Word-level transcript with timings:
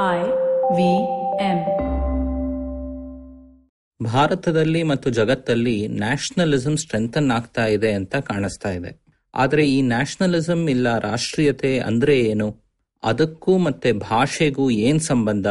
I 0.00 0.24
V 0.76 0.96
M. 1.44 1.64
ಭಾರತದಲ್ಲಿ 4.12 4.82
ಮತ್ತು 4.82 5.10
ಜಗತ್ತಲ್ಲಿ 5.10 5.88
ನ್ಯಾಷನಲಿಸಂ 5.88 6.76
ಸ್ಟ್ರೆಂಥನ್ 6.76 7.30
ಆಗ್ತಾ 7.30 7.66
ಇದೆ 7.66 7.92
ಅಂತ 7.92 8.16
ಕಾಣಿಸ್ತಾ 8.16 8.70
ಇದೆ. 8.70 9.04
ಆದರೆ 9.34 9.70
ಈ 9.70 9.82
ನ್ಯಾಷನಲಿಸಂ 9.82 10.68
ಇಲ್ಲ 10.68 10.98
ರಾಷ್ಟ್ರೀಯತೆ 10.98 11.78
ಅಂದ್ರೆ 11.78 12.20
ಏನು? 12.20 12.56
ಅದಕ್ಕೂ 13.04 13.58
ಮತ್ತೆ 13.58 13.92
ಭಾಷೆಗೂ 13.92 14.70
ಏನ್ 14.70 15.00
ಸಂಬಂಧ? 15.00 15.46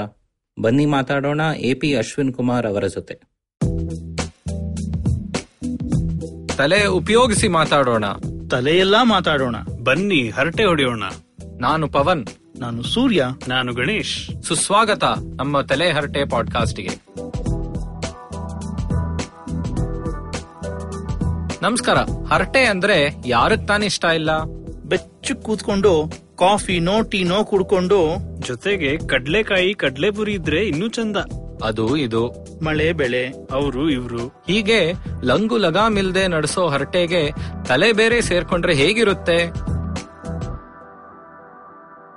ಬನ್ನಿ 0.62 0.86
ಮಾತಾಡೋಣ 0.86 1.42
ಎ 1.58 1.74
ಪಿ 1.74 1.96
ಅಶ್ವಿನ್ 1.96 2.34
ಕುಮಾರ್ 2.34 2.68
ಅವರ 2.68 2.88
ಜೊತೆ. 2.88 3.16
ತಲೆ 6.58 6.86
ಉಪಯೋಗಿಸಿ 6.86 7.48
ಮಾತಾಡೋಣ. 7.48 8.06
ತಲೆಯೆಲ್ಲಾ 8.52 9.04
ಮಾತಾಡೋಣ. 9.04 9.56
ಬನ್ನಿ 9.84 10.30
ಹರಟೆ 10.30 10.64
ಹೊಡೆಯೋಣ. 10.64 11.04
ನಾನು 11.60 11.90
ಪವನ್. 11.90 12.26
ನಾನು 12.64 12.84
ಸೂರ್ಯ. 12.84 13.26
ನಾನು 13.48 13.74
ಗಣೇಶ್. 13.74 14.44
ಸುಸ್ವಾಗತ 14.44 15.04
ನಮ್ಮ 15.36 15.62
ತಲೆ 15.62 15.92
ಹರಟೆ 15.92 16.30
ಪಾಡ್ಕಾಸ್ಟ್ಗೆ. 16.30 16.90
ನಮಸ್ಕಾರ. 21.62 21.98
ಹರಟೆ 22.34 22.66
ಅಂದ್ರೆ 22.66 23.16
ಯಾರಕ್ 23.26 23.68
ತಾನೇ 23.68 23.86
ಇಷ್ಟ 23.86 24.06
ಇಲ್ಲ? 24.06 24.44
ಬೆಚ್ಚು 24.86 25.36
ಕೂತ್ಕೊಂಡು 25.36 26.12
ಕಾಫಿನೋ 26.40 27.02
ಟೀನೋ 27.02 27.44
ಕುಡ್ಕೊಂಡು. 27.44 28.16
ಜೊತೆಗೆ 28.40 28.98
ಕಡ್ಲೆಕಾಯಿ 28.98 29.74
ಕಡ್ಲೆಪುರಿ 29.74 30.34
ಇದ್ರೆ 30.34 30.68
ಇನ್ನೂ 30.68 30.88
ಚಂದ. 30.88 31.18
ಅದು 31.64 31.98
ಇದು. 31.98 32.28
ಮಳೆ 32.66 32.94
ಬೆಳೆ. 32.94 33.28
ಅವರು 33.52 33.90
ಇವ್ರು. 33.90 34.28
ಹೀಗೆ 34.28 34.94
ಲಂಗು 35.24 35.58
ಲಗಾಮಿಲ್ದೆ 35.58 36.28
ನಡೆಸೋ 36.28 36.68
ಹರಟೆಗೆ 36.68 37.32
ತಲೆ 37.66 37.94
ಬೇರೆ 37.94 38.22
ಸೇರ್ಕೊಂಡ್ರೆ 38.22 38.74
ಹೇಗಿರುತ್ತೆ? 38.74 39.52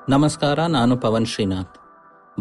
ನಮಸ್ಕಾರ, 0.09 0.67
ನಾನು 0.67 0.97
ಪವನ್ 0.97 1.27
ಶ್ರೀನಾಥ್. 1.27 1.79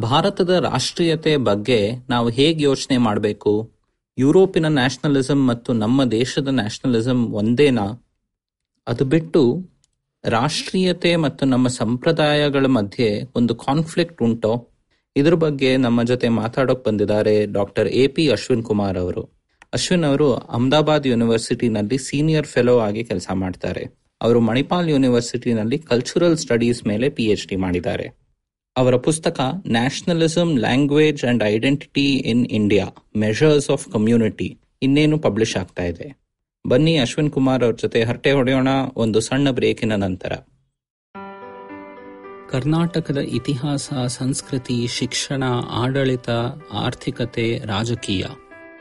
ಭಾರತದ 0.01 0.49
ರಾಷ್ಟ್ರೀಯತೆ 0.49 1.37
ಬಗ್ಗೆ 1.37 1.91
ನಾವು 2.09 2.29
ಹೇಗೆ 2.29 2.63
ಯೋಚನೆ 2.63 2.97
ಮಾಡಬೇಕು? 2.97 3.71
ಯುರೋಪಿನ 4.17 4.65
ನ್ಯಾಷನಲಿಸಂ 4.67 5.47
ಮತ್ತು 5.47 5.73
ನಮ್ಮ 5.73 6.03
ದೇಶದ 6.03 6.47
ನ್ಯಾಷನಲಿಸಂ 6.47 7.33
ಒಂದೇನಾ? 7.33 8.05
ಅದು 8.87 9.05
ಬಿಟ್ಟು 9.05 9.71
ರಾಷ್ಟ್ರೀಯತೆ 10.25 11.15
ಮತ್ತು 11.15 11.45
ನಮ್ಮ 11.45 11.67
ಸಂಪ್ರದಾಯಗಳ 11.67 12.65
ಮಧ್ಯೆ 12.65 13.23
ಒಂದು 13.35 13.55
ಕಾನ್ಫ್ಲಿಕ್ಟ್ 13.55 14.21
ಉಂಟೋ? 14.21 14.69
ಇದ್ರ 15.15 15.33
ಬಗ್ಗೆ 15.33 15.77
ನಮ್ಮ 15.77 16.03
ಜೊತೆ 16.03 16.29
ಮಾತಾಡೋಕ್ 16.29 16.85
ಬಂದಿದ್ದಾರೆ 16.85 17.45
doctor 17.45 17.87
A 17.87 18.07
P 18.07 18.29
Ashwin 18.29 18.63
Kumar 18.63 18.97
ಅವರು. 18.97 19.21
ಅಶ್ವಿನ್ 19.73 20.03
ಅವರು 20.03 20.33
ಅಹಮದಾಬಾದ್ 20.33 21.07
ಯೂನಿವರ್ಸಿಟಿನಲ್ಲಿ 21.07 21.97
ಸೀನಿಯರ್ 21.97 22.47
ಫೆಲೋ 22.47 22.79
ಆಗಿ 22.79 23.03
ಕೆಲಸ 23.03 23.27
ಮಾಡ್ತಾರೆ. 23.33 24.04
ಅವರು 24.21 24.39
ಮಣಿಪಾಲ್ 24.39 24.89
ಯೂನಿವರ್ಸಿಟಿನಲ್ಲಿ 24.89 25.77
ಕಲ್ಚರಲ್ 25.79 26.37
ಸ್ಟಡೀಸ್ 26.37 26.87
ಮೇಲೆ 26.87 27.09
ಪಿ 27.09 27.23
ಎಚ್ 27.23 27.47
ಡಿ 27.47 27.55
ಮಾಡಿದ್ದಾರೆ. 27.55 28.07
ಅವರ 28.77 28.95
ಪುಸ್ತಕ 28.95 29.39
nationalism 29.67 30.57
language 30.57 31.25
and 31.25 31.43
identity 31.43 32.05
in 32.15 32.47
India 32.47 32.85
measures 33.17 33.69
of 33.69 33.87
community 33.87 34.59
ಇನ್ನೇನು 34.81 35.19
ಪಬ್ಲಿಷ್ 35.19 35.57
ಆಗ್ತಾ 35.57 35.83
ಇದೆ. 35.83 36.07
ಬನ್ನಿ 36.67 36.97
ಅಶ್ವಿನ್ 36.97 37.31
ಕುಮಾರ್ 37.31 37.63
ಅವ್ರ 37.63 37.75
ಜೊತೆ 37.75 38.03
ಹರಟೆ 38.03 38.31
ಹೊಡೆಯೋಣ 38.31 38.67
ಒಂದು 38.95 39.21
ಸಣ್ಣ 39.21 39.51
ಬ್ರೇಕಿನ 39.51 39.95
ನಂತರ. 39.95 40.33
ಕರ್ನಾಟಕದ 42.49 43.17
ಇತಿಹಾಸ, 43.17 43.93
ಸಂಸ್ಕೃತಿ, 44.07 44.87
ಶಿಕ್ಷಣ, 44.87 45.43
ಆಡಳಿತ, 45.69 46.29
ಆರ್ಥಿಕತೆ, 46.71 47.57
ರಾಜಕೀಯ 47.57 48.25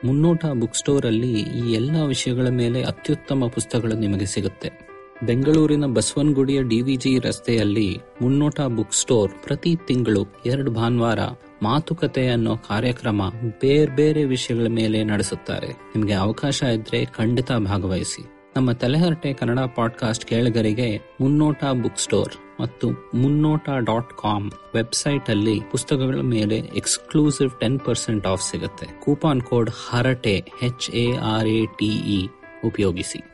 ಮುನ್ನೋಟ 0.05 0.45
ಬುಕ್ 0.47 0.77
ಸ್ಟೋರ್ 0.77 1.07
ಅಲ್ಲಿ 1.07 1.33
ಈ 1.41 1.73
ಎಲ್ಲ 1.73 1.97
ವಿಷಯಗಳ 2.07 2.49
ಮೇಲೆ 2.49 2.83
ಅತ್ಯುತ್ತಮ 2.83 3.47
ಪುಸ್ತಕಗಳು 3.47 3.95
ನಿಮಗೆ 3.95 4.27
ಸಿಗುತ್ತೆ. 4.27 4.84
ಬೆಂಗಳೂರಿನ 5.23 5.87
ಬಸವನಗುಡಿಯ 5.87 6.63
ಡಿವಿಜಿ 6.63 7.19
ರಸ್ತೆಯಲ್ಲಿ 7.19 7.99
ಮುನ್ನೋಟ 8.23 8.61
ಬುಕ್ 8.61 8.93
ಸ್ಟೋರ್ 8.93 9.33
ಪ್ರತಿ 9.45 9.77
ತಿಂಗಳು 9.87 10.27
ಎರಡು 10.47 10.71
ಭಾನುವಾರ 10.71 11.19
ಮಾತುಕತೆ 11.63 12.29
ಅನ್ನೋ 12.29 12.57
ಕಾರ್ಯಕ್ರಮ 12.57 13.23
ಬೇರೆ 13.61 13.97
ಬೇರೆ 13.97 14.25
ವಿಷಯಗಳ 14.25 14.67
ಮೇಲೆ 14.67 15.05
ನಡೆಸುತ್ತಾರೆ. 15.05 15.67
ನಿಮಗೆ 15.67 16.13
ಅವಕಾಶ 16.13 16.63
ಇದ್ರೆ 16.63 17.05
ಖಂಡಿತ 17.05 17.53
ಭಾಗವಹಿಸಿ. 17.53 18.25
ನಮ್ಮ 18.57 18.73
ತಲೆಹರಟೆ 18.73 19.33
ಕನ್ನಡ 19.33 19.59
ಪಾಡ್ಕಾಸ್ಟ್ 19.59 20.25
ಕೇಳಿಗರಿಗೆ 20.25 21.17
ಮುನ್ನೋಟ 21.21 21.65
ಬುಕ್ 21.83 21.99
ಸ್ಟೋರ್ 21.99 22.61
ಮತ್ತು 22.61 22.91
ಮುನ್ನೋಟ 22.91 23.69
ಡಾಟ್ 23.79 24.11
ಕಾಮ್ 24.11 24.51
ವೆಬ್ಸೈಟ್ 24.75 25.31
ಅಲ್ಲಿ 25.31 25.61
ಪುಸ್ತಕಗಳ 25.71 26.21
ಮೇಲೆ 26.21 26.57
ಎಕ್ಸ್ಕ್ಲೂಸಿವ್ 26.57 27.61
ಟೆನ್ 27.61 27.81
ಪರ್ಸೆಂಟ್ 27.81 28.27
ಆಫ್ 28.27 28.51
ಸಿಗುತ್ತೆ. 28.51 28.87
Coupon 29.05 29.41
code 29.41 29.71
Harate 29.91 30.45
H 30.63 30.91
A 30.91 31.17
R 31.17 31.49
A 31.49 31.67
T E 31.67 32.27
ಉಪಯೋಗಿಸಿ. 32.65 33.34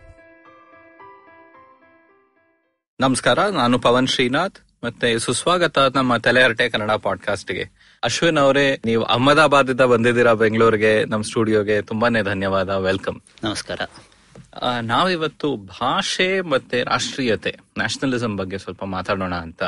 ನಮಸ್ಕಾರ 3.00 3.48
ನಾನು 3.48 3.78
ಪವನ್ 3.78 4.06
ಶ್ರೀನಾಥ್. 4.06 4.84
ಮತ್ತೆ 4.84 5.18
ಸುಸ್ವಾಗತ 5.18 5.78
ನಮ್ಮ 5.78 6.16
ತಲೆಹರಟೆ 6.16 6.68
ಕನ್ನಡ 6.68 6.90
ಪಾಡ್ಕಾಸ್ಟ್ಗೆ. 6.90 7.70
ಅಶ್ವಿನ್ 8.04 8.38
ಅವರೇ 8.38 8.80
ನೀವು 8.84 9.04
ಅಹಮದಾಬಾದ್ 9.04 9.70
ಇಂದ 9.70 9.80
ಬಂದಿದ್ದೀರಾ 9.80 10.32
ಬೆಂಗಳೂರಿಗೆ 10.32 11.04
ನಮ್ಮ 11.04 11.24
ಸ್ಟುಡಿಯೋಗೆ 11.24 11.82
ತುಂಬಾನೇ 11.82 12.22
ಧನ್ಯವಾದ 12.22 12.68
ವೆಲ್ಕಮ್. 12.68 13.20
ನಮಸ್ಕಾರ. 13.44 13.80
ನಾವಿವತ್ತು 14.80 15.56
ಭಾಷೆ 15.56 16.40
ಮತ್ತೆ 16.40 16.82
ರಾಷ್ಟ್ರೀಯತೆ 16.82 17.56
ನ್ಯಾಷನಲಿಸಂ 17.78 18.36
ಬಗ್ಗೆ 18.36 18.58
ಸ್ವಲ್ಪ 18.58 18.84
ಮಾತಾಡೋಣ 18.84 19.34
ಅಂತ 19.34 19.62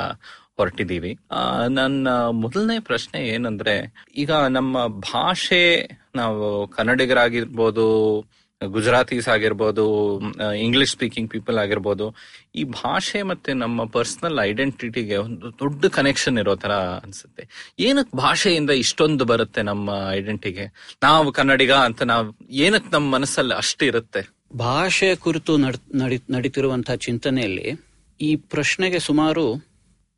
ಹೊರಟಿದ್ದೀವಿ. 0.56 1.18
ಆ, 1.30 1.66
ನನ್ನ 1.66 2.08
ಮೊದಲನೇ 2.30 2.80
ಪ್ರಶ್ನೆ 2.80 3.28
ಏನಂದ್ರೆ 3.28 4.04
ಈಗ 4.16 4.32
ನಮ್ಮ 4.32 4.86
ಭಾಷೆ 4.86 5.90
ನಾವು 6.14 6.68
ಕನ್ನಡಿಗರಾಗಿರ್ಬೋದು 6.68 8.18
ಗುಜರಾತೀಸ್ 8.66 9.28
ಆಗಿರ್ಬೋದು 9.28 10.18
ಇಂಗ್ಲಿಷ್ 10.54 10.92
ಸ್ಪೀಕಿಂಗ್ 10.92 11.30
ಪೀಪಲ್ 11.30 11.58
ಆಗಿರ್ಬೋದು 11.58 12.14
ಈ 12.54 12.64
ಭಾಷೆ 12.64 13.22
ಮತ್ತೆ 13.22 13.52
ನಮ್ಮ 13.52 13.84
ಪರ್ಸನಲ್ 13.84 14.38
ಐಡೆಂಟಿಟಿಗೆ 14.40 15.16
ಒಂದು 15.16 15.50
ದೊಡ್ಡ 15.50 15.86
ಕನೆಕ್ಷನ್ 15.86 16.38
ಇರೋ 16.38 16.56
ತರ 16.56 16.72
ಅನ್ಸುತ್ತೆ. 16.72 17.74
ಏನಕ್ಕೆ 17.80 18.16
ಭಾಷೆಯಿಂದ 18.16 18.70
ಇಷ್ಟೊಂದು 18.70 19.24
ಬರುತ್ತೆ 19.24 19.62
ನಮ್ಮ 19.62 19.90
ಐಡೆಂಟಿಗೆ 20.10 20.94
ನಾವು 21.02 21.32
ಕನ್ನಡಿಗ 21.32 21.72
ಅಂತ 21.72 22.02
ನಾವು 22.02 22.46
ಏನಕ್ 22.50 22.92
ನಮ್ಮ 22.92 23.14
ಮನಸ್ಸಲ್ಲಿ 23.14 23.54
ಅಷ್ಟಿರುತ್ತೆ 23.54 24.42
ಭಾಷೆ 24.56 25.14
ಕುರಿತು 25.14 25.56
ನಡ್- 25.56 25.96
ನಡಿ- 25.96 26.32
ನಡೀತಿರುವಂತಹ 26.32 26.94
ಚಿಂತನೆಯಲ್ಲಿ 26.94 27.80
ಈ 28.20 28.36
ಪ್ರಶ್ನೆಗೆ 28.36 28.98
ಸುಮಾರು 28.98 29.54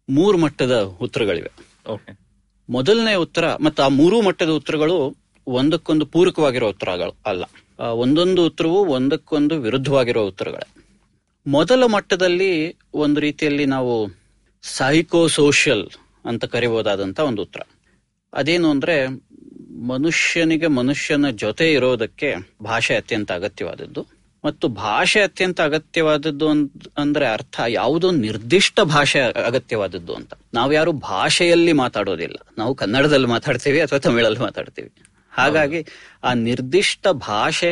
ಮೂರು 0.09 0.39
ಮಟ್ಟದ 0.39 0.81
ಉತ್ತರಗಳಿವೆ. 1.01 1.51
ಮೊದಲನೇ 2.71 3.15
ಉತ್ತರ 3.15 3.55
ಮತ್ತು 3.57 3.83
ಆ 3.83 3.89
ಮೂರು 3.89 4.23
ಮಟ್ಟದ 4.23 4.49
ಉತ್ತರಗಳು 4.49 5.17
ಒಂದಕ್ಕೊಂದು 5.47 6.07
ಪೂರಕವಾಗಿರೋ 6.07 6.69
ಉತ್ತರಗಳು 6.69 7.17
ಅಲ್ಲ. 7.27 7.45
ಒಂದೊಂದು 7.79 8.47
ಉತ್ತರವು 8.47 8.85
ಒಂದಕ್ಕೊಂದು 8.85 9.61
ವಿರುದ್ಧವಾಗಿರೋ 9.61 10.27
ಉತ್ತರಗಳೇ. 10.27 10.85
ಮೊದಲ 11.47 11.85
ಮಟ್ಟದಲ್ಲಿ 11.85 12.77
ಒಂದು 12.95 13.21
ರೀತಿಯಲ್ಲಿ 13.21 13.67
ನಾವು 13.67 14.11
ಸೈಕೋ 14.63 15.29
ಸೋಷಿಯಲ್ 15.29 15.89
ಅಂತ 16.25 16.45
ಕರಿಬಹುದಾದಂತ 16.45 17.21
ಒಂದು 17.21 17.43
ಉತ್ತರ. 17.43 17.61
ಅದೇನು 18.35 18.71
ಅಂದ್ರೆ 18.71 19.07
ಮನುಷ್ಯನಿಗೆ 19.87 20.67
ಮನುಷ್ಯನ 20.67 21.31
ಜೊತೆ 21.31 21.73
ಇರೋದಕ್ಕೆ 21.73 22.35
ಭಾಷೆ 22.63 22.97
ಅತ್ಯಂತ 22.97 23.33
ಅಗತ್ಯವಾದದ್ದು. 23.33 24.07
ಮತ್ತು 24.45 24.69
ಭಾಷೆ 24.69 25.21
ಅತ್ಯಂತ 25.21 25.61
ಅಗತ್ಯವಾದದ್ದು 25.61 26.49
ಅಂದ್- 26.49 26.91
ಅಂದ್ರೆ 26.99 27.29
ಅರ್ಥ 27.29 27.61
ಯಾವುದೋ 27.69 28.11
ನಿರ್ದಿಷ್ಟ 28.11 28.81
ಭಾಷೆ 28.81 29.21
ಅಗತ್ಯವಾದದ್ದು 29.21 30.15
ಅಂತ. 30.15 30.33
ನಾವ್ಯಾರು 30.55 30.93
ಭಾಷೆಯಲ್ಲಿ 30.93 31.73
ಮಾತಾಡೋದಿಲ್ಲ. 31.73 32.37
ನಾವು 32.59 32.75
ಕನ್ನಡದಲ್ಲಿ 32.75 33.27
ಮಾತಾಡ್ತೀವಿ 33.27 33.81
ಅಥವಾ 33.81 33.99
ತಮಿಳಲ್ಲಿ 33.99 34.39
ಮಾತಾಡ್ತೀವಿ. 34.39 34.93
ಹಾಗಾಗಿ 35.31 35.87
ಆ 36.25 36.35
ನಿರ್ದಿಷ್ಟ 36.35 37.09
ಭಾಷೆ 37.09 37.71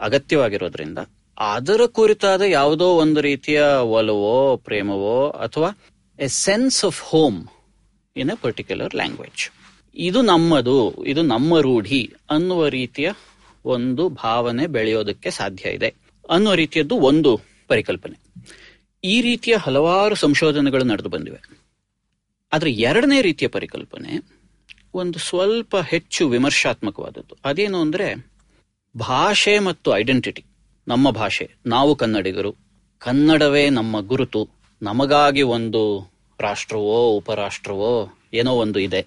ಅಗತ್ಯವಾಗಿರೋದ್ರಿಂದ 0.00 0.98
ಅದರ 1.38 1.80
ಕುರಿತಾದ 1.86 2.40
ಯಾವುದೋ 2.40 2.86
ಒಂದು 2.86 3.20
ರೀತಿಯ 3.20 3.62
ಒಲವೋ, 3.62 4.56
ಪ್ರೇಮವೋ 4.56 5.30
ಅಥವಾ 5.30 5.70
a 6.18 6.26
sense 6.26 6.84
of 6.84 7.02
home 7.02 7.46
in 8.16 8.30
a 8.30 8.32
particular 8.42 8.94
language 8.94 9.50
ಇದು 9.96 10.22
ನಮ್ಮದು, 10.22 11.04
ಇದು 11.04 11.22
ನಮ್ಮ 11.22 11.60
ರೂಢಿ 11.60 12.12
ಅನ್ನುವ 12.30 12.68
ರೀತಿಯ 12.68 13.10
ಒಂದು 13.64 14.08
ಭಾವನೆ 14.08 14.66
ಬೆಳೆಯೋದಕ್ಕೆ 14.66 15.30
ಸಾಧ್ಯ 15.30 15.70
ಇದೆ 15.70 15.94
ಅನ್ನುವ 16.30 16.54
ರೀತಿಯದ್ದು 16.54 16.94
ಒಂದು 16.94 17.40
ಪರಿಕಲ್ಪನೆ. 17.68 18.16
ಈ 19.04 19.20
ರೀತಿಯ 19.20 19.56
ಹಲವಾರು 19.56 20.14
ಸಂಶೋಧನೆಗಳು 20.14 20.84
ನಡೆದು 20.84 21.08
ಬಂದಿವೆ. 21.08 21.40
ಆದರೆ 22.52 22.72
ಎರಡನೇ 22.72 23.22
ರೀತಿಯ 23.22 23.48
ಪರಿಕಲ್ಪನೆ 23.48 24.33
ಒಂದು 24.94 25.18
ಸ್ವಲ್ಪ 25.18 25.76
ಹೆಚ್ಚು 25.76 26.28
ವಿಮರ್ಶಾತ್ಮಕವಾದದ್ದು. 26.28 27.36
ಅದೇನು 27.44 27.80
ಅಂದರೆ, 27.80 28.32
ಭಾಷೆ 28.98 29.58
ಮತ್ತು 29.58 29.96
ಐಡೆಂಟಿಟಿ 29.96 30.44
ನಮ್ಮ 30.88 31.10
ಭಾಷೆ, 31.10 31.50
ನಾವು 31.66 31.96
ಕನ್ನಡಿಗರು. 31.96 32.54
ಕನ್ನಡವೇ 32.98 33.70
ನಮ್ಮ 33.70 34.00
ಗುರುತು. 34.00 34.48
ನಮಗಾಗಿ 34.82 35.42
ಒಂದು 35.42 36.12
ರಾಷ್ಟ್ರವೋ, 36.40 37.08
ಉಪರಾಷ್ಟ್ರವೋ 37.08 38.18
ಏನೋ 38.34 38.52
ಒಂದು 38.52 38.78
ಇದೆ. 38.78 39.06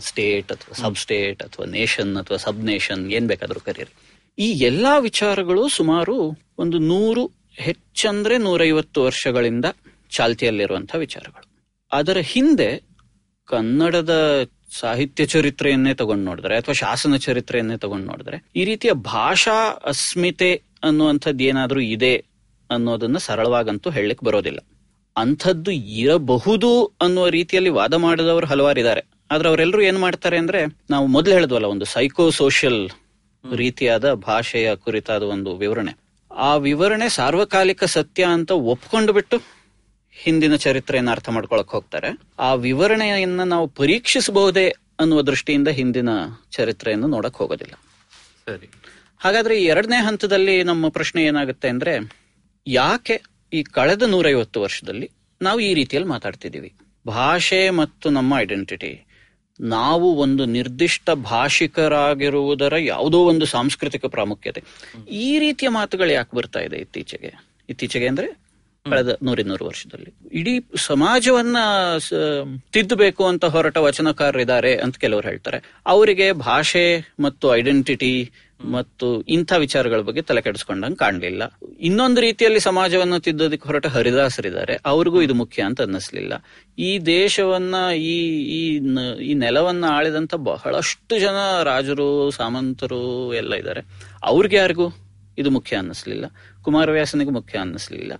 ಸ್ಟೇಟ್ 0.00 0.52
ಅಥವಾ 0.52 0.82
ಸಬ್ 0.82 0.96
ಸ್ಟೇಟ್ 0.96 1.42
ಅಥವಾ 1.42 1.66
ನೇಷನ್ 1.66 2.16
ಅಥವಾ 2.16 2.36
ಸಬ್ 2.36 2.64
ನೇಷನ್ 2.64 3.12
ಏನ್ 3.12 3.28
ಬೇಕಾದರೂ 3.28 3.60
ಕರೀರಿ. 3.60 3.94
ಈ 4.38 4.52
ಎಲ್ಲಾ 4.52 4.98
ವಿಚಾರಗಳು 4.98 5.68
ಸುಮಾರು 5.68 6.38
ಒಂದು 6.58 6.78
ನೂರು, 6.78 7.30
ಹೆಚ್ಚಂದ್ರೆ 7.54 8.38
ನೂರೈವತ್ತು 8.38 9.02
ವರ್ಷಗಳಿಂದ 9.02 9.64
ಚಾಲ್ತಿಯಲ್ಲಿರುವಂತಹ 10.10 10.98
ವಿಚಾರಗಳು. 10.98 11.48
ಅದರ 11.92 12.16
ಹಿಂದೆ 12.16 12.82
ಕನ್ನಡದ 13.44 14.42
ಸಾಹಿತ್ಯ 14.70 15.26
ಚರಿತ್ರೆಯನ್ನೇ 15.26 15.92
ತಗೊಂಡು 15.94 16.24
ನೋಡಿದ್ರೆ 16.24 16.56
ಅಥವಾ 16.56 16.74
ಶಾಸನ 16.74 17.16
ಚರಿತ್ರೆಯನ್ನೇ 17.16 17.76
ತಗೊಂಡು 17.76 18.06
ನೋಡಿದ್ರೆ 18.06 18.38
ಈ 18.56 18.64
ರೀತಿಯ 18.64 18.92
ಭಾಷಾ 18.92 19.56
ಅಸ್ಮಿತೆ 19.84 20.50
ಅನ್ನುವಂಥದ್ದು 20.84 21.44
ಏನಾದರೂ 21.44 21.80
ಇದೆ 21.80 22.14
ಅನ್ನೋದನ್ನ 22.70 23.16
ಸರಳವಾಗಂತೂ 23.16 23.90
ಹೇಳಲಿಕ್ಕೆ 23.90 24.26
ಬರೋದಿಲ್ಲ. 24.26 24.60
ಅಂಥದ್ದು 25.16 25.70
ಇರಬಹುದು 25.70 26.70
ಅನ್ನುವ 27.00 27.28
ರೀತಿಯಲ್ಲಿ 27.28 27.70
ವಾದ 27.70 27.94
ಮಾಡಿದವರು 27.94 28.46
ಹಲವಾರಿದ್ದಾರೆ 28.46 29.02
ಆದ್ರೆ 29.30 29.48
ಅವರೆಲ್ಲರೂ 29.48 29.82
ಏನ್ 29.82 29.98
ಮಾಡ್ತಾರೆ 29.98 30.36
ಅಂದ್ರೆ 30.38 30.60
ನಾವು 30.90 31.06
ಮೊದಲು 31.06 31.34
ಹೇಳಿದ್ವಲ್ಲ, 31.34 31.66
ಒಂದು 31.66 31.84
ಸೈಕೋ 31.84 32.30
ಸೋಷಿಯಲ್ 32.30 32.82
ರೀತಿಯಾದ 33.44 34.12
ಭಾಷೆಯ 34.12 34.68
ಕುರಿತಾದ 34.76 35.22
ಒಂದು 35.22 35.56
ವಿವರಣೆ. 35.56 35.92
ಆ 36.30 36.56
ವಿವರಣೆ 36.56 37.08
ಸಾರ್ವಕಾಲಿಕ 37.08 37.84
ಸತ್ಯ 37.84 38.24
ಅಂತ 38.24 38.50
ಒಪ್ಕೊಂಡು 38.50 39.12
ಬಿಟ್ಟು 39.12 39.36
ಹಿಂದಿನ 40.24 40.56
ಚರಿತ್ರೆಯನ್ನು 40.56 41.10
ಅರ್ಥ 41.10 41.28
ಮಾಡ್ಕೊಳಕ್ 41.28 41.68
ಹೋಗ್ತಾರೆ. 41.68 42.20
ಆ 42.38 42.54
ವಿವರಣೆಯನ್ನ 42.54 43.42
ನಾವು 43.42 43.66
ಪರೀಕ್ಷಿಸಬಹುದೇ 43.66 44.74
ಅನ್ನುವ 45.00 45.22
ದೃಷ್ಟಿಯಿಂದ 45.22 45.68
ಹಿಂದಿನ 45.68 46.08
ಚರಿತ್ರೆಯನ್ನು 46.50 47.06
ನೋಡಕ್ 47.06 47.36
ಹೋಗೋದಿಲ್ಲ. 47.36 47.74
ಸರಿ. 48.46 48.68
ಹಾಗಾದ್ರೆ 49.20 49.62
ಈ 49.62 49.64
ಎರಡನೇ 49.64 49.96
ಹಂತದಲ್ಲಿ 49.96 50.62
ನಮ್ಮ 50.62 50.88
ಪ್ರಶ್ನೆ 50.88 51.24
ಏನಾಗುತ್ತೆ 51.24 51.68
ಅಂದ್ರೆ 51.68 52.12
ಯಾಕೆ 52.66 53.22
ಈ 53.52 53.62
ಕಳೆದ 53.62 54.02
ನೂರೈವತ್ತು 54.02 54.60
ವರ್ಷದಲ್ಲಿ 54.60 55.10
ನಾವು 55.42 55.60
ಈ 55.60 55.74
ರೀತಿಯಲ್ಲಿ 55.74 56.08
ಮಾತಾಡ್ತಿದ್ದೀವಿ? 56.08 56.74
ಭಾಷೆ 57.06 57.70
ಮತ್ತು 57.70 58.10
ನಮ್ಮ 58.10 58.34
ಐಡೆಂಟಿಟಿ 58.38 59.06
ನಾವು 59.60 60.14
ಒಂದು 60.14 60.44
ನಿರ್ದಿಷ್ಟ 60.44 61.10
ಭಾಷಿಕರಾಗಿರುವುದರ 61.10 62.72
ಯಾವುದೋ 62.72 63.18
ಒಂದು 63.24 63.46
ಸಾಂಸ್ಕೃತಿಕ 63.46 64.04
ಪ್ರಾಮುಖ್ಯತೆ. 64.04 64.60
ಈ 65.10 65.38
ರೀತಿಯ 65.38 65.68
ಮಾತುಗಳು 65.68 66.10
ಯಾಕೆ 66.10 66.36
ಬರ್ತಾ 66.36 66.60
ಇದೆ 66.60 66.76
ಇತ್ತೀಚೆಗೆ? 66.76 67.44
ಇತ್ತೀಚೆಗೆ 67.68 68.06
ಅಂದ್ರೆ 68.06 68.47
ಕಳೆದ 68.90 69.18
ನೂರಿನ್ನೂರು 69.22 69.64
ವರ್ಷದಲ್ಲಿ. 69.64 70.14
ಇಡೀ 70.32 70.60
ಸಮಾಜವನ್ನ 70.76 71.56
ತಿದ್ದಬೇಕು 72.72 73.26
ಅಂತ 73.26 73.44
ಹೊರಟ 73.44 73.76
ವಚನಕಾರರಿದ್ದಾರೆ 73.76 74.76
ಅಂತ 74.76 74.96
ಕೆಲವರು 74.96 75.28
ಹೇಳ್ತಾರೆ. 75.28 75.80
ಅವರಿಗೆ 75.86 76.32
ಭಾಷೆ 76.32 77.14
ಮತ್ತು 77.20 77.56
ಐಡೆಂಟಿಟಿ 77.56 78.30
ಮತ್ತು 78.60 79.22
ಇಂಥ 79.22 79.52
ವಿಚಾರಗಳ 79.52 80.00
ಬಗ್ಗೆ 80.00 80.22
ತಲೆ 80.22 80.40
ಕೆಡಿಸ್ಕೊಂಡಂಗೆ 80.40 80.96
ಕಾಣಲಿಲ್ಲ. 80.96 81.42
ಇನ್ನೊಂದು 81.80 82.20
ರೀತಿಯಲ್ಲಿ 82.20 82.60
ಸಮಾಜವನ್ನು 82.60 83.20
ತಿದ್ದೋದಕ್ಕೆ 83.20 83.66
ಹೊರಟ 83.66 83.86
ಹರಿದಾಸರಿದ್ದಾರೆ. 83.86 84.78
ಅವ್ರಿಗೂ 84.86 85.22
ಇದು 85.22 85.34
ಮುಖ್ಯ 85.34 85.62
ಅಂತ 85.62 85.80
ಅನ್ನಿಸ್ಲಿಲ್ಲ. 85.80 86.32
ಈ 86.78 86.98
ದೇಶವನ್ನ 86.98 87.74
ಈ 87.96 88.16
ಈ 89.22 89.34
ನೆಲವನ್ನ 89.34 89.84
ಆಳಿದಂತ 89.84 90.34
ಬಹಳಷ್ಟು 90.34 91.18
ಜನ 91.18 91.62
ರಾಜರು 91.62 92.30
ಸಾಮಂತರು 92.30 93.34
ಎಲ್ಲ 93.34 93.54
ಇದ್ದಾರೆ. 93.54 93.80
ಅವ್ರಿಗೆ 94.22 94.56
ಯಾರಿಗೂ 94.56 94.90
ಇದು 95.38 95.50
ಮುಖ್ಯ 95.50 95.76
ಅನ್ನಿಸ್ಲಿಲ್ಲ. 95.76 96.24
ಕುಮಾರವ್ಯಾಸನಿಗೆ 96.62 97.30
ಮುಖ್ಯ 97.30 97.58
ಅನ್ನಿಸ್ಲಿಲ್ಲ. 97.58 98.12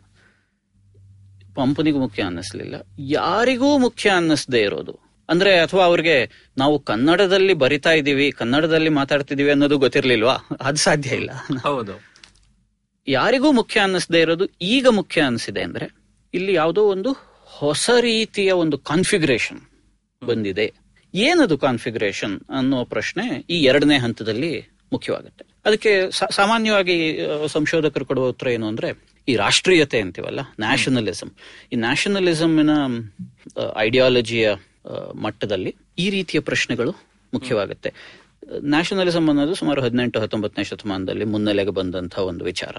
ಪಂಪನಿಗೂ 1.59 1.99
ಮುಖ್ಯ 1.99 2.23
ಅನ್ನಿಸ್ಲಿಲ್ಲ. 2.23 2.75
ಯಾರಿಗೂ 2.99 3.79
ಮುಖ್ಯ 3.79 4.11
ಅನ್ನಿಸದೇ 4.11 4.61
ಇರೋದು. 4.61 5.01
ಅಂದ್ರೆ 5.29 5.61
ಅಥವಾ 5.61 5.85
ಅವ್ರಿಗೆ 5.85 6.49
ನಾವು 6.59 6.79
ಕನ್ನಡದಲ್ಲಿ 6.79 7.55
ಬರಿತಾ 7.55 7.91
ಇದೀವಿ 7.91 8.33
ಕನ್ನಡದಲ್ಲಿ 8.33 8.89
ಮಾತಾಡ್ತಿದೀವಿ 8.89 9.51
ಅನ್ನೋದು 9.51 9.79
ಗೊತ್ತಿರ್ಲಿಲ್ವಾ? 9.79 10.37
ಅದು 10.61 10.77
ಸಾಧ್ಯ 10.77 11.11
ಇಲ್ಲ. 11.11 11.31
ಹೌದು. 11.63 12.05
ಯಾರಿಗೂ 13.09 13.53
ಮುಖ್ಯ 13.53 13.81
ಅನ್ನಿಸದೇ 13.81 14.21
ಇರೋದು 14.21 14.45
ಈಗ 14.61 14.87
ಮುಖ್ಯ 14.89 15.21
ಅನ್ನಿಸಿದೆ 15.21 15.63
ಅಂದ್ರೆ 15.63 15.95
ಇಲ್ಲಿ 16.35 16.55
ಯಾವುದೋ 16.55 16.83
ಒಂದು 16.83 17.17
ಹೊಸ 17.45 17.91
ರೀತಿಯ 18.01 18.53
ಒಂದು 18.53 18.79
ಕಾನ್ಫಿಗರೇಷನ್ 18.79 19.61
ಬಂದಿದೆ. 20.27 20.73
ಏನದು 21.15 21.59
ಕಾನ್ಫಿಗರೇಷನ್ 21.59 22.41
ಅನ್ನೋ 22.59 22.85
ಪ್ರಶ್ನೆ 22.85 23.45
ಈ 23.51 23.65
ಎರಡನೇ 23.65 23.99
ಹಂತದಲ್ಲಿ 23.99 24.69
ಮುಖ್ಯವಾಗುತ್ತೆ. 24.93 25.45
ಅದಕ್ಕೆ 25.67 26.11
ಸಾಮಾನ್ಯವಾಗಿ 26.11 27.27
ಸಂಶೋಧಕರು 27.47 28.05
ಕೊಡುವ 28.05 28.29
ಉತ್ತರ 28.29 28.49
ಏನು 28.49 28.67
ಅಂದ್ರೆ 28.67 29.08
ಈ 29.29 29.37
ರಾಷ್ಟ್ರೀಯತೆ 29.37 30.01
ಅಂತೀವಲ್ಲ 30.01 30.41
ನ್ಯಾಷನಲಿಸಂ 30.61 31.31
ಈ 31.73 31.77
ನ್ಯಾಷನಲಿಸಂನ 31.77 32.71
ಐಡಿಯಾಲಜಿಯ 33.77 34.47
ಮಟ್ಟದಲ್ಲಿ 35.15 35.77
ಈ 35.99 36.11
ರೀತಿಯ 36.11 36.41
ಪ್ರಶ್ನೆಗಳು 36.41 36.93
ಮುಖ್ಯವಾಗುತ್ತೆ. 37.35 37.91
ನ್ಯಾಷನಲಿಸಂ 38.65 39.29
ಅನ್ನೋದು 39.29 39.55
ಸುಮಾರು 39.55 39.83
ಹದಿನೆಂಟು 39.83 40.21
ಹತ್ತೊಂಬತ್ತನೇ 40.21 40.65
ಶತಮಾನದಲ್ಲಿ 40.65 41.25
ಮುನ್ನೆಲೆಗೆ 41.25 41.71
ಬಂದಂತಹ 41.71 42.23
ಒಂದು 42.23 42.45
ವಿಚಾರ. 42.45 42.75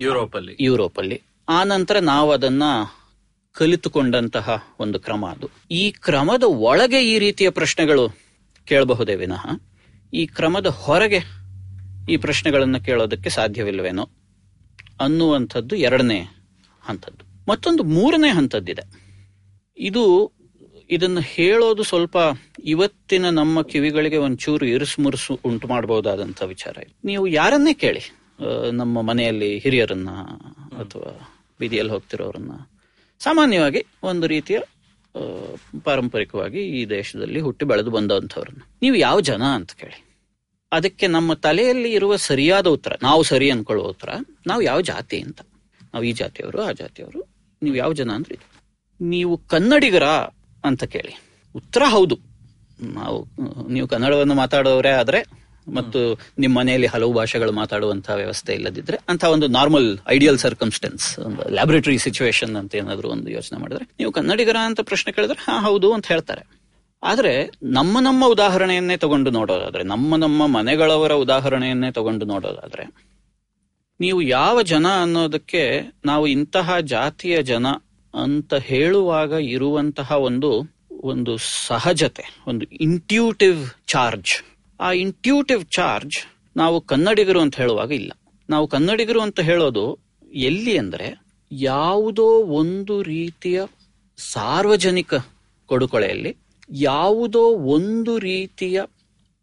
ಯುರೋಪ್ 0.00 0.36
ಅಲ್ಲಿ 0.36 0.56
ಯುರೋಪ್ 0.60 0.98
ಅಲ್ಲಿ 0.98 1.18
ಆ 1.48 1.64
ನಂತರ 1.64 1.96
ನಾವು 1.98 2.32
ಅದನ್ನ 2.32 2.64
ಕಲಿತುಕೊಂಡಂತಹ 3.54 4.74
ಒಂದು 4.80 5.00
ಕ್ರಮ 5.00 5.26
ಅದು. 5.26 5.46
ಈ 5.70 5.90
ಕ್ರಮದ 5.90 6.42
ಒಳಗೆ 6.42 7.00
ಈ 7.04 7.18
ರೀತಿಯ 7.18 7.50
ಪ್ರಶ್ನೆಗಳು 7.50 8.04
ಕೇಳಬಹುದೇ 8.64 9.14
ವಿನಃ? 9.14 9.44
ಈ 10.12 10.26
ಕ್ರಮದ 10.26 10.66
ಹೊರಗೆ 10.66 11.20
ಈ 12.12 12.16
ಪ್ರಶ್ನೆಗಳನ್ನು 12.16 12.80
ಕೇಳೋದಕ್ಕೆ 12.84 13.30
ಸಾಧ್ಯವಿಲ್ವೇನೋ? 13.30 14.04
ಅನ್ನುವಂಥದ್ದು 15.00 15.76
ಎರಡನೇ 15.76 16.20
ಹಂತದ್ದು. 16.80 17.24
ಮತ್ತೊಂದು 17.48 17.82
ಮೂರನೇ 17.82 18.28
ಹಂತದ್ದಿದೆ. 18.28 18.82
ಇದು, 19.78 20.32
ಇದನ್ನು 20.90 21.20
ಹೇಳೋದು 21.20 21.82
ಸ್ವಲ್ಪ 21.82 22.16
ಇವತ್ತಿನ 22.64 23.30
ನಮ್ಮ 23.30 23.62
ಕಿವಿಗಳಿಗೆ 23.62 24.16
ಒಂಚೂರು 24.16 24.66
ಇರುಸು 24.66 25.02
ಮುರುಸು 25.02 25.40
ಉಂಟು 25.44 25.68
ಮಾಡಬಹುದಾದಂಥ 25.68 26.42
ವಿಚಾರ 26.42 26.78
ನೀವು 27.04 27.26
ಯಾರನ್ನೇ 27.26 27.74
ಕೇಳಿ 27.74 28.00
ನಮ್ಮ 28.72 29.02
ಮನೆಯಲ್ಲಿ 29.02 29.58
ಹಿರಿಯರನ್ನ 29.58 30.10
ಅಥವಾ 30.72 31.30
ಬೀದಿಯಲ್ಲಿ 31.60 31.92
ಹೋಗ್ತಿರೋರನ್ನ. 31.92 32.50
ಸಾಮಾನ್ಯವಾಗಿ 33.18 33.84
ಒಂದು 34.02 34.26
ರೀತಿಯ 34.26 34.58
ಪಾರಂಪರಿಕವಾಗಿ 35.84 36.58
ಈ 36.58 36.86
ದೇಶದಲ್ಲಿ 36.86 37.40
ಹುಟ್ಟಿ 37.40 37.64
ಬೆಳೆದು 37.66 37.90
ಬಂದಂಥವ್ರನ್ನ. 37.90 38.60
ನೀವು 38.82 38.96
ಯಾವ 38.96 39.20
ಜನ 39.20 39.42
ಅಂತ 39.42 39.72
ಕೇಳಿ. 39.72 40.05
ಅದಕ್ಕೆ 40.72 41.06
ನಮ್ಮ 41.06 41.34
ತಲೆಯಲ್ಲಿ 41.34 41.92
ಇರುವ 41.92 42.16
ಸರಿಯಾದ 42.16 42.66
ಉತ್ತರ, 42.66 42.92
ನಾವು 43.02 43.22
ಸರಿ 43.22 43.50
ಅನ್ಕೊಳ್ಳೋ 43.50 43.84
ಉತ್ತರ, 43.84 44.08
ನಾವು 44.46 44.62
ಯಾವ 44.62 44.80
ಜಾತಿ 44.80 45.20
ಅಂತ. 45.20 45.40
ನಾವು 45.94 46.04
ಈ 46.04 46.12
ಜಾತಿಯವರು, 46.12 46.62
ಆ 46.62 46.72
ಜಾತಿಯವರು, 46.72 47.28
ನೀವು 47.62 47.76
ಯಾವ 47.76 47.92
ಜನ 47.92 48.10
ಅಂದ್ರೆ 48.10 48.38
ನೀವು 49.00 49.38
ಕನ್ನಡಿಗರ 49.38 50.04
ಅಂತ 50.64 50.84
ಕೇಳಿ. 50.84 51.20
ಉತ್ತರ 51.56 51.82
ಹೌದು. 51.86 52.18
ನಾವು, 52.82 53.26
ನೀವು 53.68 53.88
ಕನ್ನಡವನ್ನು 53.88 54.34
ಮಾತಾಡೋರೇ 54.34 54.88
ಆದ್ರೆ 54.88 55.46
ಮತ್ತು 55.74 56.18
ನಿಮ್ಮ 56.38 56.58
ಮನೆಯಲ್ಲಿ 56.58 56.86
ಹಲವು 56.86 57.12
ಭಾಷೆಗಳು 57.12 57.52
ಮಾತಾಡುವಂತಹ 57.52 58.14
ವ್ಯವಸ್ಥೆ 58.14 58.54
ಇಲ್ಲದಿದ್ರೆ 58.54 58.98
ಅಂತ 59.08 59.24
ಒಂದು 59.24 59.46
ನಾರ್ಮಲ್ 59.46 59.98
ಐಡಿಯಲ್ 60.08 60.38
ಸರ್ಕಮ್ಸ್ಟೆನ್ಸ್ 60.38 61.18
ಒಂದು 61.18 61.48
ಲ್ಯಾಬೊರೇಟರಿ 61.48 61.98
ಸಿಚುವೇಶನ್ 61.98 62.56
ಅಂತ 62.56 62.74
ಏನಾದ್ರು 62.74 63.08
ಒಂದು 63.08 63.30
ಯೋಚನೆ 63.30 63.60
ಮಾಡಿದ್ರೆ, 63.60 63.88
ನೀವು 63.98 64.12
ಕನ್ನಡಿಗರ 64.12 64.56
ಅಂತ 64.64 64.80
ಪ್ರಶ್ನೆ 64.80 65.12
ಕೇಳಿದ್ರೆ, 65.12 65.40
ಹಾ, 65.40 65.60
ಹೌದು 65.60 65.92
ಅಂತ 65.92 66.06
ಹೇಳ್ತಾರೆ. 66.06 66.65
ಆದ್ರೆ 67.06 67.50
ನಮ್ಮ 67.62 68.00
ನಮ್ಮ 68.00 68.26
ಉದಾಹರಣೆಯನ್ನೇ 68.26 68.96
ತಗೊಂಡು 68.96 69.30
ನೋಡೋದಾದ್ರೆ, 69.30 69.82
ನಮ್ಮ 69.82 70.16
ನಮ್ಮ 70.16 70.46
ಮನೆಗಳವರ 70.46 71.12
ಉದಾಹರಣೆಯನ್ನೇ 71.12 71.90
ತಗೊಂಡು 71.90 72.26
ನೋಡೋದಾದ್ರೆ, 72.26 72.84
ನೀವು 74.00 74.22
ಯಾವ 74.22 74.62
ಜನ 74.62 74.86
ಅನ್ನೋದಕ್ಕೆ 75.02 75.92
ನಾವು 76.04 76.26
ಇಂತಹ 76.26 76.78
ಜಾತಿಯ 76.78 77.42
ಜನ 77.42 77.66
ಅಂತ 78.14 78.54
ಹೇಳುವಾಗ 78.54 79.32
ಇರುವಂತಹ 79.32 80.12
ಒಂದು 80.12 80.76
ಒಂದು 81.02 81.36
ಸಹಜತೆ, 81.66 82.24
ಒಂದು 82.46 82.66
ಇಂಟ್ಯೂಟಿವ್ 82.66 83.70
ಚಾರ್ಜ್ 83.86 84.32
ಆ 84.80 84.92
ಇಂಟ್ಯೂಟಿವ್ 84.92 85.64
ಚಾರ್ಜ್ 85.64 86.16
ನಾವು 86.56 86.80
ಕನ್ನಡಿಗರು 86.80 87.40
ಅಂತ 87.40 87.56
ಹೇಳುವಾಗ 87.56 87.92
ಇಲ್ಲ. 87.92 88.12
ನಾವು 88.50 88.66
ಕನ್ನಡಿಗರು 88.66 89.20
ಅಂತ 89.20 89.40
ಹೇಳೋದು 89.40 89.98
ಎಲ್ಲಿ 90.34 90.78
ಅಂದ್ರೆ 90.78 91.24
ಯಾವುದೋ 91.52 92.26
ಒಂದು 92.44 93.02
ರೀತಿಯ 93.02 93.62
ಸಾರ್ವಜನಿಕ 94.16 95.14
ಕೊಡುಕೊಳೆಯಲ್ಲಿ 95.66 96.36
ಯಾವುದೋ 96.70 97.40
ಒಂದು 97.40 98.18
ರೀತಿಯ 98.18 98.82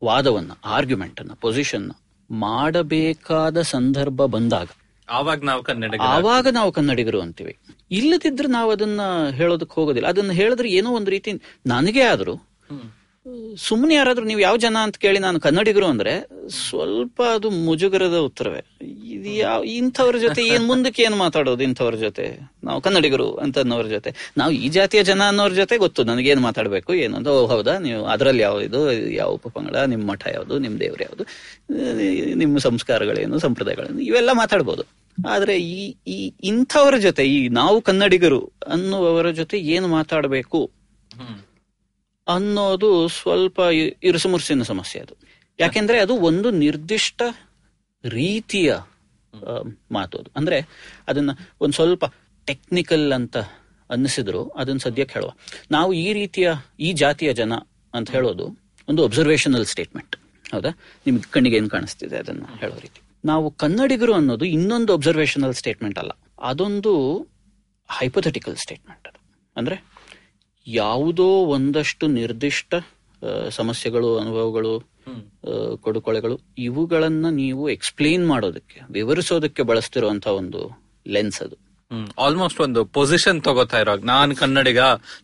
ವಾದವನ್ನ 0.04 0.52
ಆರ್ಗ್ಯುಮೆಂಟ್ 0.66 1.22
ಅನ್ನ 1.22 1.32
ಪೊಸಿಷನ್ 1.42 1.92
ಮಾಡಬೇಕಾದ 2.32 3.62
ಸಂದರ್ಭ 3.62 4.22
ಬಂದಾಗ 4.26 4.68
ಆವಾಗ 5.10 5.44
ನಾವು 5.44 5.64
ಕನ್ನಡ 5.64 5.96
ಆವಾಗ 6.02 6.48
ನಾವು 6.52 6.72
ಕನ್ನಡಿಗರು 6.72 7.22
ಅಂತೀವಿ. 7.22 7.58
ಇಲ್ಲದಿದ್ರೆ 7.92 8.48
ನಾವು 8.48 8.72
ಅದನ್ನ 8.72 9.02
ಹೇಳೋದಕ್ಕೆ 9.30 9.76
ಹೋಗೋದಿಲ್ಲ. 9.76 10.08
ಅದನ್ನ 10.08 10.32
ಹೇಳಿದ್ರೆ 10.32 10.72
ಏನೋ 10.72 10.92
ಒಂದು 10.92 11.12
ರೀತಿ 11.12 11.34
ನನಗೆ 11.66 12.02
ಆದ್ರೂ 12.02 12.36
ಸುಮ್ಮನೆ 13.58 13.96
ಯಾರಾದ್ರೂ 13.96 14.26
ನೀವು 14.26 14.40
ಯಾವ 14.40 14.58
ಜನ 14.58 14.78
ಅಂತ 14.84 14.98
ಕೇಳಿ 14.98 15.20
ನಾನು 15.20 15.40
ಕನ್ನಡಿಗರು 15.40 15.86
ಅಂದ್ರೆ 15.86 16.28
ಸ್ವಲ್ಪ 16.70 17.22
ಅದು 17.22 17.50
ಮುಜುಗರದ 17.50 18.18
ಉತ್ತರವೇ. 18.18 18.62
ಇದು 19.16 19.30
ಯಾವ, 19.30 19.64
ಇಂಥವ್ರ 19.64 20.18
ಜೊತೆ 20.18 20.42
ಏನ್ 20.46 20.66
ಮುಂದಕ್ಕೆ 20.68 21.04
ಏನ್ 21.04 21.16
ಮಾತಾಡೋದು 21.16 21.64
ಇಂಥವ್ರ 21.64 21.96
ಜೊತೆ? 21.96 22.40
ನಾವು 22.64 22.82
ಕನ್ನಡಿಗರು 22.82 23.36
ಅಂತ 23.36 23.58
ಅನ್ನೋರ 23.58 23.86
ಜೊತೆ. 23.86 24.32
ನಾವು 24.38 24.52
ಈ 24.52 24.70
ಜಾತಿಯ 24.70 25.04
ಜನ 25.04 25.22
ಅನ್ನೋರ 25.28 25.52
ಜೊತೆ 25.52 25.78
ಗೊತ್ತು 25.78 26.04
ಮಾತಾಡ್ಬೇಕು, 26.40 26.94
ಏನು 26.94 27.18
ಅಂತ. 27.18 27.28
ಓ, 27.28 27.48
ಹೌದಾ? 27.48 27.78
ನೀವು 27.78 28.06
ಅದ್ರಲ್ಲಿ 28.06 28.44
ಯಾವ 28.44 28.62
ಇದು, 28.62 28.92
ಯಾವ 29.12 29.30
ಉಪಪಂಗಡ, 29.30 29.76
ನಿಮ್ಮ 29.76 30.12
ಮಠ 30.12 30.28
ಯಾವುದು 30.34 30.60
ನಿಮ್ 30.60 30.80
ದೇವ್ರು 30.80 31.04
ಯಾವುದು, 31.04 31.26
ನಿಮ್ಮ 32.34 32.58
ಸಂಸ್ಕಾರಗಳೇನು, 32.58 33.40
ಸಂಪ್ರದಾಯಗಳೇನು, 33.40 34.00
ಇವೆಲ್ಲ 34.00 34.30
ಮಾತಾಡ್ಬೋದು. 34.34 34.86
ಆದ್ರೆ 35.30 35.62
ಈ 35.62 35.96
ಈ 36.08 36.34
ಇಂಥವ್ರ 36.44 36.98
ಜೊತೆ, 36.98 37.26
ಈ 37.26 37.48
ನಾವು 37.48 37.82
ಕನ್ನಡಿಗರು 37.82 38.52
ಅನ್ನುವವರ 38.68 39.30
ಜೊತೆ 39.32 39.58
ಏನು 39.58 39.88
ಮಾತಾಡಬೇಕು? 39.88 40.72
ಅನ್ನೋದು 42.28 43.08
ಸ್ವಲ್ಪ 43.08 43.60
ಇರುಸು 43.60 44.00
ಇರುಸುಮುರುಸಿನ 44.04 44.62
ಸಮಸ್ಯೆ 44.62 45.02
ಅದು. 45.02 45.16
ಯಾಕೆಂದ್ರೆ 45.60 46.00
ಅದು 46.00 46.14
ಒಂದು 46.16 46.52
ನಿರ್ದಿಷ್ಟ 46.52 47.22
ರೀತಿಯ 48.04 48.76
ಮಾತು 49.92 50.18
ಅದು. 50.18 50.30
ಅಂದ್ರೆ 50.36 50.62
ಅದನ್ನ 51.08 51.32
ಒಂದು 51.62 51.74
ಸ್ವಲ್ಪ 51.74 52.06
ಟೆಕ್ನಿಕಲ್ 52.46 53.14
ಅಂತ 53.14 53.38
ಅನ್ನಿಸಿದ್ರು, 53.90 54.48
ಅದನ್ನ 54.48 54.78
ಸದ್ಯಕ್ಕೆ 54.78 55.20
ಹೇಳುವ. 55.20 55.32
ನಾವು 55.72 55.94
ಈ 55.94 56.14
ರೀತಿಯ, 56.14 56.52
ಈ 56.80 56.94
ಜಾತಿಯ 56.94 57.34
ಜನ 57.34 57.54
ಅಂತ 57.94 58.12
ಹೇಳೋದು 58.12 58.46
ಒಂದು 58.90 59.04
ಅಬ್ಸರ್ವೇಷನಲ್ 59.04 59.66
ಸ್ಟೇಟ್ಮೆಂಟ್ 59.66 60.16
ಹೌದಾ? 60.52 60.70
ನಿಮ್ಗೆ 61.06 61.32
ಕಣ್ಣಿಗೆ 61.32 61.58
ಏನ್ 61.58 61.70
ಕಾಣಿಸ್ತಿದೆ 61.70 62.18
ಅದನ್ನ 62.18 62.46
ಹೇಳೋ 62.60 62.76
ರೀತಿ. 62.80 63.02
ನಾವು 63.26 63.52
ಕನ್ನಡಿಗರು 63.52 64.14
ಅನ್ನೋದು 64.14 64.46
ಇನ್ನೊಂದು 64.46 64.94
ಅಬ್ಸರ್ವೇಷನಲ್ 64.94 65.54
ಸ್ಟೇಟ್ಮೆಂಟ್ 65.54 66.00
ಅಲ್ಲ. 66.00 66.12
ಅದೊಂದು 66.42 66.94
ಹೈಪೋಥೆಟಿಕಲ್ 68.00 68.56
ಸ್ಟೇಟ್ಮೆಂಟ್ 68.56 69.08
ಅದು. 69.08 69.20
ಅಂದ್ರೆ 69.56 69.93
ಯಾವುದೋ 70.68 71.28
ಒಂದಷ್ಟು 71.46 72.08
ನಿರ್ದಿಷ್ಟ 72.08 72.74
ಸಮಸ್ಯೆಗಳು 73.50 74.20
ಅನುಭವಗಳು 74.20 74.74
ಕೊಡುಕೊಳೆಗಳು 75.78 76.42
ಇವುಗಳನ್ನ 76.58 77.26
ನೀವು 77.30 77.70
ಎಕ್ಸ್ಪ್ಲೇನ್ 77.70 78.28
ಮಾಡೋದಕ್ಕೆ 78.28 78.82
ವಿವರಿಸೋದಕ್ಕೆ 78.92 79.64
ಬಳಸ್ತಿರುವಂತಹ 79.64 80.32
ಒಂದು 80.32 80.62
ಲೆನ್ಸ್ 81.08 81.42
ಅದು. 81.42 81.56
ಆಲ್ಮೋಸ್ಟ್ 82.20 82.62
ಒಂದು 82.62 82.86
ಪೊಸಿಷನ್ 82.86 83.44
ತಗೋತಾ 83.44 83.80
ಇರೋ 83.80 83.96
ನಾನ್ 83.96 84.36
ಕನ್ನಡಿಗ 84.36 84.80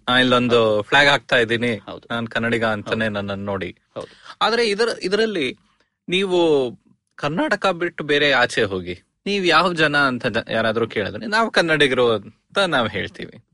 ನಾ 0.07 0.19
ಇಲ್ಲೊಂದು 0.19 0.81
ಫ್ಲಾಗ್ 0.81 1.09
ಹಾಕ್ತಾ 1.09 1.37
ಇದ್ದೀನಿ. 1.37 1.75
ಹೌದು. 1.75 2.07
ನಾನ್ 2.11 2.27
ಕನ್ನಡಿಗ 2.27 2.65
ಅಂತಾನೆ 2.65 3.09
ನನ್ನನ್ನು 3.09 3.45
ನೋಡಿ. 3.45 3.69
ಹೌದು. 3.95 4.11
ಆದ್ರೆ 4.41 4.69
ಇದರ 4.69 4.89
ಇದರಲ್ಲಿ 5.03 5.47
ನೀವು 6.09 6.39
ಕರ್ನಾಟಕ 7.15 7.67
ಬಿಟ್ಟು 7.67 8.03
ಬೇರೆ 8.03 8.31
ಆಚೆ 8.31 8.63
ಹೋಗಿ 8.63 8.95
ನೀವ್ 9.25 9.47
ಯಾವ 9.47 9.73
ಜನ 9.73 9.97
ಅಂತ 9.97 10.25
ಯಾರಾದ್ರೂ 10.49 10.87
ಕೇಳಿದ್ರೆ 10.87 11.25
ನಾವು 11.27 11.51
ಕನ್ನಡಿಗರು 11.51 12.11
ಅಂತ 12.11 12.59
ನಾವ್ 12.59 12.89
ಹೇಳ್ತೀವಿ. 12.89 13.48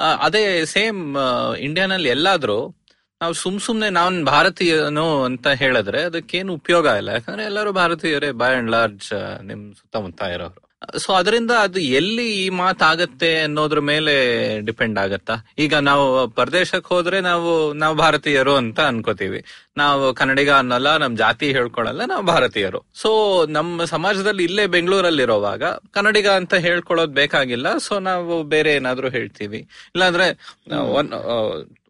ಅದೇ 0.00 0.64
ಸೇಮ್ 0.64 1.16
ಇಂಡಿಯಾನಲ್ಲಿ 1.58 2.08
ಎಲ್ಲಾದ್ರೂ 2.08 2.76
ನಾವು 3.22 3.32
ಸುಮ್ 3.32 3.60
ಸುಮ್ನೆ 3.60 3.90
ನಾನ್ 3.90 4.26
ಭಾರತೀಯನು 4.26 5.24
ಅಂತ 5.24 5.48
ಹೇಳಿದ್ರೆ 5.48 6.02
ಅದಕ್ಕೇನು 6.02 6.54
ಉಪಯೋಗ 6.54 6.86
ಇಲ್ಲ. 6.86 7.08
ಯಾಕಂದ್ರೆ 7.08 7.44
ಎಲ್ಲರೂ 7.44 7.72
ಭಾರತೀಯರೇ 7.72 8.30
ಬೈ 8.30 8.54
ಅಂಡ್ 8.54 8.70
ಲಾರ್ಜ್ 8.70 9.12
ನಿಮ್ 9.42 9.74
ಸುತ್ತಮುತ್ತ 9.74 10.22
ಇರೋರು. 10.22 10.69
ಸೊ 10.98 11.12
ಅದರಿಂದ 11.12 11.50
ಅದು 11.50 11.80
ಎಲ್ಲಿ 11.80 12.44
ಈ 12.44 12.48
ಮಾತಾಗತ್ತೆ 12.48 13.40
ಅನ್ನೋದ್ರ 13.40 13.80
ಮೇಲೆ 13.80 14.14
ಡಿಪೆಂಡ್ 14.60 14.98
ಆಗತ್ತಾ? 14.98 15.34
ಈಗ 15.58 15.74
ನಾವು 15.74 16.28
ಪರದೇಶಕ್ಕೆ 16.28 16.94
ಹೋದ್ರೆ 16.94 17.20
ನಾವು 17.20 17.72
ನಾವು 17.72 17.94
ಭಾರತೀಯರು 17.94 18.54
ಅಂತ 18.54 18.80
ಅನ್ಕೋತೀವಿ. 18.80 19.44
ನಾವು 19.76 20.14
ಕನ್ನಡಿಗ 20.14 20.50
ಅನ್ನಲ್ಲ 20.50 20.96
ನಮ್ 20.96 21.16
ಜಾತಿ 21.16 21.52
ಹೇಳ್ಕೊಳಲ್ಲ 21.52 22.04
ನಾವು 22.04 22.22
ಭಾರತೀಯರು. 22.22 22.84
ಸೊ 22.94 23.10
ನಮ್ಮ 23.46 23.84
ಸಮಾಜದಲ್ಲಿ 23.84 24.44
ಇಲ್ಲೇ 24.44 24.66
ಬೆಂಗಳೂರಲ್ಲಿರೋವಾಗ 24.66 25.64
ಕನ್ನಡಿಗ 25.64 26.28
ಅಂತ 26.28 26.54
ಹೇಳ್ಕೊಳ್ಳೋದು 26.54 27.12
ಬೇಕಾಗಿಲ್ಲ. 27.12 27.78
ಸೊ 27.78 27.98
ನಾವು 27.98 28.42
ಬೇರೆ 28.42 28.72
ಏನಾದ್ರೂ 28.72 29.08
ಹೇಳ್ತೀವಿ. 29.08 29.58
ಇಲ್ಲಾಂದ್ರೆ 29.94 30.26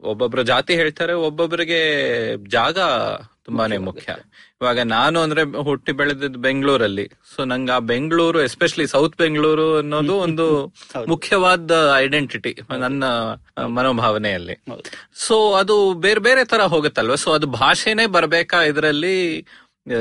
ಒಬ್ಬೊಬ್ರು 0.02 0.42
ಜಾತಿ 0.42 0.74
ಹೇಳ್ತಾರೆ 0.74 1.12
ಒಬ್ಬೊಬ್ಬರಿಗೆ 1.12 1.80
ಜಾಗ 2.48 2.78
ತುಂಬಾನೇ 3.46 3.76
ಮುಖ್ಯ. 3.76 4.14
ಇವಾಗ 4.62 4.78
ನಾನು 4.78 5.20
ಅಂದ್ರೆ 5.20 5.42
ಹುಟ್ಟಿ 5.42 5.92
ಬೆಳೆದಿದ್ದು 5.92 6.38
ಬೆಂಗಳೂರಲ್ಲಿ. 6.38 7.10
ಸೊ 7.36 7.44
ನಂಗೆ 7.44 7.72
ಆ 7.72 7.78
ಬೆಂಗಳೂರು 7.78 8.42
ಎಸ್ಪೆಷಲಿ 8.42 8.86
ಸೌತ್ 8.86 9.16
ಬೆಂಗಳೂರು 9.16 9.76
ಅನ್ನೋದು 9.76 10.18
ಒಂದು 10.26 10.72
ಮುಖ್ಯವಾದ 11.08 11.94
ಐಡೆಂಟಿಟಿ 11.96 12.56
ನನ್ನ 12.78 13.04
ಮನೋಭಾವನೆಯಲ್ಲಿ. 13.66 14.56
ಸೊ 15.14 15.52
ಅದು 15.52 15.94
ಬೇರೆ 15.94 16.20
ಬೇರೆ 16.20 16.44
ತರ 16.44 16.60
ಹೋಗುತ್ತಲ್ವ? 16.60 17.14
ಸೊ 17.14 17.30
ಅದು 17.30 17.46
ಭಾಷೆನೇ 17.46 18.06
ಬರ್ಬೇಕಾ 18.06 18.62
ಇದರಲ್ಲಿ? 18.62 19.46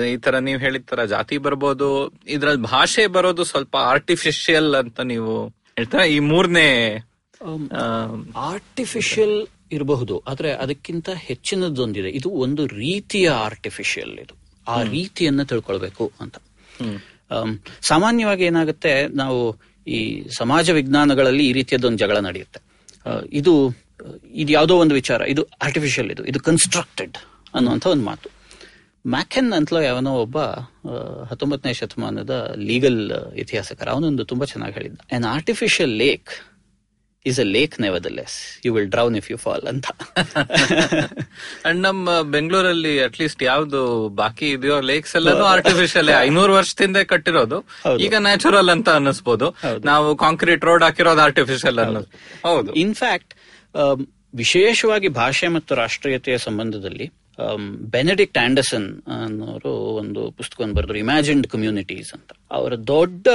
ಈ 0.10 0.18
ತರ 0.18 0.38
ನೀವ್ 0.38 0.60
ಹೇಳಿದ 0.60 0.84
ತರ 0.90 1.06
ಜಾತಿ 1.06 1.38
ಬರ್ಬೋದು. 1.38 2.16
ಇದ್ರಲ್ಲಿ 2.28 2.62
ಭಾಷೆ 2.62 3.08
ಬರೋದು 3.08 3.44
ಸ್ವಲ್ಪ 3.44 3.76
ಆರ್ಟಿಫಿಷಿಯಲ್ 3.78 4.76
ಅಂತ 4.76 5.00
ನೀವು 5.00 5.48
ಹೇಳ್ತೀರಾ? 5.48 6.04
ಈ 6.04 6.20
ಮೂರನೇ 6.20 7.04
ಆರ್ಟಿಫಿಷಿಯಲ್ 8.36 9.48
ಇರಬಹುದು. 9.72 10.24
ಆದ್ರೆ 10.28 10.52
ಅದಕ್ಕಿಂತ 10.54 11.10
ಹೆಚ್ಚಿನದೊಂದಿದೆ. 11.10 12.10
ಇದು 12.10 12.30
ಒಂದು 12.30 12.68
ರೀತಿಯ 12.68 13.30
ಆರ್ಟಿಫಿಷಿಯಲ್ 13.30 14.20
ಇದು. 14.20 14.36
ಆ 14.68 14.84
ರೀತಿಯನ್ನ 14.84 15.44
ತಿಳ್ಕೊಳ್ಬೇಕು 15.44 16.12
ಅಂತ. 16.20 16.36
ಸಾಮಾನ್ಯವಾಗಿ 17.82 18.44
ಏನಾಗುತ್ತೆ 18.44 19.08
ನಾವು 19.08 19.58
ಈ 19.88 20.28
ಸಮಾಜ 20.38 20.70
ವಿಜ್ಞಾನಗಳಲ್ಲಿ 20.70 21.48
ಈ 21.50 21.54
ರೀತಿಯದೊಂದು 21.54 21.98
ಜಗಳ 21.98 22.18
ನಡೆಯುತ್ತೆ. 22.18 22.60
ಇದು 23.34 23.54
ಇದು 24.34 24.52
ಯಾವುದೋ 24.54 24.78
ಒಂದು 24.78 24.96
ವಿಚಾರ. 24.96 25.22
ಇದು 25.22 25.44
ಆರ್ಟಿಫಿಷಿಯಲ್ 25.62 26.12
ಇದು. 26.12 26.26
ಇದು 26.26 26.40
ಕನ್ಸ್ಟ್ರಕ್ಟೆಡ್ 26.40 27.18
ಅನ್ನುವಂಥ 27.54 27.88
ಒಂದು 27.88 28.06
ಮಾತು. 28.06 28.30
ಮ್ಯಾಕೆನ್ 29.08 29.54
ಅಂತಲೋ 29.54 29.82
ಯಾವನೋ 29.82 30.14
ಒಬ್ಬ 30.14 30.38
ಹತ್ತೊಂಬತ್ತನೇ 31.30 31.74
ಶತಮಾನದ 31.74 32.56
ಲೀಗಲ್ 32.58 33.12
ಇತಿಹಾಸಕಾರ. 33.36 33.90
ಅವನೊಂದು 33.90 34.26
ತುಂಬಾ 34.26 34.46
ಚೆನ್ನಾಗಿ 34.46 34.74
ಹೇಳಿದ್ದ. 34.74 35.00
An 35.16 35.26
artificial 35.26 35.92
lake 35.92 36.30
is 37.30 37.40
a 37.40 37.44
lake 37.44 37.80
nevertheless 37.82 38.36
you 38.66 38.74
will 38.74 38.88
drown 38.88 39.16
if 39.18 39.32
you 39.32 39.38
fall 39.38 39.62
ಅಂತ. 39.62 39.86
ಅಂಡ್ 41.66 41.82
ನಮ್ಮ 41.82 42.22
ಬೆಂಗಳೂರಲ್ಲಿ 42.22 43.04
ಅಟ್ಲೀಸ್ಟ್ 43.04 43.44
ಯಾವ್ದು 43.44 44.10
ಬಾಕಿ 44.10 44.50
ಇದೆಯೋ 44.50 44.82
ಲೇಕ್ಸ್ 44.82 45.16
ಎಲ್ಲಾನು 45.16 45.44
ಆರ್ಟಿಫಿಷಿಯಲ್ 45.44 46.10
ಐನೂರು 46.20 46.54
ವರ್ಷದಿಂದ 46.54 46.98
ಕಟ್ಟಿರೋದು. 46.98 47.60
ಈಗ 48.00 48.14
ನ್ಯಾಚುರಲ್ 48.20 48.70
ಅಂತ 48.70 48.90
ಅನ್ನಿಸ್ಬೋದು. 48.90 49.56
ನಾವು 49.86 50.16
ಕಾಂಕ್ರೀಟ್ 50.16 50.66
ರೋಡ್ 50.66 50.84
ಹಾಕಿರೋದು 50.84 51.22
ಆರ್ಟಿಫಿಷಿಯಲ್ 51.22 51.80
ಅನ್ನೋದು. 51.80 52.10
ಹೌದು. 52.48 52.74
ಇನ್ಫ್ಯಾಕ್ಟ್ 52.74 53.34
ವಿಶೇಷವಾಗಿ 54.36 55.08
ಭಾಷೆ 55.08 55.48
ಮತ್ತು 55.48 55.76
ರಾಷ್ಟ್ರೀಯತೆಯ 55.76 56.38
ಸಂಬಂಧದಲ್ಲಿ 56.38 57.12
ಬೆನೆಡಿಕ್ಟ್ 57.68 58.38
ಆಂಡರ್ಸನ್ 58.38 59.02
ಅನ್ನೋರು 59.24 59.70
ಒಂದು 59.72 60.32
ಪುಸ್ತಕವನ್ನು 60.32 60.76
ಬರೆದ್ರು 60.76 60.98
ಇಮ್ಯಾಜಿನ್ಡ್ 60.98 61.48
ಕಮ್ಯುನಿಟೀಸ್ 61.48 62.14
ಅಂತ. 62.14 62.30
ಅವರ 62.52 62.76
ದೊಡ್ಡ 62.76 63.28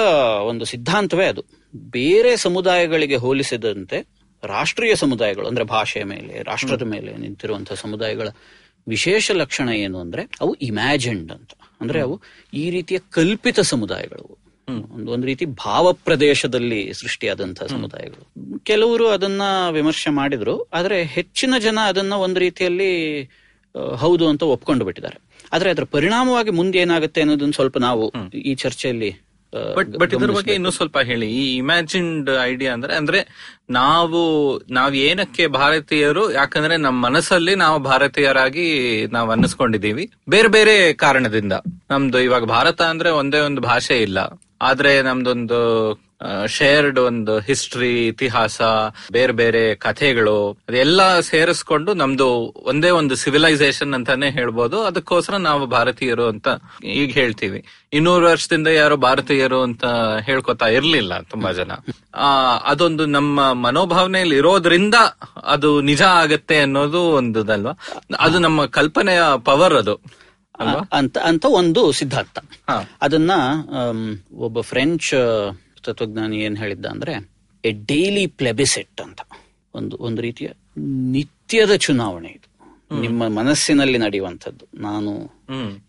ಒಂದು 0.42 0.64
ಸಿದ್ಧಾಂತವೇ 0.64 1.26
ಅದು. 1.26 1.44
ಬೇರೆ 1.74 2.36
ಸಮುದಾಯಗಳಿಗೆ 2.36 3.16
ಹೋಲಿಸಿದಂತೆ 3.16 4.08
ರಾಷ್ಟ್ರೀಯ 4.44 4.94
ಸಮುದಾಯಗಳು 4.94 5.48
ಅಂದ್ರೆ 5.48 5.64
ಭಾಷೆಯ 5.64 6.04
ಮೇಲೆ 6.04 6.42
ರಾಷ್ಟ್ರದ 6.42 6.82
ಮೇಲೆ 6.82 7.16
ನಿಂತಿರುವಂತಹ 7.16 7.74
ಸಮುದಾಯಗಳ 7.74 8.28
ವಿಶೇಷ 8.88 9.30
ಲಕ್ಷಣ 9.30 9.68
ಏನು 9.68 10.00
ಅಂದ್ರೆ 10.00 10.22
ಅವು 10.40 10.54
ಇಮ್ಯಾಜಿನ್ಡ್ 10.54 11.32
ಅಂತ. 11.32 11.50
ಅಂದ್ರೆ 11.80 12.00
ಅವು 12.00 12.20
ಈ 12.54 12.70
ರೀತಿಯ 12.70 12.98
ಕಲ್ಪಿತ 13.10 13.60
ಸಮುದಾಯಗಳು. 13.60 14.44
ಒಂದು 14.94 15.12
ಒಂದು 15.12 15.26
ರೀತಿ 15.26 15.44
ಭಾವ 15.44 15.92
ಪ್ರದೇಶದಲ್ಲಿ 15.92 16.94
ಸೃಷ್ಟಿಯಾದಂತಹ 16.94 17.66
ಸಮುದಾಯಗಳು. 17.66 18.58
ಕೆಲವರು 18.64 19.08
ಅದನ್ನ 19.08 19.42
ವಿಮರ್ಶೆ 19.70 20.10
ಮಾಡಿದ್ರು 20.10 20.62
ಆದ್ರೆ 20.62 21.02
ಹೆಚ್ಚಿನ 21.02 21.54
ಜನ 21.58 21.78
ಅದನ್ನ 21.84 22.12
ಒಂದು 22.12 22.40
ರೀತಿಯಲ್ಲಿ 22.40 23.24
ಹೌದು 23.96 24.28
ಅಂತ 24.28 24.42
ಒಪ್ಕೊಂಡು 24.42 24.84
ಬಿಟ್ಟಿದ್ದಾರೆ. 24.84 25.20
ಆದ್ರೆ 25.52 25.70
ಅದರ 25.70 25.84
ಪರಿಣಾಮವಾಗಿ 25.84 26.50
ಮುಂದೆ 26.50 26.78
ಏನಾಗುತ್ತೆ 26.78 27.20
ಅನ್ನೋದನ್ನ 27.20 27.50
ಸ್ವಲ್ಪ 27.50 27.78
ನಾವು 27.78 28.12
ಈ 28.34 28.54
ಚರ್ಚೆಯಲ್ಲಿ 28.54 29.24
ಬಟ್ 29.76 29.90
ಬಟ್ 29.90 30.14
ಇದ್ರ 30.14 30.30
ಬಗ್ಗೆ 30.30 30.52
ಇನ್ನೂ 30.52 30.70
ಸ್ವಲ್ಪ 30.70 30.98
ಹೇಳಿ. 30.98 31.30
ಈ 31.30 31.56
ಇಮ್ಯಾಜಿನ್ಡ್ 31.56 32.30
ಐಡಿಯಾ 32.42 32.72
ಅಂದ್ರೆ 32.72 32.94
ಅಂದ್ರೆ 32.94 33.26
ನಾವು 33.70 34.58
ನಾವ್ 34.70 34.94
ಏನಕ್ಕೆ 34.96 35.46
ಭಾರತೀಯರು 35.46 36.32
ಯಾಕಂದ್ರೆ 36.32 36.76
ನಮ್ಮ 36.76 37.06
ಮನಸ್ಸಲ್ಲಿ 37.06 37.54
ನಾವು 37.54 37.78
ಭಾರತೀಯರಾಗಿ 37.78 39.06
ನಾವು 39.06 39.30
ಅನ್ನಿಸ್ಕೊಂಡಿದೀವಿ 39.30 40.10
ಬೇರೆ 40.28 40.48
ಬೇರೆ 40.48 40.92
ಕಾರಣದಿಂದ. 40.92 41.52
ನಮ್ದು 41.90 42.20
ಇವಾಗ 42.20 42.44
ಭಾರತ 42.44 42.82
ಅಂದ್ರೆ 42.82 43.10
ಒಂದೇ 43.10 43.38
ಒಂದು 43.38 43.60
ಭಾಷೆ 43.60 44.02
ಇಲ್ಲ. 44.02 44.18
ಆದ್ರೆ 44.62 45.02
ನಮ್ದೊಂದು 45.02 45.60
ಶೇರ್ಡ್ 46.48 46.98
ಒಂದು 46.98 47.38
ಹಿಸ್ಟ್ರಿ 47.38 48.06
ಇತಿಹಾಸ 48.06 48.62
ಬೇರೆ 49.12 49.32
ಬೇರೆ 49.32 49.74
ಕಥೆಗಳು 49.74 50.58
ಅದೆಲ್ಲ 50.68 51.20
ಸೇರಿಸ್ಕೊಂಡು 51.20 51.94
ನಮ್ದು 51.94 52.26
ಒಂದೇ 52.64 52.90
ಒಂದು 52.90 53.14
ಸಿವಿಲೈಸೇಷನ್ 53.14 53.94
ಅಂತಾನೆ 53.94 54.30
ಹೇಳ್ಬೋದು. 54.30 54.82
ಅದಕ್ಕೋಸ್ಕರ 54.82 55.36
ನಾವು 55.36 55.66
ಭಾರತೀಯರು 55.66 56.26
ಅಂತ 56.26 56.48
ಈಗ 56.84 57.12
ಹೇಳ್ತೀವಿ. 57.12 57.64
ಇನ್ನೂರು 57.92 58.26
ವರ್ಷದಿಂದ 58.26 58.66
ಯಾರು 58.66 58.96
ಭಾರತೀಯರು 58.96 59.62
ಅಂತ 59.62 59.84
ಹೇಳ್ಕೊತಾ 60.20 60.66
ಇರ್ಲಿಲ್ಲ 60.66 61.20
ತುಂಬಾ 61.20 61.52
ಜನ. 61.52 61.72
ಆ 62.14 62.56
ಅದೊಂದು 62.56 63.06
ನಮ್ಮ 63.06 63.52
ಮನೋಭಾವನೆಯಲ್ಲಿ 63.52 64.36
ಇರೋದ್ರಿಂದ 64.36 64.94
ಅದು 65.42 65.80
ನಿಜ 65.80 66.02
ಆಗತ್ತೆ 66.02 66.58
ಅನ್ನೋದು 66.58 67.00
ಒಂದಲ್ವಾ 67.00 67.72
ಅದು 68.18 68.38
ನಮ್ಮ 68.38 68.66
ಕಲ್ಪನೆಯ 68.66 69.20
ಪವರ್ 69.44 69.74
ಅದು. 69.74 70.00
ಅಂತ 70.92 71.18
ಅಂತ 71.18 71.44
ಒಂದು 71.44 71.92
ಸಿದ್ಧಾಂತ. 71.92 72.38
ಅದನ್ನ 73.02 73.30
ಒಬ್ಬ 74.36 74.60
ಫ್ರೆಂಚ್ 74.60 75.14
ತತ್ವಜ್ಞಾನಿ 75.84 76.38
ಏನ್ 76.38 76.58
ಹೇಳಿದ್ದ 76.58 76.86
ಅಂದ್ರೆ 76.86 77.30
ಎ 77.64 77.70
ಡೈಲಿ 77.70 78.26
ಪ್ಲೆಬಿಸೆಟ್ 78.26 79.00
ಅಂತ. 79.00 79.20
ಒಂದು 79.74 79.96
ಒಂದು 80.00 80.22
ರೀತಿಯ 80.22 80.48
ನಿತ್ಯದ 80.78 81.74
ಚುನಾವಣೆ 81.74 82.28
ಇದು. 82.28 82.54
ನಿಮ್ಮ 83.00 83.28
ಮನಸ್ಸಿನಲ್ಲಿ 83.28 83.98
ನಡೆಯುವಂಥದ್ದು. 83.98 84.66
ನಾನು 84.74 85.24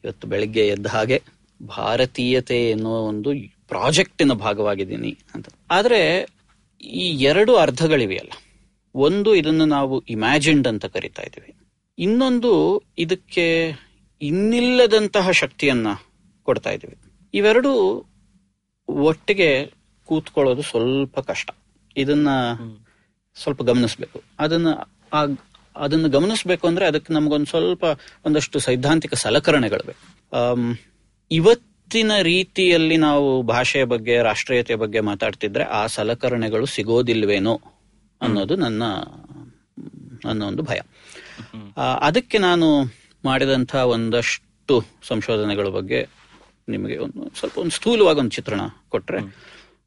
ಇವತ್ತು 0.03 0.27
ಬೆಳಿಗ್ಗೆ 0.27 0.67
ಎದ್ದ 0.67 0.87
ಹಾಗೆ 0.87 1.23
ಭಾರತೀಯತೆ 1.67 2.69
ಎನ್ನುವ 2.69 2.93
ಒಂದು 2.93 3.29
ಪ್ರಾಜೆಕ್ಟಿನ 3.67 4.33
ಭಾಗವಾಗಿದ್ದೀನಿ 4.33 5.17
ಅಂತ. 5.35 5.47
ಆದ್ರೆ 5.71 6.27
ಈ 6.83 7.07
ಎರಡು 7.23 7.55
ಅರ್ಧಗಳಿವೆಯಲ್ಲ. 7.55 8.31
ಒಂದು 8.95 9.35
ಇದನ್ನು 9.35 9.65
ನಾವು 9.65 10.03
ಇಮ್ಯಾಜಿನ್ಡ್ 10.09 10.67
ಅಂತ 10.67 10.85
ಕರಿತಾ 10.85 11.21
ಇದ್ದೀವಿ. 11.21 11.53
ಇನ್ನೊಂದು 11.99 12.81
ಇದಕ್ಕೆ 12.97 13.71
ಇನ್ನಿಲ್ಲದಂತಹ 14.21 15.31
ಶಕ್ತಿಯನ್ನ 15.31 15.87
ಕೊಡ್ತಾ 16.43 16.69
ಇದ್ದೀವಿ. 16.69 16.97
ಇವೆರಡು 17.33 18.05
ಒಟ್ಟಿಗೆ 18.87 19.71
ಕೂತ್ಕೊಳ್ಳೋದು 20.05 20.62
ಸ್ವಲ್ಪ 20.62 21.19
ಕಷ್ಟ. 21.19 21.50
ಇದನ್ನ 21.97 22.27
ಸ್ವಲ್ಪ 23.41 23.63
ಗಮನಿಸ್ಬೇಕು. 23.63 24.21
ಅದನ್ನ 24.39 24.67
ಆ- 25.13 25.35
ಅದನ್ನ 25.75 26.07
ಗಮನಿಸ್ಬೇಕು 26.07 26.67
ಅಂದ್ರೆ 26.67 26.85
ಅದಕ್ಕೆ 26.88 27.13
ನಮ್ಗೊಂದು 27.13 27.45
ಸ್ವಲ್ಪ 27.45 27.83
ಒಂದಷ್ಟು 28.25 28.59
ಸೈದ್ಧಾಂತಿಕ 28.59 29.13
ಸಲಕರಣೆಗಳು 29.13 29.85
ಬೇಕು 29.85 30.31
ಇವತ್ತಿನ 31.31 32.12
ರೀತಿಯಲ್ಲಿ 32.21 32.97
ನಾವು 32.97 33.41
ಭಾಷೆಯ 33.41 33.83
ಬಗ್ಗೆ 33.83 34.21
ರಾಷ್ಟ್ರೀಯತೆಯ 34.21 34.75
ಬಗ್ಗೆ 34.75 35.00
ಮಾತಾಡ್ತಿದ್ರೆ 35.00 35.63
ಆ 35.63 35.85
ಸಲಕರಣೆಗಳು 35.88 36.65
ಸಿಗೋದಿಲ್ವೇನೋ 36.65 37.62
ಅನ್ನೋದು 38.21 38.55
ನನ್ನ 38.55 38.83
ನನ್ನ 40.25 40.43
ಒಂದು 40.43 40.63
ಭಯ. 40.63 40.79
ಆ, 41.77 41.81
ಅದಕ್ಕೆ 41.81 42.38
ನಾನು 42.38 42.83
ಮಾಡಿದಂತಹ 43.25 43.85
ಒಂದಷ್ಟು 43.85 44.85
ಸಂಶೋಧನೆಗಳ 45.03 45.67
ಬಗ್ಗೆ 45.67 46.07
ನಿಮಗೆ 46.69 46.97
ಒಂದು 46.97 47.35
ಸ್ವಲ್ಪ 47.39 47.57
ಒಂದು 47.57 47.71
ಸ್ಥೂಲವಾಗಿ 47.71 48.19
ಒಂದು 48.19 48.31
ಚಿತ್ರಣ 48.31 48.62
ಕೊಟ್ರೆ 48.89 49.17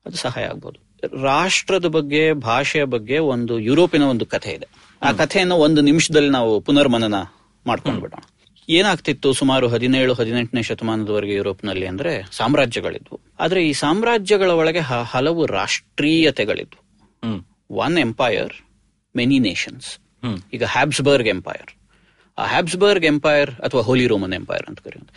ಅದು 0.06 0.16
ಸಹಾಯ 0.16 0.44
ಆಗ್ಬೋದು. 0.44 0.78
ರಾಷ್ಟ್ರದ 1.22 1.86
ಬಗ್ಗೆ 1.86 2.32
ಭಾಷೆಯ 2.32 2.84
ಬಗ್ಗೆ 2.84 3.18
ಒಂದು 3.18 3.58
ಯುರೋಪಿನ 3.58 4.02
ಒಂದು 4.02 4.26
ಕಥೆ 4.26 4.50
ಇದೆ. 4.50 4.68
ಆ 5.02 5.12
ಕಥೆಯನ್ನು 5.12 5.56
ಒಂದು 5.56 5.80
ನಿಮಿಷದಲ್ಲಿ 5.80 6.30
ನಾವು 6.30 6.60
ಪುನರ್ಮನನ 6.60 7.14
ಮಾಡ್ಕೊಂಡು 7.66 8.00
ಬಿಡೋಣ 8.00 8.24
ಏನಾಗ್ತಿತ್ತು 8.68 9.32
ಸುಮಾರು 9.32 9.68
ಹದಿನೇಳು 9.68 10.14
ಹದಿನೆಂಟನೇ 10.14 10.62
ಶತಮಾನದವರೆಗೆ 10.62 11.34
ಯುರೋಪ್ನಲ್ಲಿ 11.34 11.86
ಅಂದ್ರೆ 11.86 12.12
ಸಾಮ್ರಾಜ್ಯಗಳಿದ್ವು. 12.32 13.20
ಆದ್ರೆ 13.40 13.68
ಈ 13.68 13.72
ಸಾಮ್ರಾಜ್ಯಗಳ 13.72 14.50
ಒಳಗೆ 14.50 14.78
ಹಲವು 14.78 15.46
ರಾಷ್ಟ್ರೀಯತೆಗಳಿದ್ವು. 15.46 16.80
ಒನ್ 17.70 17.98
ಎಂಪೈರ್ 17.98 18.54
ಮೆನಿ 19.16 19.38
ನೇಷನ್ಸ್ 19.38 19.88
ಈಗ 20.52 20.64
ಹ್ಯಾಬ್ಸ್ಬರ್ಗ್ 20.64 21.28
ಎಂಪೈರ್ 21.28 21.70
ಆ 22.38 22.46
ಹ್ಯಾಬ್ಸ್ಬರ್ಗ್ 22.46 23.04
ಎಂಪೈರ್ 23.04 23.50
ಅಥವಾ 23.50 23.82
ಹೋಲಿ 23.82 24.06
ರೋಮನ್ 24.06 24.34
ಎಂಪೈರ್ 24.34 24.66
ಅಂತ 24.68 24.80
ಕರೆಯುವಂತ 24.80 25.10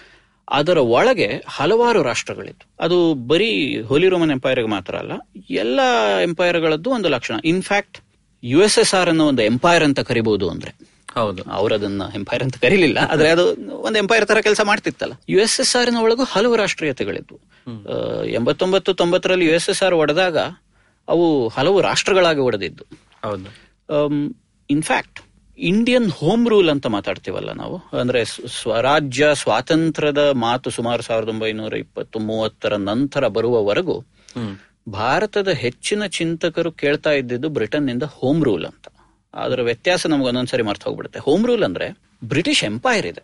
ಅದರ 0.50 0.77
ಒಳಗೆ 0.77 1.43
ಹಲವಾರು 1.48 2.03
ರಾಷ್ಟ್ರಗಳಿತ್ತು. 2.03 2.83
ಅದು 2.83 3.13
ಬರೀ 3.13 3.81
ಹೋಲಿ 3.81 4.10
ರೋಮನ್ 4.10 4.31
ಎಂಪೈರ್ಗೆ 4.31 4.67
ಮಾತ್ರ 4.67 4.95
ಅಲ್ಲ 4.95 5.12
ಎಲ್ಲ 5.50 5.79
ಎಂಪೈರ್ಗಳದ್ದು 6.24 6.89
ಒಂದು 6.89 7.10
ಲಕ್ಷಣ. 7.10 7.36
In fact 7.45 7.98
U 8.43 8.63
S 8.63 8.79
S 8.79 8.93
R 8.93 9.10
ಅನ್ನೋ 9.10 9.27
ಒಂದು 9.27 9.41
ಎಂಪೈರ್ 9.41 9.83
ಅಂತ 9.83 10.00
ಕರಿಬಹುದು 10.00 10.50
ಅಂದ್ರೆ. 10.50 10.74
ಹೌದು. 11.15 11.43
ಅವರದನ್ನ 11.43 12.01
ಎಂಪೈರ್ 12.15 12.43
ಅಂತ 12.43 12.57
ಕರೀಲಿಲ್ಲ 12.57 12.98
ಆದ್ರೆ 13.10 13.29
ಅದು 13.29 13.71
ಒಂದು 13.77 14.00
ಎಂಪೈರ್ 14.00 14.25
ತರ 14.25 14.39
ಕೆಲಸ 14.39 14.62
ಮಾಡ್ತಿತ್ತಲ್ಲ. 14.62 15.13
ಯು 15.29 15.39
ಎಸ್ 15.39 15.60
ಎಸ್ 15.60 15.75
ಆರ್ನ 15.75 15.98
ಒಳಗೂ 15.98 16.24
ಹಲವು 16.24 16.55
ರಾಷ್ಟ್ರೀಯತೆಗಳಿದ್ವು. 16.55 17.39
ಎಂಬತ್ತೊಂಬತ್ತು 18.25 18.93
ತೊಂಬತ್ತರಲ್ಲಿ 18.93 19.45
ಯು 19.45 19.51
ಎಸ್ 19.51 19.69
ಎಸ್ 19.69 19.83
ಆರ್ 19.83 19.95
ಒಡೆದಾಗ 19.95 20.38
ಅವು 21.07 21.48
ಹಲವು 21.48 21.81
ರಾಷ್ಟ್ರಗಳಾಗಿ 21.81 22.39
ಒಡೆದಿದ್ದು. 22.39 22.86
ಹೌದು. 23.24 23.50
ಇನ್ಫ್ಯಾಕ್ಟ್ 24.69 25.19
ಇಂಡಿಯನ್ 25.62 26.12
ಹೋಮ್ 26.12 26.50
ರೂಲ್ 26.50 26.70
ಅಂತ 26.70 26.88
ಮಾತಾಡ್ತೀವಲ್ಲ 26.88 27.51
ನಾವು? 27.51 27.98
ಅಂದ್ರೆ 27.98 28.25
ಸ್ವರಾಜ್ಯ 28.25 29.27
ಸ್ವಾತಂತ್ರ್ಯದ 29.34 30.18
ಮಾತು 30.18 30.70
ಸುಮಾರು 30.70 31.01
ಸಾವಿರದ 31.01 31.30
ಒಂಬೈನೂರ 31.30 31.75
ಇಪ್ಪತ್ತು 31.75 32.20
ಮೂವತ್ತರ 32.20 32.75
ನಂತರ 32.75 33.27
ಬರುವವರೆಗೂ 33.27 34.03
ಭಾರತದ 34.89 35.48
ಹೆಚ್ಚಿನ 35.48 36.06
ಚಿಂತಕರು 36.06 36.72
ಕೇಳ್ತಾ 36.72 37.12
ಇದ್ದಿದ್ದು 37.12 37.50
ಬ್ರಿಟನ್ನಿಂದ 37.50 38.03
ಹೋಮ್ 38.03 38.44
ರೂಲ್ 38.44 38.65
ಅಂತ. 38.65 38.88
ಅದರ 39.34 39.62
ವ್ಯತ್ಯಾಸ 39.62 40.08
ನಮ್ಗೆ 40.08 40.27
ಒಂದೊಂದ್ಸರಿ 40.27 40.63
ಮರ್ತ 40.63 40.84
ಹೋಗ್ಬಿಡುತ್ತೆ. 40.84 41.20
ಹೋಮ್ 41.20 41.46
ರೂಲ್ 41.46 41.63
ಅಂದ್ರೆ 41.63 41.98
ಬ್ರಿಟಿಷ್ 42.24 42.63
ಎಂಪೈರ್ 42.63 43.06
ಇದೆ. 43.06 43.24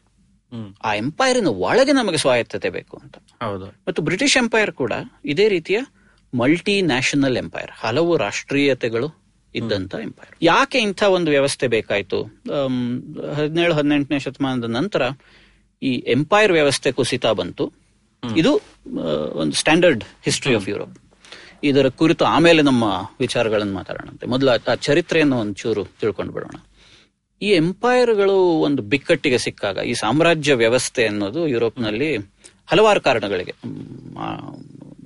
ಆ 0.83 0.93
ಎಂಪೈರಿನ 0.93 1.47
ಒಳಗೆ 1.47 1.91
ನಮಗೆ 1.91 2.17
ಸ್ವಾಯತ್ತತೆ 2.17 2.69
ಬೇಕು 2.69 2.97
ಅಂತ. 2.97 3.17
ಹೌದು. 3.43 3.65
ಮತ್ತು 3.65 4.01
ಬ್ರಿಟಿಷ್ 4.01 4.37
ಎಂಪೈರ್ 4.37 4.71
ಕೂಡ 4.71 4.93
ಇದೇ 5.25 5.47
ರೀತಿಯ 5.47 5.79
ಮಲ್ಟಿ 6.37 6.81
ನ್ಯಾಷನಲ್ 6.81 7.37
ಎಂಪೈರ್ 7.37 7.71
ಹಲವು 7.73 8.17
ರಾಷ್ಟ್ರೀಯತೆಗಳು 8.17 9.26
ಇದ್ದಂತ 9.57 9.95
ಎಂಪೈರ್ 10.03 10.35
ಯಾಕೆ 10.41 10.79
ಇಂಥ 10.79 11.03
ಒಂದು 11.03 11.31
ವ್ಯವಸ್ಥೆ 11.31 11.67
ಬೇಕಾಯ್ತು? 11.67 12.23
ಹದಿನೇಳು 13.33 13.73
ಹದಿನೆಂಟನೇ 13.73 14.19
ಶತಮಾನದ 14.19 14.63
ನಂತರ 14.63 15.01
ಈ 15.83 16.03
ಎಂಪೈರ್ 16.07 16.51
ವ್ಯವಸ್ಥೆ 16.51 16.91
ಕುಸಿತ 16.91 17.25
ಬಂತು. 17.25 17.73
ಇದು 18.37 18.61
ಒಂದು 19.33 19.53
ಸ್ಟ್ಯಾಂಡರ್ಡ್ 19.53 20.03
ಹಿಸ್ಟ್ರಿ 20.23 20.55
ಆಫ್ 20.55 20.69
ಯುರೋಪ್ 20.69 20.97
ಇದರ 21.63 21.87
ಕುರಿತು 21.87 22.25
ಆಮೇಲೆ 22.25 22.61
ನಮ್ಮ 22.61 22.83
ವಿಚಾರಗಳನ್ನು 23.19 23.73
ಮಾತಾಡೋಣಂತೆ. 23.73 24.25
ಮೊದಲು 24.25 24.71
ಆ- 24.71 24.75
ಚರಿತ್ರೆಯನ್ನು 24.75 25.39
ಒಂಚೂರು 25.39 25.85
ತಿಳ್ಕೊಂಡು 25.85 26.33
ಬಿಡೋಣ. 26.33 26.59
ಈ 27.41 27.49
ಎಂಪೈರ್ಗಳು 27.49 28.35
ಒಂದು 28.37 28.81
ಬಿಕ್ಕಟ್ಟಿಗೆ 28.81 29.37
ಸಿಕ್ಕಾಗ 29.37 29.77
ಈ 29.77 29.93
ಸಾಮ್ರಾಜ್ಯ 29.93 30.53
ವ್ಯವಸ್ಥೆ 30.53 31.07
ಅನ್ನೋದು 31.07 31.47
ಯುರೋಪ್ನಲ್ಲಿ 31.47 32.17
ಹಲವಾರು 32.65 33.01
ಕಾರಣಗಳಿಗೆ 33.01 33.53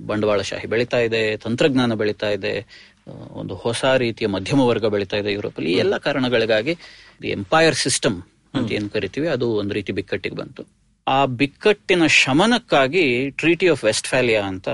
ಬಂಡವಾಳಶಾಹಿ 0.06 0.66
ಬೆಳೀತಾ 0.66 0.98
ಇದೆ 0.98 1.36
ತಂತ್ರಜ್ಞಾನ 1.36 1.94
ಬೆಳೀತಾ 1.94 2.28
ಇದೆ 2.30 2.66
ಒಂದು 3.08 3.54
ಹೊಸ 3.54 3.84
ರೀತಿಯ 3.84 4.28
ಮಧ್ಯಮ 4.28 4.60
ವರ್ಗ 4.60 4.86
ಬೆಳೀತಾ 4.86 5.16
ಇದೆ 5.16 5.32
ಯುರೋಪಲ್ಲಿ. 5.32 5.72
ಈ 5.72 5.76
ಎಲ್ಲ 5.76 5.96
ಕಾರಣಗಳಿಗಾಗಿ 5.96 6.76
ಎಂಪೈರ್ 7.24 7.74
ಸಿಸ್ಟಮ್ 7.74 8.22
ಅಂತ 8.54 8.72
ಏನ್ 8.72 8.90
ಕರಿತೀವಿ 8.90 9.28
ಅದು 9.28 9.50
ಒಂದು 9.50 9.74
ರೀತಿ 9.74 9.92
ಬಿಕ್ಕಟ್ಟಿಗೆ 9.92 10.34
ಬಂತು. 10.34 10.66
ಆ 11.08 11.24
ಬಿಕ್ಕಟ್ಟಿನ 11.24 12.06
ಶಮನಕ್ಕಾಗಿ 12.06 13.30
ಟ್ರೀಟಿ 13.30 13.68
ಆಫ್ 13.68 13.84
ವೆಸ್ಟ್ 13.84 14.08
ಫ್ಯಾಲಿಯಾ 14.08 14.42
ಅಂತ 14.42 14.68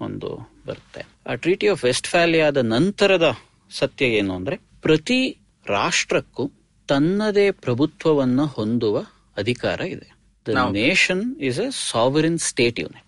ಒಂದು 0.00 0.50
ಬರುತ್ತೆ. 0.66 1.06
ಆ 1.26 1.34
ಟ್ರೀಟಿ 1.34 1.68
ಆಫ್ 1.68 1.84
ವೆಸ್ಟ್ 1.84 2.06
ಫ್ಯಾಲಿಯಾದ 2.06 2.56
ನಂತರದ 2.56 3.38
ಸತ್ಯ 3.70 4.06
ಏನು 4.06 4.34
ಅಂದ್ರೆ 4.34 4.56
ಪ್ರತಿ 4.82 5.38
ರಾಷ್ಟ್ರಕ್ಕೂ 5.66 6.50
ತನ್ನದೇ 6.88 7.50
ಪ್ರಭುತ್ವವನ್ನ 7.50 8.42
ಹೊಂದುವ 8.42 9.00
ಅಧಿಕಾರ 9.36 9.80
ಇದೆ. 9.80 10.14
The 10.46 10.48
nation 10.70 11.36
is 11.36 11.60
a 11.60 11.70
sovereign 11.70 12.38
state 12.38 12.80
unit 12.80 13.04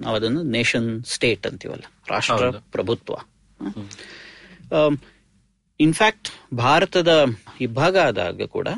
ನಾವು 0.00 0.16
ಅದನ್ನು 0.16 0.42
ನೇಷನ್ 0.42 1.04
ಸ್ಟೇಟ್ 1.04 1.46
ಅಂತೀವಲ್ಲ. 1.46 1.82
ರಾಷ್ಟ್ರ 2.08 2.50
ಪ್ರಭುತ್ವ. 2.50 3.14
ಇನ್ಫ್ಯಾಕ್ಟ್ 5.80 6.28
ಭಾರತದ 6.54 7.12
ಇಬ್ಬಾಗ 7.60 7.96
ಆದಾಗ 7.98 8.46
ಕೂಡ 8.48 8.68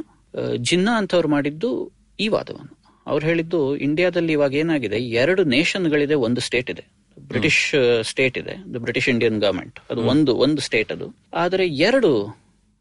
ಜಿನ್ನಾ 0.61 0.99
ಅಂತವ್ರು 0.99 1.29
ಮಾಡಿದ್ದು 1.29 1.71
ಈ 2.19 2.29
ವಾದವನ್ನು 2.29 2.75
ಅವ್ರು 3.07 3.27
ಹೇಳಿದ್ದು 3.27 3.61
ಇಂಡಿಯಾದಲ್ಲಿ 3.77 4.33
ಇವಾಗ 4.33 4.55
ಏನಾಗಿದೆ 4.55 4.99
ಎರಡು 5.13 5.43
ನೇಷನ್ಗಳಿದೆ 5.45 6.15
ಒಂದು 6.15 6.41
ಸ್ಟೇಟ್ 6.41 6.71
ಇದೆ 6.71 6.85
ಬ್ರಿಟಿಷ್ 7.17 7.63
ಸ್ಟೇಟ್ 8.03 8.39
ಇದೆ 8.39 8.55
ಬ್ರಿಟಿಷ್ 8.79 9.09
ಇಂಡಿಯನ್ 9.09 9.39
ಗವರ್ಮೆಂಟ್ 9.41 9.79
ಅದು 9.91 10.03
ಒಂದು 10.03 10.37
ಒಂದು 10.37 10.61
ಸ್ಟೇಟ್ 10.61 10.93
ಅದು 10.93 11.07
ಆದರೆ 11.35 11.65
ಎರಡು 11.69 12.11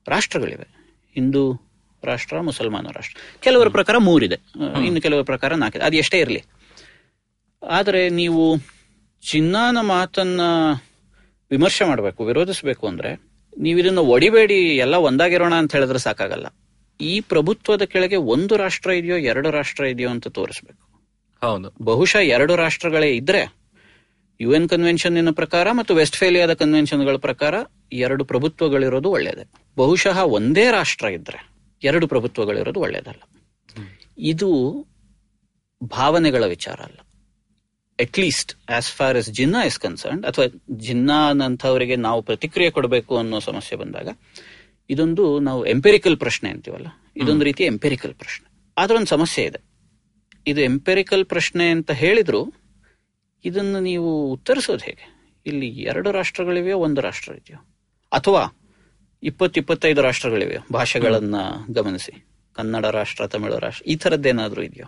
ರಾಷ್ಟ್ರಗಳಿವೆ 0.08 0.68
ಹಿಂದೂ 1.16 1.44
ರಾಷ್ಟ್ರ 2.04 2.42
ಮುಸಲ್ಮಾನ 2.42 2.88
ರಾಷ್ಟ್ರ 2.92 3.18
ಕೆಲವರ 3.39 3.70
ಪ್ರಕಾರ 3.70 3.98
ಮೂರಿದೆ 4.00 4.38
ಇನ್ನು 4.86 5.01
ಕೆಲವರ 5.01 5.24
ಪ್ರಕಾರ 5.24 5.54
ನಾಲ್ಕಿದೆ 5.54 5.86
ಅದು 5.86 5.98
ಎಷ್ಟೇ 5.98 6.20
ಇರಲಿ 6.20 6.42
ಆದರೆ 7.62 8.10
ನೀವು 8.10 8.44
ಚಿನ್ನಾನ 9.24 9.77
ಮಾತನ್ನ 9.81 10.42
ವಿಮರ್ಶೆ 11.51 11.86
ಮಾಡಬೇಕು 11.86 12.25
ವಿರೋಧಿಸಬೇಕು 12.25 12.88
ಅಂದ್ರೆ 12.88 13.12
ನೀವು 13.57 13.79
ಇದನ್ನ 13.79 13.98
ಒಡಿಬೇಡಿ 13.98 14.77
ಎಲ್ಲ 14.77 14.96
ಒಂದಾಗಿರೋಣ 14.96 15.55
ಅಂತ 15.55 15.75
ಹೇಳಿದ್ರೆ 15.75 16.00
ಸಾಕಾಗಲ್ಲ. 16.00 16.46
ಈ 17.01 17.20
ಪ್ರಭುತ್ವದ 17.20 17.81
ಕೆಳಗೆ 17.81 18.16
ಒಂದು 18.16 18.57
ರಾಷ್ಟ್ರ 18.57 18.90
ಇದೆಯೋ 18.90 19.18
ಎರಡು 19.18 19.51
ರಾಷ್ಟ್ರ 19.51 19.83
ಇದೆಯೋ 19.83 20.10
ಅಂತ 20.10 20.27
ತೋರಿಸ್ಬೇಕು. 20.27 20.83
ಹೌದು. 21.42 21.74
ಬಹುಶಃ 21.81 22.18
ಎರಡು 22.18 22.55
ರಾಷ್ಟ್ರಗಳೇ 22.55 23.16
ಇದ್ರೆ 23.16 23.57
ಯು 24.42 24.53
ಎನ್ 24.53 24.70
ಕನ್ವೆನ್ಷನ್ 24.70 25.36
ಪ್ರಕಾರ 25.36 25.72
ಮತ್ತು 25.72 25.96
ವೆಸ್ಟ್ಫೇಲಿಯಾದ 25.96 26.53
ಕನ್ವೆನ್ಷನ್ಗಳ 26.53 27.16
ಪ್ರಕಾರ 27.16 27.55
ಎರಡು 27.94 28.25
ಪ್ರಭುತ್ವಗಳಿರೋದು 28.25 29.10
ಒಳ್ಳೆಯದೇ 29.10 29.50
ಬಹುಶಃ 29.77 30.18
ಒಂದೇ 30.20 30.72
ರಾಷ್ಟ್ರ 30.72 31.07
ಇದ್ರೆ 31.07 31.50
ಎರಡು 31.83 32.07
ಪ್ರಭುತ್ವಗಳಿರೋದು 32.07 32.79
ಒಳ್ಳೆಯದಲ್ಲ 32.79 33.22
ಇದು 34.18 34.50
ಭಾವನೆಗಳ 35.83 36.46
ವಿಚಾರ 36.46 36.79
ಅಲ್ಲ. 36.79 37.06
At 38.00 38.20
least 38.20 38.72
as 38.72 38.92
far 38.92 39.18
as 39.18 39.29
Jinnah 39.29 39.64
is 39.66 39.79
concern 39.79 40.25
ಅಥವಾ 40.25 40.46
ಜಿನ್ನಾನಂಥವರಿಗೆ 40.72 41.96
ನಾವು 41.96 42.22
ಪ್ರತಿಕ್ರಿಯೆ 42.22 42.72
ಕೊಡಬೇಕು 42.72 43.18
ಅನ್ನೋ 43.18 43.40
ಸಮಸ್ಯೆ 43.40 43.79
ಬಂದಾಗ 43.79 44.10
ಇದೊಂದು 44.90 45.40
ನಾವು 45.40 45.66
ಎಂಪೆರಿಕಲ್ 45.66 46.18
ಪ್ರಶ್ನೆ 46.18 46.50
ಅಂತೀವಲ್ಲ? 46.50 46.88
ಇದೊಂದು 47.18 47.46
ರೀತಿಯ 47.46 47.66
ಎಂಪೆರಿಕಲ್ 47.66 48.14
ಪ್ರಶ್ನೆ. 48.14 48.72
ಆದ್ರೆ 48.77 48.96
ಒಂದು 48.96 49.07
ಸಮಸ್ಯೆ 49.07 49.46
ಇದೆ. 49.46 49.60
ಇದು 50.48 50.62
ಎಂಪೆರಿಕಲ್ 50.62 51.25
ಪ್ರಶ್ನೆ 51.25 51.70
ಅಂತ 51.70 51.92
ಹೇಳಿದ್ರು 51.92 52.53
ಇದನ್ನು 53.46 53.79
ನೀವು 53.79 54.31
ಉತ್ತರಿಸೋದು 54.31 54.86
ಹೇಗೆ? 54.86 55.33
ಇಲ್ಲಿ 55.46 55.68
ಎರಡು 55.68 56.12
ರಾಷ್ಟ್ರಗಳಿವೆಯೋ 56.12 56.77
ಒಂದು 56.77 57.01
ರಾಷ್ಟ್ರ 57.01 57.31
ಇದೆಯೋ? 57.31 57.66
ಅಥವಾ 58.12 58.57
ಇಪ್ಪತ್ತಿಪ್ಪತ್ತೈದು 59.24 60.01
ರಾಷ್ಟ್ರಗಳಿವೆಯೋ? 60.01 60.60
ಭಾಷೆಗಳನ್ನ 60.74 61.36
ಗಮನಿಸಿ. 61.70 62.25
ಕನ್ನಡ 62.53 62.86
ರಾಷ್ಟ್ರ 62.86 63.27
ತಮಿಳು 63.27 63.60
ರಾಷ್ಟ್ರ 63.60 63.86
ಈ 63.86 63.96
ಥರದ್ದೇನಾದ್ರೂ 63.96 64.62
ಇದೆಯೋ? 64.62 64.86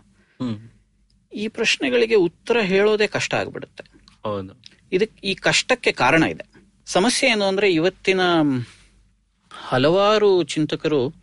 ಈ 1.33 1.47
ಪ್ರಶ್ನೆಗಳಿಗೆ 1.47 2.15
ಉತ್ತರ 2.15 2.59
ಹೇಳೋದೇ 2.61 3.07
ಕಷ್ಟ 3.07 3.33
ಆಗ್ಬಿಡುತ್ತೆ. 3.33 3.83
ಹೌದು. 4.23 4.61
ಇದಕ್ಕೆ 4.91 5.27
ಈ 5.27 5.35
ಕಷ್ಟಕ್ಕೆ 5.35 5.91
ಕಾರಣ 5.91 6.23
ಇದೆ. 6.23 6.45
ಸಮಸ್ಯೆ 6.85 7.29
ಏನು 7.29 7.45
ಅಂದ್ರೆ 7.45 7.73
ಇವತ್ತಿನ 7.73 8.19
ಹಲವಾರು 9.51 10.43
ಚಿಂತಕರು 10.43 11.13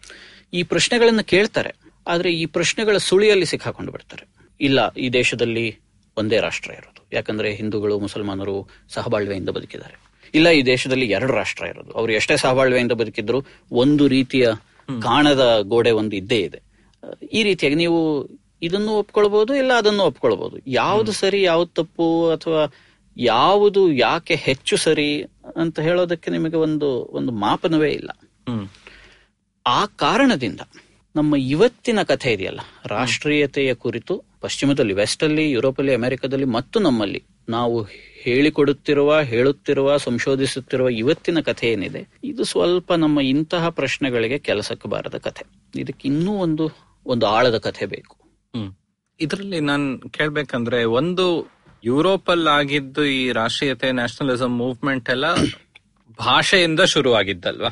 ಈ 0.53 0.63
ಪ್ರಶ್ನೆಗಳನ್ನ 0.63 1.21
ಕೇಳ್ತಾರೆ 1.21 1.77
ಆದ್ರೆ 2.07 2.35
ಈ 2.35 2.47
ಪ್ರಶ್ನೆಗಳ 2.47 2.97
ಸುಳಿಯಲ್ಲಿ 2.97 3.47
ಸಿಕ್ಕಾಕೊಂಡು 3.47 3.93
ಬಿಡ್ತಾರೆ. 3.93 4.29
ಇಲ್ಲ 4.61 4.93
ಈ 4.95 5.09
ದೇಶದಲ್ಲಿ 5.09 5.79
ಒಂದೇ 6.17 6.39
ರಾಷ್ಟ್ರ 6.39 6.71
ಇರೋದು. 6.71 7.07
ಯಾಕಂದ್ರೆ 7.13 7.55
ಹಿಂದೂಗಳು 7.55 7.99
ಮುಸಲ್ಮಾನರು 7.99 8.69
ಸಹಬಾಳ್ವೆಯಿಂದ 8.89 9.49
ಬದುಕಿದ್ದಾರೆ. 9.49 10.01
ಇಲ್ಲ 10.35 10.49
ಈ 10.49 10.63
ದೇಶದಲ್ಲಿ 10.67 11.07
ಎರಡು 11.07 11.33
ರಾಷ್ಟ್ರ 11.33 11.65
ಇರೋದು. 11.65 11.91
ಅವ್ರು 11.93 12.13
ಎಷ್ಟೇ 12.13 12.37
ಸಹಬಾಳ್ವೆಯಿಂದ 12.37 12.93
ಬದುಕಿದ್ರು 12.93 13.45
ಒಂದು 13.73 14.09
ರೀತಿಯ 14.09 14.49
ಕಾಣದ 15.03 15.59
ಗೋಡೆ 15.63 15.91
ಒಂದು 15.91 16.17
ಇದ್ದೇ 16.17 16.39
ಇದೆ. 16.39 16.63
ಈ 17.33 17.43
ರೀತಿಯಾಗಿ 17.43 17.77
ನೀವು 17.77 18.29
ಇದನ್ನು 18.63 18.93
ಒಪ್ಕೊಳ್ಬಹುದು 18.93 19.55
ಇಲ್ಲ 19.55 19.73
ಅದನ್ನು 19.73 20.03
ಒಪ್ಕೊಳ್ಬಹುದು 20.03 20.59
ಯಾವ್ದು 20.67 21.13
ಸರಿ 21.13 21.43
ಯಾವ್ದು 21.43 21.67
ತಪ್ಪು 21.67 22.31
ಅಥವಾ 22.31 22.73
ಯಾವುದು 23.17 23.93
ಯಾಕೆ 23.93 24.35
ಹೆಚ್ಚು 24.35 24.77
ಸರಿ 24.77 25.23
ಅಂತ 25.57 25.81
ಹೇಳೋದಕ್ಕೆ 25.81 26.31
ನಿಮಗೆ 26.31 26.57
ಒಂದು 26.57 26.89
ಒಂದು 26.91 27.33
ಮಾಪನವೇ 27.33 27.91
ಇಲ್ಲ. 27.91 28.11
ಆ 29.67 29.87
ಕಾರಣದಿಂದ 29.87 30.61
ನಮ್ಮ 31.17 31.37
ಇವತ್ತಿನ 31.37 32.03
ಕಥೆ 32.03 32.33
ಇದೆಯಲ್ಲ 32.33 32.61
ರಾಷ್ಟ್ರೀಯತೆಯ 32.87 33.75
ಕುರಿತು 33.75 34.25
ಪಶ್ಚಿಮದಲ್ಲಿ 34.41 34.93
ವೆಸ್ಟ್ 34.93 35.25
ಅಲ್ಲಿ 35.25 35.51
ಯುರೋಪಲ್ಲಿ 35.51 35.95
ಅಮೆರಿಕದಲ್ಲಿ 35.95 36.45
ಮತ್ತು 36.45 36.81
ನಮ್ಮಲ್ಲಿ 36.81 37.23
ನಾವು 37.49 37.83
ಹೇಳಿಕೊಡುತ್ತಿರುವ 38.23 39.21
ಹೇಳುತ್ತಿರುವ 39.21 39.97
ಸಂಶೋಧಿಸುತ್ತಿರುವ 39.97 40.89
ಇವತ್ತಿನ 40.89 41.41
ಕಥೆ 41.41 41.69
ಏನಿದೆ 41.69 42.09
ಇದು 42.25 42.45
ಸ್ವಲ್ಪ 42.45 42.93
ನಮ್ಮ 42.93 43.21
ಇಂತಹ 43.21 43.69
ಪ್ರಶ್ನೆಗಳಿಗೆ 43.69 44.39
ಕೆಲಸಕ್ಕೆ 44.39 44.89
ಬಾರದ 44.89 45.17
ಕಥೆ. 45.19 45.45
ಇದಕ್ಕೆ 45.81 46.09
ಇನ್ನೂ 46.09 46.33
ಒಂದು 46.33 46.71
ಒಂದು 47.07 47.27
ಆಳದ 47.27 47.59
ಕಥೆ 47.59 47.87
ಬೇಕು. 47.87 48.26
ಇದರಲ್ಲಿ 49.21 49.61
ನಾನ್ 49.61 49.87
ಕೇಳ್ಬೇಕಂದ್ರೆ 50.11 50.79
ಒಂದು 50.99 51.25
ಯುರೋಪ್ 51.85 52.31
ಅಲ್ಲಿ 52.31 52.51
ಆಗಿದ್ದು 52.51 53.03
ಈ 53.05 53.33
ರಾಷ್ಟ್ರೀಯತೆ, 53.33 53.89
ನ್ಯಾಷನಲಿಸಂ 53.93 54.53
ಮೂವ್ಮೆಂಟ್ 54.59 55.09
ಎಲ್ಲ 55.11 55.27
ಭಾಷೆಯಿಂದ 56.19 56.81
ಶುರು 56.95 57.11
ಆಗಿದ್ದಲ್ವಾ 57.15 57.71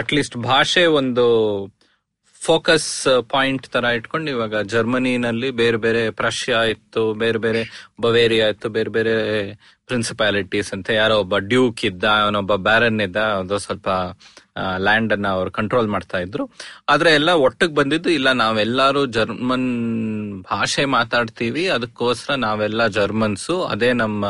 ಅಟ್ಲೀಸ್ಟ್ 0.00 0.36
ಭಾಷೆ 0.36 0.86
ಒಂದು 1.00 1.24
ಫೋಕಸ್ 2.42 2.90
ಪಾಯಿಂಟ್ 3.30 3.66
ತರ 3.68 3.84
ಇಟ್ಕೊಂಡು 3.84 4.28
ಇವಾಗ 4.30 4.56
ಜರ್ಮನಿನಲ್ಲಿ 4.62 5.48
ಬೇರೆ 5.50 5.76
ಬೇರೆ 5.76 6.10
ಪ್ರಷ್ಯಾ 6.10 6.58
ಇತ್ತು, 6.64 7.02
ಬೇರೆ 7.14 7.38
ಬೇರೆ 7.38 7.62
ಬವೇರಿಯಾ 8.00 8.46
ಇತ್ತು, 8.48 8.68
ಬೇರೆ 8.68 8.90
ಬೇರೆ 8.90 9.14
ಪ್ರಿನ್ಸಿಪಾಲಿಟೀಸ್ 9.86 10.70
ಅಂತ 10.72 10.90
ಯಾರೋ 10.90 11.16
ಒಬ್ಬ 11.18 11.38
ಡ್ಯೂಕ್ 11.38 11.82
ಇದ್ದ, 11.84 12.04
ಅವನೊಬ್ಬ 12.04 12.54
ಬ್ಯಾರನ್ 12.68 13.00
ಇದ್ದ 13.00 13.16
ಅದು 13.16 13.58
ಸ್ವಲ್ಪ 13.58 13.88
ಲ್ಯಾಂಡ್ 14.78 15.12
ಅನ್ನ 15.12 15.28
ಅವ್ರು 15.28 15.50
ಕಂಟ್ರೋಲ್ 15.50 15.88
ಮಾಡ್ತಾ 15.88 16.18
ಇದ್ರು. 16.18 16.50
ಆದ್ರೆ 16.88 17.10
ಎಲ್ಲ 17.14 17.30
ಒಟ್ಟಿಗೆ 17.30 17.74
ಬಂದಿದ್ದು, 17.74 18.10
ಇಲ್ಲ, 18.10 18.32
ನಾವೆಲ್ಲರೂ 18.32 19.06
ಜರ್ಮನ್ 19.06 19.68
ಭಾಷೆ 20.42 20.84
ಮಾತಾಡ್ತೀವಿ, 20.84 21.68
ಅದಕ್ಕೋಸ್ಕರ 21.68 22.34
ನಾವೆಲ್ಲ 22.34 22.86
ಜರ್ಮನ್ಸು 22.86 23.64
ಅದೇ 23.64 23.92
ನಮ್ಮ 23.92 24.24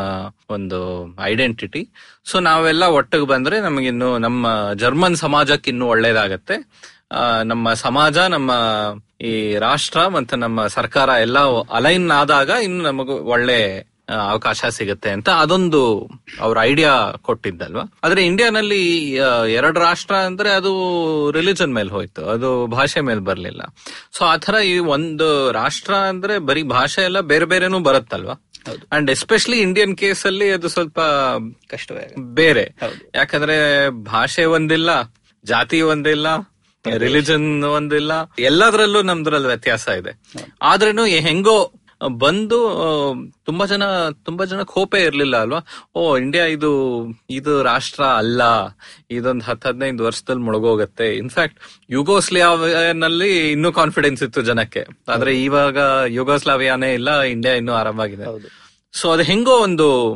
ಒಂದು 0.51 0.81
ಐಡೆಂಟಿಟಿ 1.21 1.89
ಸೊ 2.25 2.41
ನಾವೆಲ್ಲ 2.41 2.85
ಒಟ್ಟಿಗೆ 2.85 3.27
ಬಂದ್ರೆ 3.27 3.61
ನಮಗಿನ್ನು 3.61 4.19
ನಮ್ಮ 4.19 4.73
ಜರ್ಮನ್ 4.75 5.17
ಸಮಾಜಕ್ಕೆ 5.17 5.71
ಇನ್ನು 5.71 5.89
ಒಳ್ಳೇದಾಗತ್ತೆ. 5.89 6.57
ನಮ್ಮ 7.45 7.73
ಸಮಾಜ, 7.73 8.19
ನಮ್ಮ 8.19 8.51
ಈ 9.21 9.55
ರಾಷ್ಟ್ರ 9.55 10.07
ಮತ್ತೆ 10.07 10.37
ನಮ್ಮ 10.37 10.67
ಸರ್ಕಾರ 10.67 11.09
ಎಲ್ಲ 11.21 11.39
ಅಲೈನ್ 11.75 12.11
ಆದಾಗ 12.11 12.51
ಇನ್ನು 12.63 12.85
ನಮಗೂ 12.85 13.15
ಒಳ್ಳೆ 13.19 13.61
ಅವಕಾಶ 14.09 14.65
ಸಿಗುತ್ತೆ 14.65 15.11
ಅಂತ 15.11 15.29
ಅದೊಂದು 15.29 16.09
ಅವ್ರ 16.41 16.59
ಐಡಿಯಾ 16.63 17.13
ಕೊಟ್ಟಿದ್ದಲ್ವಾ? 17.23 17.83
ಆದ್ರೆ 18.05 18.27
ಇಂಡಿಯಾನಲ್ಲಿ 18.27 19.13
ಎರಡು 19.53 19.81
ರಾಷ್ಟ್ರ 19.81 20.15
ಅಂದ್ರೆ 20.15 20.51
ಅದು 20.51 20.73
ರಿಲಿಜನ್ 21.31 21.75
ಮೇಲೆ 21.75 21.89
ಹೋಯ್ತು 21.89 22.25
ಅದು 22.25 22.67
ಭಾಷೆ 22.67 23.01
ಮೇಲೆ 23.01 23.21
ಬರ್ಲಿಲ್ಲ. 23.21 23.63
ಸೊ 24.13 24.25
ಆತರ 24.25 24.55
ಈ 24.55 24.79
ಒಂದು 24.79 25.53
ರಾಷ್ಟ್ರ 25.53 25.95
ಅಂದ್ರೆ 25.95 26.39
ಬರೀ 26.39 26.63
ಭಾಷೆ 26.63 27.03
ಎಲ್ಲ 27.03 27.21
ಬೇರೆ 27.21 27.45
ಬೇರೆನೂ 27.45 27.79
ಬರುತ್ತಲ್ವಾ? 27.79 28.45
ಅಂಡ್ 28.93 29.11
ಎಸ್ಪೆಷಲಿ 29.11 29.61
ಇಂಡಿಯನ್ 29.61 29.97
ಕೇಸ್ 29.97 30.27
ಅಲ್ಲಿ 30.27 30.51
ಅದು 30.51 30.69
ಸ್ವಲ್ಪ 30.69 31.01
ಕಷ್ಟವೇ 31.71 32.15
ಬೇರೆ. 32.35 32.75
ಯಾಕಂದ್ರೆ 33.15 33.89
ಭಾಷೆ 34.05 34.45
ಒಂದಿಲ್ಲ 34.45 34.91
ಜಾತಿ 35.45 35.81
ಒಂದಿಲ್ಲ 35.81 36.27
ರಿಲಿಜನ್ 36.97 37.65
ಒಂದಿಲ್ಲ 37.65 38.13
ಎಲ್ಲದರಲ್ಲೂ 38.39 39.03
ನಮ್ದ್ರಲ್ಲಿ 39.03 39.49
ವ್ಯತ್ಯಾಸ 39.49 39.89
ಇದೆ. 39.89 40.13
ಆದ್ರೇನು 40.63 41.05
ಹೆಂಗೋ 41.05 41.73
ಬಂದು 42.07 42.59
ತುಂಬಾ 43.45 43.67
ಜನ 43.67 43.83
ತುಂಬಾ 44.09 44.45
ಜನ 44.45 44.63
ಕೋಪೆ 44.63 45.03
ಇರ್ಲಿಲ್ಲ 45.03 45.37
ಅಲ್ವಾ? 45.37 45.59
ಓ 45.95 46.17
ಇಂಡಿಯಾ 46.17 46.45
ಇದು 46.45 47.07
ಇದು 47.31 47.63
ರಾಷ್ಟ್ರ 47.63 48.05
ಅಲ್ಲ. 48.05 48.43
ಇದೊಂದ್ 49.11 49.43
ಹತ್ 49.43 49.67
ಹದಿನೈದು 49.67 50.05
ವರ್ಷದಲ್ಲಿ 50.05 50.43
ಮುಳುಗೋಗತ್ತೆ. 50.43 51.17
ಇನ್ಫ್ಯಾಕ್ಟ್ 51.17 51.59
ಯುಗೋಸ್ಲಾವಿಯಾನಲ್ಲಿ 51.91 53.53
ಇನ್ನೂ 53.53 53.73
ಕಾನ್ಫಿಡೆನ್ಸ್ 53.73 54.23
ಇತ್ತು 54.23 54.43
ಜನಕ್ಕೆ. 54.43 54.87
ಆದ್ರೆ 55.09 55.45
ಇವಾಗ 55.45 55.77
ಯುಗೋಸ್ಲಾವಿಯಾನೇ 56.07 56.95
ಇಲ್ಲ 56.95 57.21
ಇಂಡಿಯಾ 57.21 57.55
ಇನ್ನೂ 57.55 57.73
ಆರಂಭವಾಗಿದೆ. 57.73 58.25
ಹೌದು. 58.25 58.49
ಸೊ 58.93 59.11
ಅದು 59.11 59.23
ಹೆಂಗೋ 59.23 59.59
ಒಂದು 59.59 60.15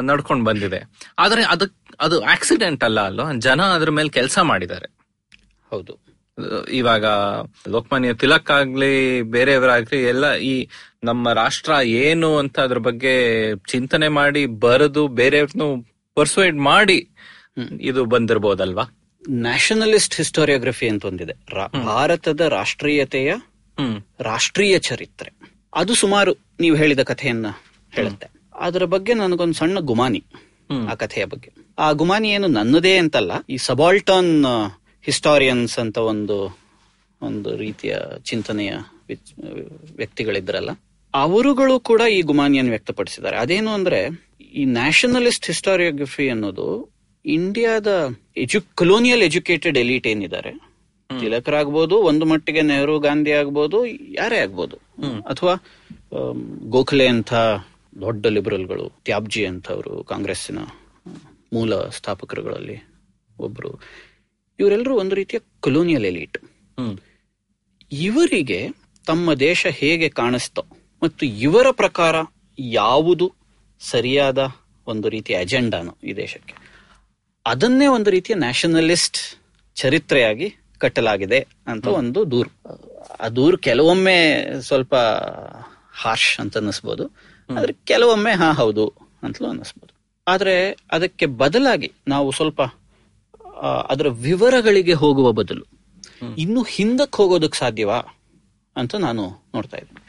ನಡ್ಕೊಂಡು 0.00 0.44
ಬಂದಿದೆ. 0.44 0.90
ಆದ್ರೆ 1.18 1.44
ಅದಕ್ 1.44 1.72
ಅದು 2.00 2.20
ಆಕ್ಸಿಡೆಂಟ್ 2.20 2.84
ಅಲ್ಲ 2.84 3.00
ಅಲ್ವಾ? 3.00 3.32
ಜನ 3.32 3.62
ಅದ್ರ 3.62 3.90
ಮೇಲೆ 3.90 4.08
ಕೆಲಸ 4.08 4.38
ಮಾಡಿದ್ದಾರೆ. 4.38 4.98
ಹೌದು. 5.70 6.07
ಇವಾಗ 6.72 7.04
ಲೋಕಮಾನ್ಯ 7.68 8.14
ತಿಲಕ್ 8.14 8.50
ಆಗ್ಲಿ 8.50 9.22
ಬೇರೆಯವರಾಗ್ಲಿ 9.22 10.02
ಎಲ್ಲ 10.02 10.34
ಈ 10.34 10.68
ನಮ್ಮ 11.04 11.32
ರಾಷ್ಟ್ರ 11.32 11.72
ಏನು 11.84 12.36
ಅಂತ 12.36 12.60
ಅದ್ರ 12.60 12.78
ಬಗ್ಗೆ 12.78 13.56
ಚಿಂತನೆ 13.56 14.08
ಮಾಡಿ 14.08 14.46
ಬರೆದು 14.46 15.08
ಬೇರೆಯವ್ರನ್ನು 15.08 15.86
ಪರ್ಸುವೇಡ್ 16.14 16.56
ಮಾಡಿ 16.56 17.08
ಇದು 17.80 18.04
ಬಂದಿರಬಹುದಲ್ವಾ 18.04 18.82
ನ್ಯಾಷನಲಿಸ್ಟ್ 19.30 20.16
ಹಿಸ್ಟೋರಿಯೋಗ್ರಫಿ 20.16 20.88
ಅಂತ 20.88 21.04
ಒಂದಿದೆ. 21.04 21.32
ಭಾರತದ 21.84 22.40
ರಾಷ್ಟ್ರೀಯತೆಯ 22.40 23.34
ರಾಷ್ಟ್ರೀಯ 24.20 24.78
ಚರಿತ್ರೆ. 24.78 25.32
ಅದು 25.74 25.94
ಸುಮಾರು 25.94 26.36
ನೀವು 26.60 26.76
ಹೇಳಿದ 26.76 27.00
ಕಥೆಯನ್ನ 27.00 27.46
ಹೇಳುತ್ತೆ. 27.92 28.26
ಅದರ 28.54 28.84
ಬಗ್ಗೆ 28.84 29.14
ನನಗೊಂದು 29.14 29.54
ಸಣ್ಣ 29.54 29.78
ಗುಮಾನಿ 29.80 30.24
ಆ 30.90 30.94
ಕಥೆಯ 30.94 31.24
ಬಗ್ಗೆ. 31.24 31.50
ಆ 31.78 31.92
ಗುಮಾನಿ 31.92 32.30
ಏನು 32.30 32.46
ನನ್ನದೇ 32.46 32.98
ಅಂತಲ್ಲ 32.98 33.32
ಈ 33.50 33.56
ಸಬಾಲ್ಟನ್ 33.56 34.44
ಹಿಸ್ಟಾರಿಯನ್ಸ್ 35.08 35.78
ಅಂತ 35.78 35.98
ಒಂದು 35.98 36.36
ಒಂದು 37.22 37.56
ರೀತಿಯ 37.56 37.94
ಚಿಂತನೆಯ 38.22 38.72
ವ್ಯಕ್ತಿಗಳಿದ್ರಲ್ಲ 39.96 40.70
ಅವರುಗಳು 41.14 41.80
ಕೂಡ 41.80 42.02
ಈ 42.12 42.20
ಗುಮಾನಿಯನ್ನು 42.22 42.72
ವ್ಯಕ್ತಪಡಿಸಿದ್ದಾರೆ. 42.72 43.36
ಅದೇನು 43.36 43.70
ಅಂದ್ರೆ 43.70 44.00
ಈ 44.54 44.64
ನ್ಯಾಷನಲಿಸ್ಟ್ 44.64 45.46
ಹಿಸ್ಟಾರಿಯೋಗ್ರಫಿ 45.46 46.28
ಅನ್ನೋದು 46.28 46.66
ಇಂಡಿಯಾದ 47.24 47.86
ಎಜು 48.36 48.58
ಕೊಲೋನಿಯಲ್ 48.74 49.22
ಎಜುಕೇಟೆಡ್ 49.22 49.78
ಎಲಿಟ್ 49.78 50.06
ಏನಿದ್ದಾರೆ. 50.06 50.52
ತಿಲಕರಾಗ್ಬೋದು 51.20 51.96
ಒಂದು 52.10 52.24
ಮಟ್ಟಿಗೆ 52.26 52.62
ನೆಹರು 52.62 52.98
ಗಾಂಧಿ 52.98 53.32
ಆಗ್ಬೋದು 53.32 53.78
ಯಾರೇ 54.20 54.38
ಆಗ್ಬೋದು. 54.38 54.76
ಅಥವಾ 55.22 55.54
ಗೋಖಲೆ 56.68 57.06
ಅಂತ 57.08 57.32
ದೊಡ್ಡ 58.00 58.26
ಲಿಬರಲ್ಗಳು 58.26 58.86
ತ್ಯಾಬ್ಜಿ 59.04 59.46
ಅಂತವರು 59.46 60.04
ಕಾಂಗ್ರೆಸ್ಸಿನ 60.04 60.58
ಮೂಲ 61.52 61.74
ಸ್ಥಾಪಕರುಗಳಲ್ಲಿ 61.98 62.78
ಒಬ್ರು. 63.38 63.72
ಇವರೆಲ್ಲರೂ 64.58 64.94
ಒಂದು 64.96 65.14
ರೀತಿಯ 65.14 65.38
ಕೊಲೋನಿಯಲ್ 65.60 66.04
ಎಲಿಟ್ 66.04 66.38
ಇವರಿಗೆ 67.92 68.60
ತಮ್ಮ 69.06 69.34
ದೇಶ 69.34 69.66
ಹೇಗೆ 69.70 70.08
ಕಾಣಿಸ್ತೋ 70.08 70.62
ಮತ್ತು 71.02 71.26
ಇವರ 71.26 71.70
ಪ್ರಕಾರ 71.70 72.16
ಯಾವುದು 72.58 73.26
ಸರಿಯಾದ 73.80 74.40
ಒಂದು 74.86 75.08
ರೀತಿಯ 75.08 75.36
ಅಜೆಂಡಾನು 75.36 75.92
ಈ 76.04 76.12
ದೇಶಕ್ಕೆ. 76.12 76.54
ಅದನ್ನೇ 77.46 77.86
ಒಂದು 77.86 78.10
ರೀತಿಯ 78.10 78.34
ನ್ಯಾಷನಲಿಸ್ಟ್ 78.34 79.18
ಚರಿತ್ರೆಯಾಗಿ 79.76 80.48
ಕಟ್ಟಲಾಗಿದೆ 80.78 81.46
ಅಂತ 81.66 81.86
ಒಂದು 81.86 82.30
ದೂರು. 82.30 82.50
ಆ 83.20 83.28
ದೂರು 83.28 83.58
ಕೆಲವೊಮ್ಮೆ 83.58 84.16
ಸ್ವಲ್ಪ 84.60 84.94
ಹಾರ್ಶ್ 85.92 86.40
ಅಂತ 86.40 86.56
ಅನ್ನಿಸ್ಬೋದು 86.56 87.04
ಆದ್ರೆ 87.48 87.72
ಕೆಲವೊಮ್ಮೆ 87.84 88.32
ಹಾ 88.32 88.52
ಹೌದು 88.52 88.84
ಅಂತಲೂ 89.22 89.48
ಅನ್ನಿಸ್ಬೋದು. 89.48 89.92
ಆದ್ರೆ 90.26 90.54
ಅದಕ್ಕೆ 90.92 91.26
ಬದಲಾಗಿ 91.26 91.92
ನಾವು 92.08 92.30
ಸ್ವಲ್ಪ 92.30 92.60
ಅದರ 93.60 94.08
ವಿವರಗಳಿಗೆ 94.08 94.92
ಹೋಗುವ 94.92 95.32
ಬದಲು 95.32 95.78
ಇನ್ನು 96.38 96.62
ಹಿಂದಕ್ಕೆ 96.62 97.16
ಹೋಗೋದಕ್ಕೆ 97.16 97.58
ಸಾಧ್ಯವಾ 97.58 97.98
ಅಂತ 98.76 98.94
ನಾನು 98.94 99.30
ನೋಡ್ತಾ 99.54 99.76
ಇದ್ದೀನಿ. 99.76 100.06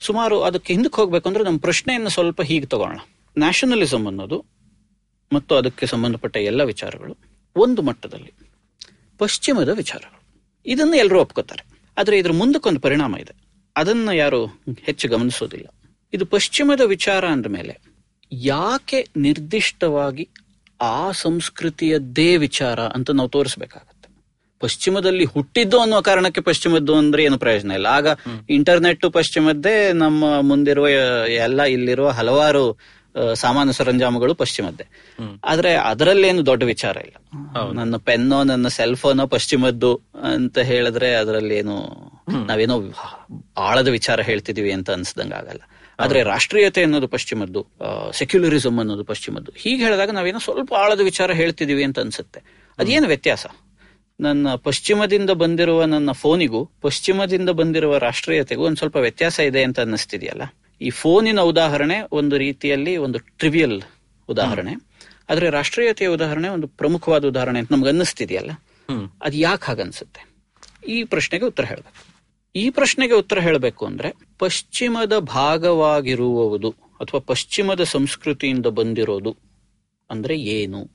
ಸುಮಾರು 0.00 0.42
ಅದಕ್ಕೆ 0.42 0.72
ಹಿಂದಕ್ಕೆ 0.72 0.96
ಹೋಗ್ಬೇಕಂದ್ರೆ 0.96 1.44
ನಮ್ಮ 1.44 1.58
ಪ್ರಶ್ನೆಯನ್ನು 1.58 2.08
ಸ್ವಲ್ಪ 2.08 2.42
ಹೀಗೆ 2.42 2.66
ತಗೋಣ 2.66 2.98
ನ್ಯಾಷನಲಿಸಂ 3.38 4.06
ಅನ್ನೋದು 4.06 4.44
ಮತ್ತು 5.32 5.54
ಅದಕ್ಕೆ 5.54 5.86
ಸಂಬಂಧಪಟ್ಟ 5.86 6.36
ಎಲ್ಲ 6.36 6.62
ವಿಚಾರಗಳು 6.62 7.16
ಒಂದು 7.56 7.82
ಮಟ್ಟದಲ್ಲಿ 7.82 8.32
ಪಶ್ಚಿಮದ 9.18 9.68
ವಿಚಾರಗಳು. 9.68 10.22
ಇದನ್ನು 10.66 10.96
ಎಲ್ಲರೂ 10.96 11.20
ಒಪ್ಕೋತಾರೆ. 11.20 11.66
ಆದರೆ 11.98 12.18
ಇದ್ರ 12.18 12.32
ಮುಂದಕ್ಕೊಂದು 12.32 12.80
ಪರಿಣಾಮ 12.80 13.16
ಇದೆ. 13.16 13.34
ಅದನ್ನ 13.76 14.08
ಯಾರು 14.08 14.46
ಹೆಚ್ಚು 14.82 15.08
ಗಮನಿಸೋದಿಲ್ಲ. 15.08 15.66
ಇದು 16.12 16.26
ಪಶ್ಚಿಮದ 16.26 16.80
ವಿಚಾರ 16.80 17.28
ಅಂದ 17.28 17.46
ಮೇಲೆ 17.46 17.78
ಯಾಕೆ 18.32 19.08
ನಿರ್ದಿಷ್ಟವಾಗಿ 19.16 20.28
ಆ 20.80 21.12
ಸಂಸ್ಕೃತಿಯದ್ದೇ 21.12 22.36
ವಿಚಾರ 22.36 22.80
ಅಂತ 22.80 23.10
ನಾವು 23.10 23.28
ತೋರಿಸ್ಬೇಕಾಗತ್ತೆ. 23.28 23.98
ಪಶ್ಚಿಮದಲ್ಲಿ 24.60 25.24
ಹುಟ್ಟಿದ್ದು 25.24 25.80
ಅನ್ನೋ 25.80 26.02
ಕಾರಣಕ್ಕೆ 26.02 26.40
ಪಶ್ಚಿಮದ್ದು 26.40 26.96
ಅಂದ್ರೆ 26.96 27.24
ಏನು 27.24 27.38
ಪ್ರಯೋಜನ 27.38 27.70
ಇಲ್ಲ. 27.70 27.86
ಆಗ 27.86 28.06
ಇಂಟರ್ನೆಟ್ 28.50 29.12
ಪಶ್ಚಿಮದ್ದೇ 29.12 29.92
ನಮ್ಮ 29.92 30.40
ಮುಂದಿರುವ 30.40 30.88
ಎಲ್ಲ 31.28 31.62
ಇಲ್ಲಿರುವ 31.62 32.08
ಹಲವಾರು 32.08 32.78
ಸಾಮಾನ್ಯ 33.34 33.72
ಸರಂಜಾಮಗಳು 33.72 34.34
ಪಶ್ಚಿಮದ್ದೇ. 34.34 34.86
ಆದ್ರೆ 35.44 35.74
ಅದರಲ್ಲೇನು 35.74 36.46
ದೊಡ್ಡ 36.46 36.62
ವಿಚಾರ 36.62 36.96
ಇಲ್ಲ. 36.96 37.16
ನನ್ನ 37.72 37.96
ಪೆನ್ನೋ 37.96 38.44
ನನ್ನ 38.44 38.68
ಸೆಲ್ 38.68 38.96
ಫೋನೋ 38.96 39.26
ಪಶ್ಚಿಮದ್ದು 39.26 40.00
ಅಂತ 40.22 40.58
ಹೇಳಿದ್ರೆ 40.58 41.14
ಅದರಲ್ಲಿ 41.14 41.56
ಏನು 41.56 41.76
ನಾವೇನೋ 42.46 42.82
ಆಳದ 43.58 43.88
ವಿಚಾರ 43.88 44.20
ಹೇಳ್ತಿದೀವಿ 44.20 44.72
ಅಂತ 44.72 44.90
ಅನ್ಸ್ದಂಗ 44.90 45.32
ಆಗಲ್ಲ 45.32 45.60
ಆದ್ರೆ 45.98 46.22
ರಾಷ್ಟ್ರೀಯತೆ 46.22 46.82
ಅನ್ನೋದು 46.82 47.08
ಪಶ್ಚಿಮದ್ದು 47.08 47.66
ಸೆಕ್ಯುಲರಿಸಮ್ 48.12 48.78
ಅನ್ನೋದು 48.78 49.04
ಪಶ್ಚಿಮದ್ದು. 49.04 49.52
ಹೀಗೆ 49.56 49.84
ಹೇಳಿದಾಗ 49.84 50.10
ನಾವೇನೋ 50.10 50.38
ಸ್ವಲ್ಪ 50.38 50.74
ಆಳದ 50.74 51.00
ವಿಚಾರ 51.00 51.32
ಹೇಳ್ತಿದೀವಿ 51.32 51.84
ಅಂತ 51.84 51.98
ಅನ್ಸುತ್ತೆ. 51.98 52.40
ಅದೇನು 52.78 53.06
ವ್ಯತ್ಯಾಸ? 53.06 53.46
ನನ್ನ 54.20 54.54
ಪಶ್ಚಿಮದಿಂದ 54.54 55.30
ಬಂದಿರುವ 55.30 55.84
ನನ್ನ 55.84 56.12
ಫೋನಿಗೂ 56.12 56.70
ಪಶ್ಚಿಮದಿಂದ 56.80 57.50
ಬಂದಿರುವ 57.50 57.98
ರಾಷ್ಟ್ರೀಯತೆಗೂ 57.98 58.62
ಒಂದ್ 58.62 58.76
ಸ್ವಲ್ಪ 58.76 58.96
ವ್ಯತ್ಯಾಸ 58.96 59.40
ಇದೆ 59.40 59.64
ಅಂತ 59.64 59.80
ಅನ್ನಿಸ್ತಿದೆಯಲ್ಲ? 59.80 60.42
ಈ 60.80 60.90
ಫೋನಿನ 60.90 61.40
ಉದಾಹರಣೆ 61.40 61.96
ಒಂದು 62.12 62.36
ರೀತಿಯಲ್ಲಿ 62.36 62.96
ಒಂದು 62.96 63.18
ಟ್ರಿವಿಯಲ್ 63.18 63.82
ಉದಾಹರಣೆ. 64.28 64.72
ಆದ್ರೆ 65.30 65.50
ರಾಷ್ಟ್ರೀಯತೆಯ 65.50 66.08
ಉದಾಹರಣೆ 66.08 66.48
ಒಂದು 66.48 66.66
ಪ್ರಮುಖವಾದ 66.66 67.24
ಉದಾಹರಣೆ 67.24 67.58
ಅಂತ 67.58 67.72
ನಮ್ಗೆ 67.72 67.88
ಅನ್ನಿಸ್ತಿದೆಯಲ್ಲ? 67.88 68.50
ಅದು 69.22 69.36
ಯಾಕೆ 69.36 69.66
ಹಾಗನ್ಸುತ್ತೆ? 69.66 70.20
ಈ 70.88 71.04
ಪ್ರಶ್ನೆಗೆ 71.04 71.44
ಉತ್ತರ 71.44 71.64
ಹೇಳಬೇಕು. 71.64 72.06
ಈ 72.56 72.70
ಪ್ರಶ್ನೆಗೆ 72.70 73.14
ಉತ್ತರ 73.14 73.38
ಹೇಳಬೇಕು 73.40 73.86
ಅಂದ್ರೆ 73.86 74.27
ಪಶ್ಚಿಮದ 74.38 75.18
ಭಾಗವಾಗಿರುವುದು 75.18 76.70
ಅಥವಾ 76.70 77.20
ಪಶ್ಚಿಮದ 77.20 77.82
ಸಂಸ್ಕೃತಿಯಿಂದ 77.82 78.66
ಬಂದಿರೋದು 78.66 79.36
ಅಂದ್ರೆ 80.10 80.38
ಏನು? 80.38 80.90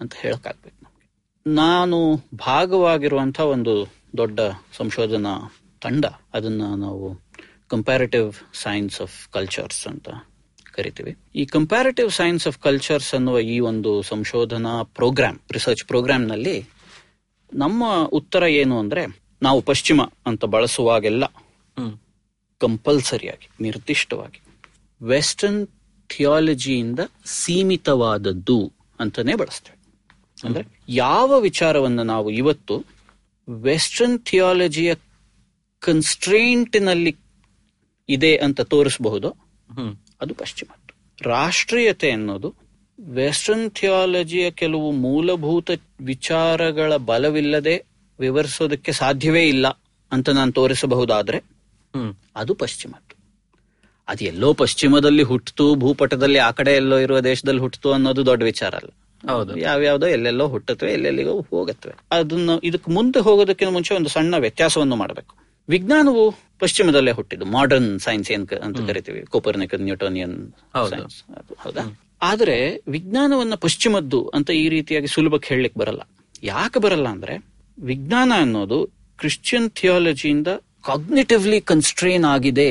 ಅಂತ 0.00 0.12
ಹೇಳಕ್ಕಾಗ್ಬೇಕು 0.14 0.84
ನಮಗೆ. 0.84 1.10
ನಾನು 1.54 2.16
ಭಾಗವಾಗಿರುವಂತ 2.34 3.40
ಒಂದು 3.40 3.86
ದೊಡ್ಡ 4.16 4.40
ಸಂಶೋಧನಾ 4.72 5.52
ತಂಡ. 5.82 6.04
ಅದನ್ನ 6.34 6.62
ನಾವು 6.76 7.20
ಕಂಪ್ಯಾರಿಟಿವ್ 7.68 8.32
ಸೈನ್ಸ್ 8.54 9.00
ಆಫ್ 9.00 9.28
ಕಲ್ಚರ್ಸ್ 9.28 9.86
ಅಂತ 9.86 10.08
ಕರಿತೀವಿ. 10.72 11.16
ಈ 11.34 11.46
ಕಂಪ್ಯಾರಿಟಿವ್ 11.46 12.10
ಸೈನ್ಸ್ 12.10 12.46
ಆಫ್ 12.46 12.58
ಕಲ್ಚರ್ಸ್ 12.58 13.14
ಅನ್ನುವ 13.14 13.40
ಈ 13.40 13.60
ಒಂದು 13.60 14.02
ಸಂಶೋಧನಾ 14.02 14.82
ಪ್ರೋಗ್ರಾಮ್ 14.82 15.38
ರಿಸರ್ಚ್ 15.52 15.84
ಪ್ರೋಗ್ರಾಮ್ನಲ್ಲಿ 15.84 16.66
ನಮ್ಮ 17.54 17.84
ಉತ್ತರ 18.04 18.42
ಏನು 18.42 18.78
ಅಂದ್ರೆ 18.78 19.20
ನಾವು 19.42 19.62
ಪಶ್ಚಿಮ 19.62 20.02
ಅಂತ 20.26 20.44
ಬಳಸುವಾಗೆಲ್ಲ 20.44 21.24
ಕಂಪಲ್ಸರಿಯಾಗಿ 22.60 23.48
ನಿರ್ದಿಷ್ಟವಾಗಿ. 23.60 24.40
ವೆಸ್ಟರ್ನ್ 25.00 25.60
ಥಿಯಾಲಜಿಯಿಂದ 26.10 27.00
ಸೀಮಿತವಾದದ್ದು 27.24 28.58
ಅಂತಾನೆ 29.00 29.34
ಬಳಸ್ತೇವೆ 29.34 29.76
ಅಂದ್ರೆ 30.38 30.62
ಯಾವ 30.96 31.40
ವಿಚಾರವನ್ನು 31.40 32.02
ನಾವು 32.04 32.30
ಇವತ್ತು 32.30 32.74
ವೆಸ್ಟರ್ನ್ 33.48 34.18
ಥಿಯಾಲಜಿಯ 34.20 34.90
ಕನ್ಸ್ಟ್ರೇಂಟ್ನಲ್ಲಿ 35.82 37.12
ಇದೆ 38.08 38.36
ಅಂತ 38.36 38.60
ತೋರಿಸಬಹುದು 38.60 39.28
ಅದು 40.20 40.34
ಪಶ್ಚಿಮ 40.34 40.70
ರಾಷ್ಟ್ರೀಯತೆ 41.22 42.10
ಅನ್ನೋದು 42.10 42.48
ವೆಸ್ಟರ್ನ್ 42.98 43.70
ಥಿಯಾಲಜಿಯ 43.70 44.50
ಕೆಲವು 44.50 44.92
ಮೂಲಭೂತ 44.92 45.70
ವಿಚಾರಗಳ 46.00 46.96
ಬಲವಿಲ್ಲದೆ 47.06 47.76
ವಿವರಿಸೋದಕ್ಕೆ 48.18 48.92
ಸಾಧ್ಯವೇ 48.92 49.48
ಇಲ್ಲ 49.48 49.66
ಅಂತ 50.12 50.28
ನಾನು 50.30 50.52
ತೋರಿಸಬಹುದಾದ್ರೆ 50.52 51.38
ಅದು 52.36 52.54
ಪಶ್ಚಿಮದ್ದು 52.54 53.18
ಅದು 54.08 54.24
ಎಲ್ಲೋ 54.24 54.52
ಪಶ್ಚಿಮದಲ್ಲಿ 54.52 55.22
ಹುಟ್ಟಿತು 55.22 55.74
ಭೂಪಟದಲ್ಲಿ 55.74 56.38
ಆ 56.38 56.50
ಕಡೆ 56.50 56.72
ಎಲ್ಲೋ 56.72 56.98
ಇರುವ 56.98 57.20
ದೇಶದಲ್ಲಿ 57.20 57.60
ಹುಟ್ಟಿತು 57.60 57.92
ಅನ್ನೋದು 57.92 58.26
ದೊಡ್ಡ 58.26 58.42
ವಿಚಾರ 58.42 58.74
ಅಲ್ಲ. 58.74 58.90
ಹೌದು. 59.28 59.58
ಯಾವ್ಯಾವ್ದೋ 59.58 60.06
ಎಲ್ಲೆಲ್ಲೋ 60.06 60.48
ಹುಟ್ಟತ್ವೆ 60.48 60.92
ಎಲ್ಲೆಲ್ಲಿಗೋ 60.92 61.40
ಹೋಗತ್ವೆ 61.40 61.92
ಅದನ್ನ 62.10 62.50
ಇದಕ್ಕೆ 62.64 62.90
ಮುಂದೆ 62.90 63.18
ಹೋಗೋದಕ್ಕಿಂತ 63.18 63.72
ಮುಂಚೆ 63.72 63.94
ಒಂದು 63.94 64.08
ಸಣ್ಣ 64.08 64.34
ವ್ಯತ್ಯಾಸವನ್ನು 64.36 64.96
ಮಾಡಬೇಕು. 64.96 65.36
ವಿಜ್ಞಾನವು 65.68 66.34
ಪಶ್ಚಿಮದಲ್ಲೇ 66.58 67.10
ಹುಟ್ಟಿದ್ದು. 67.10 67.46
ಮಾಡರ್ನ್ 67.46 67.98
ಸೈನ್ಸ್ 67.98 68.30
ಏನ್ 68.30 68.52
ಅಂತ 68.52 68.80
ಕರಿತೀವಿ. 68.80 69.22
ಕೋಪರ್ನಿಕ್ 69.22 69.74
ನ್ಯೂಟೋನಿಯನ್ 69.74 70.52
ಹೌದು. 70.74 70.90
ಸೈನ್ಸ್ 70.90 71.22
ಹೌದಾ? 71.58 72.00
ಆದ್ರೆ 72.22 72.82
ವಿಜ್ಞಾನವನ್ನ 72.88 73.54
ಪಶ್ಚಿಮದ್ದು 73.54 74.28
ಅಂತ 74.28 74.50
ಈ 74.50 74.68
ರೀತಿಯಾಗಿ 74.68 75.06
ಸುಲಭಕ್ಕೆ 75.06 75.48
ಹೇಳಲಿಕ್ಕೆ 75.48 75.80
ಬರಲ್ಲ. 75.80 76.00
ಯಾಕೆ 76.42 76.80
ಬರಲ್ಲ 76.80 77.08
ಅಂದ್ರೆ 77.08 77.44
ವಿಜ್ಞಾನ 77.82 78.32
ಅನ್ನೋದು 78.36 78.90
ಕ್ರಿಶ್ಚಿಯನ್ 79.18 79.70
ಥಿಯಾಲಜಿಯಿಂದ 79.70 80.48
ಕಾಗ್ನಿಟಿವ್ಲಿ 80.88 81.60
ಕನ್ಸ್ಟ್ರೈನ್ 81.60 82.24
ಆಗಿದೆ 82.24 82.70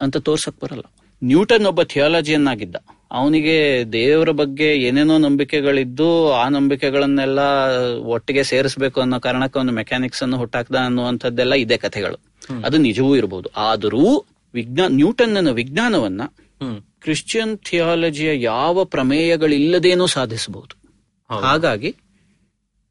ಅಂತ 0.00 0.16
ತೋರ್ಸಕ್ 0.16 0.60
ಬರಲ್ಲ. 0.62 0.86
ನ್ಯೂಟನ್ 1.22 1.66
ಒಬ್ಬ 1.66 1.82
ಥಿಯಾಲಜಿಯನ್ 1.82 2.46
ಆಗಿದ್ದ 2.48 2.76
ಅವನಿಗೆ 3.12 3.56
ದೇವರ 3.92 4.30
ಬಗ್ಗೆ 4.30 4.68
ಏನೇನೋ 4.86 5.18
ನಂಬಿಕೆಗಳಿದ್ದು 5.18 6.08
ಆ 6.32 6.48
ನಂಬಿಕೆಗಳನ್ನೆಲ್ಲ 6.48 7.40
ಒಟ್ಟಿಗೆ 8.14 8.42
ಸೇರಿಸಬೇಕು 8.42 8.98
ಅನ್ನೋ 9.00 9.18
ಕಾರಣಕ್ಕೆ 9.20 9.58
ಒಂದು 9.58 9.72
ಮೆಕ್ಯಾನಿಕ್ಸ್ 9.72 10.22
ಅನ್ನು 10.22 10.36
ಹುಟ್ಟಾಕ್ದ 10.36 10.76
ಅನ್ನುವಂಥದ್ದೆಲ್ಲ 10.84 11.54
ಇದೆ 11.54 11.76
ಕಥೆಗಳು. 11.76 12.18
ಅದು 12.64 12.76
ನಿಜವೂ 12.78 13.10
ಇರಬಹುದು 13.16 13.48
ಆದರೂ 13.68 14.04
ವಿಜ್ಞಾನ 14.54 14.90
ನ್ಯೂಟನ್ನ 14.94 15.50
ವಿಜ್ಞಾನವನ್ನ 15.50 16.22
ಕ್ರಿಶ್ಚಿಯನ್ 17.04 17.54
ಥಿಯಾಲಜಿಯ 17.68 18.30
ಯಾವ 18.42 18.84
ಪ್ರಮೇಯಗಳಿಲ್ಲದೇನೂ 18.84 20.06
ಸಾಧಿಸಬಹುದು. 20.06 20.74
ಹಾಗಾಗಿ 21.30 21.90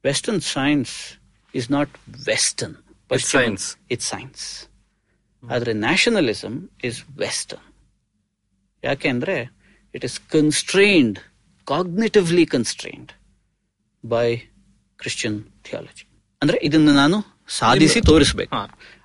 western 0.05 0.41
science 0.41 0.95
is 1.53 1.69
not 1.71 1.93
western 2.27 2.75
science. 3.11 3.77
It's 3.91 4.07
science 4.07 4.69
ಆದರೆ 5.51 5.73
ನ್ಯಾಷನಲಿಸಮ್ 5.73 6.69
ಇಸ್ 6.83 7.03
ವೆಸ್ಟರ್ನ್ 7.17 7.75
ಯಾಕೆಂದ್ರೆ 8.83 9.57
it 9.95 10.05
is 10.05 10.19
constrained 10.19 11.19
cognitively 11.65 12.45
constrained 12.45 13.11
by 14.05 14.37
Christian 14.97 15.43
theology 15.43 16.07
ಅಂದರೆ 16.41 16.59
ಇದನ್ನು 16.63 16.93
ನಾನು 16.93 17.45
ಸಾಧಿಸಿ 17.47 18.01
ತೋರಿಸಬೇಕು. 18.01 18.55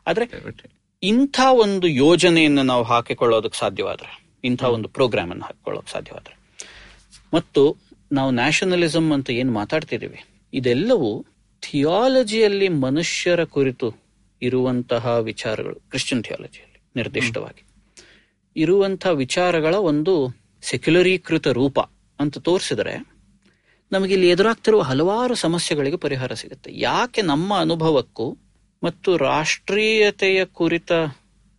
ಆದರೆ 0.06 0.24
ಆದ್ರೆ 0.24 0.70
ಇಂಥ 1.02 1.40
ಒಂದು 1.44 1.86
ಯೋಜನೆಯನ್ನು 1.86 2.62
ನಾವು 2.62 2.82
ಹಾಕಿಕೊಳ್ಳೋದಕ್ಕೆ 2.82 3.58
ಸಾಧ್ಯವಾದರೆ 3.58 4.26
ಇಂಥ 4.44 4.62
ಒಂದು 4.62 4.88
ಪ್ರೋಗ್ರಾಮ್ 4.88 5.30
ಅನ್ನು 5.30 5.44
ಹಾಕಿಕೊಳ್ಳೋಕೆ 5.44 5.92
ಸಾಧ್ಯವಾದರೆ. 5.92 6.34
ಮತ್ತು 7.34 7.76
ನಾವು 8.12 8.30
ನ್ಯಾಷನಲಿಸಮ್ 8.30 9.12
ಅಂತ 9.12 9.30
ಏನು 9.30 9.52
ಮಾತಾಡ್ತಿದ್ದೀವಿ 9.52 10.24
ಇದೆಲ್ಲವೂ 10.52 11.26
ಥಿಯಾಲಜಿಯಲ್ಲಿ 11.62 12.68
ಮನುಷ್ಯರ 12.86 13.40
ಕುರಿತು 13.56 13.88
ಇರುವಂತಹ 14.42 15.16
ವಿಚಾರಗಳು 15.30 15.76
ಕ್ರಿಶ್ಚಿಯನ್ 15.90 16.22
ಥಿಯಾಲಜಿಯಲ್ಲಿ 16.24 16.78
ನಿರ್ದಿಷ್ಟವಾಗಿ. 16.96 17.62
ಇರುವಂತಹ 18.56 19.12
ವಿಚಾರಗಳ 19.24 19.74
ಒಂದು 19.90 20.14
ಸೆಕ್ಯುಲರೀಕೃತ 20.62 21.48
ರೂಪ 21.60 21.78
ಅಂತ 22.18 22.38
ತೋರಿಸಿದರೆ 22.48 22.94
ನಮಗೆ 23.92 24.12
ಇಲ್ಲಿ 24.14 24.28
ಎದುರಾಗ್ತಿರುವ 24.28 24.82
ಹಲವಾರು 24.82 25.34
ಸಮಸ್ಯೆಗಳಿಗೆ 25.34 25.96
ಪರಿಹಾರ 25.96 26.32
ಸಿಗುತ್ತೆ. 26.32 26.70
ಯಾಕೆ 26.88 27.20
ನಮ್ಮ 27.22 27.50
ಅನುಭವಕ್ಕೂ 27.60 28.26
ಮತ್ತು 28.82 29.10
ರಾಷ್ಟ್ರೀಯತೆಯ 29.16 30.40
ಕುರಿತ 30.58 30.92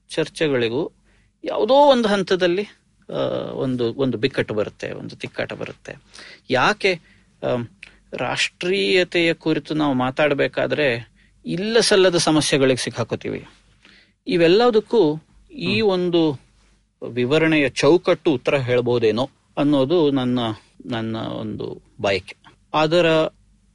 ಚರ್ಚೆಗಳಿಗೂ 0.10 0.84
ಯಾವುದೋ 1.44 1.76
ಒಂದು 1.94 2.08
ಹಂತದಲ್ಲಿ 2.08 2.66
ಒಂದು 3.56 3.86
ಒಂದು 3.94 4.18
ಬಿಕ್ಕಟ್ಟು 4.18 4.54
ಬರುತ್ತೆ, 4.54 4.88
ಒಂದು 4.92 5.14
ತಿಕ್ಕಾಟ 5.16 5.54
ಬರುತ್ತೆ. 5.54 5.94
ಯಾಕೆ 6.50 6.92
ರಾಷ್ಟ್ರೀಯತೆಯ 8.13 9.34
ಕುರಿತು 9.34 9.74
ನಾವು 9.74 9.93
ಮಾತಾಡಬೇಕಾದ್ರೆ 9.93 11.12
ಇಲ್ಲ 11.45 11.80
ಸಲ್ಲದ 11.80 12.17
ಸಮಸ್ಯೆಗಳಿಗೆ 12.17 12.84
ಸಿಕ್ಕಾಕೋತೀವಿ. 12.84 13.45
ಇವೆಲ್ಲದಕ್ಕೂ 14.28 15.21
ಈ 15.52 15.82
ಒಂದು 15.82 16.39
ವಿವರಣೆಯ 17.10 17.69
ಚೌಕಟ್ಟು 17.69 18.34
ಉತ್ತರ 18.34 18.58
ಹೇಳ್ಬೋದೇನೋ 18.58 19.30
ಅನ್ನೋದು 19.58 20.12
ನನ್ನ 20.12 20.39
ನನ್ನ 20.86 21.17
ಒಂದು 21.17 21.82
ಬಯಕೆ. 22.02 22.36
ಅದರ 22.74 23.08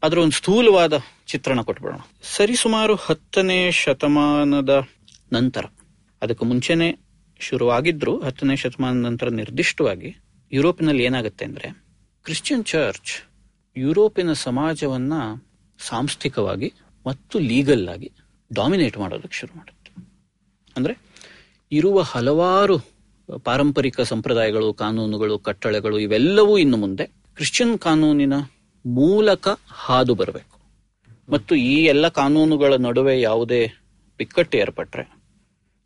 ಅದರ 0.02 0.18
ಒಂದು 0.18 0.32
ಸ್ಥೂಲವಾದ 0.32 0.92
ಚಿತ್ರಣ 1.26 1.60
ಕೊಟ್ಬಿಡೋಣ. 1.60 1.98
ಸರಿಸುಮಾರು 2.22 2.94
ಹತ್ತನೇ 2.94 3.70
ಶತಮಾನದ 3.70 4.88
ನಂತರ 5.32 5.64
ಅದಕ್ಕೆ 6.22 6.44
ಮುಂಚೆನೆ 6.44 6.98
ಶುರುವಾಗಿದ್ರು 7.40 8.20
ಹತ್ತನೇ 8.20 8.56
ಶತಮಾನದ 8.56 9.06
ನಂತರ 9.06 9.28
ನಿರ್ದಿಷ್ಟವಾಗಿ 9.28 10.16
ಯುರೋಪಿನಲ್ಲಿ 10.52 11.04
ಏನಾಗುತ್ತೆ 11.04 11.44
ಅಂದ್ರೆ 11.44 11.84
ಕ್ರಿಶ್ಚಿಯನ್ 12.24 12.64
ಚರ್ಚ್ 12.64 13.35
ಯುರೋಪಿನ 13.76 14.32
ಸಮಾಜವನ್ನ 14.32 15.12
ಸಾಂಸ್ಥಿಕವಾಗಿ 15.78 16.72
ಮತ್ತು 17.06 17.38
ಲೀಗಲ್ 17.38 17.88
ಆಗಿ 17.88 18.12
ಡಾಮಿನೇಟ್ 18.52 18.98
ಮಾಡೋದಕ್ಕೆ 18.98 19.36
ಶುರು 19.38 19.56
ಮಾಡುತ್ತೆ. 19.56 19.90
ಅಂದ್ರೆ 20.76 20.94
ಇರುವ 21.72 22.00
ಹಲವಾರು 22.00 22.78
ಪಾರಂಪರಿಕ 23.44 24.00
ಸಂಪ್ರದಾಯಗಳು 24.00 24.74
ಕಾನೂನುಗಳು 24.74 25.38
ಕಟ್ಟಳೆಗಳು 25.38 25.98
ಇವೆಲ್ಲವೂ 25.98 26.58
ಇನ್ನು 26.58 26.76
ಮುಂದೆ 26.76 27.06
ಕ್ರಿಶ್ಚಿಯನ್ 27.06 27.78
ಕಾನೂನಿನ 27.78 28.32
ಮೂಲಕ 28.86 29.48
ಹಾದು 29.68 30.14
ಬರಬೇಕು. 30.14 30.56
ಮತ್ತು 31.28 31.54
ಈ 31.54 31.84
ಎಲ್ಲ 31.84 32.08
ಕಾನೂನುಗಳ 32.08 32.74
ನಡುವೆ 32.74 33.20
ಯಾವುದೇ 33.20 33.66
ಬಿಕ್ಕಟ್ಟು 34.18 34.58
ಏರ್ಪಟ್ರೆ 34.58 35.04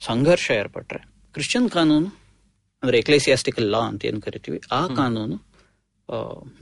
ಸಂಘರ್ಷ 0.00 0.50
ಏರ್ಪಟ್ರೆ 0.50 1.00
ಕ್ರಿಶ್ಚಿಯನ್ 1.32 1.70
ಕಾನೂನು 1.70 2.08
ಅಂದ್ರೆ 2.82 2.98
ಎಕ್ಲೇಸಿಯಾಸ್ಟಿಕಲ್ 2.98 3.70
ಲಾ 3.70 3.78
ಅಂತ 3.78 4.04
ಏನು 4.04 4.20
ಕರಿತೀವಿ 4.20 4.60
ಆ 4.72 4.86
ಕಾನೂನು 4.86 5.36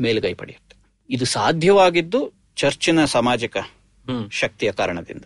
ಮೇಲುಗೈ 0.00 0.34
ಪಡೆಯುತ್ತೆ. 0.34 0.67
ಇದು 1.10 1.24
ಸಾಧ್ಯವಾಗಿದ್ದು 1.24 2.32
ಚರ್ಚಿನ 2.56 3.04
ಸಾಮಾಜಿಕ 3.04 3.56
ಶಕ್ತಿಯ 4.30 4.72
ಕಾರಣದಿಂದ. 4.72 5.22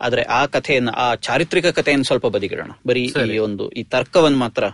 ಆದ್ರೆ 0.00 0.22
ಆ 0.22 0.46
ಕಥೆಯನ್ನು 0.46 0.92
ಆ 0.92 1.14
ಚಾರಿತ್ರಿಕ 1.14 1.66
ಕಥೆಯನ್ನು 1.66 2.04
ಸ್ವಲ್ಪ 2.04 2.26
ಬದಿಗಿಡೋಣ. 2.26 2.70
ಬರೀ 2.86 3.04
ಈ 3.04 3.38
ಒಂದು 3.38 3.70
ಈ 3.70 3.82
ತರ್ಕವನ್ನು 3.82 4.38
ಮಾತ್ರ. 4.38 4.64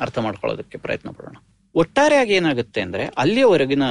ಅರ್ಥ 0.00 0.18
ಮಾಡ್ಕೊಳ್ಳೋದಕ್ಕೆ 0.18 0.78
ಪ್ರಯತ್ನ 0.78 1.10
ಪಡೋಣ. 1.10 1.36
ಒಟ್ಟಾರೆಯಾಗಿ 1.74 2.32
ಏನಾಗುತ್ತೆ 2.32 2.80
ಅಂದ್ರೆ 2.80 3.04
ಅಲ್ಲಿಯವರೆಗಿನ 3.04 3.82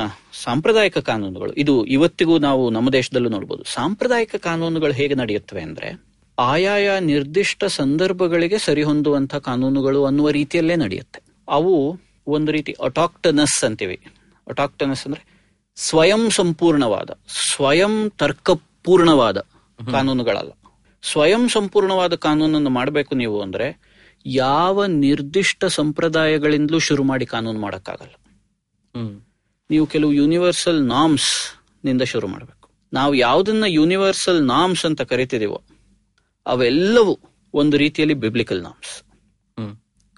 ಸಾಂಪ್ರದಾಯಿಕ 0.43 0.97
ಕಾನೂನುಗಳು 0.97 1.53
ಇದು 1.53 1.85
ಇವತ್ತಿಗೂ 1.85 2.37
ನಾವು 2.37 2.69
ನಮ್ಮ 2.69 2.93
ದೇಶದಲ್ಲೂ 2.93 3.29
ನೋಡಬಹುದು 3.29 3.63
ಸಾಂಪ್ರದಾಯಿಕ 3.63 4.35
ಕಾನೂನುಗಳು 4.35 4.93
ಹೇಗೆ 4.93 5.13
ನಡೆಯುತ್ತವೆ 5.13 5.61
ಅಂದ್ರೆ 5.61 6.01
ಆಯಾಯ 6.39 6.99
ನಿರ್ದಿಷ್ಟ 6.99 7.63
ಸಂದರ್ಭಗಳಿಗೆ 7.63 8.57
ಸರಿಹೊಂದುವಂತಹ 8.57 9.37
ಕಾನೂನುಗಳು 9.37 10.05
ಅನ್ನುವ 10.05 10.29
ರೀತಿಯಲ್ಲೇ 10.29 10.75
ನಡೆಯುತ್ತೆ. 10.75 11.21
ಅವು 11.49 11.99
ಒಂದು 12.27 12.51
ರೀತಿ 12.51 12.75
ಅಟಾಕ್ಟನಸ್ 12.83 13.63
ಅಂತೀವಿ. 13.63 13.99
ಅಟಾಕ್ಟನಸ್ 14.47 15.07
ಅಂದ್ರೆ 15.07 15.30
ಸ್ವಯಂ 15.77 16.29
ಸಂಪೂರ್ಣವಾದ 16.29 17.09
ಸ್ವಯಂ 17.49 17.93
ತರ್ಕಪೂರ್ಣವಾದ 18.09 19.39
ಕಾನೂನುಗಳಲ್ಲ. 19.91 20.51
ಸ್ವಯಂ 21.03 21.43
ಸಂಪೂರ್ಣವಾದ 21.49 22.13
ಕಾನೂನನ್ನು 22.15 22.69
ಮಾಡಬೇಕು 22.69 23.15
ನೀವು 23.15 23.41
ಅಂದ್ರೆ 23.41 23.67
ಯಾವ 24.25 24.85
ನಿರ್ದಿಷ್ಟ 24.85 25.65
ಸಂಪ್ರದಾಯಗಳಿಂದಲೂ 25.65 26.79
ಶುರು 26.79 27.03
ಮಾಡಿ 27.03 27.25
ಕಾನೂನು 27.25 27.59
ಮಾಡಕ್ಕಾಗಲ್ಲ. 27.59 28.15
ನೀವು 29.69 29.85
ಕೆಲವು 29.85 30.13
ಯೂನಿವರ್ಸಲ್ 30.13 30.81
ನಾಮ್ಸ್ನಿಂದ 30.87 32.03
ಶುರು 32.03 32.27
ಮಾಡಬೇಕು. 32.27 32.57
ನಾವು 32.93 33.13
ಯಾವುದನ್ನ 33.15 33.65
ಯೂನಿವರ್ಸಲ್ 33.67 34.41
ನಾಮ್ಸ್ 34.47 34.85
ಅಂತ 34.85 35.01
ಕರಿತಿದೀವೋ 35.01 35.59
ಅವೆಲ್ಲವೂ 36.45 37.13
ಒಂದು 37.53 37.75
ರೀತಿಯಲ್ಲಿ 37.77 38.15
ಬಿಬ್ಲಿಕಲ್ 38.15 38.61
ನಾಮ್ಸ್ 38.63 38.93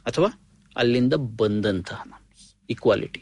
ಅಥವಾ 0.05 0.29
ಅಲ್ಲಿಂದ 0.75 1.13
ಬಂದಂತಹ 1.13 2.01
ನಾಮ್ಸ್ 2.05 2.45
ಈಕ್ವಾಲಿಟಿ 2.69 3.21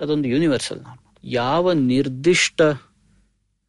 ಅದೊಂದು 0.00 0.28
ಯೂನಿವರ್ಸಲ್ 0.28 0.82
ನಾಮ್ 0.82 1.01
ಯಾವ 1.24 1.72
ನಿರ್ದಿಷ್ಟ 1.72 2.62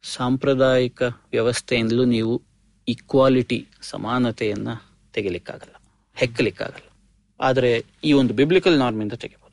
ಸಾಂಪ್ರದಾಯಿಕ 0.02 1.02
ವ್ಯವಸ್ಥೆಯಿಂದಲೂ 1.02 2.04
ನೀವು 2.04 2.42
ಈಕ್ವಾಲಿಟಿ 2.88 3.66
ಸಮಾನತೆಯನ್ನು 3.82 4.82
ತೆಗಿಲಿಕ್ಕಾಗಲ್ಲ 5.12 5.74
ಹೆಕ್ಕಲಿಕ್ಕಾಗಲ್ಲ 6.14 6.88
ಆದರೆ 7.40 7.84
ಈ 8.04 8.12
ಒಂದು 8.12 8.34
ಬಿಬ್ಲಿಕಲ್ 8.34 8.78
ನಾರ್ಮಿಂದ 8.78 9.12
ತೆಗಿಬಹುದು 9.12 9.44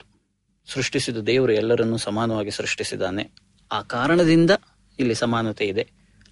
ಸೃಷ್ಟಿಸಿದ 0.67 1.17
ದೇವರು 1.17 1.53
ಎಲ್ಲರನ್ನೂ 1.53 1.97
ಸಮಾನವಾಗಿ 1.97 2.51
ಸೃಷ್ಟಿಸಿದ್ದಾನೆ. 2.51 3.31
ಆ 3.71 3.81
ಕಾರಣದಿಂದ 3.81 4.51
ಇಲ್ಲಿ 4.99 5.15
ಸಮಾನತೆ 5.15 5.65
ಇದೆ. 5.65 5.87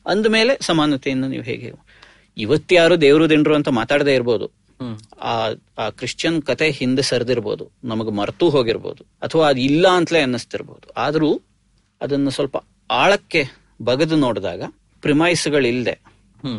ಅಂದಮೇಲೆ 0.08 0.58
ಸಮಾನತೆಯನ್ನು 0.62 1.27
ನೀವು 1.27 1.43
ಹೇಗೆ 1.43 1.73
ಇವತ್ತ್ಯಾರು 2.38 3.01
ದೇವರು 3.01 3.29
ದಿಂಡ್ರು 3.29 3.55
ಅಂತ 3.55 3.67
ಮಾತಾಡದೇ 3.67 4.15
ಇರ್ಬೋದು. 4.15 4.51
ಆ 5.21 5.47
ಆ 5.77 5.89
ಕ್ರಿಶ್ಚಿಯನ್ 5.89 6.41
ಕತೆ 6.41 6.71
ಹಿಂದೆ 6.71 7.01
ಸರಿದಿರ್ಬೋದು. 7.01 7.71
ನಮಗೆ 7.84 8.12
ಮರೆತು 8.12 8.49
ಹೋಗಿರ್ಬೋದು. 8.49 9.03
ಅಥವಾ 9.21 9.49
ಅದು 9.49 9.60
ಇಲ್ಲ 9.60 9.88
ಅಂತಲೇ 9.88 10.21
ಅನ್ನಿಸ್ತಿರ್ಬೋದು. 10.21 10.93
ಆದರೂ 10.97 11.41
ಅದನ್ನು 12.01 12.29
ಸ್ವಲ್ಪ 12.29 12.57
ಆಳಕ್ಕೆ 12.91 13.43
ಬಗೆದು 13.81 14.15
ನೋಡಿದಾಗ 14.15 14.63
ಪ್ರಿಮೈಸ್ಗಳಿಲ್ಲದೆ. 15.03 16.01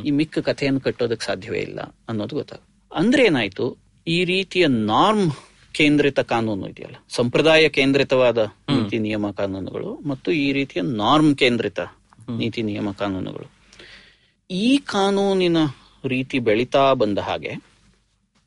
ಈ 0.04 0.10
ಮಿಕ್ಕ 0.10 0.38
ಕಥೆಯನ್ನು 0.38 0.80
ಕಟ್ಟೋದಕ್ಕೆ 0.80 1.26
ಸಾಧ್ಯವೇ 1.26 1.58
ಇಲ್ಲ 1.58 1.80
ಅನ್ನೋದು 1.80 2.36
ಗೊತ್ತಾಗ 2.36 2.60
ಅಂದ್ರೆ 2.94 3.24
ಏನಾಯ್ತು? 3.24 3.76
ಈ 4.06 4.24
ರೀತಿಯ 4.24 4.66
ನಾರ್ಮ್ 4.66 5.30
ಕೇಂದ್ರಿತ 5.72 6.20
ಕಾನೂನು 6.20 6.68
ಇದೆಯಲ್ಲ 6.68 6.96
ಸಂಪ್ರದಾಯ 7.08 7.68
ಕೇಂದ್ರಿತವಾದ 7.68 8.38
ನೀತಿ 8.68 8.98
ನಿಯಮ 8.98 9.30
ಕಾನೂನುಗಳು 9.30 10.00
ಮತ್ತು 10.06 10.32
ಈ 10.32 10.52
ರೀತಿಯ 10.52 10.82
ನಾರ್ಮ್ 10.82 11.36
ಕೇಂದ್ರಿತ 11.36 11.80
ನೀತಿ 12.36 12.62
ನಿಯಮ 12.62 12.90
ಕಾನೂನುಗಳು. 12.90 13.46
ಈ 14.50 14.78
ಕಾನೂನಿನ 14.78 15.56
ರೀತಿ 16.04 16.38
ಬೆಳೀತಾ 16.38 16.92
ಬಂದ 16.92 17.18
ಹಾಗೆ 17.18 17.52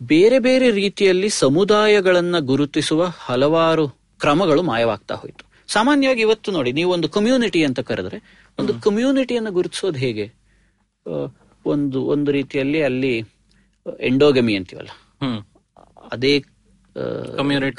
ಬೇರೆ 0.03 0.39
ಬೇರೆ 0.39 0.71
ರೀತಿಯಲ್ಲಿ 0.71 1.29
ಸಮುದಾಯಗಳನ್ನ 1.29 2.39
ಗುರುತಿಸುವ 2.39 3.03
ಹಲವಾರು 3.03 3.88
ಕ್ರಮಗಳು 4.19 4.62
ಮಾಯವಾಗ್ತಾ 4.62 5.15
ಹೋಯ್ತು. 5.15 5.53
ಸಾಮಾನ್ಯವಾಗಿ 5.73 6.21
ಇವತ್ತು 6.21 6.51
ನೋಡಿ 6.51 6.71
ನೀವು 6.71 6.91
ಒಂದು 6.91 7.09
ಕಮ್ಯುನಿಟಿ 7.09 7.65
ಅಂತ 7.65 7.79
ಕರೆದ್ರೆ 7.79 8.45
ಒಂದು 8.59 8.73
ಕಮ್ಯುನಿಟಿಯನ್ನು 8.73 9.51
ಗುರುತಿಸೋದು 9.51 9.99
ಹೇಗೆ? 9.99 10.33
ಒಂದು 11.65 12.03
ಒಂದು 12.03 12.31
ರೀತಿಯಲ್ಲಿ 12.31 12.83
ಅಲ್ಲಿ 12.83 13.17
ಎಂಡೋಗಮಿ 13.99 14.55
ಅಂತೀವಲ್ಲ? 14.55 14.89
ಅದೇ 16.12 16.43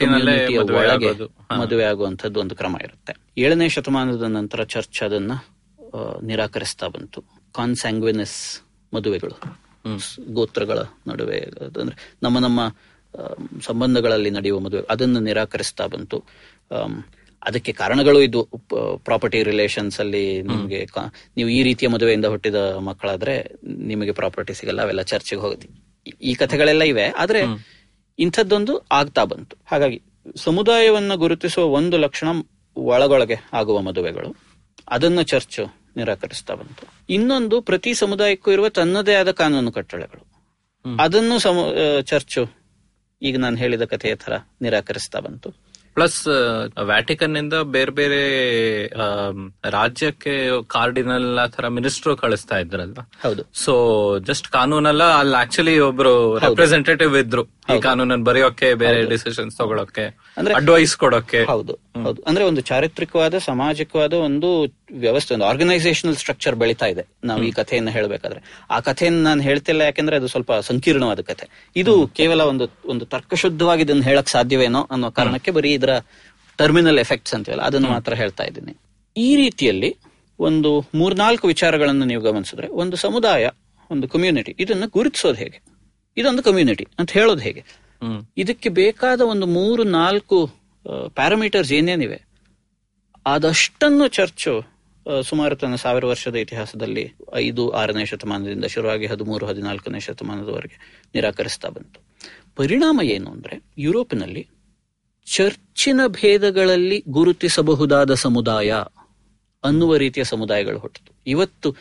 ಮದುವೆ 0.06 0.58
ಒಳಗೆ 0.58 1.12
ಮದುವೆ 1.58 1.84
ಆಗುವಂತದ್ದು 1.84 2.40
ಒಂದು 2.40 2.56
ಕ್ರಮ 2.56 2.76
ಇರುತ್ತೆ. 2.84 3.14
ಏಳನೇ 3.38 3.68
ಶತಮಾನದ 3.68 4.22
ನಂತರ 4.22 4.64
ಚರ್ಚ್ 4.64 5.02
ಅದನ್ನ 5.02 5.32
ನಿರಾಕರಿಸ್ತಾ 6.22 6.86
ಬಂತು. 6.86 7.24
ಕಾನ್ಸ್ಯಾಂಗ್ವಿನಸ್ 7.52 8.60
ಮದುವೆಗಳು. 8.94 9.64
ಗೋತ್ರಗಳ 10.34 10.78
ನಡುವೆ 11.06 11.38
ಅಂದ್ರೆ 11.76 11.96
ನಮ್ಮ 12.22 12.38
ನಮ್ಮ 12.38 12.60
ಸಂಬಂಧಗಳಲ್ಲಿ 13.60 14.30
ನಡೆಯುವ 14.30 14.58
ಮದುವೆ 14.60 14.82
ಅದನ್ನು 14.90 15.20
ನಿರಾಕರಿಸ್ತಾ 15.20 15.86
ಬಂತು. 15.86 16.24
ಅದಕ್ಕೆ 17.44 17.72
ಕಾರಣಗಳು 17.72 18.22
ಇದು. 18.22 18.48
ಪ್ರಾಪರ್ಟಿ 18.96 19.42
ರಿಲೇಷನ್ಸ್ 19.42 20.00
ಅಲ್ಲಿ 20.00 20.42
ನಿಮಗೆ 20.42 20.86
ನೀವು 21.36 21.48
ಈ 21.48 21.62
ರೀತಿಯ 21.62 21.88
ಮದುವೆಯಿಂದ 21.88 22.24
ಹುಟ್ಟಿದ 22.24 22.54
ಮಕ್ಕಳಾದ್ರೆ 22.54 23.52
ನಿಮಗೆ 23.64 24.12
ಪ್ರಾಪರ್ಟಿ 24.12 24.54
ಸಿಗಲ್ಲ 24.54 24.82
ಅವೆಲ್ಲ 24.82 25.02
ಚರ್ಚೆಗೆ 25.02 25.40
ಹೋಗುತ್ತೆ. 25.40 25.68
ಈ- 26.06 26.30
ಈ 26.30 26.34
ಕಥೆಗಳೆಲ್ಲ 26.34 26.82
ಇವೆ 26.82 27.08
ಆದ್ರೆ 27.08 27.40
ಇಂಥದ್ದೊಂದು 28.18 28.86
ಆಗ್ತಾ 28.92 29.24
ಬಂತು. 29.24 29.56
ಹಾಗಾಗಿ 29.66 30.02
ಸಮುದಾಯವನ್ನ 30.36 31.14
ಗುರುತಿಸುವ 31.14 31.64
ಒಂದು 31.64 31.98
ಲಕ್ಷಣ 31.98 32.28
ಒಳಗೊಳಗೆ 32.76 33.36
ಆಗುವ 33.52 33.80
ಮದುವೆಗಳು. 33.80 34.36
ಅದನ್ನ 34.88 35.20
ಚರ್ಚ್ 35.20 35.60
ನಿರಾಕರಿಸ್ತಾ 35.96 36.54
ಬಂತು. 36.54 36.88
ಇನ್ನೊಂದು 37.08 37.60
ಪ್ರತಿ 37.60 37.94
ಸಮುದಾಯಕ್ಕೂ 37.94 38.50
ಇರುವ 38.50 38.68
ತನ್ನದೇ 38.68 39.14
ಆದ 39.14 39.30
ಕಾನೂನು 39.30 39.72
ಕಟ್ಟಳೆಗಳು. 39.72 40.34
ಅದನ್ನು 41.00 41.38
ಸಮ 41.38 41.56
ಚರ್ಚು 42.04 42.46
ಈಗ 43.22 43.38
ನಾನು 43.38 43.56
ಹೇಳಿದ 43.56 43.82
ಕಥೆಯ 43.82 44.14
ತರ 44.14 44.32
ನಿರಾಕರಿಸ್ತಾ 44.60 45.20
ಬಂತು. 45.20 45.63
ಪ್ಲಸ್ 45.94 46.26
ವ್ಯಾಟಿಕನ್ನಿಂದ 46.84 47.54
ಬೇರೆ 47.54 47.90
ಬೇರೆ 47.90 48.20
ಆಮ್, 48.86 49.52
ರಾಜ್ಯಕ್ಕೆ 49.70 50.48
ಕಾರ್ಡಿನಲ್ 50.66 51.38
ಆ 51.38 51.46
ತರ 51.46 51.68
ಮಿನಿಸ್ಟರ್ 51.68 52.16
ಕಳಿಸ್ತಾ 52.16 52.58
ಇದ್ರಲ್ವಾ? 52.58 53.10
ಹೌದು. 53.22 53.42
ಸೊ 53.54 53.74
ಜಸ್ಟ್ 54.18 54.48
ಕಾನೂನಲ್ಲ 54.48 55.04
ಅಲ್ಲಿ 55.04 55.36
ಆಕ್ಚುಲಿ 55.36 55.78
ಒಬ್ರು 55.78 56.38
ರೆಪ್ರೆಸೆಂಟೇಟಿವ್ 56.38 57.16
ಇದ್ರು 57.16 57.44
ಈ 57.44 57.80
ಕಾನೂನನ್ನ 57.80 58.24
ಬರೆಯೋಕೆ 58.24 58.74
ಬೇರೆ 58.74 59.08
ಡಿಸಿಷನ್ಸ್ 59.08 59.56
ತಗೊಳಕ್ಕೆ 59.56 60.04
ಅಂದ್ರೆ- 60.36 60.56
ಅಡ್ವೈಸ್ 60.56 60.96
ಕೊಡೋಕೆ. 60.96 61.44
ಹೌದು. 61.44 61.78
ಹೌದು. 62.02 62.22
ಅಂದ್ರೆ 62.22 62.44
ಒಂದು 62.44 62.60
ಚಾರಿತ್ರಿಕವಾದ 62.60 63.38
ಸಾಮಾಜಿಕವಾದ 63.38 64.12
ಒಂದು 64.12 64.66
ವ್ಯವಸ್ಥೆ 65.02 65.34
ಒಂದು 65.34 65.46
ಆರ್ಗನೈಸೇಷನಲ್ 65.50 66.16
ಸ್ಟ್ರಕ್ಚರ್ 66.16 66.56
ಬೆಳೀತಾ 66.56 66.86
ಇದೆ. 66.86 67.02
ನಾವು 67.24 67.42
ಈ 67.42 67.50
ಕಥೆಯನ್ನ 67.50 67.90
ಹೇಳಬೇಕಾದ್ರೆ. 67.90 68.40
ಆ 68.70 68.80
ಕಥೆಯನ್ನು 68.80 69.22
ನಾನು 69.22 69.42
ಹೇಳ್ತಿಲ್ಲ 69.42 69.80
ಯಾಕಂದ್ರೆ 69.80 70.16
ಅದು 70.16 70.28
ಸ್ವಲ್ಪ 70.28 70.52
ಸಂಕೀರ್ಣವಾದ 70.52 71.20
ಕಥೆ. 71.20 71.46
ಇದು 71.76 71.94
ಕೇವಲ 72.18 72.40
ಒಂದು 72.40 72.66
ಒಂದು 72.84 73.04
ತರ್ಕಶುದ್ಧವಾಗಿ 73.04 73.82
ಇದನ್ನು 73.82 74.02
ಹೇಳಕ್ 74.02 74.28
ಸಾಧ್ಯವೇನೋ 74.28 74.82
ಅನ್ನೋ 74.90 75.10
ಕಾರಣಕ್ಕೆ 75.10 75.50
ಬರೀ 75.50 75.72
ಇದರ 75.72 75.94
ಟರ್ಮಿನಲ್ 76.58 76.98
ಎಫೆಕ್ಟ್ಸ್ 76.98 77.34
ಅಂತೀವಲ್ಲ 77.34 77.62
ಅದನ್ನು 77.62 77.88
ಮಾತ್ರ 77.88 78.14
ಹೇಳ್ತಾ 78.14 78.44
ಇದ್ದೀನಿ. 78.44 78.74
ಈ 79.16 79.36
ರೀತಿಯಲ್ಲಿ 79.36 79.90
ಒಂದು 80.38 80.70
ಮೂರ್ನಾಲ್ಕು 80.94 81.46
ವಿಚಾರಗಳನ್ನು 81.46 82.04
ನೀವು 82.04 82.22
ಗಮನಿಸಿದ್ರೆ 82.22 82.68
ಒಂದು 82.82 82.96
ಸಮುದಾಯ 82.96 83.44
ಒಂದು 83.90 84.08
ಕಮ್ಯುನಿಟಿ 84.08 84.56
ಇದನ್ನು 84.58 84.86
ಗುರುತಿಸೋದು 84.88 85.38
ಹೇಗೆ? 85.38 85.58
ಇದೊಂದು 86.16 86.42
ಕಮ್ಯುನಿಟಿ 86.42 86.84
ಅಂತ 86.98 87.10
ಹೇಳೋದು 87.12 87.42
ಹೇಗೆ? 87.42 87.62
ಇದಕ್ಕೆ 88.36 88.68
ಬೇಕಾದ 88.68 89.20
ಒಂದು 89.32 89.46
ಮೂರು 89.46 89.82
ನಾಲ್ಕು 89.84 90.38
ಪ್ಯಾರಾಮೀಟರ್ಸ್ 91.14 91.72
ಏನೇನಿವೆ? 91.72 92.18
ಆದಷ್ಟನ್ನು 93.26 94.08
ಚರ್ಚು 94.08 94.54
ಸುಮಾರು 95.22 95.56
ತನ್ನ 95.56 95.74
ಸಾವಿರ 95.74 96.06
ವರ್ಷದ 96.06 96.34
ಇತಿಹಾಸದಲ್ಲಿ 96.34 97.14
ಐದು, 97.34 97.70
ಆರನೇ 97.70 98.04
ಶತಮಾನದಿಂದ 98.04 98.64
ಶುರುವಾಗಿ 98.64 99.06
ಹದಿಮೂರು, 99.06 99.46
ಹದಿನಾಲ್ಕನೇ 99.46 100.00
ಶತಮಾನದವರೆಗೆ 100.00 101.08
ನಿರಾಕರಿಸ್ತಾ 101.14 101.68
ಬಂತು. 101.68 102.00
ಪರಿಣಾಮ 102.56 103.00
ಏನು 103.04 103.30
ಅಂದ್ರೆ 103.30 103.62
ಯುರೋಪಿನಲ್ಲಿ 103.78 104.48
ಚರ್ಚಿನ 105.26 106.00
ಭೇದಗಳಲ್ಲಿ 106.06 107.04
ಗುರುತಿಸಬಹುದಾದ 107.08 108.14
ಸಮುದಾಯ 108.14 108.72
ಅನ್ನುವ 109.64 109.96
ರೀತಿಯ 109.96 110.24
ಸಮುದಾಯಗಳು 110.24 110.78
ಹುಟ್ಟಿತು. 110.78 111.12
ಇವತ್ತು 111.26 111.76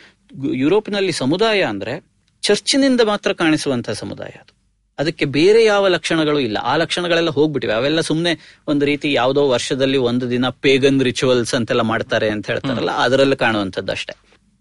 ಯುರೋಪಿನಲ್ಲಿ 0.54 1.12
ಸಮುದಾಯ 1.12 1.62
ಅಂದ್ರೆ 1.62 2.06
ಚರ್ಚಿನಿಂದ 2.42 3.00
ಮಾತ್ರ 3.00 3.32
ಕಾಣಿಸುವಂತಹ 3.32 3.92
ಸಮುದಾಯ 3.92 4.28
ಅದು. 4.28 4.53
ಅದಕ್ಕೆ 4.98 5.24
ಬೇರೆ 5.24 5.64
ಯಾವ 5.64 5.88
ಲಕ್ಷಣಗಳು 5.88 6.38
ಇಲ್ಲ. 6.38 6.58
ಆ 6.62 6.76
ಲಕ್ಷಣಗಳೆಲ್ಲ 6.76 7.30
ಹೋಗ್ಬಿಟ್ಟಿವೆ. 7.30 7.74
ಅವೆಲ್ಲ 7.74 8.00
ಸುಮ್ಮನೆ 8.00 8.32
ಒಂದು 8.66 8.86
ರೀತಿ 8.86 9.12
ಯಾವುದೋ 9.12 9.48
ವರ್ಷದಲ್ಲಿ 9.48 9.98
ಒಂದು 9.98 10.30
ದಿನ 10.30 10.48
ಪೇಗನ್ 10.48 11.02
ರಿಚುವಲ್ಸ್ 11.02 11.54
ಅಂತೆಲ್ಲ 11.54 11.80
ಮಾಡ್ತಾರೆ 11.80 12.30
ಅಂತ 12.30 12.46
ಹೇಳ್ತಾರಲ್ಲ 12.46 12.90
ಅದರಲ್ಲಿ 12.90 13.36
ಕಾಣುವಂಥದ್ದು 13.36 13.92
ಅಷ್ಟೇ. 13.92 14.14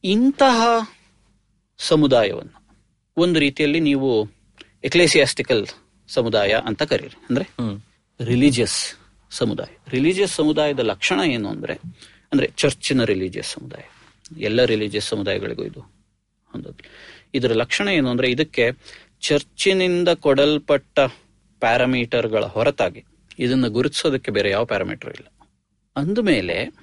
ಇಂತಹ 0.04 0.62
ಸಮುದಾಯವನ್ನು 1.78 2.58
ಒಂದು 3.17 3.39
ರೀತಿಯಲ್ಲಿ 3.39 3.80
ನೀವು 3.80 4.30
ಎಕ್ಲೇಸಿಯಾಸ್ಟಿಕಲ್ 4.84 5.67
ಸಮುದಾಯ 6.10 6.52
ಅಂತ 6.65 6.84
ಕರೀರಿ. 6.84 7.17
ಅಂದ್ರೆ 7.30 7.46
ರಿಲಿಜಿಯಸ್ 8.26 8.96
ಸಮುದಾಯ. 9.32 9.76
ರಿಲಿಜಿಯಸ್ 9.89 10.34
ಸಮುದಾಯದ 10.34 10.80
ಲಕ್ಷಣ 10.80 11.19
ಏನು 11.26 11.50
ಅಂದ್ರೆ 11.50 11.74
ಅಂದ್ರೆ 12.32 12.48
ಚರ್ಚಿನ 12.58 13.04
ರಿಲಿಜಿಯಸ್ 13.04 13.48
ಸಮುದಾಯ. 13.48 13.84
ಎಲ್ಲ 14.43 14.63
ರಿಲಿಜಿಯಸ್ 14.63 15.08
ಸಮುದಾಯಗಳಿಗೂ 15.08 15.63
ಇದು 15.63 15.80
ಹೊಂದೋದು 16.52 16.84
ಇದರ 17.34 17.52
ಲಕ್ಷಣ 17.54 17.88
ಏನು 17.88 18.10
ಅಂದ್ರೆ 18.10 18.28
ಇದಕ್ಕೆ 18.32 18.72
ಚರ್ಚಿನಿಂದ 19.23 20.09
ಕೊಡಲ್ಪಟ್ಟ 20.09 20.99
ಪ್ಯಾರಾಮೀಟರ್ಗಳ 21.59 22.45
ಹೊರತಾಗಿ 22.45 23.03
ಇದನ್ನು 23.39 23.69
ಗುರುತಿಸೋದಕ್ಕೆ 23.69 24.31
ಬೇರೆ 24.31 24.49
ಯಾವ 24.49 24.65
ಪ್ಯಾರಾಮೀಟರ್ 24.65 25.13
ಇಲ್ಲ. 25.13 25.47
ಅಂದಮೇಲೆ 25.95 26.75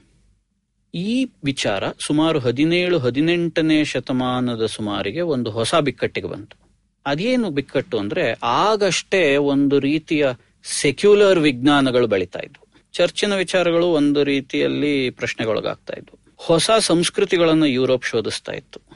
ಈ 0.95 1.25
ವಿಚಾರ 1.45 1.85
ಸುಮಾರು 2.07 2.39
ಹದಿನೇಳು, 2.39 2.99
ಹದಿನೆಂಟನೇ 2.99 3.85
ಶತಮಾನದ 3.85 4.67
ಸುಮಾರಿಗೆ 4.67 5.21
ಒಂದು 5.21 5.51
ಹೊಸ 5.51 5.75
ಬಿಕ್ಕಟ್ಟಿಗೆ 5.75 6.27
ಬಂತು. 6.27 6.57
ಅದೇನು 7.07 7.51
ಬಿಕ್ಕಟ್ಟು 7.51 7.99
ಅಂದ್ರೆ 7.99 8.39
ಆಗಷ್ಟೇ 8.43 9.37
ಒಂದು 9.37 9.79
ರೀತಿಯ 9.79 10.29
ಸೆಕ್ಯುಲರ್ 10.65 11.39
ವಿಜ್ಞಾನಗಳು 11.39 12.07
ಬೆಳೀತಾ 12.07 12.39
ಇದ್ವು. 12.39 12.67
ಚರ್ಚಿನ 12.93 13.35
ವಿಚಾರಗಳು 13.35 13.87
ಒಂದು 13.87 14.25
ರೀತಿಯಲ್ಲಿ 14.25 15.11
ಪ್ರಶ್ನೆಗೊಳಗಾಗ್ತಾ 15.11 15.95
ಇದ್ವು. 15.97 16.19
ಹೊಸ 16.37 16.71
ಸಂಸ್ಕೃತಿಗಳನ್ನು 16.79 17.67
ಯುರೋಪ್ 17.67 18.05
ಶೋಧಿಸ್ತಾ 18.05 18.53
ಇತ್ತು. 18.53 18.90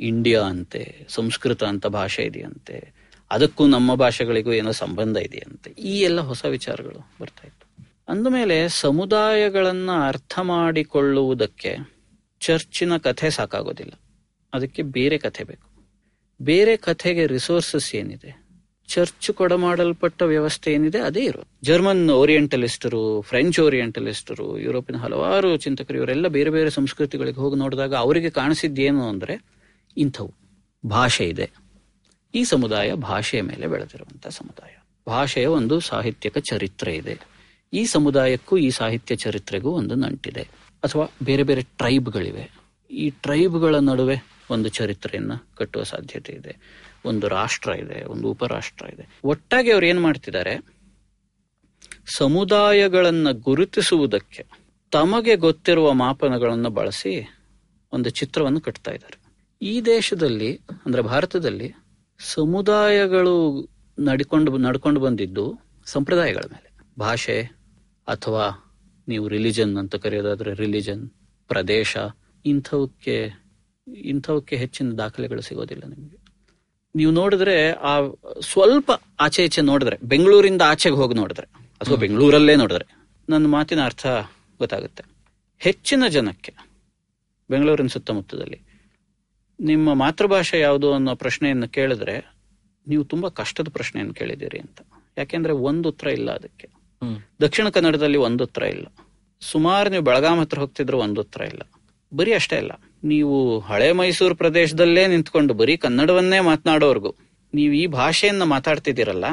ಇಂಡಿಯಾ 0.00 0.42
ಅಂತೆ, 0.42 1.06
ಸಂಸ್ಕೃತ 1.08 1.64
ಅಂತ 1.64 1.86
ಭಾಷೆ 1.86 2.22
ಇದೆಯಂತೆ, 2.22 2.98
ಅದಕ್ಕೂ 3.30 3.66
ನಮ್ಮ 3.66 3.94
ಭಾಷೆಗಳಿಗೂ 3.94 4.52
ಏನೋ 4.52 4.72
ಸಂಬಂಧ 4.72 5.16
ಇದೆಯಂತೆ. 5.16 5.70
ಈ 5.70 6.00
ಎಲ್ಲ 6.00 6.20
ಹೊಸ 6.20 6.44
ವಿಚಾರಗಳು 6.44 7.12
ಬರ್ತಾ 7.20 7.46
ಇತ್ತು. 7.46 7.68
ಅಂದಮೇಲೆ 8.08 8.68
ಸಮುದಾಯಗಳನ್ನ 8.68 9.90
ಅರ್ಥ 10.06 10.38
ಮಾಡಿಕೊಳ್ಳುವುದಕ್ಕೆ 10.38 11.76
ಚರ್ಚಿನ 12.40 12.96
ಕಥೆ 12.96 13.30
ಸಾಕಾಗೋದಿಲ್ಲ. 13.30 13.92
ಅದಕ್ಕೆ 14.54 14.82
ಬೇರೆ 14.82 15.18
ಕಥೆ 15.18 15.44
ಬೇಕು. 15.44 15.68
ಬೇರೆ 16.42 16.76
ಕಥೆಗೆ 16.76 17.26
ರಿಸೋರ್ಸಸ್ 17.26 17.94
ಏನಿದೆ? 17.94 18.48
ಚರ್ಚ್ 18.88 19.30
ಕೊಡಮಾಡಲ್ಪಟ್ಟ 19.30 20.22
ವ್ಯವಸ್ಥೆ 20.22 20.72
ಏನಿದೆ? 20.72 20.98
ಅದೇ 20.98 21.24
ಇರೋ 21.24 21.42
ಜರ್ಮನ್ 21.62 22.10
ಓರಿಯೆಂಟಲಿಸ್ಟರು 22.10 23.20
ಫ್ರೆಂಚ್ 23.20 23.60
ಓರಿಯೆಂಟಲಿಸ್ಟರು 23.60 24.58
ಯುರೋಪಿನ 24.58 24.96
ಹಲವಾರು 24.96 25.56
ಚಿಂತಕರು, 25.56 25.98
ಇವರೆಲ್ಲ 25.98 26.28
ಬೇರೆ 26.28 26.50
ಬೇರೆ 26.50 26.70
ಸಂಸ್ಕೃತಿಗಳಿಗೆ 26.70 27.40
ಹೋಗಿ 27.40 27.56
ನೋಡಿದಾಗ 27.56 27.94
ಅವರಿಗೆ 27.94 28.30
ಕಾಣಿಸಿದ್ದೇನು 28.30 29.08
ಅಂದ್ರೆ 29.08 29.57
ಇಂಥವು. 29.98 30.34
ಭಾಷೆ 30.86 31.24
ಇದೆ. 31.24 31.50
ಈ 32.34 32.44
ಸಮುದಾಯ 32.44 32.94
ಭಾಷೆಯ 32.94 33.42
ಮೇಲೆ 33.42 33.66
ಬೆಳೆದಿರುವಂತಹ 33.66 34.30
ಸಮುದಾಯ. 34.30 34.70
ಭಾಷೆಯ 35.08 35.46
ಒಂದು 35.46 35.80
ಸಾಹಿತ್ಯಕ 35.80 36.38
ಚರಿತ್ರೆ 36.38 36.96
ಇದೆ. 36.96 37.18
ಈ 37.72 37.84
ಸಮುದಾಯಕ್ಕೂ 37.84 38.56
ಈ 38.56 38.70
ಸಾಹಿತ್ಯ 38.70 39.16
ಚರಿತ್ರೆಗೂ 39.16 39.70
ಒಂದು 39.70 39.94
ನಂಟಿದೆ. 39.94 40.42
ಅಥವಾ 40.84 41.14
ಬೇರೆ 41.22 41.42
ಬೇರೆ 41.42 41.62
ಟ್ರೈಬ್ಗಳಿವೆ. 41.62 42.50
ಈ 42.90 43.10
ಟ್ರೈಬ್ಗಳ 43.10 43.74
ನಡುವೆ 43.74 44.16
ಒಂದು 44.50 44.68
ಚರಿತ್ರೆಯನ್ನ 44.68 45.32
ಕಟ್ಟುವ 45.54 45.82
ಸಾಧ್ಯತೆ 45.82 46.32
ಇದೆ. 46.32 46.56
ಒಂದು 47.04 47.28
ರಾಷ್ಟ್ರ 47.28 47.70
ಇದೆ, 47.70 48.04
ಒಂದು 48.04 48.28
ಉಪರಾಷ್ಟ್ರ 48.28 48.86
ಇದೆ. 48.86 49.20
ಒಟ್ಟಾಗಿ 49.24 49.70
ಅವ್ರು 49.70 49.86
ಏನು 49.86 50.00
ಮಾಡ್ತಿದ್ದಾರೆ? 50.00 50.64
ಸಮುದಾಯಗಳನ್ನ 52.16 53.30
ಗುರುತಿಸುವುದಕ್ಕೆ 53.30 54.46
ತಮಗೆ 54.90 55.36
ಗೊತ್ತಿರುವ 55.36 55.92
ಮಾಪನಗಳನ್ನು 55.92 56.70
ಬಳಸಿ 56.70 57.36
ಒಂದು 57.92 58.10
ಚಿತ್ರವನ್ನು 58.10 58.60
ಕಟ್ತಾ 58.60 58.92
ಇದ್ದಾರೆ. 58.92 59.17
ಈ 59.62 59.80
ದೇಶದಲ್ಲಿ 59.80 60.60
ಅಂದ್ರೆ 60.86 61.02
ಭಾರತದಲ್ಲಿ 61.02 61.74
ಸಮುದಾಯಗಳು 62.18 63.68
ನಡ್ಕೊಂಡು 63.98 64.58
ನಡ್ಕೊಂಡು 64.58 65.00
ಬಂದಿದ್ದು 65.00 65.60
ಸಂಪ್ರದಾಯಗಳ 65.84 66.40
ಮೇಲೆ. 66.40 66.70
ಭಾಷೆ 66.98 67.42
ಅಥವಾ 68.08 68.74
ನೀವು 69.08 69.28
ರಿಲಿಜನ್ 69.28 69.76
ಅಂತ 69.76 69.94
ಕರೆಯೋದಾದ್ರೆ 69.94 70.54
ರಿಲಿಜನ್ 70.54 71.10
ಪ್ರದೇಶ 71.48 71.96
ಇಂಥವಕ್ಕೆ 72.46 73.30
ಇಂಥವಕ್ಕೆ 74.04 74.56
ಹೆಚ್ಚಿನ 74.56 74.92
ದಾಖಲೆಗಳು 74.92 75.40
ಸಿಗೋದಿಲ್ಲ 75.40 75.82
ನಿಮಗೆ. 75.86 76.18
ನೀವು 76.94 77.12
ನೋಡಿದ್ರೆ 77.12 77.72
ಆ 77.72 78.00
ಸ್ವಲ್ಪ 78.40 78.90
ಆಚೆ 79.20 79.44
ಈಚೆ 79.44 79.60
ನೋಡಿದ್ರೆ 79.60 79.98
ಬೆಂಗಳೂರಿಂದ 80.02 80.62
ಆಚೆಗೆ 80.62 80.96
ಹೋಗಿ 80.96 81.14
ನೋಡಿದ್ರೆ 81.14 81.46
ಅಥವಾ 81.80 81.96
ಬೆಂಗಳೂರಲ್ಲೇ 81.96 82.56
ನೋಡಿದ್ರೆ 82.56 83.06
ನನ್ನ 83.28 83.46
ಮಾತಿನ 83.46 83.84
ಅರ್ಥ 83.84 84.06
ಗೊತ್ತಾಗುತ್ತೆ. 84.58 85.04
ಹೆಚ್ಚಿನ 85.58 86.04
ಜನಕ್ಕೆ 86.08 86.54
ಬೆಂಗಳೂರಿನ 87.50 87.86
ಸುತ್ತಮುತ್ತದಲ್ಲಿ 87.86 88.67
ನಿಮ್ಮ 89.60 89.94
ಮಾತೃಭಾಷೆ 89.94 90.60
ಯಾವುದು 90.60 90.94
ಅನ್ನೋ 90.94 91.14
ಪ್ರಶ್ನೆಯನ್ನು 91.14 91.68
ಕೇಳಿದ್ರೆ 91.68 92.34
ನೀವು 92.88 93.04
ತುಂಬಾ 93.04 93.28
ಕಷ್ಟದ 93.28 93.68
ಪ್ರಶ್ನೆಯನ್ನು 93.68 94.14
ಕೇಳಿದ್ದೀರಿ 94.14 94.58
ಅಂತ. 94.58 94.80
ಯಾಕೆಂದ್ರೆ 95.18 95.52
ಒಂದು 95.52 95.88
ಉತ್ತರ 95.88 96.06
ಇಲ್ಲ 96.08 96.30
ಅದಕ್ಕೆ. 96.30 96.68
ದಕ್ಷಿಣ 97.40 97.68
ಕನ್ನಡದಲ್ಲಿ 97.68 98.18
ಒಂದು 98.18 98.44
ಉತ್ತರ 98.44 98.62
ಇಲ್ಲ. 98.62 98.86
ಸುಮಾರು 99.40 99.90
ನೀವು 99.90 100.04
ಬೆಳಗಾಂ 100.04 100.40
ಹತ್ರ 100.40 100.58
ಹೋಗ್ತಿದ್ರು 100.58 100.98
ಒಂದು 100.98 101.20
ಉತ್ತರ 101.20 101.40
ಇಲ್ಲ. 101.40 101.62
ಬರೀ 102.14 102.32
ಅಷ್ಟೇ 102.32 102.56
ಇಲ್ಲ 102.56 102.70
ನೀವು 103.04 103.58
ಹಳೆ 103.60 103.92
ಮೈಸೂರು 103.92 104.34
ಪ್ರದೇಶದಲ್ಲೇ 104.34 105.06
ನಿಂತ್ಕೊಂಡು 105.06 105.54
ಬರೀ 105.54 105.76
ಕನ್ನಡವನ್ನೇ 105.76 106.40
ಮಾತನಾಡೋರ್ಗು 106.40 107.16
ನೀವು 107.54 107.74
ಈ 107.74 107.86
ಭಾಷೆಯನ್ನ 107.86 108.42
ಮಾತಾಡ್ತಿದ್ದೀರಲ್ಲ 108.42 109.24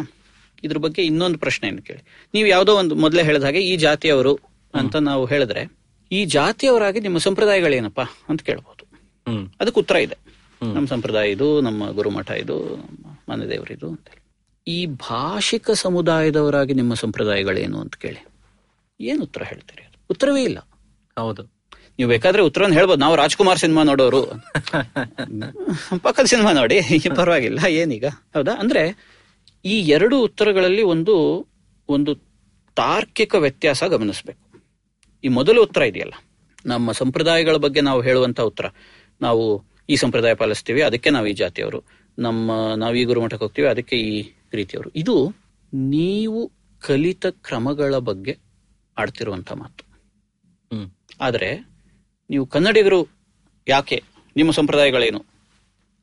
ಇದ್ರ 0.63 0.77
ಬಗ್ಗೆ 0.77 1.01
ಇನ್ನೊಂದು 1.05 1.37
ಪ್ರಶ್ನೆಯನ್ನು 1.37 1.81
ಕೇಳಿ. 1.81 2.03
ನೀವು 2.33 2.47
ಯಾವುದೋ 2.47 2.75
ಒಂದು 2.75 2.95
ಮೊದಲೇ 2.95 3.23
ಹೇಳಿದ 3.23 3.43
ಹಾಗೆ 3.43 3.59
ಈ 3.59 3.77
ಜಾತಿಯವರು 3.77 4.39
ಅಂತ 4.73 4.95
ನಾವು 4.95 5.25
ಹೇಳಿದ್ರೆ 5.25 5.63
ಈ 6.11 6.25
ಜಾತಿಯವರಾಗಿ 6.25 6.99
ನಿಮ್ಮ 6.99 7.17
ಸಂಪ್ರದಾಯಗಳೇನಪ್ಪ 7.17 8.01
ಅಂತ 8.29 8.41
ಕೇಳ್ಬೋದು. 8.41 8.74
ಅದಕ್ಕೆ 9.61 9.79
ಉತ್ತರ 9.79 9.95
ಇದೆ. 9.95 10.17
ನಮ್ಮ 10.73 10.87
ಸಂಪ್ರದಾಯ 10.87 11.31
ಇದು 11.31 11.61
ನಮ್ಮ 11.61 11.91
ಗುರುಮಠ 11.91 12.31
ಇದು 12.31 12.75
ಮನೆ 13.29 13.49
ದೇವರಿದು 13.49 13.89
ಅಂತ 13.89 14.07
ಹೇಳಿ. 14.09 14.25
ಈ 14.67 14.85
ಭಾಷಿಕ 14.85 15.71
ಸಮುದಾಯದವರಾಗಿ 15.71 16.73
ನಿಮ್ಮ 16.73 16.93
ಸಂಪ್ರದಾಯಗಳೇನು 16.93 17.79
ಅಂತ 17.79 17.95
ಕೇಳಿ. 17.95 18.25
ಏನು 19.01 19.23
ಉತ್ತರ 19.23 19.43
ಹೇಳ್ತೀರಿ 19.43 19.87
ಉತ್ತರವೇ 20.09 20.43
ಇಲ್ಲ. 20.43 20.59
ಹೌದು. 21.19 21.43
ನೀವು 21.99 22.09
ಬೇಕಾದ್ರೆ 22.09 22.43
ಉತ್ತರವನ್ನು 22.43 22.75
ಹೇಳ್ಬೋದು. 22.75 22.99
ನಾವು 22.99 23.15
ರಾಜ್ಕುಮಾರ್ 23.15 23.59
ಸಿನಿಮಾ 23.59 23.83
ನೋಡೋರು. 23.83 24.25
ಪಕ್ಕದ 26.03 26.23
ಸಿನಿಮಾ 26.23 26.51
ನೋಡಿ. 26.51 26.81
ಪರವಾಗಿಲ್ಲ 27.15 27.65
ಏನೀಗ. 27.67 28.05
ಹೌದಾ? 28.07 28.51
ಅಂದ್ರೆ 28.51 29.15
ಈ 29.65 29.81
ಎರಡು 29.81 30.21
ಉತ್ತರಗಳಲ್ಲಿ 30.21 30.81
ಒಂದು 30.81 31.47
ಒಂದು 31.89 32.15
ತಾರ್ಕಿಕ 32.75 33.35
ವ್ಯತ್ಯಾಸ 33.35 33.83
ಗಮನಿಸಬೇಕು. 33.83 34.63
ಈ 35.23 35.27
ಮೊದಲು 35.27 35.63
ಉತ್ತರ 35.63 35.81
ಇದೆಯಲ್ಲ. 35.81 36.13
ನಮ್ಮ 36.65 36.91
ಸಂಪ್ರದಾಯಗಳ 36.91 37.55
ಬಗ್ಗೆ 37.55 37.81
ನಾವು 37.81 38.01
ಹೇಳುವಂತ 38.01 38.41
ಉತ್ತರ. 38.41 38.65
ನಾವು 39.21 39.63
ಈ 39.89 39.95
ಸಂಪ್ರದಾಯ 39.95 40.33
ಪಾಲಿಸ್ತೀವಿ. 40.33 40.81
ಅದಕ್ಕೆ 40.81 41.09
ನಾವು 41.09 41.27
ಈ 41.27 41.33
ಜಾತಿಯವರು. 41.33 41.83
ನಮ್ಮ 42.19 42.73
ನಾವು 42.77 42.95
ಈ 42.95 43.03
ಗುರುಮಠಕ್ಕೆ 43.03 43.45
ಹೋಗ್ತೀವಿ. 43.45 43.67
ಅದಕ್ಕೆ 43.67 43.95
ಈ 43.95 44.33
ರೀತಿಯವರು. 44.53 44.89
ಇದು 44.95 45.33
ನೀವು 45.73 46.51
ಕಲಿತ 46.79 47.25
ಕ್ರಮಗಳ 47.25 47.97
ಬಗ್ಗೆ 47.97 48.37
ಆಡ್ತಿರುವಂತ 48.97 49.51
ಮಾತು. 49.51 49.85
ಆದರೆ 51.21 51.69
ನೀವು 52.29 52.45
ಕನ್ನಡಿಗರು 52.45 53.07
ಯಾಕೆ? 53.67 54.03
ನಿಮ್ಮ 54.35 54.51
ಸಂಪ್ರದಾಯಗಳೇನು? 54.51 55.25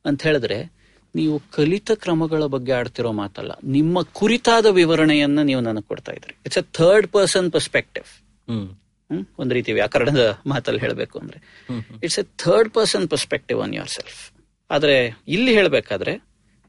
ಅಂತ 0.05 0.23
ಹೇಳಿದ್ರೆ 0.23 0.71
ನೀವು 1.15 1.41
ಕಲಿತ 1.51 1.91
ಕ್ರಮಗಳ 1.91 2.45
ಬಗ್ಗೆ 2.45 2.71
ಆಡ್ತಿರೋ 2.71 3.11
ಮಾತಲ್ಲ. 3.11 3.51
ನಿಮ್ಮ 3.63 4.01
ಕುರಿತಾದ 4.01 4.65
ವಿವರಣೆಯನ್ನ 4.65 5.41
ನೀವು 5.41 5.61
ನನಗೆ 5.61 5.81
ಕೊಡ್ತಾ 5.81 6.11
ಇದ್ರಿ. 6.11 6.37
It's 6.45 6.57
a 6.57 6.61
third 6.61 7.07
person 7.07 7.51
perspective 7.51 8.29
ಒಂದ್ 9.39 9.53
ರೀತಿ 9.53 9.73
ವ್ಯಾಕರಣದ 9.73 10.23
ಮಾತಲ್ಲಿ 10.47 10.79
ಹೇಳಬೇಕು 10.79 11.19
ಅಂದ್ರೆ. 11.19 11.39
It's 12.05 12.19
a 12.19 12.25
third 12.43 12.73
person 12.73 13.09
perspective 13.09 13.61
on 13.61 13.73
your 13.73 13.87
self 13.87 14.19
ಆದ್ರೆ 14.69 14.95
ಇಲ್ಲಿ 15.27 15.53
ಹೇಳಬೇಕಾದ್ರೆ 15.57 16.13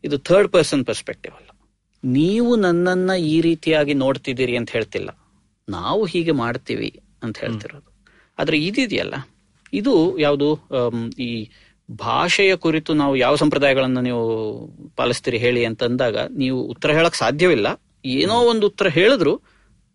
ಇದು 0.05 0.19
ಥರ್ಡ್ 0.19 0.51
ಪರ್ಸನ್ 0.53 0.87
ಪರ್ಸ್ಪೆಕ್ಟಿವ್ 0.87 1.35
ಅಲ್ಲ. 1.35 1.51
ನೀವು 2.05 2.57
ನನ್ನನ್ನ 2.57 3.11
ಈ 3.11 3.41
ರೀತಿಯಾಗಿ 3.41 3.95
ನೋಡ್ತಿದ್ದೀರಿ 3.95 4.57
ಅಂತ 4.57 4.71
ಹೇಳ್ತಿಲ್ಲ. 4.71 5.11
ನಾವು 5.69 6.05
ಹೀಗೆ 6.05 6.33
ಮಾಡ್ತೀವಿ 6.33 6.91
ಅಂತ 7.23 7.39
ಹೇಳ್ತಿರೋದು. 7.45 7.89
ಆದ್ರೆ 8.39 8.57
ಇದಿದೆಯಲ್ಲ 8.59 9.15
ಇದು 9.73 10.19
ಯಾವುದು 10.19 10.49
ಈ 11.19 11.31
ಭಾಷೆಯ 11.89 12.57
ಕುರಿತು 12.57 12.95
ನಾವು 12.95 13.17
ಯಾವ 13.17 13.35
ಸಂಪ್ರದಾಯಗಳನ್ನ 13.35 14.01
ನೀವು 14.01 14.23
ಪಾಲಿಸ್ತೀರಿ 14.97 15.39
ಹೇಳಿ 15.39 15.65
ಅಂತಂದಾಗ 15.65 16.17
ನೀವು 16.43 16.59
ಉತ್ತರ 16.63 16.91
ಹೇಳಕ್ 16.93 17.17
ಸಾಧ್ಯವಿಲ್ಲ. 17.17 17.67
ಏನೋ 18.05 18.37
ಒಂದು 18.53 18.67
ಉತ್ತರ 18.67 18.89
ಹೇಳಿದ್ರು 18.89 19.35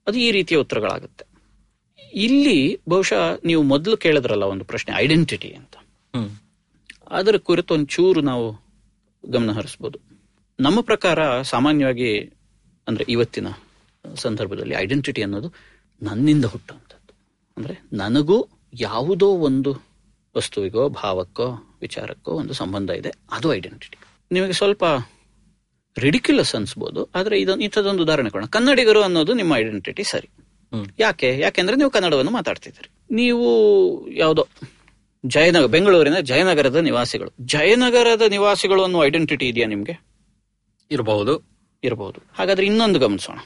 ಅದು 0.07 0.17
ಈ 0.17 0.31
ರೀತಿಯ 0.31 0.57
ಉತ್ತರಗಳಾಗುತ್ತೆ. 0.57 1.23
ಇಲ್ಲಿ 2.13 2.81
ಬಹುಶಃ 2.89 3.39
ನೀವು 3.45 3.63
ಮೊದಲು 3.63 3.97
ಕೇಳಿದ್ರಲ್ಲ 3.97 4.43
ಒಂದು 4.43 4.65
ಪ್ರಶ್ನೆ 4.65 4.95
ಐಡೆಂಟಿಟಿ 4.95 5.49
ಅಂತ. 5.53 5.75
ಅದರ 7.11 7.35
ಕುರಿತು 7.37 7.73
ಒಂಚೂರು 7.73 8.21
ನಾವು 8.21 8.69
ಗಮನ 9.29 9.51
ಹರಿಸ್ಬೋದು. 9.51 9.99
ನಮ್ಮ 10.59 10.81
ಪ್ರಕಾರ 10.81 11.41
ಸಾಮಾನ್ಯವಾಗಿ 11.41 12.19
ಅಂದ್ರೆ 12.87 13.05
ಇವತ್ತಿನ 13.09 13.47
ಸಂದರ್ಭದಲ್ಲಿ 14.15 14.75
ಐಡೆಂಟಿಟಿ 14.75 15.23
ಅನ್ನೋದು 15.23 15.53
ನನ್ನಿಂದ 16.01 16.45
ಹುಟ್ಟುವಂಥದ್ದು. 16.45 17.13
ಅಂದ್ರೆ 17.57 17.79
ನನಗೂ 17.93 18.47
ಯಾವುದೋ 18.79 19.27
ಒಂದು 19.27 19.83
ವಸ್ತುವಿಗೋ 20.37 20.89
ಭಾವಕ್ಕೋ 20.89 21.77
ವಿಚಾರಕ್ಕೋ 21.81 22.31
ಒಂದು 22.31 22.53
ಸಂಬಂಧ 22.53 22.89
ಇದೆ 22.89 23.11
ಅದು 23.31 23.53
ಐಡೆಂಟಿಟಿ 23.53 23.97
ನಿಮಗೆ 24.31 24.51
ಸ್ವಲ್ಪ 24.51 24.83
ರಿಡಿಕ್ಯುಲಸ್ 25.97 26.55
ಅನ್ಸ್ಬೋದು 26.55 27.09
ಆದ್ರೆ 27.15 27.41
ಇದೊಂದು 27.41 27.63
ಇಂಥದ್ದೊಂದು 27.63 28.03
ಉದಾಹರಣೆ 28.03 28.29
ಕೊಡೋಣ. 28.29 28.47
ಕನ್ನಡಿಗರು 28.47 29.01
ಅನ್ನೋದು 29.01 29.33
ನಿಮ್ಮ 29.33 29.55
ಐಡೆಂಟಿಟಿ 29.55 30.03
ಸರಿ. 30.03 30.29
ಯಾಕೆ? 30.99 31.39
ಯಾಕೆಂದ್ರೆ 31.39 31.77
ನೀವು 31.77 31.89
ಕನ್ನಡವನ್ನು 31.89 32.31
ಮಾತಾಡ್ತಿದ್ದೀರಿ. 32.31 33.15
ನೀವು 33.15 33.47
ಯಾವುದೋ 34.11 34.47
ಜಯನಗರ 35.25 35.65
ಬೆಂಗಳೂರಿನ 35.65 36.19
ಜಯನಗರದ 36.19 36.75
ನಿವಾಸಿಗಳು. 36.75 37.31
ಜಯನಗರದ 37.41 38.21
ನಿವಾಸಿಗಳು 38.21 38.83
ಅನ್ನೋ 38.83 39.05
ಐಡೆಂಟಿಟಿ 39.05 39.47
ಇದೆಯಾ 39.47 39.67
ನಿಮ್ಗೆ? 39.67 40.01
ಇರಬಹುದು 40.91 41.49
ಇರಬಹುದು 41.83 42.21
ಹಾಗಾದ್ರೆ 42.37 42.65
ಇನ್ನೊಂದು 42.65 42.99
ಗಮನಿಸೋಣ. 42.99 43.37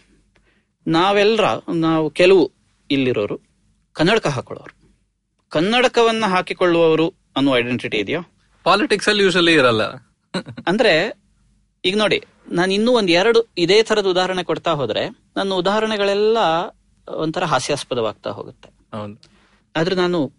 ನಾವೆಲ್ಲರ 0.87 1.43
ನಾವು 1.73 2.09
ಕೆಲವು 2.09 2.51
ಇಲ್ಲಿರೋರು 2.91 3.39
ಕನ್ನಡಕ 3.93 4.27
ಹಾಕೊಳ್ಳೋರು. 4.27 4.93
ಕನ್ನಡಕವನ್ನ 5.49 6.25
ಹಾಕಿಕೊಳ್ಳುವವರು 6.25 7.13
ಅನ್ನೋ 7.35 7.57
ಐಡೆಂಟಿಟಿ 7.57 7.97
ಇದೆಯಾ? 7.97 8.19
ಪಾಲಿಟಿಕ್ಸ್ 8.63 9.09
ಅಲ್ಲಿ 9.09 9.23
ಯೂಶಲಿ 9.23 9.53
ಇರಲ್ಲ. 9.53 9.81
ಅಂದ್ರೆ 10.67 11.23
ಈಗ 11.85 11.97
ನೋಡಿ 11.97 12.23
ನಾನು 12.51 12.73
ಇನ್ನೂ 12.73 12.91
ಒಂದ್ 12.91 13.11
ಎರಡು 13.11 13.53
ಇದೇ 13.57 13.83
ತರದ 13.83 14.05
ಉದಾಹರಣೆ 14.05 14.43
ಕೊಡ್ತಾ 14.43 14.71
ಹೋದ್ರೆ 14.71 15.09
ನನ್ನ 15.37 15.53
ಉದಾಹರಣೆಗಳೆಲ್ಲ 15.53 16.37
ಒಂಥರ 17.07 17.43
ಹಾಸ್ಯಾಸ್ಪದವಾಗ್ತಾ 17.43 18.29
ಹೋಗುತ್ತೆ. 18.29 18.97
ಹೌದು. 18.97 19.21
ಆದ್ರೆ 19.75 19.95
ನಾನು 19.95 20.33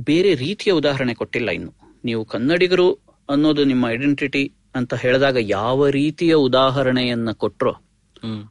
ಬೇರೆ 0.00 0.34
ರೀತಿಯ 0.34 0.72
ಉದಾಹರಣೆ 0.72 1.14
ಕೊಟ್ಟಿಲ್ಲ 1.14 1.50
ಇನ್ನು. 1.50 1.74
ನೀವು 2.04 2.24
ಕನ್ನಡಿಗರು 2.24 2.92
ಅನ್ನೋದು 3.28 3.64
ನಿಮ್ಮ 3.64 3.88
ಐಡೆಂಟಿಟಿ 3.88 4.52
ಅಂತ 4.74 4.94
ಹೇಳಿದಾಗ 4.94 5.36
ಯಾವ 5.40 5.88
ರೀತಿಯ 5.88 6.34
ಉದಾಹರಣೆಯನ್ನ 6.34 7.30
ಕೊಟ್ರೋ 7.30 7.72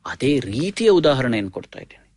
ಅದೇ 0.06 0.40
ರೀತಿಯ 0.40 0.90
ಉದಾಹರಣೆಯನ್ನು 0.90 1.52
ಕೊಡ್ತಾ 1.52 1.80
ಇದ್ದೀನಿ. 1.80 2.10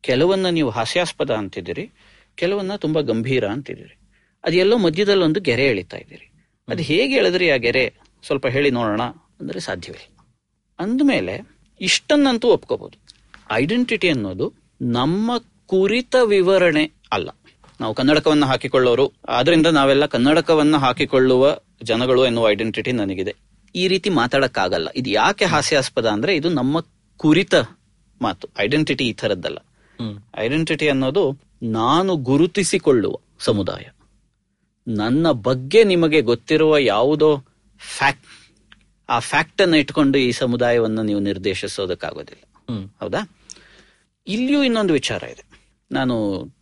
ಕೆಲವನ್ನ 0.00 0.46
ನೀವು 0.46 0.70
ಹಾಸ್ಯಾಸ್ಪದ 0.70 1.30
ಅಂತಿದ್ದೀರಿ 1.30 1.90
ಕೆಲವನ್ನ 2.34 2.76
ತುಂಬಾ 2.76 3.00
ಗಂಭೀರ 3.00 3.48
ಅಂತಿದ್ದೀರಿ. 3.48 3.98
ಅದೆಲ್ಲೋ 4.44 4.78
ಮಧ್ಯದಲ್ಲಿ 4.78 5.24
ಒಂದು 5.24 5.40
ಗೆರೆ 5.40 5.66
ಎಳಿತಾ 5.66 5.96
ಇದ್ದೀರಿ. 5.96 6.32
ಅದು 6.68 6.82
ಹೇಗೆ 6.82 7.14
ಎಳೆದ್ರಿ 7.14 7.50
ಆ 7.50 7.56
ಗೆರೆ? 7.56 7.94
ಸ್ವಲ್ಪ 8.26 8.46
ಹೇಳಿ 8.46 8.70
ನೋಡೋಣ 8.70 9.02
ಅಂದ್ರೆ 9.40 9.60
ಸಾಧ್ಯವಿಲ್ಲ. 9.60 10.26
ಅಂದಮೇಲೆ 10.78 11.40
ಇಷ್ಟನ್ನಂತೂ 11.80 12.48
ಒಪ್ಕೋಬಹುದು 12.48 12.98
ಐಡೆಂಟಿಟಿ 13.52 14.08
ಅನ್ನೋದು 14.08 14.61
ನಮ್ಮ 14.82 15.30
ಕುರಿತ 15.66 16.14
ವಿವರಣೆ 16.24 16.92
ಅಲ್ಲ. 17.12 17.30
ನಾವು 17.80 17.94
ಕನ್ನಡಕವನ್ನ 17.94 18.44
ಹಾಕಿಕೊಳ್ಳೋರು 18.44 19.12
ಆದ್ರಿಂದ 19.28 19.66
ನಾವೆಲ್ಲ 19.66 20.06
ಕನ್ನಡಕವನ್ನ 20.06 20.76
ಹಾಕಿಕೊಳ್ಳುವ 20.76 21.58
ಜನಗಳು 21.82 22.26
ಎನ್ನುವ 22.26 22.50
ಐಡೆಂಟಿಟಿ 22.50 22.92
ನನಗಿದೆ. 22.92 23.34
ಈ 23.74 23.88
ರೀತಿ 23.88 24.10
ಮಾತಾಡಕ್ಕಾಗಲ್ಲ. 24.10 24.88
ಇದು 24.96 25.10
ಯಾಕೆ 25.10 25.44
ಹಾಸ್ಯಾಸ್ಪದ 25.44 26.06
ಅಂದ್ರೆ 26.06 26.36
ಇದು 26.36 26.48
ನಮ್ಮ 26.48 26.80
ಕುರಿತ 27.16 27.54
ಮಾತು. 28.22 28.48
ಐಡೆಂಟಿಟಿ 28.58 29.08
ಈ 29.08 29.12
ಥರದ್ದಲ್ಲ. 29.12 29.58
ಐಡೆಂಟಿಟಿ 30.38 30.88
ಅನ್ನೋದು 30.88 31.38
ನಾನು 31.62 32.16
ಗುರುತಿಸಿಕೊಳ್ಳುವ 32.16 33.16
ಸಮುದಾಯ. 33.38 33.84
ನನ್ನ 34.88 35.30
ಬಗ್ಗೆ 35.30 35.84
ನಿಮಗೆ 35.84 36.20
ಗೊತ್ತಿರುವ 36.20 36.78
ಯಾವುದೋ 36.78 37.36
ಫ್ಯಾಕ್ಟ್ 37.78 38.26
ಆ 39.08 39.18
ಫ್ಯಾಕ್ಟ್ 39.18 39.62
ಅನ್ನು 39.62 39.76
ಇಟ್ಕೊಂಡು 39.76 40.18
ಈ 40.18 40.32
ಸಮುದಾಯವನ್ನು 40.32 41.02
ನೀವು 41.02 41.20
ನಿರ್ದೇಶಿಸೋದಕ್ಕಾಗೋದಿಲ್ಲ. 41.20 42.42
ಹೌದಾ? 43.00 43.30
ಇಲ್ಲಿಯೂ 44.26 44.62
ಇನ್ನೊಂದು 44.62 44.92
ವಿಚಾರ 44.92 45.22
ಇದೆ. 45.22 45.44
ನಾನು 45.90 46.14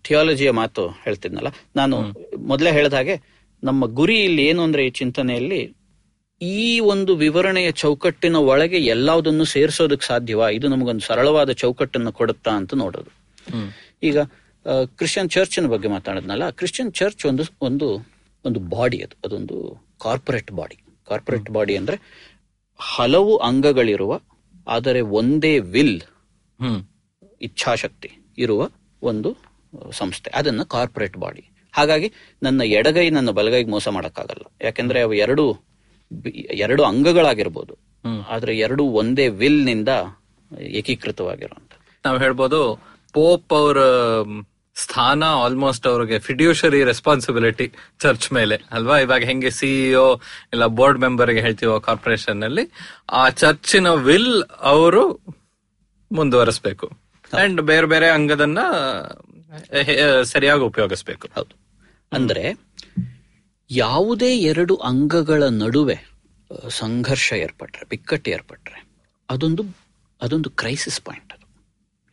ಥಿಯಾಲಜಿಯ 0.07 0.51
ಮಾತು 0.51 0.89
ಹೇಳ್ತಿದ್ನಲ್ಲ 0.89 1.51
ನಾನು 1.77 1.97
ಮೊದಲೇ 2.37 2.73
ಹೇಳಿದ 2.73 2.93
ಹಾಗೆ 2.93 3.17
ನಮ್ಮ 3.63 3.87
ಗುರಿ 3.87 4.25
ಇಲ್ಲಿ 4.25 4.43
ಏನು 4.47 4.63
ಅಂದ್ರೆ 4.63 4.87
ಈ 4.87 4.91
ಚಿಂತನೆಯಲ್ಲಿ 4.91 5.61
ಈ 6.41 6.81
ಒಂದು 6.81 7.17
ವಿವರಣೆಯ 7.17 7.71
ಚೌಕಟ್ಟಿನ 7.73 8.37
ಒಳಗೆ 8.37 8.79
ಎಲ್ಲದನ್ನು 8.79 9.45
ಸೇರಿಸೋದಕ್ಕೆ 9.45 10.07
ಸಾಧ್ಯವಾ? 10.07 10.51
ಇದು 10.51 10.69
ನಮಗೊಂದು 10.69 11.01
ಸರಳವಾದ 11.01 11.53
ಚೌಕಟ್ಟನ್ನು 11.53 12.13
ಕೊಡುತ್ತಾ 12.13 12.51
ಅಂತ 12.51 12.75
ನೋಡೋದು. 12.75 13.11
ಈಗ 14.03 14.19
ಕ್ರಿಶ್ಚಿಯನ್ 14.97 15.31
ಚರ್ಚ್ 15.31 15.59
ಬಗ್ಗೆ 15.69 15.89
ಮಾತಾಡಿದ್ನಲ್ಲ 15.89 16.51
ಕ್ರಿಶ್ಚಿಯನ್ 16.51 16.93
ಚರ್ಚ್ 16.93 17.27
ಒಂದು 17.27 17.45
ಒಂದು 17.63 17.87
ಒಂದು 18.45 18.61
ಬಾಡಿ 18.61 18.99
ಅದು 19.03 19.17
ಅದೊಂದು 19.25 19.57
ಕಾರ್ಪೊರೇಟ್ 20.01 20.53
ಬಾಡಿ 20.53 20.77
ಕಾರ್ಪೊರೇಟ್ 21.09 21.51
ಬಾಡಿ 21.51 21.77
ಅಂದ್ರೆ 21.77 21.97
ಹಲವು 22.79 23.37
ಅಂಗಗಳಿರುವ 23.37 24.21
ಆದರೆ 24.69 25.01
ಒಂದೇ 25.01 25.59
ವಿಲ್ 25.59 26.01
ಇಚ್ಛಾಶಕ್ತಿ 27.41 28.11
ಇರುವ 28.39 28.69
ಒಂದು 29.03 29.37
ಸಂಸ್ಥೆ. 29.93 30.31
ಅದನ್ನ 30.35 30.63
ಕಾರ್ಪೊರೇಟ್ 30.63 31.17
ಬಾಡಿ. 31.17 31.45
ಹಾಗಾಗಿ 31.73 32.13
ನನ್ನ 32.43 32.61
ಎಡಗೈ 32.61 33.11
ನನ್ನ 33.11 33.31
ಬಲಗೈಗೆ 33.31 33.71
ಮೋಸ 33.71 33.89
ಮಾಡೋಕ್ಕಾಗಲ್ಲ. 33.89 34.53
ಯಾಕೆಂದ್ರೆ 34.61 35.01
ಅವು 35.01 35.15
ಎರಡು 35.15 35.45
ಎರಡು 36.51 36.83
ಅಂಗಗಳಾಗಿರ್ಬೋದು. 36.85 37.75
ಆದ್ರೆ 38.29 38.59
ಎರಡು 38.59 38.85
ಒಂದೇ 38.85 39.29
ವಿಲ್ನಿಂದ 39.29 39.89
ಏಕೀಕೃತವಾಗಿರುವಂತ 40.61 41.73
ನಾವು 42.05 42.19
ಹೇಳ್ಬೋದು 42.19 42.61
ಪೋಪ್ 43.13 43.53
ಅವರ 43.53 43.77
ಸ್ಥಾನ 44.75 45.25
ಆಲ್ಮೋಸ್ಟ್ 45.25 45.87
ಅವ್ರಿಗೆ 45.87 46.19
ಫಿಡ್ಯೂಷರಿ 46.19 46.85
ರೆಸ್ಪಾನ್ಸಿಬಿಲಿಟಿ 46.85 47.73
ಚರ್ಚ್ 48.01 48.33
ಮೇಲೆ 48.33 48.57
ಅಲ್ವಾ? 48.71 48.99
ಇವಾಗ 48.99 49.25
ಹೆಂಗೆ 49.25 49.51
ಸಿಇಒ 49.51 50.17
ಇಲ್ಲ 50.53 50.67
ಬೋರ್ಡ್ 50.67 50.99
ಮೆಂಬರ್ಗೆ 50.99 51.41
ಹೇಳ್ತೀವೋ 51.41 51.81
ಕಾರ್ಪೊರೇಷನ್ನಲ್ಲಿ 51.81 52.71
ಆ 53.11 53.29
ಚರ್ಚಿನ 53.29 53.89
ವಿಲ್ 53.89 54.43
ಅವರು 54.61 55.21
ಮುಂದುವರಿಸಬೇಕು. 56.13 56.91
ಅಂಡ್ 57.37 57.63
ಬೇರೆ 57.63 57.87
ಬೇರೆ 57.87 58.09
ಅಂಗದನ್ನ 58.09 58.59
ಸರಿಯಾಗಿ 60.23 60.63
ಉಪಯೋಗಿಸ್ಬೇಕು. 60.63 61.29
ಹೌದು. 61.35 61.61
ಅಂದ್ರೆ, 62.13 62.55
ಯಾವುದೇ 63.71 64.39
ಎರಡು 64.39 64.77
ಅಂಗಗಳ 64.77 65.43
ನಡುವೆ 65.43 66.11
ಸಂಘರ್ಷ 66.69 67.33
ಏರ್ಪಟ್ರೆ, 67.33 67.87
ಬಿಕ್ಕಟ್ಟು 67.89 68.31
ಏರ್ಪಟ್ರೆ, 68.31 68.87
ಅದೊಂದು 69.31 69.63
ಅದೊಂದು 70.23 70.51
ಕ್ರೈಸಿಸ್ 70.51 71.01
ಪಾಯಿಂಟ್ 71.01 71.33
ಅದು. 71.33 71.65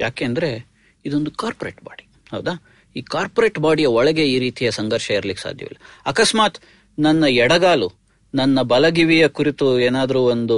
ಯಾಕೆ 0.01 0.25
ಅಂದ್ರೆ, 0.25 0.67
ಇದೊಂದು 1.05 1.31
ಕಾರ್ಪೊರೇಟ್ 1.31 1.83
ಬಾಡಿ 1.83 2.07
ಹೌದಾ? 2.31 2.63
ಈ 2.95 3.01
ಕಾರ್ಪೊರೇಟ್ 3.01 3.59
ಬಾಡಿಯ 3.59 3.85
ಒಳಗೆ 3.85 4.27
ಈ 4.27 4.39
ರೀತಿಯ 4.39 4.71
ಸಂಘರ್ಷ 4.71 5.11
ಇರ್ಲಿಕ್ಕೆ 5.11 5.43
ಸಾಧ್ಯವಿಲ್ಲ 5.43 5.81
ಅಕಸ್ಮಾತ್ 6.05 6.59
ನನ್ನ 6.99 7.23
ಎಡಗಾಲು, 7.23 7.91
ನನ್ನ 8.35 8.61
ಬಲಗಿವಿಯ 8.61 9.27
ಕುರಿತು 9.27 9.79
ಏನಾದರೂ 9.79 10.21
ಒಂದು 10.21 10.57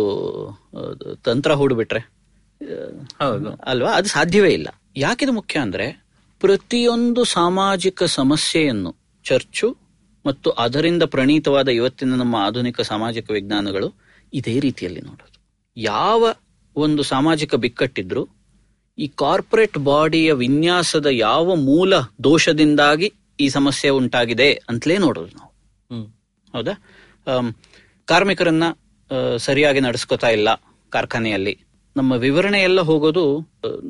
ತಂತ್ರ 1.24 1.54
ಹೂಡ್ಬಿಟ್ರೆ 1.54 2.19
ಹೌದು. 3.20 3.54
ಅಲ್ವಾ? 3.54 3.92
ಅದು 3.92 4.08
ಸಾಧ್ಯವೇ 4.08 4.50
ಇಲ್ಲ. 4.50 4.68
ಯಾಕಿದು 4.98 5.32
ಮುಖ್ಯ 5.32 5.60
ಅಂದ್ರೆ 5.60 6.06
ಪ್ರತಿಯೊಂದು 6.40 7.24
ಸಾಮಾಜಿಕ 7.24 8.04
ಸಮಸ್ಯೆಯನ್ನು 8.04 8.96
ಚರ್ಚು 9.24 9.78
ಮತ್ತು 10.26 10.50
ಅದರಿಂದ 10.50 11.04
ಪ್ರಣೀತವಾದ 11.04 11.68
ಇವತ್ತಿನ 11.68 12.16
ನಮ್ಮ 12.16 12.36
ಆಧುನಿಕ 12.36 12.82
ಸಾಮಾಜಿಕ 12.82 13.32
ವಿಜ್ಞಾನಗಳು 13.32 13.94
ಇದೇ 14.34 14.60
ರೀತಿಯಲ್ಲಿ 14.60 15.02
ನೋಡೋದು. 15.02 15.42
ಯಾವ 15.78 16.34
ಒಂದು 16.76 17.04
ಸಾಮಾಜಿಕ 17.04 17.56
ಬಿಕ್ಕಟ್ಟಿದ್ರು 17.56 18.28
ಈ 18.98 19.08
ಕಾರ್ಪೊರೇಟ್ 19.08 19.78
ಬಾಡಿಯ 19.78 20.34
ವಿನ್ಯಾಸದ 20.34 21.06
ಯಾವ 21.12 21.56
ಮೂಲ 21.56 21.94
ದೋಷದಿಂದಾಗಿ 22.24 23.14
ಈ 23.40 23.50
ಸಮಸ್ಯೆ 23.50 23.92
ಉಂಟಾಗಿದೆ 23.92 24.54
ಅಂತಲೇ 24.54 24.98
ನೋಡೋದು 24.98 25.38
ನಾವು. 25.38 25.52
ಹ್ಮ್. 25.92 26.08
ಹೌದಾ? 26.54 26.84
ಕಾರ್ಮಿಕರನ್ನ 28.06 28.64
ಸರಿಯಾಗಿ 29.38 29.80
ನಡೆಸ್ಕೊತಾ 29.80 30.28
ಇಲ್ಲ 30.28 30.48
ಕಾರ್ಖಾನೆಯಲ್ಲಿ. 30.90 31.60
ನಮ್ಮ 32.00 32.14
ವಿವರಣೆ 32.26 32.60
ಎಲ್ಲ 32.68 32.80
ಹೋಗೋದು 32.90 33.24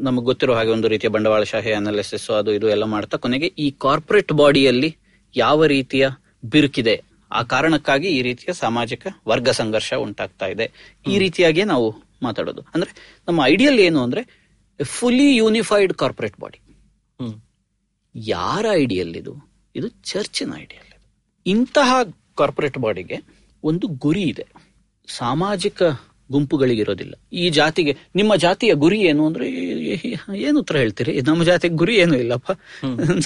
ನಮಗೆ 0.06 0.26
ಗೊತ್ತಿರೋ 0.30 0.54
ಹಾಗೆ 0.58 0.72
ಒಂದು 0.76 0.88
ರೀತಿಯ 0.94 1.10
ಬಂಡವಾಳಶಾಹಿ 1.16 1.72
ಅನಾಲಿಸಿಸ್ 1.80 2.28
ಅದು 2.40 2.52
ಇದು 2.58 2.68
ಎಲ್ಲ 2.76 2.86
ಮಾಡ್ತಾ 2.94 3.18
ಕೊನೆಗೆ 3.18 3.48
ಈ 3.66 3.68
ಕಾರ್ಪೊರೇಟ್ 3.86 4.32
ಬಾಡಿಯಲ್ಲಿ 4.42 4.90
ಯಾವ 5.34 5.66
ರೀತಿಯ 5.74 6.06
ಬಿರುಕಿದೆ 6.54 6.96
ಆ 7.32 7.42
ಕಾರಣಕ್ಕಾಗಿ 7.54 8.08
ಈ 8.18 8.22
ರೀತಿಯ 8.28 8.54
ಸಾಮಾಜಿಕ 8.62 9.08
ವರ್ಗ 9.32 9.50
ಸಂಘರ್ಷ 9.60 9.90
ಉಂಟಾಗ್ತಾ 10.06 10.48
ಇದೆ. 10.54 10.66
ಈ 11.08 11.16
ರೀತಿಯಾಗಿ 11.24 11.64
ನಾವು 11.74 11.88
ಮಾತಾಡೋದು. 12.26 12.62
ಅಂದ್ರೆ 12.74 12.92
ನಮ್ಮ 13.28 13.40
ಐಡಿಯಲ್ 13.54 13.80
ಏನು 13.88 14.00
ಅಂದ್ರೆ 14.06 14.22
ಫುಲಿ 14.80 15.28
ಯೂನಿಫೈಡ್ 15.42 15.94
ಕಾರ್ಪೊರೇಟ್ 16.02 16.38
ಬಾಡಿ 16.44 16.60
ಯಾರ 18.16 18.66
ಐಡಿಯಲ್ 18.84 19.14
ಇದು? 19.22 19.34
ಇದು 19.76 19.88
ಚರ್ಚಿನ 20.12 20.52
ಐಡಿಯಲ್ 20.64 20.90
ಇಂತಹ 21.46 21.90
ಕಾರ್ಪೊರೇಟ್ 22.42 22.80
ಬಾಡಿಗೆ 22.86 23.18
ಒಂದು 23.64 23.88
ಗುರಿ 24.06 24.24
ಇದೆ. 24.34 24.46
ಸಾಮಾಜಿಕ 25.10 25.82
ಗುಂಪುಗಳಿಗಿರೋದಿಲ್ಲ. 26.32 27.14
ಈ 27.34 27.50
ಜಾತಿಗೆ 27.50 27.98
ನಿಮ್ಮ 28.16 28.36
ಜಾತಿಯ 28.36 28.74
ಗುರಿ 28.74 29.00
ಏನು 29.00 29.28
ಅಂದ್ರೆ 29.28 29.50
ಏನು 30.36 30.60
ಉತ್ತರ 30.60 30.78
ಹೇಳ್ತೀರಿ? 30.78 31.22
ನಮ್ಮ 31.22 31.44
ಜಾತಿಗೆ 31.44 31.76
ಗುರಿ 31.76 31.96
ಏನು 31.96 32.18
ಇಲ್ಲಪ್ಪ. 32.18 32.52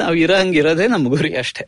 ನಾವು 0.02 0.16
ಇರೋ 0.16 0.36
ಹಂಗಿರೋದೇ 0.36 0.88
ನಮ್ಮ 0.88 1.10
ಗುರಿ 1.10 1.36
ಅಷ್ಟೇ. 1.36 1.66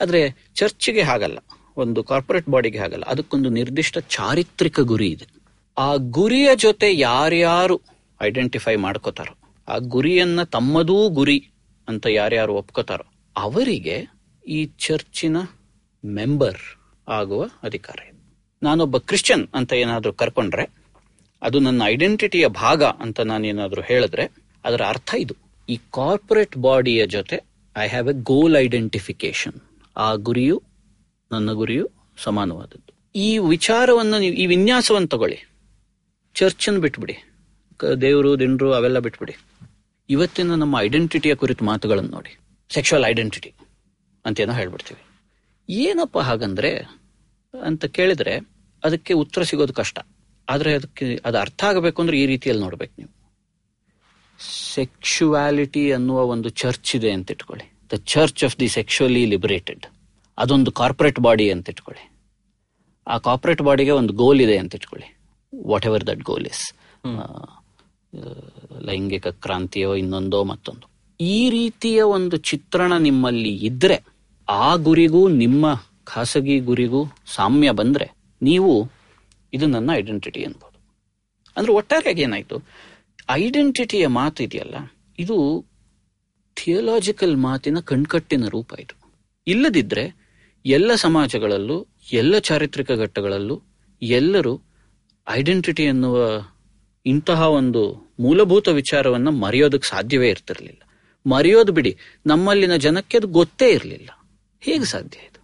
ಆದ್ರೆ 0.00 0.46
ಚರ್ಚ್ಗೆ 0.54 1.02
ಹಾಗಲ್ಲ. 1.02 1.38
ಒಂದು 1.76 2.02
ಕಾರ್ಪೊರೇಟ್ 2.02 2.48
ಬಾಡಿಗೆ 2.48 2.78
ಹಾಗಲ್ಲ. 2.78 3.04
ಅದಕ್ಕೊಂದು 3.06 3.48
ನಿರ್ದಿಷ್ಟ 3.48 3.98
ಚಾರಿತ್ರಿಕ 3.98 4.80
ಗುರಿ 4.80 5.08
ಇದೆ. 5.08 5.26
ಆ 5.78 5.94
ಗುರಿಯ 5.96 6.50
ಜೊತೆ 6.56 6.98
ಯಾರ್ಯಾರು 6.98 7.80
ಐಡೆಂಟಿಫೈ 8.22 8.76
ಮಾಡ್ಕೋತಾರೋ 8.76 9.38
ಆ 9.68 9.78
ಗುರಿಯನ್ನ 9.78 10.42
ತಮ್ಮದೂ 10.42 11.08
ಗುರಿ 11.08 11.48
ಅಂತ 11.88 12.06
ಯಾರ್ಯಾರು 12.06 12.54
ಒಪ್ಕೋತಾರೋ 12.54 13.04
ಅವರಿಗೆ 13.36 14.06
ಈ 14.48 14.64
ಚರ್ಚಿನ 14.64 15.36
ಮೆಂಬರ್ 16.04 16.58
ಆಗುವ 17.08 17.44
ಅಧಿಕಾರ 17.62 17.98
ಇದೆ. 18.08 18.15
ನಾನೊಬ್ಬ 18.66 18.98
ಕ್ರಿಶ್ಚಿಯನ್ 18.98 19.48
ಅಂತ 19.54 19.72
ಏನಾದರೂ 19.72 20.12
ಕರ್ಕೊಂಡ್ರೆ, 20.12 20.64
ಅದು 21.42 21.58
ನನ್ನ 21.58 21.82
ಐಡೆಂಟಿಟಿಯ 21.84 22.48
ಭಾಗ 22.48 22.82
ಅಂತ 22.82 23.20
ನಾನೇನಾದ್ರೂ 23.20 23.82
ಹೇಳಿದ್ರೆ, 23.82 24.24
ಅದರ 24.64 24.82
ಅರ್ಥ 24.88 25.14
ಇದು. 25.18 25.34
ಈ 25.68 25.76
ಕಾರ್ಪೊರೇಟ್ 25.76 26.56
ಬಾಡಿಯ 26.56 27.06
ಜೊತೆ 27.06 27.36
I 27.76 27.88
have 27.88 28.08
a 28.08 28.12
goal 28.22 28.56
identification 28.56 29.60
ಆ 29.96 30.14
ಗುರಿಯು 30.14 30.62
ನನ್ನ 31.32 31.52
ಗುರಿಯು 31.52 31.90
ಸಮಾನವಾದದ್ದು. 32.16 32.92
ಈ 33.16 33.38
ವಿಚಾರವನ್ನು 33.38 34.18
ನೀವು, 34.18 34.34
ಈ 34.34 34.46
ವಿನ್ಯಾಸವನ್ನು 34.46 35.08
ತಗೊಳ್ಳಿ. 35.08 35.38
ಚರ್ಚನ್ನು 36.34 36.80
ಬಿಟ್ಬಿಡಿ. 36.80 37.16
ದೇವರು, 38.00 38.38
ದಿಂಡ್ರು, 38.38 38.72
ಅವೆಲ್ಲ 38.72 38.98
ಬಿಟ್ಬಿಡಿ. 38.98 39.34
ಇವತ್ತಿನ 40.10 40.54
ನಮ್ಮ 40.54 40.80
ಐಡೆಂಟಿಟಿಯ 40.80 41.34
ಕುರಿತು 41.34 41.64
ಮಾತುಗಳನ್ನು 41.64 42.10
ನೋಡಿ. 42.10 42.38
ಸೆಕ್ಷುವಲ್ 42.68 43.04
ಐಡೆಂಟಿಟಿ 43.04 43.54
ಅಂತೇನೋ 44.24 44.52
ಹೇಳ್ಬಿಡ್ತೀವಿ. 44.52 45.02
ಏನಪ್ಪ 45.68 46.18
ಹಾಗಂದ್ರೆ, 46.18 46.70
ಅಂತ 47.62 47.84
ಕೇಳಿದ್ರೆ 47.84 48.55
ಅದಕ್ಕೆ 48.86 49.12
ಉತ್ತರ 49.22 49.42
ಸಿಗೋದು 49.50 49.74
ಕಷ್ಟ. 49.80 49.98
ಆದರೆ 50.48 50.72
ಅದಕ್ಕೆ 50.78 51.06
ಅದು 51.28 51.38
ಅರ್ಥ 51.44 51.60
ಆಗಬೇಕು 51.70 51.98
ಅಂದ್ರೆ 52.02 52.16
ಈ 52.22 52.26
ರೀತಿಯಲ್ಲಿ 52.32 52.62
ನೋಡ್ಬೇಕು 52.66 52.94
ನೀವು. 53.00 53.12
ಸೆಕ್ಷುವಾಲಿಟಿ 54.74 55.84
ಅನ್ನುವ 55.96 56.18
ಒಂದು 56.34 56.48
ಚರ್ಚ್ 56.62 56.90
ಇದೆ 56.96 57.10
ಅಂತ 57.16 57.34
ಇಟ್ಕೊಳ್ಳಿ. 57.34 57.66
The 57.92 57.98
church 58.14 58.42
of 58.46 58.56
the 58.60 58.68
sexually 58.76 59.22
liberated 59.32 59.84
ಅದೊಂದು 60.38 60.70
ಕಾರ್ಪೊರೇಟ್ 60.80 61.20
ಬಾಡಿ 61.26 61.46
ಅಂತ 61.54 61.72
ಇಟ್ಕೊಳ್ಳಿ. 61.74 62.04
ಆ 63.06 63.16
ಕಾರ್ಪೊರೇಟ್ 63.26 63.62
ಬಾಡಿಗೆ 63.62 63.92
ಒಂದು 64.00 64.12
ಗೋಲ್ 64.12 64.40
ಇದೆ 64.46 64.56
ಅಂತ 64.62 64.78
ಇಟ್ಕೊಳ್ಳಿ. 64.78 65.08
What 65.52 65.86
ever 65.90 66.04
that 66.10 66.22
goal 66.30 66.46
is 66.52 66.64
ಲೈಂಗಿಕ 68.88 69.26
ಕ್ರಾಂತಿಯೋ 69.44 69.90
ಇನ್ನೊಂದೋ 69.94 70.40
ಮತ್ತೊಂದು. 70.44 70.86
ಈ 71.20 71.40
ರೀತಿಯ 71.50 71.98
ಒಂದು 72.16 72.36
ಚಿತ್ರಣ 72.50 72.92
ನಿಮ್ಮಲ್ಲಿ 72.98 73.52
ಇದ್ರೆ 73.68 73.96
ಆ 74.48 74.68
ಗುರಿಗೂ 74.86 75.22
ನಿಮ್ಮ 75.42 75.66
ಖಾಸಗಿ 76.04 76.56
ಗುರಿಗೂ 76.68 77.00
ಸಾಮ್ಯ 77.36 77.70
ಬಂದ್ರೆ 77.80 78.06
ನೀವು 78.42 78.90
ಇದು 79.52 79.66
ನನ್ನ 79.66 79.90
ಐಡೆಂಟಿಟಿ 79.94 80.44
ಅನ್ಬೋದು 80.44 80.78
ಅಂದ್ರೆ 81.56 81.72
ಒಟ್ಟಾರೆಯಾಗಿ 81.72 82.22
ಏನಾಯ್ತು? 82.22 82.56
ಐಡೆಂಟಿಟಿಯ 83.30 84.06
ಮಾತು 84.06 84.42
ಇದೆಯಲ್ಲ, 84.42 84.76
ಇದು 85.18 85.66
ಥಿಯೋಲಾಜಿಕಲ್ 86.56 87.36
ಮಾತಿನ 87.36 87.80
ಕಣ್ಕಟ್ಟಿನ 87.80 88.48
ರೂಪ 88.48 88.72
ಇದು. 88.80 89.12
ಇಲ್ಲದಿದ್ರೆ 89.46 90.04
ಎಲ್ಲ 90.66 90.94
ಸಮಾಜಗಳಲ್ಲೂ, 90.94 91.86
ಎಲ್ಲ 92.12 92.38
ಚಾರಿತ್ರಿಕ 92.38 92.92
ಘಟ್ಟಗಳಲ್ಲೂ 92.92 93.62
ಎಲ್ಲರೂ 94.02 94.62
ಐಡೆಂಟಿಟಿ 95.28 95.82
ಎನ್ನುವ 95.82 96.16
ಇಂತಹ 97.06 97.50
ಒಂದು 97.50 98.12
ಮೂಲಭೂತ 98.20 98.68
ವಿಚಾರವನ್ನ 98.68 99.28
ಮರೆಯೋದಕ್ಕೆ 99.28 99.88
ಸಾಧ್ಯವೇ 99.88 100.28
ಇರ್ತಿರ್ಲಿಲ್ಲ. 100.28 100.82
ಮರೆಯೋದು 101.26 101.72
ಬಿಡಿ, 101.72 101.96
ನಮ್ಮಲ್ಲಿನ 102.26 102.76
ಜನಕ್ಕೆ 102.76 103.18
ಅದು 103.18 103.26
ಗೊತ್ತೇ 103.26 103.70
ಇರಲಿಲ್ಲ. 103.70 104.10
ಹೇಗೆ 104.60 104.84
ಸಾಧ್ಯ 104.84 105.18
ಇದು? 105.18 105.40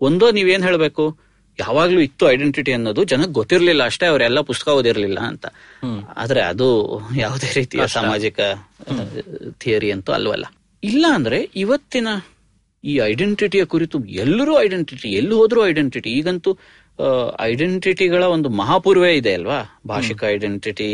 ಒಂದೋ 0.00 0.30
ನೀವೇನು 0.30 0.64
ಹೇಳಬೇಕು? 0.64 1.29
ಯಾವಾಗ್ಲೂ 1.62 2.00
ಇತ್ತು 2.08 2.24
ಐಡೆಂಟಿಟಿ 2.32 2.72
ಅನ್ನೋದು 2.78 3.02
ಜನಕ್ಕೆ 3.12 3.34
ಗೊತ್ತಿರ್ಲಿಲ್ಲ 3.38 3.82
ಅಷ್ಟೇ 3.90 4.06
ಅವರೆಲ್ಲ 4.12 4.40
ಪುಸ್ತಕ 4.50 4.68
ಓದಿರ್ಲಿಲ್ಲ 4.80 5.20
ಅಂತ. 5.30 5.46
ಆದ್ರೆ 6.22 6.42
ಅದು 6.50 6.68
ಯಾವುದೇ 7.22 7.50
ರೀತಿಯ 7.60 7.86
ಸಾಮಾಜಿಕ 7.96 8.40
ಥಿಯರಿ 9.62 9.90
ಅಂತೂ 9.96 10.12
ಅಲ್ವಲ್ಲ. 10.18 10.46
ಇಲ್ಲ 10.82 11.06
ಅಂದ್ರೆ 11.18 11.40
ಇವತ್ತಿನ 11.64 12.08
ಈ 12.84 12.92
ಐಡೆಂಟಿಟಿಯ 13.12 13.62
ಕುರಿತು 13.72 13.96
ಎಲ್ಲರೂ 14.22 14.52
ಐಡೆಂಟಿಟಿ 14.66 15.08
ಎಲ್ಲಿ 15.20 15.34
ಹೋದ್ರೂ 15.40 15.60
ಐಡೆಂಟಿಟಿ 15.70 16.10
ಈಗಂತೂ 16.20 16.52
ಐಡೆಂಟಿಟಿಗಳ 17.48 18.22
ಒಂದು 18.34 18.48
ಮಹಾಪೂರ್ವೇ 18.60 19.10
ಇದೆ 19.18 19.32
ಅಲ್ವಾ? 19.38 19.58
ಭಾಷಿಕ 19.90 20.20
ಐಡೆಂಟಿಟಿ 20.34 20.88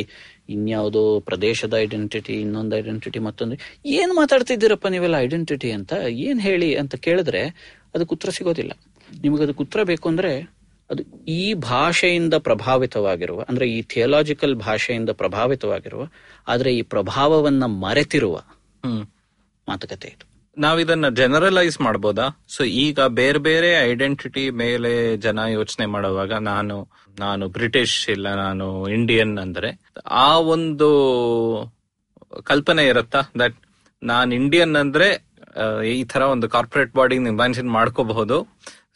ಇನ್ಯಾವುದೋ 0.55 1.03
ಪ್ರದೇಶದ 1.29 1.75
ಐಡೆಂಟಿಟಿ 1.85 2.35
ಇನ್ನೊಂದು 2.43 2.75
ಐಡೆಂಟಿಟಿ 2.81 3.21
ಮತ್ತೊಂದು. 3.29 3.55
ಏನ್ 4.01 4.13
ಮಾತಾಡ್ತಿದ್ದೀರಪ್ಪ 4.19 4.87
ನೀವೆಲ್ಲ 4.95 5.17
ಐಡೆಂಟಿಟಿ 5.27 5.71
ಅಂತ? 5.79 5.93
ಏನ್ 6.27 6.41
ಹೇಳಿ 6.49 6.69
ಅಂತ 6.83 6.95
ಕೇಳಿದ್ರೆ 7.07 7.43
ಅದಕ್ಕೆ 7.95 8.13
ಉತ್ತರ 8.17 8.31
ಸಿಗೋದಿಲ್ಲ. 8.39 8.73
ನಿಮಗೆ 9.09 9.43
ಅದಕ್ಕೆ 9.47 9.63
ಉತ್ತರ 9.67 9.81
ಬೇಕು 9.91 10.07
ಅಂದ್ರೆ 10.13 10.33
ಅದು 10.91 11.03
ಈ 11.29 11.55
ಭಾಷೆಯಿಂದ 11.55 12.35
ಪ್ರಭಾವಿತವಾಗಿರುವ, 12.39 13.41
ಅಂದ್ರೆ 13.49 13.67
ಈ 13.69 13.83
ಥಿಯಲಾಜಿಕಲ್ 13.83 14.55
ಭಾಷೆಯಿಂದ 14.55 15.11
ಪ್ರಭಾವಿತವಾಗಿರುವ, 15.11 16.05
ಆದ್ರೆ 16.49 16.71
ಈ 16.75 16.83
ಪ್ರಭಾವವನ್ನ 16.83 17.65
ಮರೆತಿರುವ 17.65 18.37
ಮಾತುಕತೆ 19.69 20.09
ಇದು. 20.09 20.25
ನಾವಿದನ್ನ 20.59 21.09
ಜನರಲೈಸ್ 21.09 21.81
ಮಾಡ್ಬೋದಾ? 21.81 22.27
ಸೊ 22.49 22.65
ಈಗ 22.65 23.01
ಬೇರೆ 23.01 23.39
ಬೇರೆ 23.39 23.71
ಐಡೆಂಟಿಟಿ 23.91 24.51
ಮೇಲೆ 24.51 25.17
ಜನ 25.17 25.39
ಯೋಚನೆ 25.39 25.87
ಮಾಡುವಾಗ 25.87 26.33
ನಾನು 26.33 26.89
ನಾನು 27.19 27.49
ಬ್ರಿಟಿಷ್ 27.49 28.09
ಇಲ್ಲ, 28.09 28.35
ನಾನು 28.35 28.89
ಇಂಡಿಯನ್ 28.89 29.39
ಅಂದ್ರೆ, 29.39 29.71
ಆ 30.07 30.39
ಒಂದು 30.39 30.89
ಕಲ್ಪನೆ 32.43 32.87
ಇರತ್ತಾ? 32.87 33.21
ದಟ್ 33.39 33.57
ನಾನ್ 34.03 34.33
ಇಂಡಿಯನ್ 34.33 34.77
ಅಂದ್ರೆ 34.77 35.09
ಈ 35.89 36.05
ತರ 36.05 36.23
ಒಂದು 36.23 36.49
ಕಾರ್ಪೊರೇಟ್ 36.49 36.95
ಬಾಡಿ 36.95 37.15
ಇಮ್ಯಾಜಿನ್ 37.17 37.71
ಮಾಡ್ಕೋಬಹುದು. 37.71 38.39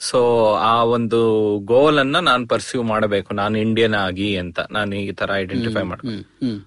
ಸೊ 0.01 0.19
ಆ 0.55 0.85
ಒಂದು 0.85 1.21
ಗೋಲ್ 1.59 1.99
ಅನ್ನ 1.99 2.17
ನಾನು 2.19 2.47
ಪರ್ಸ್ಯೂ 2.47 2.83
ಮಾಡಬೇಕು. 2.83 3.35
ನಾನು 3.35 3.59
ಇಂಡಿಯನ್ 3.59 3.95
ಆಗಿ 3.95 4.37
ಅಂತ. 4.37 4.61
ನಾನು 4.71 4.97
ಈ 4.97 5.13
ತರ 5.13 5.31
ಐಡೆಂಟಿಫೈ 5.35 5.83
ಮಾಡ್ಕೊ 5.83 6.09
ಹ್ಮ್ 6.09 6.23
ಹ್ಮ್. 6.23 6.59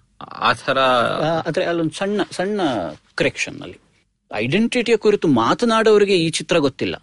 ಆ 0.41 0.53
ತರ 0.53 0.77
ಅಲ್ಲೊಂದು 1.67 1.97
ಸಣ್ಣ 1.97 2.21
ಸಣ್ಣ 2.31 2.61
ಕರೆಕ್ಷನ್ 3.15 3.61
ಅಲ್ಲಿ. 3.61 3.79
ಐಡೆಂಟಿಟಿಯ 4.33 4.97
ಕುರಿತು 4.97 5.27
ಮಾತನಾಡೋರಿಗೆ 5.27 6.15
ಈ 6.17 6.29
ಚಿತ್ರ 6.29 6.57
ಗೊತ್ತಿಲ್ಲ. 6.57 6.95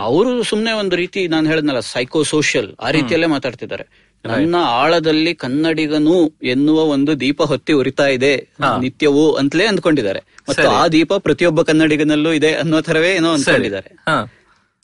ಅವರು 0.00 0.42
ಸುಮ್ನೆ 0.42 0.72
ಒಂದು 0.72 0.96
ರೀತಿ 0.96 1.28
ನಾನು 1.28 1.46
ಹೇಳಿದ್ನಲ್ಲ 1.46 1.80
ಸೈಕೋ 1.80 2.22
ಸೋಷಿಯಲ್ 2.22 2.68
ಆ 2.80 2.90
ರೀತಿಯಲ್ಲೇ 2.90 3.26
ಮಾತಾಡ್ತಿದ್ದಾರೆ. 3.26 4.06
ನನ್ನ 4.24 4.54
ಆಳದಲ್ಲಿ 4.56 5.34
ಕನ್ನಡಿಗನು 5.34 6.14
ಎನ್ನುವ 6.42 6.78
ಒಂದು 6.84 7.20
ದೀಪ 7.20 7.42
ಹೊತ್ತಿ 7.42 7.72
ಉರಿತಾ 7.72 8.06
ಇದೆ 8.06 8.48
ನಿತ್ಯವೂ 8.80 9.32
ಅಂತಲೇ 9.32 9.66
ಅಂದ್ಕೊಂಡಿದ್ದಾರೆ. 9.66 10.20
ಮತ್ತು 10.48 10.68
ಆ 10.68 10.88
ದೀಪ 10.88 11.14
ಪ್ರತಿಯೊಬ್ಬ 11.14 11.62
ಕನ್ನಡಿಗನಲ್ಲೂ 11.62 12.32
ಇದೆ 12.32 12.54
ಅನ್ನೋ 12.54 12.80
ತರವೇ 12.80 13.10
ಏನೋ 13.14 13.32
ಅಂದ್ಕೊಂಡಿದ್ದಾರೆ. 13.32 13.90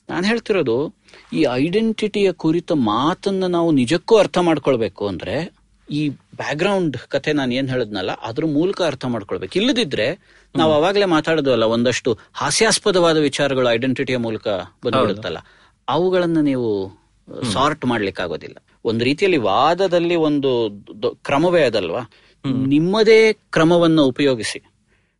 ನಾನು 0.09 0.27
ಹೇಳ್ತಿರೋದು 0.27 0.95
ಈ 1.33 1.45
ಐಡೆಂಟಿಟಿಯ 1.51 2.31
ಕುರಿತ 2.31 2.71
ಮಾತನ್ನ 2.71 3.45
ನಾವು 3.45 3.71
ನಿಜಕ್ಕೂ 3.71 4.17
ಅರ್ಥ 4.17 4.37
ಮಾಡ್ಕೊಳ್ಬೇಕು 4.37 5.07
ಅಂದ್ರೆ 5.07 5.53
ಈ 5.89 6.09
ಬ್ಯಾಕ್ಗ್ರೌಂಡ್ 6.09 6.97
ಕಥೆ 6.97 7.33
ನಾನು 7.33 7.53
ಏನ್ 7.53 7.69
ಹೇಳಿದ್ನಲ್ಲ 7.69 8.11
ಅದ್ರ 8.21 8.45
ಮೂಲಕ 8.45 8.81
ಅರ್ಥ 8.81 9.05
ಮಾಡ್ಕೊಳ್ಬೇಕು. 9.05 9.59
ಇಲ್ಲದಿದ್ರೆ 9.59 10.07
ನಾವು 10.55 10.73
ಅವಾಗಲೇ 10.73 11.05
ಮಾತಾಡೋದಲ್ಲ 11.05 11.63
ಒಂದಷ್ಟು 11.63 12.17
ಹಾಸ್ಯಾಸ್ಪದವಾದ 12.33 13.17
ವಿಚಾರಗಳು 13.17 13.69
ಐಡೆಂಟಿಟಿಯ 13.69 14.17
ಮೂಲಕ 14.17 14.47
ಬಂದ್ಬಿಡುತ್ತಲ್ಲ 14.85 15.37
ಅವುಗಳನ್ನು 15.87 16.41
ನೀವು 16.41 16.69
ಸಾರ್ಟ್ 17.51 17.85
ಮಾಡ್ಲಿಕ್ಕಾಗೋದಿಲ್ಲ. 17.85 18.57
ಒಂದು 18.85 19.03
ರೀತಿಯಲ್ಲಿ 19.03 19.37
ವಾದದಲ್ಲಿ 19.37 20.15
ಒಂದು 20.15 20.51
ಕ್ರಮವೇ 21.23 21.63
ಅದಲ್ವಾ? 21.63 22.11
ನಿಮ್ಮದೇ 22.45 23.33
ಕ್ರಮವನ್ನ 23.33 24.01
ಉಪಯೋಗಿಸಿ 24.01 24.59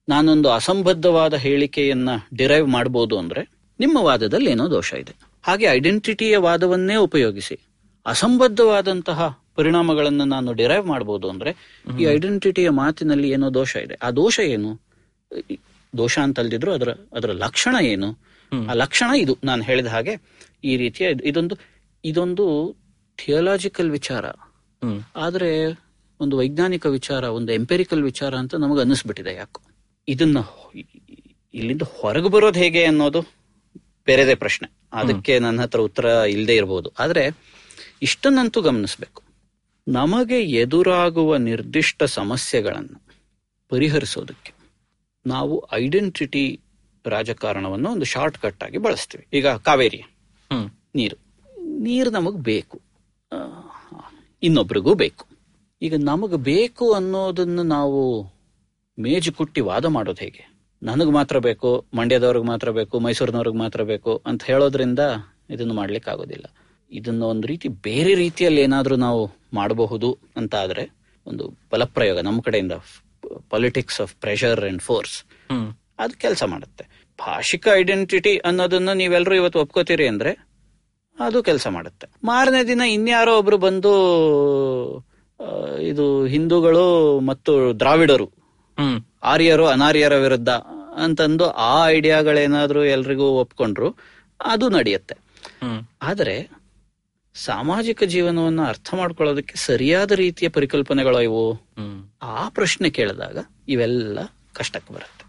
ನಾನೊಂದು 0.09 0.49
ಅಸಂಬದ್ಧವಾದ 0.49 1.33
ಹೇಳಿಕೆಯನ್ನ 1.33 2.09
ಡಿರೈವ್ 2.35 2.67
ಮಾಡಬಹುದು 2.67 3.17
ಅಂದ್ರೆ 3.17 3.62
ನಿಮ್ಮ 3.79 3.97
ವಾದದಲ್ಲಿ 3.97 4.51
ಏನೋ 4.51 4.71
ದೋಷ 4.71 4.93
ಇದೆ. 4.93 5.13
ಹಾಗೆ 5.43 5.65
ಐಡೆಂಟಿಟಿಯ 5.65 6.37
ವಾದವನ್ನೇ 6.37 6.95
ಉಪಯೋಗಿಸಿ. 6.95 7.59
ಅಸಂಬದ್ಧವಾದಂತಹ 8.05 9.39
ಪರಿಣಾಮಗಳನ್ನು 9.55 10.25
ನಾನು 10.25 10.53
ಡಿರೈವ್ 10.53 10.85
ಮಾಡಬಹುದು 10.85 11.29
ಅಂದ್ರೆ 11.29 11.51
ಈ 11.99 12.03
ಐಡೆಂಟಿಟಿಯ 12.03 12.69
ಮಾತಿನಲ್ಲಿ 12.69 13.29
ಏನೋ 13.29 13.53
ದೋಷ 13.53 13.75
ಇದೆ. 13.75 13.93
ಆ 13.93 14.11
ದೋಷ 14.11 14.39
ಏನು? 14.39 14.79
ದೋಷ 15.97 16.19
ಅಂತ 16.19 16.39
ಅಲ್ದಿದ್ರು 16.39 16.73
ಅದರ 16.73 16.89
ಅದರ 17.13 17.31
ಲಕ್ಷಣ 17.31 17.75
ಏನು? 17.81 18.09
ಆ 18.69 18.73
ಲಕ್ಷಣ 18.73 19.15
ಇದು. 19.15 19.37
ನಾನು 19.43 19.63
ಹೇಳಿದ 19.63 19.85
ಹಾಗೆ 19.85 20.13
ಈ 20.63 20.77
ರೀತಿಯ 20.77 21.07
ಇದೊಂದು 21.23 21.55
ಇದೊಂದು 22.05 22.75
ಥಿಯಲಾಜಿಕಲ್ 23.25 23.91
ವಿಚಾರ. 23.91 24.25
ಆದ್ರೆ 25.15 25.49
ಒಂದು 26.19 26.37
ವೈಜ್ಞಾನಿಕ 26.37 26.85
ವಿಚಾರ 26.85 27.23
ಒಂದು 27.23 27.53
ಎಂಪೆರಿಕಲ್ 27.53 28.03
ವಿಚಾರ 28.03 28.35
ಅಂತ 28.35 28.55
ನಮಗೆ 28.55 28.79
ಅನ್ನಿಸ್ಬಿಟ್ಟಿದೆ 28.79 29.33
ಯಾಕೋ. 29.33 29.61
ಇದನ್ನ 30.07 30.37
ಇಲ್ಲಿಂದ 31.53 31.81
ಹೊರಗೆ 32.01 32.29
ಬರೋದು 32.29 32.59
ಹೇಗೆ 32.59 32.85
ಅನ್ನೋದು 32.85 33.42
ಬೇರೆದೇ 34.07 34.35
ಪ್ರಶ್ನೆ. 34.35 34.67
ಅದಕ್ಕೆ 34.93 35.39
ನನ್ನ 35.39 35.61
ಹತ್ರ 35.61 35.79
ಉತ್ತರ 35.79 36.05
ಇಲ್ಲದೆ 36.05 36.55
ಇರಬಹುದು 36.55 36.89
ಆದ್ರೆ 36.99 37.23
ಇಷ್ಟನ್ನಂತೂ 38.01 38.61
ಗಮನಿಸಬೇಕು. 38.61 39.21
ನಮಗೆ 39.87 40.39
ಎದುರಾಗುವ 40.41 41.37
ನಿರ್ದಿಷ್ಟ 41.37 42.03
ಸಮಸ್ಯೆಗಳನ್ನು 42.03 43.01
ಪರಿಹರಿಸೋದಕ್ಕೆ 43.69 44.53
ನಾವು 45.25 45.67
ಐಡೆಂಟಿಟಿ 45.73 46.59
ರಾಜಕಾರಣವನ್ನು 47.05 47.91
ಒಂದು 47.91 48.05
ಶಾರ್ಟ್ 48.05 48.37
ಕಟ್ 48.37 48.63
ಆಗಿ 48.63 48.77
ಬಳಸ್ತೀವಿ. 48.77 49.25
ಈಗ 49.33 49.47
ಕಾವೇರಿ 49.47 50.01
ನೀರು. 50.95 51.17
ನೀರು 51.79 52.09
ನಮಗೆ 52.09 52.37
ಬೇಕು. 52.37 52.81
ಇನ್ನೊಬ್ರಿಗೂ 54.43 54.93
ಬೇಕು. 54.93 55.25
ಈಗ 55.81 55.93
ನಮಗೆ 55.97 56.35
ಬೇಕು 56.35 56.93
ಅನ್ನೋದನ್ನು 56.93 57.63
ನಾವು 57.63 58.01
ಮೇಜು 58.97 59.31
ಕುಟ್ಟಿ 59.33 59.61
ವಾದ 59.61 59.85
ಮಾಡೋದು 59.85 60.21
ಹೇಗೆ? 60.21 60.52
ನನಗೆ 60.83 61.11
ಮಾತ್ರ 61.11 61.37
ಬೇಕು 61.47 61.69
ಮಂಡ್ಯದವ್ರಿಗೆ 61.93 62.47
ಮಾತ್ರ 62.47 62.69
ಬೇಕು 62.77 62.95
ಮೈಸೂರಿನವ್ರಿಗೆ 62.99 63.57
ಮಾತ್ರ 63.57 63.81
ಬೇಕು 63.83 64.13
ಅಂತ 64.25 64.43
ಹೇಳೋದ್ರಿಂದ 64.43 65.01
ಇದನ್ನು 65.49 65.73
ಮಾಡ್ಲಿಕ್ಕೆ 65.73 66.09
ಆಗೋದಿಲ್ಲ. 66.11 66.45
ಇದನ್ನ 66.91 67.23
ಒಂದು 67.23 67.47
ರೀತಿ 67.47 67.67
ಬೇರೆ 67.87 68.13
ರೀತಿಯಲ್ಲಿ 68.15 68.61
ಏನಾದ್ರೂ 68.61 68.95
ನಾವು 68.95 69.21
ಮಾಡಬಹುದು 69.53 70.09
ಅಂತ 70.35 70.53
ಆದ್ರೆ 70.55 70.83
ಒಂದು 71.27 71.45
ಬಲಪ್ರಯೋಗ 71.71 72.19
ನಮ್ಮ 72.19 72.41
ಕಡೆಯಿಂದ 72.41 72.75
politics 73.49 73.99
of 74.01 74.13
pressure 74.15 74.61
and 74.65 74.81
force 74.81 75.15
ಅದು 75.99 76.13
ಕೆಲಸ 76.17 76.43
ಮಾಡುತ್ತೆ. 76.43 76.83
ಭಾಷಿಕ 77.19 77.67
ಐಡೆಂಟಿಟಿ 77.73 78.33
ಅನ್ನೋದನ್ನ 78.37 78.91
ನೀವೆಲ್ಲರೂ 78.91 79.35
ಇವತ್ತು 79.35 79.59
ಒಪ್ಕೋತೀರಿ 79.59 80.07
ಅಂದ್ರೆ 80.07 80.31
ಅದು 81.17 81.39
ಕೆಲಸ 81.43 81.67
ಮಾಡುತ್ತೆ. 81.67 82.05
ಮಾರನೇ 82.23 82.61
ದಿನ 82.63 82.81
ಇನ್ಯಾರೋ 82.81 83.33
ಒಬ್ರು 83.37 83.57
ಬಂದು 83.57 83.91
ಇದು 85.81 86.05
ಹಿಂದೂಗಳು 86.25 86.85
ಮತ್ತು 87.19 87.53
ದ್ರಾವಿಡರು 87.79 88.27
ಆರ್ಯರು 89.23 89.65
ಅನಾರ್ಯರ 89.67 90.15
ವಿರುದ್ಧ 90.17 90.49
ಅಂತಂದು 90.95 91.51
ಆ 91.51 91.89
ಐಡಿಯಾಗಳೇನಾದ್ರೂ 91.89 92.83
ಎಲ್ರಿಗೂ 92.83 93.23
ಒಪ್ಕೊಂಡ್ರು 93.23 93.95
ಅದು 94.45 94.69
ನಡೆಯುತ್ತೆ. 94.69 95.15
ಆದರೆ 96.01 96.63
ಸಾಮಾಜಿಕ 97.35 98.03
ಜೀವನವನ್ನ 98.03 98.67
ಅರ್ಥ 98.67 98.93
ಮಾಡ್ಕೊಳ್ಳೋದಕ್ಕೆ 98.93 99.55
ಸರಿಯಾದ 99.55 100.11
ರೀತಿಯ 100.11 100.49
ಪರಿಕಲ್ಪನೆಗಳು 100.49 101.21
ಇವು 101.21 101.61
ಆ 102.21 102.49
ಪ್ರಶ್ನೆ 102.49 102.89
ಕೇಳಿದಾಗ 102.89 103.37
ಇವೆಲ್ಲ 103.67 104.19
ಕಷ್ಟಕ್ಕೆ 104.53 104.93
ಬರುತ್ತೆ. 104.93 105.22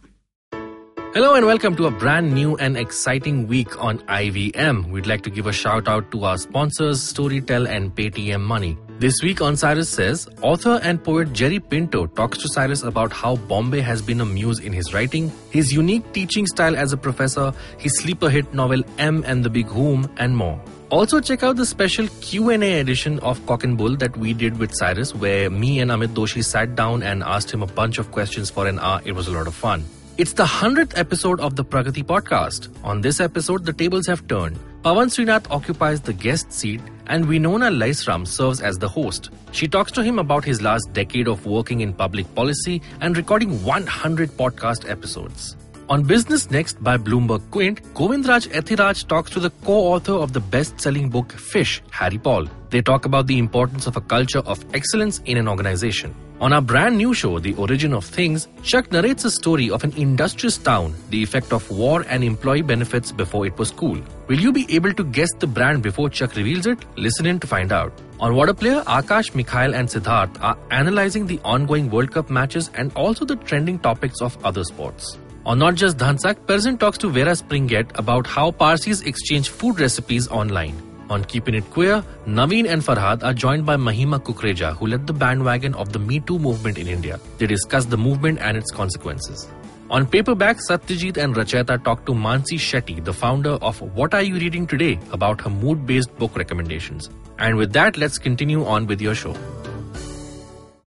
Hello 1.15 1.35
and 1.35 1.47
welcome 1.47 1.77
to 1.77 1.87
a 1.87 1.93
brand 1.93 2.35
new 2.35 2.57
and 2.57 2.77
exciting 2.77 3.47
week 3.47 3.81
on 3.81 4.01
IVM. 4.09 4.91
We'd 4.91 5.07
like 5.07 5.23
to 5.23 5.31
give 5.31 5.47
a 5.47 5.53
shout 5.53 5.87
out 5.87 6.11
to 6.11 6.25
our 6.25 6.37
sponsors, 6.37 7.01
Storytel 7.01 7.69
and 7.69 7.95
Paytm 7.95 8.41
Money. 8.41 8.77
This 8.99 9.23
week 9.23 9.41
on 9.41 9.57
Cyrus 9.57 9.89
Says, 9.89 10.29
author 10.43 10.81
and 10.83 11.05
poet 11.05 11.33
Jerry 11.33 11.61
Pinto 11.61 12.07
talks 12.07 12.39
to 12.39 12.49
Cyrus 12.49 12.83
about 12.83 13.13
how 13.13 13.37
Bombay 13.37 13.81
has 13.81 14.03
been 14.03 14.21
a 14.21 14.25
muse 14.25 14.59
in 14.59 14.73
his 14.73 14.93
writing, 14.93 15.31
his 15.51 15.73
unique 15.73 16.13
teaching 16.13 16.49
style 16.49 16.75
as 16.75 16.93
a 16.93 16.97
professor, 16.97 17.53
his 17.79 17.97
sleeper 18.01 18.29
hit 18.29 18.53
novel 18.53 18.83
M 18.99 19.23
and 19.25 19.45
the 19.45 19.51
Big 19.51 19.67
Whom, 19.67 20.13
and 20.17 20.37
more. 20.37 20.61
Also 20.91 21.21
check 21.21 21.45
out 21.45 21.55
the 21.55 21.65
special 21.65 22.09
Q&A 22.23 22.81
edition 22.81 23.21
of 23.21 23.47
Cock 23.47 23.63
and 23.63 23.79
Bull 23.79 23.95
that 23.99 24.17
we 24.17 24.35
did 24.35 24.59
with 24.59 24.75
Cyrus 24.75 25.15
where 25.15 25.49
me 25.49 25.79
and 25.79 25.93
Amit 25.93 26.09
Doshi 26.09 26.45
sat 26.45 26.75
down 26.75 27.05
and 27.05 27.23
asked 27.23 27.53
him 27.53 27.63
a 27.63 27.69
bunch 27.69 27.99
of 27.99 28.11
questions 28.11 28.51
for 28.51 28.67
an 28.67 28.81
hour. 28.81 29.01
It 29.05 29.13
was 29.13 29.29
a 29.29 29.33
lot 29.33 29.47
of 29.47 29.55
fun. 29.55 29.85
It's 30.17 30.33
the 30.33 30.45
100th 30.45 30.97
episode 30.97 31.41
of 31.41 31.57
the 31.57 31.65
Pragati 31.65 32.05
podcast. 32.05 32.69
On 32.85 33.01
this 33.01 33.19
episode, 33.19 33.65
the 33.65 33.73
tables 33.73 34.07
have 34.07 34.29
turned. 34.29 34.57
Pavan 34.83 35.11
Srinath 35.11 35.51
occupies 35.51 36.01
the 36.01 36.13
guest 36.13 36.53
seat 36.53 36.81
and 37.09 37.27
Winona 37.27 37.69
Laisram 37.69 38.25
serves 38.25 38.61
as 38.61 38.79
the 38.79 38.89
host. 38.89 39.31
She 39.51 39.67
talks 39.67 39.91
to 39.91 40.05
him 40.05 40.21
about 40.21 40.45
his 40.45 40.63
last 40.63 40.93
decade 40.93 41.27
of 41.27 41.47
working 41.47 41.81
in 41.81 41.93
public 41.93 42.33
policy 42.37 42.81
and 43.01 43.17
recording 43.17 43.65
100 43.65 44.31
podcast 44.31 44.89
episodes. 44.89 45.57
On 45.91 46.03
Business 46.03 46.51
Next 46.51 46.83
by 46.83 46.97
Bloomberg 46.97 47.43
Quint, 47.51 47.83
Govindraj 47.93 48.49
Ethiraj 48.49 49.07
talks 49.07 49.31
to 49.33 49.39
the 49.39 49.51
co-author 49.65 50.15
of 50.15 50.33
the 50.33 50.41
best-selling 50.41 51.11
book 51.11 51.31
Fish, 51.33 51.83
Harry 51.91 52.17
Paul. 52.17 52.47
They 52.71 52.81
talk 52.81 53.05
about 53.05 53.27
the 53.27 53.39
importance 53.39 53.87
of 53.87 53.95
a 53.99 54.01
culture 54.01 54.39
of 54.39 54.65
excellence 54.75 55.21
in 55.27 55.37
an 55.37 55.47
organization. 55.47 56.15
On 56.41 56.55
our 56.55 56.63
brand 56.63 56.97
new 56.97 57.13
show, 57.13 57.39
The 57.39 57.55
Origin 57.57 57.93
of 57.93 58.03
Things, 58.03 58.49
Chuck 58.63 58.91
narrates 58.93 59.27
a 59.27 59.31
story 59.31 59.69
of 59.71 59.85
an 59.85 59.93
industrious 59.93 60.57
town, 60.57 60.95
the 61.11 61.23
effect 61.23 61.53
of 61.53 61.71
war 61.71 62.03
and 62.09 62.25
employee 62.25 62.63
benefits 62.63 63.13
before 63.13 63.47
it 63.47 63.59
was 63.59 63.71
cool. 63.71 64.01
Will 64.27 64.41
you 64.41 64.53
be 64.53 64.67
able 64.75 64.95
to 64.95 65.05
guess 65.05 65.29
the 65.39 65.47
brand 65.47 65.83
before 65.83 66.09
Chuck 66.09 66.35
reveals 66.35 66.67
it? 66.67 66.79
Listen 66.97 67.27
in 67.27 67.39
to 67.41 67.47
find 67.47 67.73
out. 67.73 67.93
On 68.21 68.49
a 68.49 68.55
Player, 68.55 68.81
Akash, 68.87 69.35
Mikhail, 69.35 69.75
and 69.75 69.87
Siddharth 69.87 70.43
are 70.43 70.57
analyzing 70.71 71.27
the 71.27 71.41
ongoing 71.45 71.91
World 71.91 72.11
Cup 72.11 72.31
matches 72.31 72.71
and 72.75 72.91
also 72.95 73.27
the 73.27 73.37
trending 73.37 73.79
topics 73.79 74.23
of 74.23 74.43
other 74.47 74.65
sports. 74.65 75.19
On 75.46 75.58
Not 75.58 75.76
Just 75.76 75.98
Dhansak, 75.98 76.46
Perzan 76.46 76.78
talks 76.78 76.98
to 77.00 77.10
Vera 77.10 77.36
Springett 77.36 77.92
about 77.98 78.28
how 78.28 78.52
Parsis 78.52 79.02
exchange 79.02 79.50
food 79.50 79.80
recipes 79.80 80.28
online. 80.28 80.76
On 81.10 81.24
Keeping 81.24 81.56
It 81.56 81.70
Queer, 81.72 82.04
Naveen 82.28 82.68
and 82.70 82.84
Farhad 82.84 83.24
are 83.24 83.34
joined 83.34 83.66
by 83.66 83.76
Mahima 83.78 84.20
Kukreja, 84.20 84.76
who 84.76 84.88
led 84.88 85.08
the 85.08 85.14
bandwagon 85.14 85.74
of 85.76 85.92
the 85.92 85.98
Me 86.00 86.20
Too 86.20 86.38
movement 86.38 86.78
in 86.78 86.88
India. 86.88 87.20
They 87.40 87.48
discuss 87.48 87.86
the 87.86 87.98
movement 87.98 88.40
and 88.40 88.56
its 88.58 88.70
consequences. 88.72 89.48
On 89.90 90.06
paperback, 90.06 90.58
Satyajit 90.58 91.18
and 91.18 91.36
Racheta 91.36 91.84
talk 91.84 92.06
to 92.06 92.12
Mansi 92.12 92.60
Shetty, 92.60 93.04
the 93.04 93.14
founder 93.14 93.54
of 93.70 93.82
What 93.96 94.14
Are 94.14 94.22
You 94.22 94.36
Reading 94.36 94.68
Today, 94.68 95.00
about 95.12 95.42
her 95.42 95.50
mood 95.50 95.88
based 95.88 96.16
book 96.20 96.38
recommendations. 96.38 97.10
And 97.40 97.58
with 97.58 97.74
that, 97.74 97.98
let's 97.98 98.20
continue 98.20 98.64
on 98.66 98.86
with 98.86 99.02
your 99.08 99.16
show. 99.16 99.36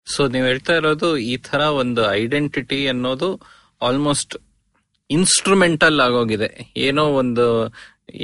So 0.07 0.23
ನೀವ್ 0.35 0.45
ಹೇಳ್ತಾ 0.51 0.75
ಇರೋದು 0.81 1.09
ಈ 1.31 1.35
ತರ 1.47 1.63
ಒಂದು 1.81 2.03
identity 2.21 2.79
ಅನ್ನೋದು 2.93 3.29
almost 3.88 4.36
instrumental 5.10 5.98
ಆಗೋಗಿದೆ. 6.06 6.50
ಏನೋ 6.88 7.04
ಒಂದು 7.22 7.46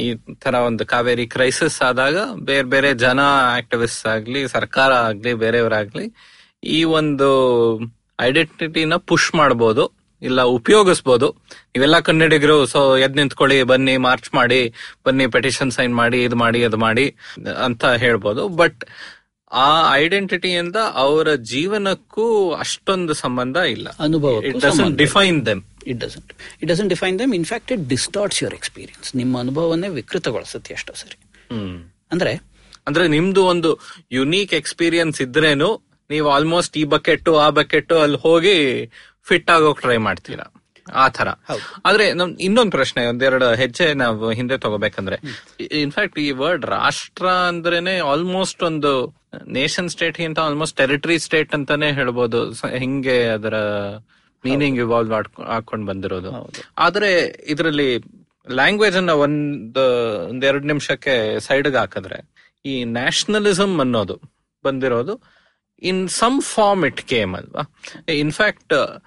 ಈ 0.04 0.06
ತರ 0.44 0.56
ಒಂದು 0.70 0.84
ಕಾವೇರಿ 0.92 1.26
ಕ್ರೈಸಿಸ್ 1.36 1.78
ಆದಾಗ 1.90 2.18
ಬೇರೆ 2.50 2.66
ಬೇರೆ 2.74 2.90
ಜನ 3.04 3.20
ಆಕ್ಟಿವಿಸ್ಟ್ 3.58 4.08
ಆಗ್ಲಿ, 4.16 4.42
ಸರ್ಕಾರ 4.56 4.92
ಆಗ್ಲಿ, 5.10 5.32
ಬೇರೆಯವರಾಗ್ಲಿ 5.44 6.06
ಈ 6.78 6.80
ಒಂದು 7.00 7.30
ಐಡೆಂಟಿಟಿನ 8.28 8.96
ಪುಷ್ 9.10 9.30
ಮಾಡ್ಬೋದು, 9.40 9.84
ಇಲ್ಲ 10.22 10.42
ಉಪಯೋಗಿಸ್ಬೋದು. 10.58 11.28
ಇವೆಲ್ಲ 11.76 11.98
ಕನ್ನಡಿಗರು 12.08 12.58
ಸೊ 12.74 12.80
ಎದ್ 13.06 13.18
ನಿಂತ್ಕೊಳ್ಳಿ, 13.20 13.60
ಬನ್ನಿ 13.72 13.96
ಮಾರ್ಚ್ 14.08 14.30
ಮಾಡಿ, 14.36 14.62
ಬನ್ನಿ 15.06 15.28
ಪೆಟಿಷನ್ 15.36 15.72
ಸೈನ್ 15.78 15.96
ಮಾಡಿ, 16.02 16.20
ಇದು 16.28 16.38
ಮಾಡಿ, 16.44 16.62
ಅದು 16.70 16.80
ಮಾಡಿ 16.88 17.06
ಅಂತ 17.68 17.86
ಹೇಳ್ಬೋದು. 18.04 18.44
ಬಟ್ 18.62 18.82
ಆ 19.52 19.96
ಐಡೆಂಟಿಟಿಯಿಂದ 19.96 20.76
ಅವರ 20.94 21.36
ಜೀವನಕ್ಕೂ 21.36 22.52
ಅಷ್ಟೊಂದು 22.52 23.14
ಸಂಬಂಧ 23.14 23.56
ಇಲ್ಲ. 23.56 23.90
ಅನುಭವ 24.00 24.44
it 24.44 24.60
doesn't 24.60 24.98
define 24.98 25.46
them 25.46 25.64
it 25.88 26.00
doesn't 26.00 26.34
it 26.62 26.72
doesn't 26.72 26.90
define 26.90 27.20
them 27.20 27.34
in fact 27.36 27.72
it 27.72 27.90
distorts 27.90 28.44
your 28.44 28.56
experience 28.56 29.16
ನಿಮ್ಮ 29.16 29.40
ಅನುಭವವನ್ನೇ 29.40 29.88
ವಿಕೃತಗೊಳಿಸುತ್ತೆ 29.88 30.74
ಎಷ್ಟೋ 30.74 30.94
ಸರಿ. 30.94 31.20
ಅಂದ್ರೆ? 32.12 32.34
ಅಂದ್ರೆ 32.88 33.08
ನಿಮ್ದು 33.08 33.46
ಒಂದು 33.46 33.80
ಯುನೀಕ್ 34.12 34.54
ಎಕ್ಸ್ಪೀರಿಯನ್ಸ್ 34.54 35.22
ಇದ್ರೇನು 35.22 35.82
ನೀವು 36.10 36.30
ಆಲ್ಮೋಸ್ಟ್ 36.30 36.78
ಈ 36.78 36.84
ಬಕೆಟ್ 36.84 37.30
ಆ 37.30 37.50
ಬಕೆಟ್ 37.50 37.94
ಅಲ್ಲಿ 37.94 38.18
ಹೋಗಿ 38.18 38.86
ಫಿಟ್ 39.24 39.50
ಆಗೋಕ್ 39.50 39.82
ಟ್ರೈ 39.82 39.98
ಮಾಡ್ತೀರಾ? 39.98 40.54
ಆ 40.94 41.10
ತರ 41.10 41.28
ಆದ್ರೆ 41.86 42.14
ನಮ್ 42.14 42.38
ಇನ್ನೊಂದ್ 42.40 42.72
ಪ್ರಶ್ನೆ 42.72 43.06
ಒಂದೆರಡು 43.06 43.54
ಹೆಜ್ಜೆ 43.54 43.94
ನಾವು 43.94 44.32
ಹಿಂದೆ 44.32 44.58
ತಗೋಬೇಕಂದ್ರೆ. 44.58 45.18
ಇನ್ಫ್ಯಾಕ್ಟ್ 45.82 46.20
ಈ 46.20 46.32
ವರ್ಡ್ 46.32 46.66
ರಾಷ್ಟ್ರ 46.66 47.28
ಅಂದ್ರೇನೆ 47.28 48.00
ಆಲ್ಮೋಸ್ಟ್ 48.00 48.64
ಒಂದು 48.64 49.19
ನೇಷನ್ 49.48 49.90
ಸ್ಟೇಟ್ 49.90 50.18
ಗಿಂತ 50.18 50.40
ಆಲ್ಮೋಸ್ಟ್ 50.40 50.78
ಟೆರಿಟರಿ 50.78 51.20
ಸ್ಟೇಟ್ 51.20 51.54
ಅಂತಾನೆ 51.54 51.92
ಹೇಳ್ಬೋದು. 51.92 52.52
ಹೆಂಗೆ 52.52 53.24
ಅದರ 53.24 53.56
ಮೀನಿಂಗ್ 54.46 54.80
ಇವಾಲ್ವ್ 54.80 55.42
ಹಾಕೊಂಡ್ 55.46 55.86
ಬಂದಿರೋದು. 55.86 56.52
ಆದ್ರೆ 56.78 57.36
ಇದರಲ್ಲಿ 57.48 57.98
ಲ್ಯಾಂಗ್ವೇಜ್ 58.52 58.98
ಅನ್ನ 58.98 59.10
ಒಂದ್ 59.10 59.78
ಒಂದೆರಡು 60.30 60.68
ನಿಮಿಷಕ್ಕೆ 60.68 61.40
ಸೈಡ್ಗೆ 61.40 61.78
ಹಾಕಿದ್ರೆ 61.78 62.50
ಈ 62.66 62.84
ನ್ಯಾಷನಲಿಸಂ 62.84 63.80
ಅನ್ನೋದು 63.80 64.22
ಬಂದಿರೋದು. 64.66 65.22
In 65.82 66.10
some 66.10 66.42
form 66.42 66.86
it 66.86 67.02
came 67.02 67.36
ಅಲ್ವಾ? 67.36 67.64
ಇನ್ಫ್ಯಾಕ್ಟ್ 68.14 69.04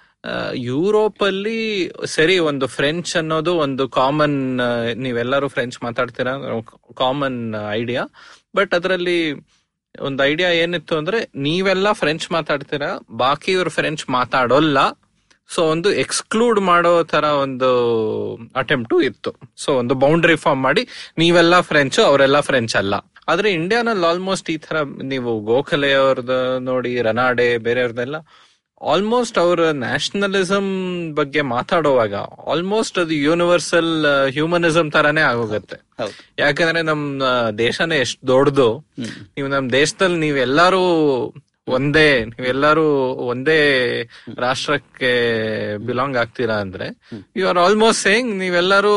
ಯುರೋಪ್ 0.54 1.22
ಅಲ್ಲಿ 1.22 1.90
ಸರಿ 2.06 2.38
ಒಂದು 2.38 2.66
ಫ್ರೆಂಚ್ 2.66 3.16
ಅನ್ನೋದು 3.16 3.54
ಒಂದು 3.54 3.88
ಕಾಮನ್ 3.88 4.60
ನೀವೆಲ್ಲರೂ 4.94 5.48
ಫ್ರೆಂಚ್ 5.48 5.82
ಮಾತಾಡ್ತೀರಾ? 5.82 6.60
ಕಾಮನ್ 6.96 7.54
ಐಡಿಯಾ 7.70 8.06
ಬಟ್ 8.56 8.74
ಅದರಲ್ಲಿ 8.74 9.32
ಒಂದು 10.01 10.24
ಐಡಿಯಾ 10.24 10.49
ಏನಿತ್ತು 10.49 10.97
ಅಂದ್ರೆ 10.97 11.30
ನೀವೆಲ್ಲ 11.36 11.93
ಫ್ರೆಂಚ್ 11.93 12.32
ಮಾತಾಡ್ತೀರಾ, 12.32 12.99
ಬಾಕಿಯವ್ರು 13.11 13.70
ಫ್ರೆಂಚ್ 13.70 14.11
ಮಾತಾಡೋಲ್ಲ. 14.11 14.78
ಸೊ 15.49 15.62
ಒಂದು 15.62 15.93
ಎಕ್ಸ್ಕ್ಲೂಡ್ 15.93 16.61
ಮಾಡೋ 16.61 17.03
ತರ 17.03 17.24
ಒಂದು 17.24 17.70
ಅಟೆಂಪ್ಟು 18.57 19.01
ಇತ್ತು. 19.01 19.32
ಸೊ 19.57 19.72
ಒಂದು 19.72 19.95
ಬೌಂಡ್ರಿ 19.95 20.36
ಫಾರ್ಮ್ 20.36 20.62
ಮಾಡಿ, 20.62 20.86
ನೀವೆಲ್ಲ 21.18 21.61
ಫ್ರೆಂಚ್ 21.61 21.99
ಅವರೆಲ್ಲ 21.99 22.40
ಫ್ರೆಂಚ್ 22.40 22.76
ಅಲ್ಲ. 22.76 22.95
ಆದ್ರೆ 23.28 23.53
ಇಂಡಿಯಾನಲ್ಲಿ 23.53 24.07
ಆಲ್ಮೋಸ್ಟ್ 24.07 24.51
ಈ 24.51 24.57
ತರ 24.57 24.82
ನೀವು 24.82 25.40
ಗೋಖಲೆ 25.40 25.95
ಅವ್ರದ್ದು 25.95 26.59
ನೋಡಿ 26.59 27.03
ರನಾಡೆ 27.03 27.59
ಬೇರೆಯವ್ರದ್ದೆಲ್ಲ 27.59 28.16
ಆಲ್ಮೋಸ್ಟ್ 28.90 29.38
ಅವರ 29.38 29.60
ನ್ಯಾಷನಲಿಸಂ 29.84 30.66
ಬಗ್ಗೆ 31.14 31.42
ಮಾತಾಡುವಾಗ 31.54 32.14
ಆಲ್ಮೋಸ್ಟ್ 32.52 32.98
ಅದು 32.98 33.14
ಯೂನಿವರ್ಸಲ್ 33.14 33.92
ಹ್ಯೂಮನಿಸಂ 34.32 34.90
ತರಾನೇ 34.90 35.20
ಆಗೋಗತ್ತೆ. 35.20 35.76
ಯಾಕಂದ್ರೆ 36.38 36.82
ನಮ್ 36.82 37.04
ದೇಶನೇ 37.58 37.98
ಎಷ್ಟು 37.98 38.26
ದೊಡ್ಡದು 38.26 38.68
ನೀವು 39.36 39.48
ನಮ್ 39.48 39.72
ದೇಶದಲ್ಲಿ 39.72 40.18
ನೀವ್ 40.18 40.38
ಎಲ್ಲಾರು 40.38 40.82
ಒಂದೇ 41.68 42.08
ನೀವೆಲ್ಲರೂ 42.24 42.86
ಒಂದೇ 43.32 43.58
ರಾಷ್ಟ್ರಕ್ಕೆ 44.38 45.12
ಬಿಲಾಂಗ್ 45.86 46.16
ಆಗ್ತೀರಾ 46.16 46.56
ಅಂದ್ರೆ 46.64 46.88
ಯು 47.36 47.44
ಆರ್ 47.48 47.58
ಆಲ್ಮೋಸ್ಟ್ 47.58 48.02
ಸೇಯಿಂಗ್ 48.02 48.32
ನೀವೆಲ್ಲರೂ 48.34 48.94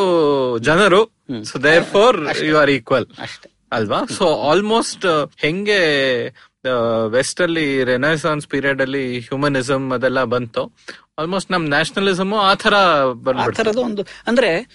ಜನರು. 0.59 1.01
So 1.49 1.59
therefore 1.83 2.17
you 2.49 2.57
are 2.57 2.69
equal 2.69 3.07
ಅಲ್ವಾ? 3.71 3.99
ಸೊ 4.17 4.25
ಆಲ್ಮೋಸ್ಟ್ 4.49 5.05
ಹೆಂಗೆ 5.37 5.79
ವೆಸ್ಟ್ 7.07 7.41
ಅಲ್ಲಿ 7.41 7.83
ರೆನೈಸಾನ್ಸ್ 7.83 8.47
ಪೀರಿಯಡ್ 8.47 8.81
ಅಲ್ಲಿ 8.81 9.19
ಹ್ಯೂಮನಿಸಮ್ 9.19 9.91
ಅದೆಲ್ಲ 9.91 10.23
ಬಂತು. 10.23 10.73
ಆಲ್ಮೋಸ್ಟ್ 11.17 11.51
ನಮ್ 11.51 11.69
ನ್ಯಾಷನಲಿಸಮ್ 11.69 12.33
ಆ 12.33 12.53
ತರ 12.53 12.73
ಆ 13.37 13.47
ತರದ 13.47 13.77
ಒಂದು 13.77 14.05
ಅಂದ್ರೆ 14.27 14.67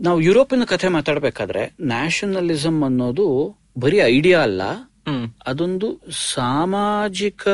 ನಾವು 0.00 0.20
ಯುರೋಪಿನ 0.20 0.62
ಕಥೆ 0.64 0.88
ಮಾತಾಡ್ಬೇಕಾದ್ರೆ 0.88 1.74
ನ್ಯಾಷನಲಿಸಂ 1.80 2.84
ಅನ್ನೋದು 2.84 3.56
ಬರೀ 3.78 3.98
ಐಡಿಯಾ 3.98 4.42
ಅಲ್ಲ. 4.42 4.62
ಅದೊಂದು 5.46 6.00
ಸಾಮಾಜಿಕ 6.10 7.48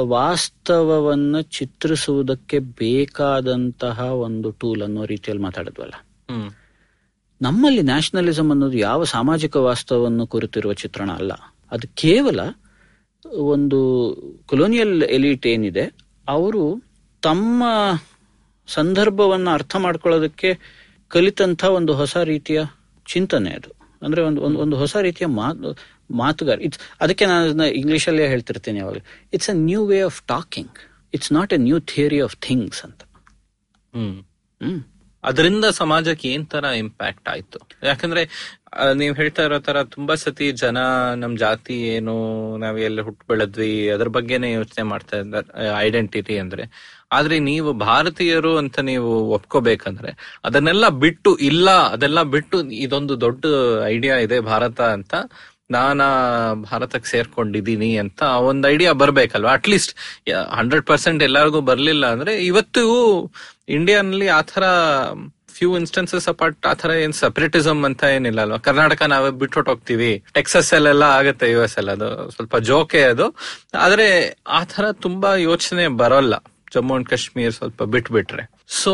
ವಾಸ್ತವವನ್ನ 0.00 1.40
ಚಿತ್ರಿಸುವುದಕ್ಕೆ 1.40 2.58
ಬೇಕಾದಂತಹ 2.58 4.00
ಒಂದು 4.00 4.50
ಟೂಲ್ 4.50 4.82
ಅನ್ನೋ 4.82 5.04
ರೀತಿಯಲ್ಲಿ 5.04 5.44
ಮಾತಾಡಿದ್ವಲ್ಲ. 5.44 6.06
ನಮ್ಮಲ್ಲಿ 7.42 7.82
ನ್ಯಾಷನಲಿಸಂ 7.82 8.50
ಅನ್ನೋದು 8.50 8.78
ಯಾವ 8.78 9.04
ಸಾಮಾಜಿಕ 9.04 9.56
ವಾಸ್ತವವನ್ನು 9.56 10.26
ಕುರಿತಿರುವ 10.26 10.72
ಚಿತ್ರಣ 10.72 11.10
ಅಲ್ಲ. 11.12 11.49
ಅದು 11.70 11.88
ಕೇವಲ 11.94 12.40
ಒಂದು 13.38 13.78
ಕೊಲೋನಿಯಲ್ 14.46 15.02
ಎಲಿಟ್ 15.02 15.46
ಏನಿದೆ 15.46 15.96
ಅವರು 16.28 16.82
ತಮ್ಮ 17.22 17.64
ಸಂದರ್ಭವನ್ನು 18.66 19.50
ಅರ್ಥ 19.50 19.76
ಮಾಡ್ಕೊಳ್ಳೋದಕ್ಕೆ 19.76 20.50
ಕಲಿತಂಥ 21.08 21.64
ಒಂದು 21.64 21.94
ಹೊಸ 21.94 22.16
ರೀತಿಯ 22.16 22.60
ಚಿಂತನೆ 23.06 23.50
ಅದು. 23.50 23.70
ಅಂದ್ರೆ 24.02 24.22
ಒಂದು 24.22 24.42
ಒಂದು 24.42 24.58
ಒಂದು 24.58 24.76
ಹೊಸ 24.76 24.96
ರೀತಿಯ 24.96 25.26
ಮಾತು 25.26 25.78
ಮಾತುಗಾರ. 26.10 26.60
ಇಟ್ಸ್ 26.60 26.78
ಅದಕ್ಕೆ 27.00 27.26
ನಾನು 27.26 27.44
ಅದನ್ನ 27.44 27.60
ಇಂಗ್ಲೀಷಲ್ಲೇ 27.62 28.28
ಹೇಳ್ತಿರ್ತೀನಿ 28.28 28.78
ಯಾವಾಗ 28.78 28.96
it's 29.32 29.50
a 29.50 29.52
new 29.52 29.86
way 29.86 30.00
of 30.00 30.22
talking 30.22 30.76
it's 31.14 31.32
not 31.32 31.52
a 31.52 31.56
new 31.56 31.80
theory 31.80 32.20
of 32.20 32.36
things 32.36 32.84
ಅಂತ. 32.84 33.02
ಹ್ಮ್. 33.94 34.89
ಅದರಿಂದ 35.24 35.66
ಸಮಾಜಕ್ಕೆ 35.80 36.26
ಏನ್ 36.34 36.46
ತರ 36.46 36.64
ಇಂಪ್ಯಾಕ್ಟ್ 36.84 37.28
ಆಯ್ತು? 37.28 37.58
ಯಾಕಂದ್ರೆ 37.90 38.22
ನೀವ್ 39.00 39.14
ಹೇಳ್ತಾ 39.16 39.42
ಇರೋ 39.42 39.58
ತರ 39.58 39.78
ತುಂಬಾ 39.94 40.14
ಸತಿ 40.14 40.46
ಜನ 40.62 40.78
ನಮ್ 41.22 41.32
ಜಾತಿ 41.36 41.76
ಏನು 41.94 42.14
ನಾವ್ 42.58 42.76
ಎಲ್ಲಿ 42.88 43.02
ಹುಟ್ಟು 43.02 43.24
ಬೆಳೆದ್ವಿ, 43.30 43.72
ಅದ್ರ 43.94 44.08
ಬಗ್ಗೆನೇ 44.16 44.50
ಯೋಚನೆ 44.52 44.84
ಮಾಡ್ತಾ 44.92 45.16
ಇದ್ದಾರೆ 45.22 45.68
ಐಡೆಂಟಿಟಿ 45.86 46.36
ಅಂದ್ರೆ. 46.38 46.64
ಆದ್ರೆ 47.12 47.36
ನೀವು 47.48 47.70
ಭಾರತೀಯರು 47.88 48.52
ಅಂತ 48.56 48.78
ನೀವು 48.90 49.10
ಒಪ್ಕೋಬೇಕಂದ್ರೆ, 49.36 50.10
ಅದನ್ನೆಲ್ಲ 50.44 50.88
ಬಿಟ್ಟು 51.04 51.30
ಇಲ್ಲ, 51.50 51.68
ಅದೆಲ್ಲ 51.94 52.22
ಬಿಟ್ಟು 52.34 52.58
ಇದೊಂದು 52.86 53.14
ದೊಡ್ಡ 53.20 53.44
ಐಡಿಯಾ 53.94 54.16
ಇದೆ 54.26 54.38
ಭಾರತ 54.52 54.80
ಅಂತ 54.96 55.14
ನಾನಾ 55.70 56.08
ಭಾರತಕ್ಕೆ 56.54 57.10
ಸೇರ್ಕೊಂಡಿದ್ದೀನಿ 57.10 57.96
ಅಂತ 57.96 58.22
ಒಂದು 58.22 58.68
ಐಡಿಯಾ 58.68 58.92
ಬರ್ಬೇಕಲ್ವಾ? 58.92 59.52
ಅಟ್ಲೀಸ್ಟ್ 59.52 59.94
ಹಂಡ್ರೆಡ್ 60.50 60.86
ಪರ್ಸೆಂಟ್ 60.86 61.22
ಎಲ್ಲರಿಗೂ 61.22 61.60
ಬರ್ಲಿಲ್ಲ 61.60 62.06
ಅಂದ್ರೆ 62.06 62.44
ಇವತ್ತು 62.46 62.82
ಇಂಡಿಯಾನಲ್ಲಿ 63.68 64.28
ಆತರ 64.28 64.64
ಫ್ಯೂ 65.48 65.78
ಇನ್ಸ್ಟೆನ್ಸಸ್ 65.78 66.28
ಅಪಾರ್ಟ್ 66.28 66.66
ಆತರ 66.66 66.90
ಏನ್ 66.90 67.12
ಸಪರೇಟಿಸಮ್ 67.12 67.84
ಅಂತ 67.84 68.04
ಏನಿಲ್ಲ 68.04 68.40
ಅಲ್ವಾ? 68.40 68.56
ಕರ್ನಾಟಕ 68.56 69.02
ನಾವೇ 69.02 69.30
ಬಿಟ್ಟು 69.30 69.60
ಹೋಗ್ತೀವಿ. 69.60 70.24
ಟೆಕ್ಸಸ್ 70.32 70.74
ಅಲ್ಲೆಲ್ಲ 70.74 71.02
ಆಗತ್ತೆ 71.02 71.50
ಯು 71.50 71.62
ಎಸ್ 71.62 71.76
ಅಲ್ಲಿ. 71.78 71.90
ಅದು 71.90 72.30
ಸ್ವಲ್ಪ 72.30 72.56
ಜೋಕೆ 72.56 73.02
ಅದು. 73.02 73.36
ಆದ್ರೆ 73.74 74.36
ಆತರ 74.46 74.92
ತುಂಬಾ 74.92 75.34
ಯೋಚನೆ 75.34 75.88
ಬರೋಲ್ಲ. 75.88 76.34
ಜಮ್ಮು 76.74 76.94
ಅಂಡ್ 76.94 77.08
ಕಾಶ್ಮೀರ್ 77.08 77.52
ಸ್ವಲ್ಪ 77.52 77.82
ಬಿಟ್ಬಿಟ್ರೆ. 77.82 78.50
ಸೊ 78.68 78.92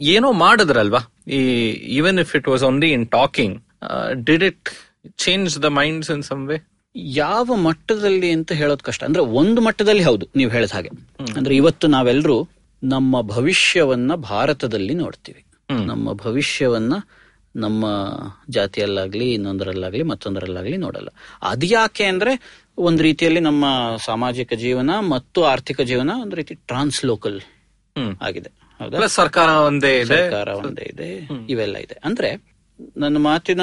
ಏನೋ 0.00 0.32
ಮಾಡಿದ್ರಲ್ವಾ? 0.32 0.98
ಈ 1.28 1.40
even 1.70 2.18
if 2.18 2.36
it 2.36 2.48
was 2.48 2.62
only 2.62 2.92
in 2.92 3.08
talking 3.10 3.62
did 4.24 4.42
it 4.42 4.68
change 5.16 5.62
the 5.62 5.64
minds 5.64 6.10
in 6.10 6.22
some 6.22 6.48
way 6.48 6.56
ಯಾವ 6.96 7.44
ಮಟ್ಟದಲ್ಲಿ 7.44 8.30
ಅಂತ 8.30 8.52
ಹೇಳೋದು 8.52 8.84
ಕಷ್ಟ. 8.84 9.04
ಅಂದ್ರೆ 9.04 9.22
ಒಂದು 9.22 9.60
ಮಟ್ಟದಲ್ಲಿ 9.60 10.02
ಹೌದು 10.02 10.26
ನೀವು 10.36 10.50
ಹೇಳಿದ 10.50 10.70
ಹಾಗೆ. 10.74 10.90
ಅಂದ್ರೆ 11.36 11.56
ಇವತ್ತು 11.56 11.86
ನಾವೆಲ್ಲರೂ 11.86 12.48
ನಮ್ಮ 12.82 13.20
ಭವಿಷ್ಯವನ್ನ 13.20 14.14
ಭಾರತದಲ್ಲಿ 14.14 14.94
ನೋಡ್ತೀವಿ. 14.94 15.44
ನಮ್ಮ 15.70 16.12
ಭವಿಷ್ಯವನ್ನ 16.12 16.94
ನಮ್ಮ 17.56 17.84
ಜಾತಿಯಲ್ಲಾಗ್ಲಿ 18.48 19.32
ಇನ್ನೊಂದರಲ್ಲಾಗ್ಲಿ 19.32 20.02
ಮತ್ತೊಂದರಲ್ಲಾಗ್ಲಿ 20.02 20.76
ನೋಡಲ್ಲ. 20.76 21.08
ಅದು 21.42 21.66
ಯಾಕೆ 21.66 22.04
ಅಂದ್ರೆ 22.04 22.62
ಒಂದ್ 22.78 23.02
ರೀತಿಯಲ್ಲಿ 23.02 23.40
ನಮ್ಮ 23.40 23.64
ಸಾಮಾಜಿಕ 24.04 24.52
ಜೀವನ 24.52 24.90
ಮತ್ತು 25.10 25.44
ಆರ್ಥಿಕ 25.44 25.80
ಜೀವನ 25.80 26.10
ಒಂದ್ 26.22 26.34
ರೀತಿ 26.34 26.54
ಟ್ರಾನ್ಸ್ 26.54 27.04
ಲೋಕಲ್ 27.04 27.40
ಆಗಿದೆ. 28.22 28.50
ಹೌದಾ? 28.78 29.06
ಸರ್ಕಾರ 29.06 29.48
ಒಂದೇ 29.48 29.96
ಇದೆ. 29.96 30.04
ಸರ್ಕಾರ 30.04 30.48
ಒಂದೇ 30.48 30.90
ಇದೆ. 30.94 31.28
ಇವೆಲ್ಲ 31.48 31.76
ಇದೆ. 31.76 31.98
ಅಂದ್ರೆ 32.04 32.44
ನನ್ನ 32.96 33.16
ಮಾತಿನ 33.16 33.60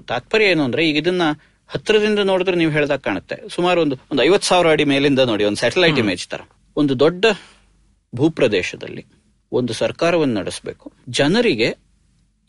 ತಾತ್ಪರ್ಯ 0.00 0.44
ಏನು 0.44 0.64
ಅಂದ್ರೆ 0.64 0.88
ಈಗ 0.88 0.96
ಇದನ್ನ 0.96 1.22
ಹತ್ತಿರದಿಂದ 1.68 2.18
ನೋಡಿದ್ರೆ 2.18 2.56
ನೀವು 2.56 2.72
ಹೇಳ್ದಾಗ 2.72 2.98
ಕಾಣುತ್ತೆ. 2.98 3.48
ಸುಮಾರು 3.48 3.80
ಒಂದು 3.80 3.96
ಒಂದು 4.10 4.22
ಐವತ್ 4.22 4.44
ಸಾವಿರ 4.44 4.68
ಅಡಿ 4.68 4.84
ಮೇಲಿಂದ 4.84 5.18
ನೋಡಿ 5.18 5.44
ಒಂದು 5.44 5.56
ಸ್ಯಾಟಲೈಟ್ 5.56 5.98
ಇಮೇಜ್ 5.98 6.28
ತರ. 6.28 6.40
ಒಂದು 6.76 6.98
ದೊಡ್ಡ 6.98 7.24
ಭೂಪ್ರದೇಶದಲ್ಲಿ 8.14 9.06
ಒಂದು 9.52 9.72
ಸರ್ಕಾರವನ್ನು 9.72 10.34
ನಡೆಸಬೇಕು. 10.34 10.92
ಜನರಿಗೆ 11.08 11.76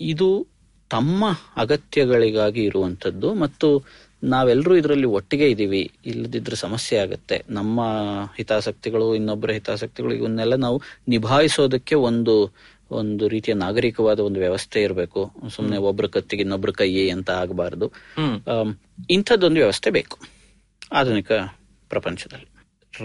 ಇದು 0.01 0.47
ತಮ್ಮ 0.89 1.25
ಅಗತ್ಯಗಳಿಗಾಗಿ 1.55 2.63
ಇರುವಂತದ್ದು 2.63 3.33
ಮತ್ತು 3.33 3.85
ನಾವೆಲ್ಲರೂ 4.23 4.75
ಇದರಲ್ಲಿ 4.75 5.05
ಒಟ್ಟಿಗೆ 5.05 5.49
ಇದ್ದೀವಿ 5.49 5.91
ಇಲ್ಲದಿದ್ರೆ 6.05 6.55
ಸಮಸ್ಯೆ 6.55 6.99
ಆಗುತ್ತೆ. 6.99 7.43
ನಮ್ಮ 7.49 7.81
ಹಿತಾಸಕ್ತಿಗಳು 8.37 9.15
ಇನ್ನೊಬ್ಬರ 9.15 9.51
ಹಿತಾಸಕ್ತಿಗಳು 9.51 10.15
ಇವನ್ನೆಲ್ಲ 10.15 10.55
ನಾವು 10.55 10.81
ನಿಭಾಯಿಸೋದಕ್ಕೆ 11.07 11.95
ಒಂದು 11.95 12.51
ಒಂದು 12.91 13.27
ರೀತಿಯ 13.27 13.53
ನಾಗರಿಕವಾದ 13.53 14.19
ಒಂದು 14.19 14.39
ವ್ಯವಸ್ಥೆ 14.39 14.83
ಇರಬೇಕು. 14.83 15.31
ಸುಮ್ಮನೆ 15.55 15.77
ಒಬ್ರ 15.77 16.07
ಕತ್ತಿಗೆ 16.07 16.41
ಇನ್ನೊಬ್ಬರ 16.41 16.69
ಕೈ 16.69 17.09
ಅಂತ 17.09 17.29
ಆಗಬಾರದು. 17.29 17.91
ಇಂಥದ್ದೊಂದು 19.09 19.55
ವ್ಯವಸ್ಥೆ 19.55 19.89
ಬೇಕು. 19.89 20.17
ಆಧುನಿಕ 20.93 21.31
ಪ್ರಪಂಚದಲ್ಲಿ. 21.89 22.47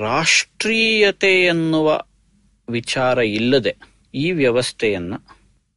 ರಾಷ್ಟ್ರೀಯತೆ 0.00 1.44
ಎನ್ನುವ 1.44 2.02
ವಿಚಾರ 2.68 3.18
ಇಲ್ಲದೆ 3.18 3.76
ಈ 4.14 4.32
ವ್ಯವಸ್ಥೆಯನ್ನ 4.32 5.14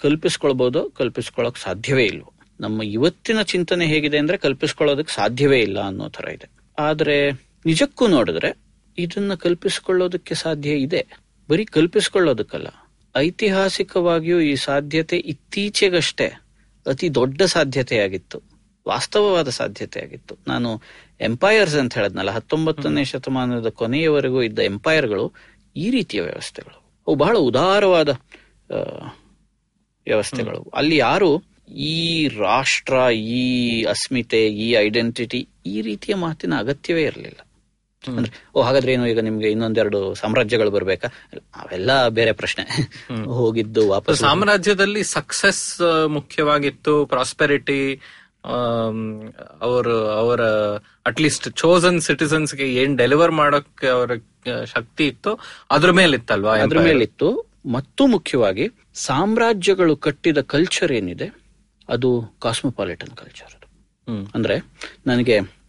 ಕಲ್ಪಿಸ್ಕೊಳ್ಬಹುದು 0.01 0.89
ಕಲ್ಪಿಸ್ಕೊಳ್ಳೋಕ್ 0.89 1.57
ಸಾಧ್ಯವೇ 1.57 2.05
ಇಲ್ವೋ? 2.05 2.33
ನಮ್ಮ 2.59 2.83
ಇವತ್ತಿನ 2.83 3.41
ಚಿಂತನೆ 3.41 3.85
ಹೇಗಿದೆ 3.85 4.17
ಅಂದ್ರೆ 4.17 4.37
ಕಲ್ಪಿಸ್ಕೊಳ್ಳೋದಕ್ಕೆ 4.37 5.13
ಸಾಧ್ಯವೇ 5.13 5.59
ಇಲ್ಲ 5.59 5.79
ಅನ್ನೋ 5.79 6.09
ತರ 6.09 6.29
ಇದೆ. 6.29 6.49
ಆದ್ರೆ 6.79 7.31
ನಿಜಕ್ಕೂ 7.65 8.07
ನೋಡಿದ್ರೆ 8.07 8.57
ಇದನ್ನ 8.97 9.33
ಕಲ್ಪಿಸ್ಕೊಳ್ಳೋದಕ್ಕೆ 9.33 10.35
ಸಾಧ್ಯ 10.35 10.69
ಇದೆ. 10.69 11.05
ಬರೀ 11.49 11.65
ಕಲ್ಪಿಸ್ಕೊಳ್ಳೋದಕ್ಕಲ್ಲ 11.65 12.67
ಐತಿಹಾಸಿಕವಾಗಿಯೂ 13.15 14.39
ಈ 14.39 14.55
ಸಾಧ್ಯತೆ 14.55 15.17
ಇತ್ತೀಚೆಗಷ್ಟೇ 15.17 16.27
ಅತಿ 16.87 17.15
ದೊಡ್ಡ 17.15 17.41
ಸಾಧ್ಯತೆಯಾಗಿತ್ತು 17.41 18.37
ವಾಸ್ತವವಾದ 18.85 19.49
ಸಾಧ್ಯತೆಯಾಗಿತ್ತು. 19.49 20.37
ನಾನು 20.47 20.69
ಎಂಪೈರ್ಸ್ 21.19 21.75
ಅಂತ 21.75 21.93
ಹೇಳದ್ನಲ್ಲ 21.97 22.31
ಹತ್ತೊಂಬತ್ತನೇ 22.31 23.03
ಶತಮಾನದ 23.03 23.69
ಕೊನೆಯವರೆಗೂ 23.69 24.41
ಇದ್ದ 24.41 24.59
ಎಂಪೈರ್ಗಳು 24.59 25.25
ಈ 25.75 25.91
ರೀತಿಯ 25.91 26.21
ವ್ಯವಸ್ಥೆಗಳು. 26.21 26.77
ಅವು 27.07 27.15
ಬಹಳ 27.15 27.37
ಉದಾರವಾದ 27.37 28.09
ವ್ಯವಸ್ಥೆಗಳು. 30.07 30.69
ಅಲ್ಲಿ 30.73 30.97
ಯಾರು 30.97 31.29
ಈ 31.91 32.27
ರಾಷ್ಟ್ರ 32.27 32.95
ಈ 33.11 33.83
ಅಸ್ಮಿತೆ 33.83 34.41
ಈ 34.47 34.69
ಐಡೆಂಟಿಟಿ 34.75 35.47
ಈ 35.65 35.81
ರೀತಿಯ 35.81 36.15
ಮಾತಿನ 36.15 36.53
ಅಗತ್ಯವೇ 36.59 37.03
ಇರಲಿಲ್ಲ. 37.03 37.39
ಅಂದ್ರೆ 38.07 38.33
ಓ 38.55 38.61
ಹಾಗಾದ್ರೆ 38.61 38.93
ಏನು 38.93 39.05
ಈಗ 39.07 39.19
ನಿಮ್ಗೆ 39.19 39.49
ಇನ್ನೊಂದೆರಡು 39.51 39.99
ಸಾಮ್ರಾಜ್ಯಗಳು 40.15 40.71
ಬರ್ಬೇಕಾ? 40.71 41.07
ಅವೆಲ್ಲ 41.55 42.07
ಬೇರೆ 42.07 42.31
ಪ್ರಶ್ನೆ. 42.31 42.63
ಹೋಗಿದ್ದು 43.23 43.89
ವಾಪಸ್ 43.89 44.19
ಸಾಮ್ರಾಜ್ಯದಲ್ಲಿ 44.19 45.03
ಸಕ್ಸೆಸ್ 45.03 45.63
ಮುಖ್ಯವಾಗಿತ್ತು. 46.07 47.05
ಪ್ರಾಸ್ಪೆರಿಟಿ 47.05 48.01
ಅವರು 49.61 49.95
ಅವರ 50.07 50.41
ಅಟ್ಲೀಸ್ಟ್ 51.05 51.47
ಚೋಸನ್ 51.55 52.01
ಸಿಟಿಸನ್ಸ್ಗೆ 52.01 52.73
ಏನ್ 52.73 52.97
ಡೆಲಿವರ್ 52.97 53.31
ಮಾಡೋಕೆ 53.31 53.87
ಅವರ 53.87 54.11
ಶಕ್ತಿ 54.65 55.07
ಇತ್ತು 55.07 55.31
ಅದ್ರ 55.71 55.91
ಮೇಲಿತ್ತಲ್ವಾ 55.91 56.53
ಅದ್ರ 56.57 56.79
ಮೇಲಿತ್ತು. 56.79 57.29
ಮತ್ತು 57.71 58.03
ಮುಖ್ಯವಾಗಿ 58.07 58.65
ಸಾಮ್ರಾಜ್ಯಗಳು 58.93 59.93
ಕಟ್ಟಿದ 59.97 60.39
ಕಲ್ಚರ್ 60.53 60.91
ಏನಿದೆ 60.91 61.27
ಅದು 61.89 62.09
ಕಾಸ್ಮೋಪಾಲಿಟನ್ 62.41 63.13
ಕಲ್ಚರ್. 63.17 63.53
ಅಂದ್ರೆ 64.35 64.55
ನನಗೆ 65.07 65.62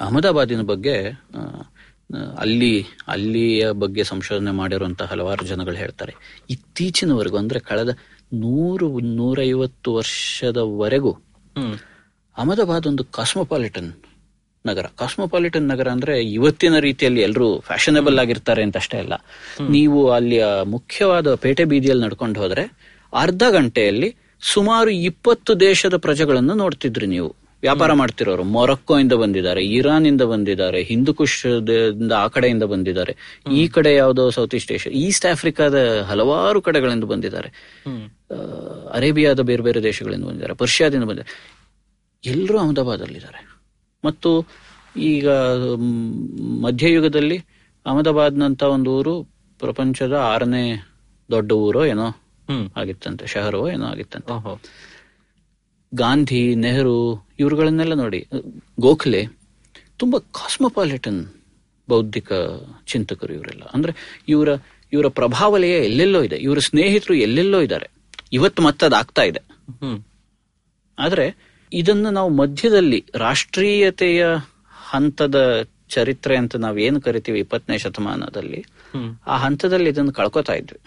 ಅಹಮದಾಬಾದಿನ 0.00 0.62
ಬಗ್ಗೆ 0.62 0.96
ಅಲ್ಲಿ 2.38 2.72
ಅಲ್ಲಿಯ 3.08 3.72
ಬಗ್ಗೆ 3.72 4.04
ಸಂಶೋಧನೆ 4.04 4.50
ಮಾಡಿರುವಂತಹ 4.50 5.04
ಹಲವಾರು 5.04 5.46
ಜನಗಳು 5.46 5.74
ಹೇಳ್ತಾರೆ. 5.74 6.12
ಇತ್ತೀಚಿನವರೆಗೂ 6.50 7.36
ಅಂದ್ರೆ 7.36 7.60
ಕಳೆದ 7.60 7.88
ನೂರು 8.34 9.00
ನೂರೈವತ್ತು 9.00 9.94
ವರ್ಷದವರೆಗೂ 9.94 11.12
ಹ್ಮ್. 11.56 11.74
ಅಹಮದಾಬಾದ್ 12.36 12.86
ಒಂದು 12.86 13.04
ಕಾಸ್ಮೋಪಾಲಿಟನ್ 13.04 13.90
ನಗರ. 14.64 14.86
ಕಾಸ್ಮೋಪಾಲಿಟನ್ 14.96 15.68
ನಗರ 15.68 15.88
ಅಂದ್ರೆ 15.90 16.22
ಇವತ್ತಿನ 16.32 16.78
ರೀತಿಯಲ್ಲಿ 16.78 17.20
ಎಲ್ಲರೂ 17.20 17.60
ಫ್ಯಾಷನಬಲ್ 17.60 18.18
ಆಗಿರ್ತಾರೆ 18.18 18.62
ಅಂತ 18.62 18.76
ಅಷ್ಟೇ 18.76 18.98
ಅಲ್ಲ. 18.98 19.14
ನೀವು 19.70 20.10
ಅಲ್ಲಿಯ 20.10 20.44
ಮುಖ್ಯವಾದ 20.66 21.34
ಪೇಟೆ 21.34 21.64
ಬೀದಿಯಲ್ಲಿ 21.64 22.04
ನಡ್ಕೊಂಡು 22.04 22.40
ಹೋದ್ರೆ 22.40 22.64
ಅರ್ಧ 23.12 23.42
ಗಂಟೆಯಲ್ಲಿ 23.50 24.08
ಸುಮಾರು 24.42 24.90
ಇಪ್ಪತ್ತು 24.90 25.60
ದೇಶದ 25.60 25.96
ಪ್ರಜೆಗಳನ್ನು 25.96 26.54
ನೋಡ್ತಿದ್ರಿ 26.54 27.06
ನೀವು. 27.06 27.30
ವ್ಯಾಪಾರ 27.62 27.92
ಮಾಡ್ತಿರೋರು. 28.00 28.44
ಮೊರಕ್ಕೋ 28.56 28.94
ಇಂದ 28.98 29.14
ಬಂದಿದ್ದಾರೆ 29.22 29.62
ಇರಾನ್ 29.78 30.06
ಇಂದ 30.06 30.24
ಬಂದಿದ್ದಾರೆ 30.32 30.80
ಹಿಂದೂಕುಶದಿಂದ 30.82 32.12
ಆ 32.12 32.26
ಕಡೆಯಿಂದ 32.34 32.64
ಬಂದಿದ್ದಾರೆ. 32.72 33.12
ಈ 33.52 33.62
ಕಡೆ 33.68 33.94
ಯಾವುದೋ 33.94 34.24
ಸೌತ್ 34.36 34.54
ಈಸ್ಟ್ 34.58 34.72
ಏಷ್ಯಾ 34.72 34.92
ಈಸ್ಟ್ 35.04 35.26
ಆಫ್ರಿಕಾದ 35.32 35.76
ಹಲವಾರು 36.10 36.60
ಕಡೆಗಳಿಂದ 36.60 37.06
ಬಂದಿದ್ದಾರೆ. 37.12 37.50
ಅರೇಬಿಯಾದ 38.98 39.40
ಬೇರೆ 39.50 39.62
ಬೇರೆ 39.62 39.82
ದೇಶಗಳಿಂದ 39.82 40.24
ಬಂದಿದ್ದಾರೆ 40.24 40.54
ಪರ್ಷಿಯಾದಿಂದ 40.54 41.06
ಬಂದಿದ್ದಾರೆ. 41.10 41.34
ಎಲ್ಲರೂ 42.24 42.58
ಅಹಮದಾಬಾದಲ್ಲಿದ್ದಾರೆ 42.58 43.40
ಮತ್ತು 44.04 44.30
ಈಗ 45.12 45.28
ಮಧ್ಯಯುಗದಲ್ಲಿ 46.66 47.38
ಅಹಮದಾಬಾದ್ನಂತ 47.86 48.62
ಒಂದು 48.76 48.90
ಊರು 48.98 49.14
ಪ್ರಪಂಚದ 49.60 50.14
ಆರನೇ 50.32 50.64
ದೊಡ್ಡ 51.30 51.50
ಊರೋ 51.66 51.82
ಏನೋ 51.84 52.08
ಆಗಿತ್ತಂತೆ 52.76 53.24
ಶಹರೋ 53.26 53.60
ಏನೋ 53.68 53.86
ಆಗಿತ್ತಂತೆ. 53.86 54.32
ಗಾಂಧಿ 55.94 56.54
ನೆಹರು 56.54 57.26
ಇವರುಗಳನ್ನೆಲ್ಲ 57.38 57.94
ನೋಡಿ 57.94 58.26
ಗೋಖಲೆ 58.80 59.26
ತುಂಬಾ 59.96 60.18
ಕಾಸ್ಮೋಪಾಲಿಟನ್ 60.18 61.26
ಬೌದ್ಧಿಕ 61.88 62.32
ಚಿಂತಕರು 62.86 63.34
ಇವರೆಲ್ಲ. 63.34 63.62
ಅಂದ್ರೆ 63.62 64.22
ಇವರ 64.28 64.48
ಇವರ 64.92 65.08
ಪ್ರಭಾವಲಯ 65.08 65.84
ಎಲ್ಲೆಲ್ಲೋ 65.84 66.22
ಇದೆ 66.22 66.36
ಇವರ 66.36 66.58
ಸ್ನೇಹಿತರು 66.58 67.14
ಎಲ್ಲೆಲ್ಲೋ 67.14 67.60
ಇದ್ದಾರೆ. 67.60 67.90
ಇವತ್ತು 68.32 68.62
ಮತ್ತದಾಗ್ತಾ 68.62 69.22
ಇದೆ. 69.22 69.40
ಆದರೆ 70.98 71.36
ಇದನ್ನ 71.72 72.08
ನಾವು 72.08 72.30
ಮಧ್ಯದಲ್ಲಿ 72.30 73.04
ರಾಷ್ಟ್ರೀಯತೆಯ 73.14 74.26
ಹಂತದ 74.70 75.66
ಚರಿತ್ರೆ 75.88 76.36
ಅಂತ 76.36 76.56
ನಾವ್ 76.56 76.80
ಏನು 76.80 77.00
ಕರಿತೀವಿ 77.00 77.38
ಇಪ್ಪತ್ತನೇ 77.38 77.78
ಶತಮಾನದಲ್ಲಿ 77.78 78.66
ಆ 79.26 79.36
ಹಂತದಲ್ಲಿ 79.38 79.90
ಇದನ್ನು 79.90 80.12
ಕಳ್ಕೊತಾ 80.12 80.52
ಇದ್ವಿ. 80.52 80.78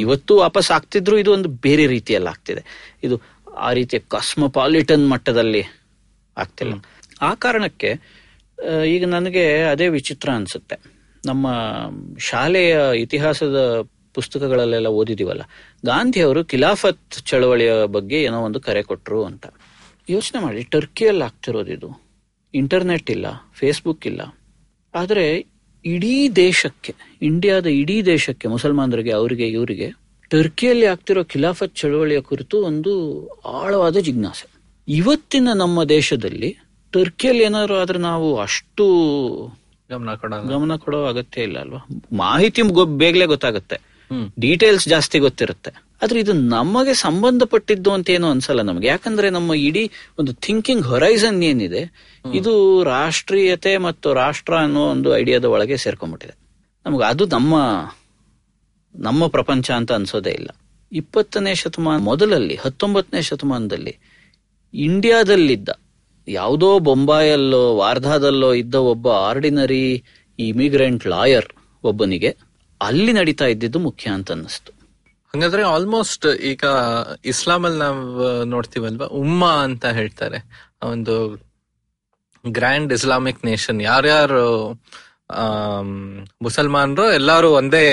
ಇವತ್ತು 0.00 0.36
ವಾಪಸ್ 0.36 0.70
ಆಗ್ತಿದ್ರು 0.70 1.18
ಇದು 1.18 1.32
ಒಂದು 1.32 1.48
ಬೇರೆ 1.48 1.86
ರೀತಿಯಲ್ಲಿ 1.86 2.28
ಆಗ್ತಿದೆ. 2.28 2.64
ಇದು 3.02 3.20
ಆ 3.58 3.72
ರೀತಿ 3.72 4.00
ಕಾಸ್ಮೋಪಾಲಿಟನ್ 4.00 5.10
ಮಟ್ಟದಲ್ಲಿ 5.10 5.62
ಆಗ್ತಿಲ್ಲ. 6.36 6.72
ಆ 7.20 7.34
ಕಾರಣಕ್ಕೆ 7.34 7.90
ಈಗ 8.88 9.04
ನನಗೆ 9.06 9.62
ಅದೇ 9.62 9.88
ವಿಚಿತ್ರ 9.88 10.30
ಅನ್ಸುತ್ತೆ. 10.30 10.76
ನಮ್ಮ 11.26 11.46
ಶಾಲೆಯ 12.18 12.76
ಇತಿಹಾಸದ 12.96 13.84
ಪುಸ್ತಕಗಳಲ್ಲೆಲ್ಲ 14.14 14.86
ಓದಿದೀವಲ್ಲ 14.86 15.42
ಗಾಂಧಿ 15.86 16.20
ಅವರು 16.20 16.44
ಖಿಲಾಫತ್ 16.44 17.14
ಚಳವಳಿಯ 17.26 17.72
ಬಗ್ಗೆ 17.86 18.22
ಏನೋ 18.22 18.40
ಒಂದು 18.40 18.60
ಕರೆ 18.60 18.82
ಕೊಟ್ಟರು 18.82 19.24
ಅಂತ. 19.24 19.46
ಯೋಚನೆ 20.10 20.42
ಮಾಡಿ 20.42 20.62
ಟರ್ಕಿಯಲ್ಲಿ 20.62 21.24
ಆಗ್ತಿರೋದು 21.24 21.72
ಇದು. 21.72 22.02
ಇಂಟರ್ನೆಟ್ 22.54 23.10
ಇಲ್ಲ 23.10 23.26
ಫೇಸ್ಬುಕ್ 23.54 24.06
ಇಲ್ಲ. 24.06 24.34
ಆದರೆ 24.94 25.46
ಇಡೀ 25.84 26.28
ದೇಶಕ್ಕೆ 26.28 26.94
ಇಂಡಿಯಾದ 27.22 27.66
ಇಡೀ 27.66 28.02
ದೇಶಕ್ಕೆ 28.02 28.48
ಮುಸಲ್ಮಾನರಿಗೆ 28.48 29.12
ಅವರಿಗೆ 29.12 29.46
ಇವರಿಗೆ 29.46 30.03
ಟರ್ಕಿಯಲ್ಲಿ 30.30 30.86
ಆಗ್ತಿರೋ 30.86 31.24
ಖಿಲಾಫತ್ 31.24 31.76
ಚಳವಳಿಯ 31.76 32.20
ಕುರಿತು 32.20 32.64
ಒಂದು 32.64 33.26
ಆಳವಾದ 33.28 33.96
ಜಿಜ್ಞಾಸೆ. 33.96 34.54
ಇವತ್ತಿನ 34.88 35.48
ನಮ್ಮ 35.54 35.84
ದೇಶದಲ್ಲಿ 35.84 36.56
ಟರ್ಕಿಯಲ್ಲಿ 36.92 37.42
ಏನಾದ್ರು 37.42 37.76
ಆದ್ರೆ 37.76 37.98
ನಾವು 37.98 38.38
ಅಷ್ಟು 38.38 38.84
ಗಮನ 39.90 40.14
ಕೊಡಲ್ಲ. 40.14 40.48
ಗಮನ 40.48 40.76
ಕೊಡೋ 40.76 41.04
ಅಗತ್ಯ 41.04 41.42
ಇಲ್ಲ 41.42 41.58
ಅಲ್ವಾ? 41.58 41.86
ಮಾಹಿತಿ 42.12 42.62
ಬೇಗಲೇ 42.84 43.26
ಗೊತ್ತಾಗುತ್ತೆ. 43.26 43.94
ಡೀಟೇಲ್ಸ್ 44.40 44.88
ಜಾಸ್ತಿ 44.88 45.18
ಗೊತ್ತಿರುತ್ತೆ. 45.18 45.70
ಆದ್ರೆ 46.02 46.20
ಇದು 46.20 46.32
ನಮಗೆ 46.32 46.94
ಸಂಬಂಧಪಟ್ಟಿದ್ದು 46.94 47.92
ಅಂತ 47.92 48.10
ಏನು 48.10 48.30
ಅನ್ಸಲ್ಲ 48.30 48.62
ನಮ್ಗೆ. 48.62 48.86
ಯಾಕಂದ್ರೆ 48.86 49.30
ನಮ್ಮ 49.30 49.54
ಇಡೀ 49.54 49.90
ಒಂದು 50.18 50.32
ಥಿಂಕಿಂಗ್ 50.32 50.86
ಹೊರೈಸನ್ 50.86 51.44
ಏನಿದೆ 51.44 51.92
ಇದು 52.34 52.84
ರಾಷ್ಟ್ರೀಯತೆ 52.84 53.76
ಮತ್ತು 53.76 54.14
ರಾಷ್ಟ್ರ 54.14 54.54
ಅನ್ನೋ 54.56 54.80
ಒಂದು 54.80 55.16
ಐಡಿಯಾದ 55.16 55.44
ಒಳಗೆ 55.44 55.76
ಸೇರ್ಕೊಂಡ್ಬಿಟ್ಟಿದೆ. 55.76 56.34
ನಮಗೆ 56.86 57.04
ಅದು 57.04 57.26
ನಮ್ಮ 57.26 57.54
ನಮ್ಮ 58.94 59.26
ಪ್ರಪಂಚ 59.26 59.70
ಅಂತ 59.70 59.92
ಅನ್ಸೋದೇ 59.92 60.30
ಇಲ್ಲ. 60.30 60.50
ಇಪ್ಪತ್ತನೇ 60.92 61.54
ಶತಮಾನ 61.54 61.98
ಮೊದಲಲ್ಲಿ, 62.02 62.56
ಹತ್ತೊಂಬತ್ತನೇ 62.56 63.22
ಶತಮಾನದಲ್ಲಿ 63.22 63.94
ಇಂಡಿಯಾದಲ್ಲಿದ್ದ, 64.74 65.68
ಯಾವುದೋ 66.28 66.78
ಬೊಂಬಾಯಲ್ಲೋ, 66.78 67.76
ವಾರ್ಧಾದಲ್ಲೋ 67.76 68.54
ಇದ್ದ 68.54 68.74
ಒಬ್ಬ 68.74 69.08
ಆರ್ಡಿನರಿ 69.08 70.04
ಇಮಿಗ್ರೆಂಟ್ 70.38 71.06
ಲಾಯರ್ 71.06 71.48
ಒಬ್ಬನಿಗೆ 71.84 72.36
ಅಲ್ಲಿ 72.80 73.12
ನಡೀತಾ 73.12 73.46
ಇದ್ದಿದ್ದು 73.46 73.78
ಮುಖ್ಯ 73.78 74.10
ಅಂತ 74.10 74.30
ಅನ್ನಿಸ್ತು. 74.30 74.70
ಹಂಗಾದ್ರೆ 75.34 75.62
ಆಲ್ಮೋಸ್ಟ್ 75.62 76.26
ಈಗ 76.26 76.64
ಇಸ್ಲಾಂ 77.24 77.64
ಅಲ್ಲಿ 77.64 77.78
ನಾವ್ 77.78 78.00
ನೋಡ್ತೀವಲ್ವಾ? 78.46 79.06
ಉಮ್ಮಾ 79.06 79.52
ಅಂತ 79.62 79.86
ಹೇಳ್ತಾರೆ. 79.86 80.38
ಒಂದು 80.82 81.14
ಗ್ರ್ಯಾಂಡ್ 82.50 82.92
ಇಸ್ಲಾಮಿಕ್ 82.92 83.44
ನೇಷನ್. 83.44 83.82
ಯಾರ್ಯಾರು 83.82 84.44
ಮುಸಲ್ಮಾನರು 86.42 87.12
ಎಲ್ಲಾರು 87.12 87.52
ಒಂದೇ 87.52 87.84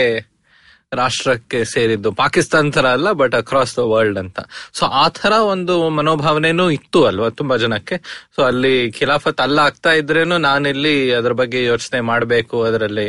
ರಾಷ್ಟ್ರಕ್ಕೆ 0.96 1.66
ಸೇರಿದ್ದು. 1.66 2.12
ಪಾಕಿಸ್ತಾನ್ 2.12 2.74
ತರ 2.74 2.88
ಅಲ್ಲ 2.88 3.12
ಬಟ್ 3.12 3.36
ಅಕ್ರಾಸ್ 3.36 3.78
ದ 3.78 3.80
ವರ್ಲ್ಡ್ 3.80 4.20
ಅಂತ. 4.20 4.40
ಸೊ 4.74 4.86
ಆ 4.86 5.10
ತರ 5.10 5.32
ಒಂದು 5.46 5.90
ಮನೋಭಾವನೆನೂ 5.90 6.70
ಇತ್ತು 6.70 7.06
ಅಲ್ವಾ 7.06 7.30
ತುಂಬಾ 7.30 7.58
ಜನಕ್ಕೆ. 7.58 7.98
ಸೊ 8.36 8.44
ಅಲ್ಲಿ 8.44 8.92
ಖಿಲಾಫತ್ 8.92 9.42
ಅಲ್ಲ 9.42 9.60
ಆಗ್ತಾ 9.60 9.92
ಇದ್ರೇನು 9.92 10.38
ನಾನಿಲ್ಲಿ 10.38 11.14
ಅದ್ರ 11.14 11.32
ಬಗ್ಗೆ 11.32 11.64
ಯೋಚನೆ 11.64 12.02
ಮಾಡಬೇಕು 12.02 12.64
ಅದರಲ್ಲಿ 12.64 13.08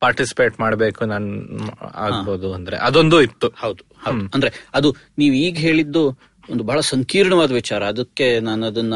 ಪಾರ್ಟಿಸಿಪೇಟ್ 0.00 0.60
ಮಾಡಬೇಕು 0.60 1.04
ನಾನ್ 1.04 1.28
ಆಗ್ಬೋದು 1.94 2.54
ಅಂದ್ರೆ. 2.54 2.76
ಅದೊಂದು 2.76 3.22
ಇತ್ತು. 3.22 3.48
ಹೌದು 3.48 3.84
ಹೌದು. 4.04 4.30
ಅಂದ್ರೆ 4.34 4.52
ಅದು 4.74 4.96
ನೀವು 5.18 5.34
ಈಗ 5.34 5.56
ಹೇಳಿದ್ದು 5.58 6.04
ಒಂದು 6.50 6.64
ಬಹಳ 6.64 6.80
ಸಂಕೀರ್ಣವಾದ 6.80 7.52
ವಿಚಾರ. 7.52 7.84
ಅದಕ್ಕೆ 7.84 8.40
ನಾನು 8.40 8.66
ಅದನ್ನ 8.66 8.94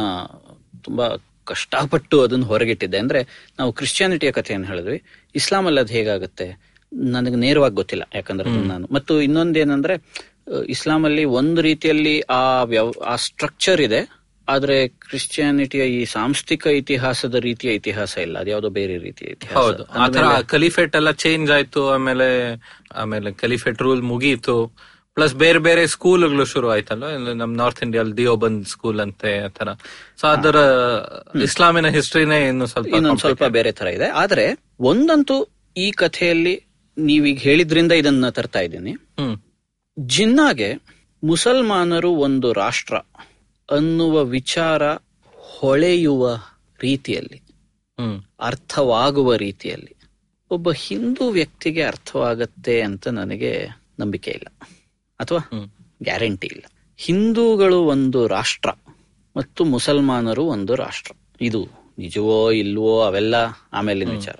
ತುಂಬಾ 0.84 1.06
ಕಷ್ಟಪಟ್ಟು 1.46 2.22
ಅದನ್ನ 2.22 2.44
ಹೊರಗಿಟ್ಟಿದ್ದೆ. 2.44 2.98
ಅಂದ್ರೆ 2.98 3.20
ನಾವು 3.58 3.72
ಕ್ರಿಶ್ಚಿಯಾನಿಟಿಯ 3.72 4.32
ಕಥೆಯನ್ನು 4.32 4.68
ಹೇಳಿದ್ವಿ. 4.68 5.02
ಇಸ್ಲಾಂ 5.34 5.66
ಅಲ್ಲಿ 5.66 5.80
ಅದು 5.80 5.92
ಹೇಗಾಗುತ್ತೆ? 5.92 6.67
ನನಗೆ 6.92 7.36
ನೇರವಾಗಿ 7.36 7.74
ಗೊತ್ತಿಲ್ಲ 7.74 8.04
ಯಾಕಂದ್ರೆ 8.14 8.50
ನಾನು. 8.50 8.88
ಮತ್ತು 8.92 9.22
ಇನ್ನೊಂದೇನಂದ್ರೆ 9.22 9.94
ಇಸ್ಲಾಮಲ್ಲಿ 10.68 11.24
ಒಂದು 11.24 11.60
ರೀತಿಯಲ್ಲಿ 11.60 12.20
ಆ 12.20 12.62
ವ್ಯವ 12.62 12.92
ಆ 13.06 13.16
ಸ್ಟ್ರಕ್ಚರ್ 13.16 13.80
ಇದೆ 13.80 14.18
ಆದ್ರೆ 14.48 14.88
ಕ್ರಿಶ್ಚಿಯಾನಿಟಿಯ 14.88 15.84
ಈ 15.84 16.04
ಸಾಂಸ್ಥಿಕ 16.04 16.66
ಇತಿಹಾಸದ 16.66 17.34
ರೀತಿಯ 17.34 17.72
ಇತಿಹಾಸ 17.72 18.18
ಇಲ್ಲ. 18.18 18.38
ಅದ್ಯಾವುದೋ 18.38 18.68
ಬೇರೆ 18.68 18.98
ರೀತಿಯ 18.98 19.28
ಇತಿಹಾಸ. 19.28 19.56
ಹೌದು. 19.56 19.84
ಆತರ 19.84 20.40
ಕಲಿಫೆಟ್ 20.46 20.96
ಎಲ್ಲ 20.96 21.10
ಚೇಂಜ್ 21.10 21.50
ಆಯ್ತು 21.50 21.90
ಆಮೇಲೆ 21.90 22.54
ಆಮೇಲೆ 22.94 23.32
ಕಲಿಫೆಟ್ 23.32 23.82
ರೂಲ್ 23.82 24.02
ಮುಗೀತು. 24.02 24.72
ಪ್ಲಸ್ 25.14 25.34
ಬೇರೆ 25.34 25.58
ಬೇರೆ 25.58 25.86
ಸ್ಕೂಲ್ಗಳು 25.86 26.44
ಶುರು 26.44 26.70
ಆಯ್ತಲ್ಲ 26.70 27.32
ನಮ್ 27.32 27.56
ನಾರ್ತ್ 27.56 27.82
ಇಂಡಿಯಾಲ್ 27.82 28.16
ದಿಯೋಬಂದ್ 28.16 28.66
ಸ್ಕೂಲ್ 28.66 29.00
ಅಂತೆ 29.00 29.38
ಆತರ 29.38 29.68
ಸೊ 30.16 30.26
ಅದರ 30.26 30.56
ಇಸ್ಲಾಮಿನ 31.42 31.88
ಹಿಸ್ಟ್ರಿನೇ 31.88 32.48
ಇನ್ನು 32.48 32.66
ಸ್ವಲ್ಪ 32.66 32.88
ಇನ್ನೊಂದು 32.88 33.20
ಸ್ವಲ್ಪ 33.20 33.44
ಬೇರೆ 33.44 33.72
ತರ 33.72 33.86
ಇದೆ. 33.86 34.06
ಆದ್ರೆ 34.06 34.58
ಒಂದಂತೂ 34.80 35.48
ಈ 35.76 35.90
ಕಥೆಯಲ್ಲಿ 35.90 36.67
ನೀವೀಗ 36.98 37.38
ಹೇಳಿದ್ರಿಂದ 37.38 37.92
ಇದನ್ನ 37.92 38.28
ತರ್ತಾ 38.28 38.60
ಇದ್ದೀನಿ. 38.60 38.92
ಜಿನ್ನಾಗೆ 39.98 40.74
ಮುಸಲ್ಮಾನರು 41.24 42.10
ಒಂದು 42.10 42.52
ರಾಷ್ಟ್ರ 42.52 42.96
ಅನ್ನುವ 43.68 44.24
ವಿಚಾರ 44.24 44.82
ಹೊಳೆಯುವ 45.34 46.36
ರೀತಿಯಲ್ಲಿ 46.80 47.42
ಅರ್ಥವಾಗುವ 48.40 49.34
ರೀತಿಯಲ್ಲಿ 49.34 49.96
ಒಬ್ಬ 50.50 50.70
ಹಿಂದೂ 50.72 51.30
ವ್ಯಕ್ತಿಗೆ 51.30 51.82
ಅರ್ಥವಾಗತ್ತೆ 51.82 52.80
ಅಂತ 52.80 53.08
ನನಗೆ 53.08 53.68
ನಂಬಿಕೆ 54.00 54.30
ಇಲ್ಲ. 54.30 54.48
ಅಥವಾ 55.20 55.38
ಗ್ಯಾರಂಟಿ 56.02 56.46
ಇಲ್ಲ. 56.46 56.64
ಹಿಂದೂಗಳು 56.96 57.82
ಒಂದು 57.84 58.26
ರಾಷ್ಟ್ರ 58.26 58.70
ಮತ್ತು 59.36 59.64
ಮುಸಲ್ಮಾನರು 59.64 60.44
ಒಂದು 60.44 60.74
ರಾಷ್ಟ್ರ. 60.74 61.12
ಇದು 61.40 61.66
ನಿಜವೋ 61.98 62.50
ಇಲ್ವೋ 62.50 63.02
ಅವೆಲ್ಲ 63.02 63.34
ಆಮೇಲಿನ 63.72 64.10
ವಿಚಾರ. 64.10 64.34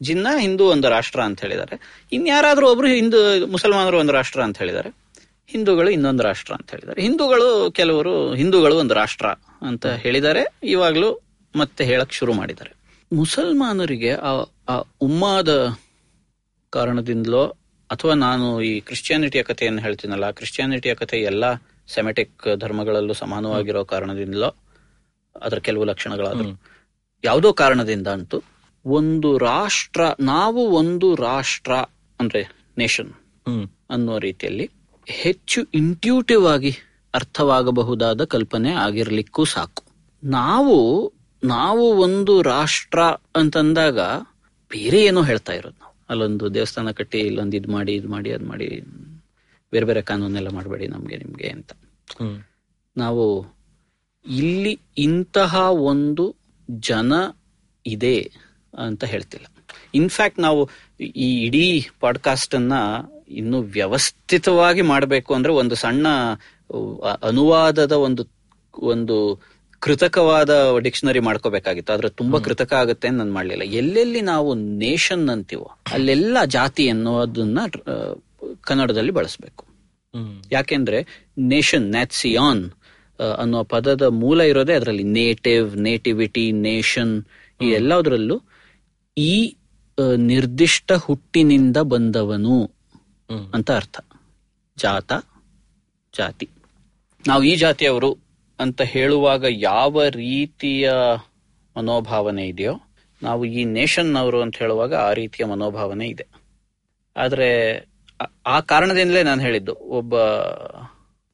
ಜಿನ್ನ 0.00 0.26
ಹಿಂದೂ 0.38 0.64
ಒಂದು 0.64 0.88
ರಾಷ್ಟ್ರ 0.88 1.20
ಅಂತ 1.20 1.40
ಹೇಳಿದ್ದಾರೆ. 1.40 1.76
ಇನ್ಯಾರಾದ್ರೂ 2.12 2.70
ಒಬ್ರು 2.70 2.86
ಹಿಂದೂ 2.88 3.46
ಮುಸಲ್ಮಾನರು 3.46 3.98
ಒಂದು 3.98 4.12
ರಾಷ್ಟ್ರ 4.12 4.42
ಅಂತ 4.42 4.58
ಹೇಳಿದ್ದಾರೆ. 4.58 4.90
ಹಿಂದೂಗಳು 5.48 5.90
ಇನ್ನೊಂದು 5.90 6.22
ರಾಷ್ಟ್ರ 6.22 6.54
ಅಂತ 6.54 6.70
ಹೇಳಿದ್ದಾರೆ. 6.70 7.02
ಹಿಂದೂಗಳು 7.02 7.70
ಕೆಲವರು 7.70 8.34
ಹಿಂದೂಗಳು 8.34 8.76
ಒಂದು 8.76 8.94
ರಾಷ್ಟ್ರ 8.94 9.26
ಅಂತ 9.62 9.86
ಹೇಳಿದ್ದಾರೆ. 9.86 10.42
ಇವಾಗ್ಲೂ 10.64 11.20
ಮತ್ತೆ 11.54 11.84
ಹೇಳಕ್ 11.84 12.12
ಶುರು 12.12 12.32
ಮಾಡಿದ್ದಾರೆ. 12.32 12.72
ಮುಸಲ್ಮಾನರಿಗೆ 13.12 14.12
ಆ 14.68 14.76
ಉಮ್ಮಾದ 15.00 15.50
ಕಾರಣದಿಂದಲೋ 16.70 17.44
ಅಥವಾ 17.90 18.14
ನಾನು 18.14 18.62
ಈ 18.62 18.80
ಕ್ರಿಶ್ಚಿಯಾನಿಟಿಯ 18.80 19.42
ಕಥೆಯನ್ನು 19.42 19.82
ಹೇಳ್ತೀನಲ್ಲ 19.82 20.30
ಕ್ರಿಶ್ಚಿಯಾನಿಟಿಯ 20.30 20.94
ಕಥೆ 20.94 21.20
ಎಲ್ಲ 21.22 21.44
ಸೆಮೆಟಿಕ್ 21.88 22.56
ಧರ್ಮಗಳಲ್ಲೂ 22.56 23.14
ಸಮಾನವಾಗಿರೋ 23.14 23.84
ಕಾರಣದಿಂದಲೋ 23.84 24.50
ಅದರ 25.36 25.58
ಕೆಲವು 25.58 25.84
ಲಕ್ಷಣಗಳಾದ್ರು 25.84 26.50
ಯಾವುದೋ 27.24 27.52
ಕಾರಣದಿಂದ 27.52 28.06
ಅಂತೂ 28.08 28.38
ಒಂದು 28.86 29.30
ರಾಷ್ಟ್ರ 29.38 30.02
ನಾವು 30.20 30.62
ಒಂದು 30.80 31.08
ರಾಷ್ಟ್ರ 31.14 31.72
ಅಂದ್ರೆ 32.20 32.42
ನೇಷನ್ 32.78 33.12
ಅನ್ನೋ 33.90 34.14
ರೀತಿಯಲ್ಲಿ 34.18 34.66
ಹೆಚ್ಚು 35.06 35.60
ಇಂಟ್ಯೂಟಿವ್ 35.74 36.44
ಆಗಿ 36.46 36.72
ಅರ್ಥವಾಗಬಹುದಾದ 37.14 38.24
ಕಲ್ಪನೆ 38.24 38.70
ಆಗಿರ್ಲಿಕ್ಕೂ 38.84 39.44
ಸಾಕು. 39.44 39.82
ನಾವು 40.22 40.76
ನಾವು 41.42 41.84
ಒಂದು 42.00 42.34
ರಾಷ್ಟ್ರ 42.42 43.00
ಅಂತಂದಾಗ 43.36 43.98
ಬೇರೆ 44.70 45.00
ಏನೋ 45.04 45.22
ಹೇಳ್ತಾ 45.22 45.52
ಇರೋದು 45.52 45.78
ನಾವು. 45.80 45.94
ಅಲ್ಲೊಂದು 46.10 46.54
ದೇವಸ್ಥಾನ 46.54 46.90
ಕಟ್ಟಿ 46.90 47.18
ಇಲ್ಲೊಂದು 47.18 47.56
ಇದು 47.56 47.70
ಮಾಡಿ 47.72 47.92
ಇದು 47.94 48.08
ಮಾಡಿ 48.08 48.30
ಅದು 48.32 48.46
ಮಾಡಿ 48.46 48.66
ಬೇರೆ 49.72 49.86
ಬೇರೆ 49.86 50.02
ಕಾನೂನೆಲ್ಲ 50.02 50.48
ಮಾಡಬೇಡಿ 50.48 50.86
ನಮ್ಗೆ 50.86 51.16
ನಿಮ್ಗೆ 51.16 51.48
ಅಂತ. 51.48 51.70
ನಾವು 52.96 53.24
ಇಲ್ಲಿ 54.24 54.74
ಇಂತಹ 54.98 55.54
ಒಂದು 55.92 56.24
ಜನ 56.68 57.12
ಇದೆ. 57.86 58.18
ಅಂತ 58.78 59.04
ಹೇಳ್ತಿಲ್ಲ. 59.04 59.46
ಇನ್ಫ್ಯಾಕ್ಟ್ 59.94 60.38
ನಾವು 60.38 60.70
ಈ 61.00 61.44
ಇಡೀ 61.46 61.86
ಪಾಡ್ಕಾಸ್ಟ್ 62.00 62.54
ಅನ್ನ 62.54 62.72
ಇನ್ನು 63.28 63.60
ವ್ಯವಸ್ಥಿತವಾಗಿ 63.60 64.82
ಮಾಡಬೇಕು 64.82 65.34
ಅಂದ್ರೆ 65.34 65.52
ಒಂದು 65.52 65.74
ಸಣ್ಣ 65.74 66.08
ಅನುವಾದದ 67.22 67.92
ಒಂದು 67.92 68.22
ಒಂದು 68.74 69.42
ಕೃತಕವಾದ 69.80 70.78
ಡಿಕ್ಷನರಿ 70.78 71.20
ಮಾಡ್ಕೋಬೇಕಾಗಿತ್ತು. 71.20 71.92
ಆದ್ರೆ 71.92 72.08
ತುಂಬಾ 72.08 72.38
ಕೃತಕ 72.38 72.72
ಆಗುತ್ತೆ 72.72 73.08
ಅಂತ 73.08 73.18
ನಾನು 73.18 73.32
ಮಾಡ್ಲಿಲ್ಲ. 73.32 73.62
ಎಲ್ಲೆಲ್ಲಿ 73.62 74.20
ನಾವು 74.20 74.54
ನೇಷನ್ 74.54 75.28
ಅಂತೀವೋ 75.28 75.70
ಅಲ್ಲೆಲ್ಲ 75.92 76.36
ಜಾತಿ 76.46 76.88
ಅನ್ನೋದನ್ನ 76.88 77.58
ಕನ್ನಡದಲ್ಲಿ 78.60 79.10
ಬಳಸಬೇಕು. 79.10 79.64
ಯಾಕೆಂದ್ರೆ 80.52 81.28
ನೇಷನ್ 81.38 81.90
ನ್ಯಾಟ್ಸಿಯಾನ್ 81.90 82.70
ಅನ್ನೋ 83.38 83.64
ಪದದ 83.64 84.02
ಮೂಲ 84.02 84.40
ಇರೋದೇ 84.40 84.72
ಅದರಲ್ಲಿ. 84.72 85.02
ನೇಟಿವ್ 85.02 85.76
ನೇಟಿವಿಟಿ 85.78 86.52
ನೇಷನ್ 86.52 87.24
ಈ 87.62 87.68
ಎಲ್ಲದರಲ್ಲೂ 87.70 88.42
ಈ 89.18 89.56
ನಿರ್ದಿಷ್ಟ 90.16 90.92
ಹುಟ್ಟಿನಿಂದ 90.92 91.76
ಬಂದವನು 91.76 92.70
ಅಂತ 93.54 93.70
ಅರ್ಥ. 93.70 94.00
ಜಾತ 94.78 95.12
ಜಾತಿ. 96.16 96.48
ನಾವು 97.26 97.42
ಈ 97.42 97.56
ಜಾತಿಯವರು 97.56 98.18
ಅಂತ 98.60 98.82
ಹೇಳುವಾಗ 98.82 99.44
ಯಾವ 99.48 100.04
ರೀತಿಯ 100.04 100.92
ಮನೋಭಾವನೆ 101.76 102.48
ಇದೆಯೋ 102.48 102.74
ನಾವು 103.22 103.44
ಈ 103.44 103.64
ನೇಷನ್ 103.64 104.16
ಅವರು 104.16 104.42
ಅಂತ 104.42 104.56
ಹೇಳುವಾಗ 104.56 104.94
ಆ 104.94 105.12
ರೀತಿಯ 105.12 105.46
ಮನೋಭಾವನೆ 105.46 106.08
ಇದೆ. 106.08 106.26
ಆದರೆ 107.16 107.78
ಆ- 108.46 108.60
ಕಾರಣದಿಂದಲೇ 108.60 109.22
ನಾನು 109.22 109.40
ಹೇಳಿದ್ದು 109.40 109.74
ಒಬ್ಬ 109.74 110.18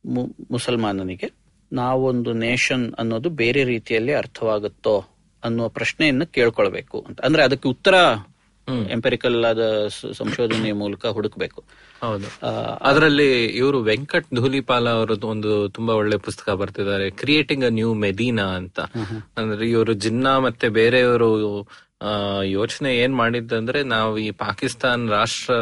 ಮು- 0.07 0.35
ಮುಸಲ್ಮಾನನಿಗೆ 0.51 1.31
ನಾವೊಂದು 1.73 2.33
ನೇಷನ್ 2.33 2.95
ಅನ್ನೋದು 2.95 3.31
ಬೇರೆ 3.31 3.65
ರೀತಿಯಲ್ಲಿ 3.65 4.15
ಅರ್ಥವಾಗುತ್ತೋ 4.15 5.05
ಅನ್ನುವ 5.45 5.69
ಪ್ರಶ್ನೆಯನ್ನು 5.69 6.27
ಕೇಳ್ಕೊಳ್ಬೇಕು 6.27 7.05
ಅಂತ. 7.09 7.21
ಅಂದ್ರೆ 7.21 7.43
ಅದಕ್ಕೆ 7.43 7.69
ಉತ್ತರ 7.69 7.95
ಎಂಪೆರಿಕಲ್ 8.91 9.45
ಆದ 9.45 9.63
ಸಂಶೋಧನೆಯ 10.13 10.73
ಮೂಲಕ 10.73 11.07
ಹುಡುಕ್ಬೇಕು. 11.07 11.63
ಹೌದು. 12.03 12.27
ಅದರಲ್ಲಿ 12.81 13.45
ಇವರು 13.47 13.83
ವೆಂಕಟ್ 13.83 14.27
ಧೂಲಿಪಾಲ 14.35 14.89
ಅವರದ್ದು 14.91 15.29
ಒಂದು 15.29 15.69
ತುಂಬಾ 15.69 15.95
ಒಳ್ಳೆ 15.95 16.17
ಪುಸ್ತಕ 16.17 16.51
ಬರ್ತಿದ್ದಾರೆ 16.51 17.11
ಕ್ರಿಯೇಟಿಂಗ್ 17.11 17.65
ಅ 17.65 17.69
ನ್ಯೂ 17.69 17.95
ಮೆದೀನಾ 17.95 18.43
ಅಂತ. 18.43 18.81
ಅಂದ್ರೆ 19.37 19.69
ಇವರು 19.69 19.93
ಜಿನ್ನಾ 19.93 20.39
ಮತ್ತೆ 20.39 20.69
ಬೇರೆಯವರು 20.69 21.31
ಯೋಚನೆ 22.45 22.97
ಏನ್ 22.97 23.17
ಮಾಡಿದ್ದಂದ್ರೆ 23.17 23.83
ನಾವು 23.83 24.19
ಈ 24.19 24.31
ಪಾಕಿಸ್ತಾನ್ 24.31 25.11
ರಾಷ್ಟ್ರ 25.11 25.55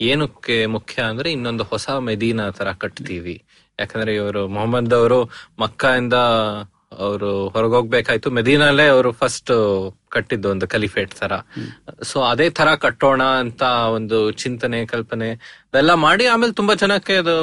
ಏನಕ್ಕೆ 0.00 0.66
ಮುಖ್ಯ 0.66 1.02
ಅಂದ್ರೆ 1.02 1.32
ಇನ್ನೊಂದು 1.32 1.64
ಹೊಸ 1.64 1.90
ಮೆದೀನಾ 1.90 2.50
ತರ 2.50 2.72
ಕಟ್ತೀವಿ. 2.72 3.42
ಯಾಕಂದ್ರೆ 3.80 4.14
ಇವರು 4.14 4.48
ಮೊಹಮ್ಮದ್ 4.48 4.94
ಅವರು 4.94 5.30
ಮಕ್ಕಾಯಿಂದ 5.58 6.14
ಅವರು 6.98 7.48
ಹೊರಗೋಗ್ಬೇಕಾಯ್ತು 7.48 8.30
ಮೆದೀನಲ್ಲೇ 8.30 8.86
ಅವರು 8.86 9.12
ಫಸ್ಟ್ 9.12 9.52
ಕಟ್ಟಿದ್ದು 10.08 10.48
ಒಂದು 10.48 10.68
ಕಲಿಫೇಟ್ 10.68 11.14
ತರ. 11.14 11.32
ಸೊ 12.02 12.22
ಅದೇ 12.22 12.50
ತರ 12.50 12.74
ಕಟ್ಟೋಣ 12.74 13.22
ಅಂತ 13.22 13.62
ಒಂದು 13.62 14.30
ಚಿಂತನೆ 14.30 14.86
ಕಲ್ಪನೆ 14.86 15.30
ಅದೆಲ್ಲ 15.30 15.94
ಮಾಡಿ 15.94 16.26
ಆಮೇಲೆ 16.26 16.52
ತುಂಬಾ 16.52 16.74
ಜನಕ್ಕೆ 16.74 17.14
ಅದು 17.14 17.36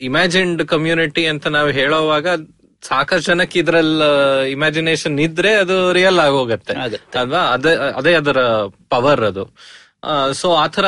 ಇಮ್ಯಾಜಿನ್ಡ್ 0.00 0.64
ಕಮ್ಯುನಿಟಿ 0.64 1.26
ಅಂತ 1.26 1.46
ನಾವು 1.46 1.68
ಹೇಳೋವಾಗ 1.68 2.26
ಸಾಕಷ್ಟು 2.82 3.32
ಜನಕ್ಕೆ 3.32 3.58
ಇದ್ರಲ್ಲಿ 3.58 4.50
ಇಮ್ಯಾಜಿನೇಷನ್ 4.50 5.20
ಇದ್ರೆ 5.20 5.54
ಅದು 5.54 5.92
ರಿಯಲ್ 5.92 6.18
ಆಗೋಗತ್ತೆ. 6.18 6.72
ಅಲ್ವಾ? 7.18 7.38
ಅದೇ 7.38 7.74
ಅದೇ 7.74 8.14
ಅದರ 8.14 8.40
ಪವರ್ 8.88 9.20
ಅದು. 9.20 9.50
ಸೊ 10.32 10.54
ಆತರ 10.54 10.84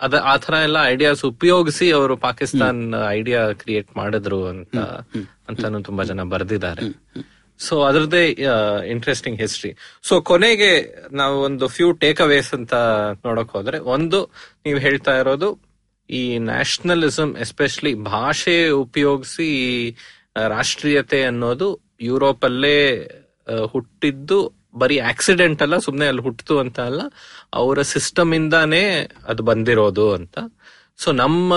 ಅದ 0.00 0.14
ಆತರ 0.14 0.54
ಎಲ್ಲ 0.54 0.76
ಐಡಿಯಾಸ್ 0.84 1.24
ಉಪಯೋಗಿಸಿ 1.24 1.90
ಅವರು 1.90 2.16
ಪಾಕಿಸ್ತಾನ್ 2.16 2.94
ಐಡಿಯಾ 3.08 3.52
ಕ್ರಿಯೇಟ್ 3.52 3.96
ಮಾಡಿದ್ರು 3.96 4.46
ಅಂತ 4.46 4.76
ಅಂತಾನು 5.50 5.80
ತುಂಬಾ 5.88 6.04
ಜನ 6.10 6.24
ಬರ್ದಿದ್ದಾರೆ. 6.34 6.84
ಸೊ 7.60 7.74
ಅದರದೇ 7.82 8.22
ಇಂಟ್ರೆಸ್ಟಿಂಗ್ 8.92 9.38
ಹಿಸ್ಟ್ರಿ 9.40 9.70
ಸೊ 10.08 10.14
ಕೊನೆಗೆ 10.30 10.70
ನಾವು 11.12 11.36
ಒಂದು 11.40 11.64
ಫ್ಯೂ 11.68 11.88
ಟೇಕ್ 12.04 12.20
ಅವೇಸ್ 12.20 12.50
ಅಂತ 12.54 12.74
ನೋಡಕ್ 13.26 13.50
ಹೋದ್ರೆ 13.56 13.78
ಒಂದು 13.94 14.20
ನೀವು 14.66 14.78
ಹೇಳ್ತಾ 14.78 15.14
ಇರೋದು 15.18 15.48
ಈ 16.10 16.22
ನ್ಯಾಷನಲಿಸಂ 16.50 17.30
ಎಸ್ಪೆಷಲಿ 17.40 17.92
ಭಾಷೆ 18.12 18.56
ಉಪಯೋಗಿಸಿ 18.84 19.50
ರಾಷ್ಟ್ರೀಯತೆ 20.48 21.20
ಅನ್ನೋದು 21.24 21.68
ಯುರೋಪ್ 22.00 22.44
ಅಲ್ಲೇ 22.44 22.78
ಹುಟ್ಟಿದ್ದು 23.72 24.38
ಬರೀ 24.78 24.96
ಆಕ್ಸಿಡೆಂಟ್ 25.10 25.62
ಅಲ್ಲ 25.62 25.76
ಸುಮ್ನೆ 25.78 26.06
ಅಲ್ಲಿ 26.06 26.22
ಹುಟ್ಟಿತು 26.22 26.54
ಅಂತ 26.58 26.78
ಅಲ್ಲ 26.80 27.02
ಅವರ 27.54 27.82
ಸಿಸ್ಟಮ್ 27.92 28.32
ಇಂದಾನೇ 28.34 28.82
ಅದು 29.28 29.42
ಬಂದಿರೋದು 29.42 30.06
ಅಂತ. 30.14 30.36
ಸೊ 30.98 31.08
ನಮ್ಮ 31.12 31.50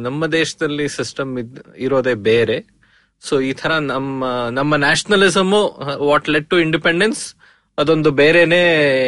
ನಮ್ಮ 0.00 0.26
ದೇಶದಲ್ಲಿ 0.32 0.86
ಸಿಸ್ಟಮ್ 0.88 1.32
ಇರೋದೇ 1.76 2.14
ಬೇರೆ. 2.30 2.56
ಸೊ 3.28 3.40
ಈ 3.40 3.52
ತರ 3.52 3.72
ನಮ್ಮ 3.72 4.24
ನಮ್ಮ 4.50 4.76
nationalism 4.76 5.52
what 5.98 6.28
led 6.28 6.50
to 6.50 6.58
independence 6.58 7.34
ಅದೊಂದು 7.78 8.10
ಬೇರೆನೆ 8.10 8.60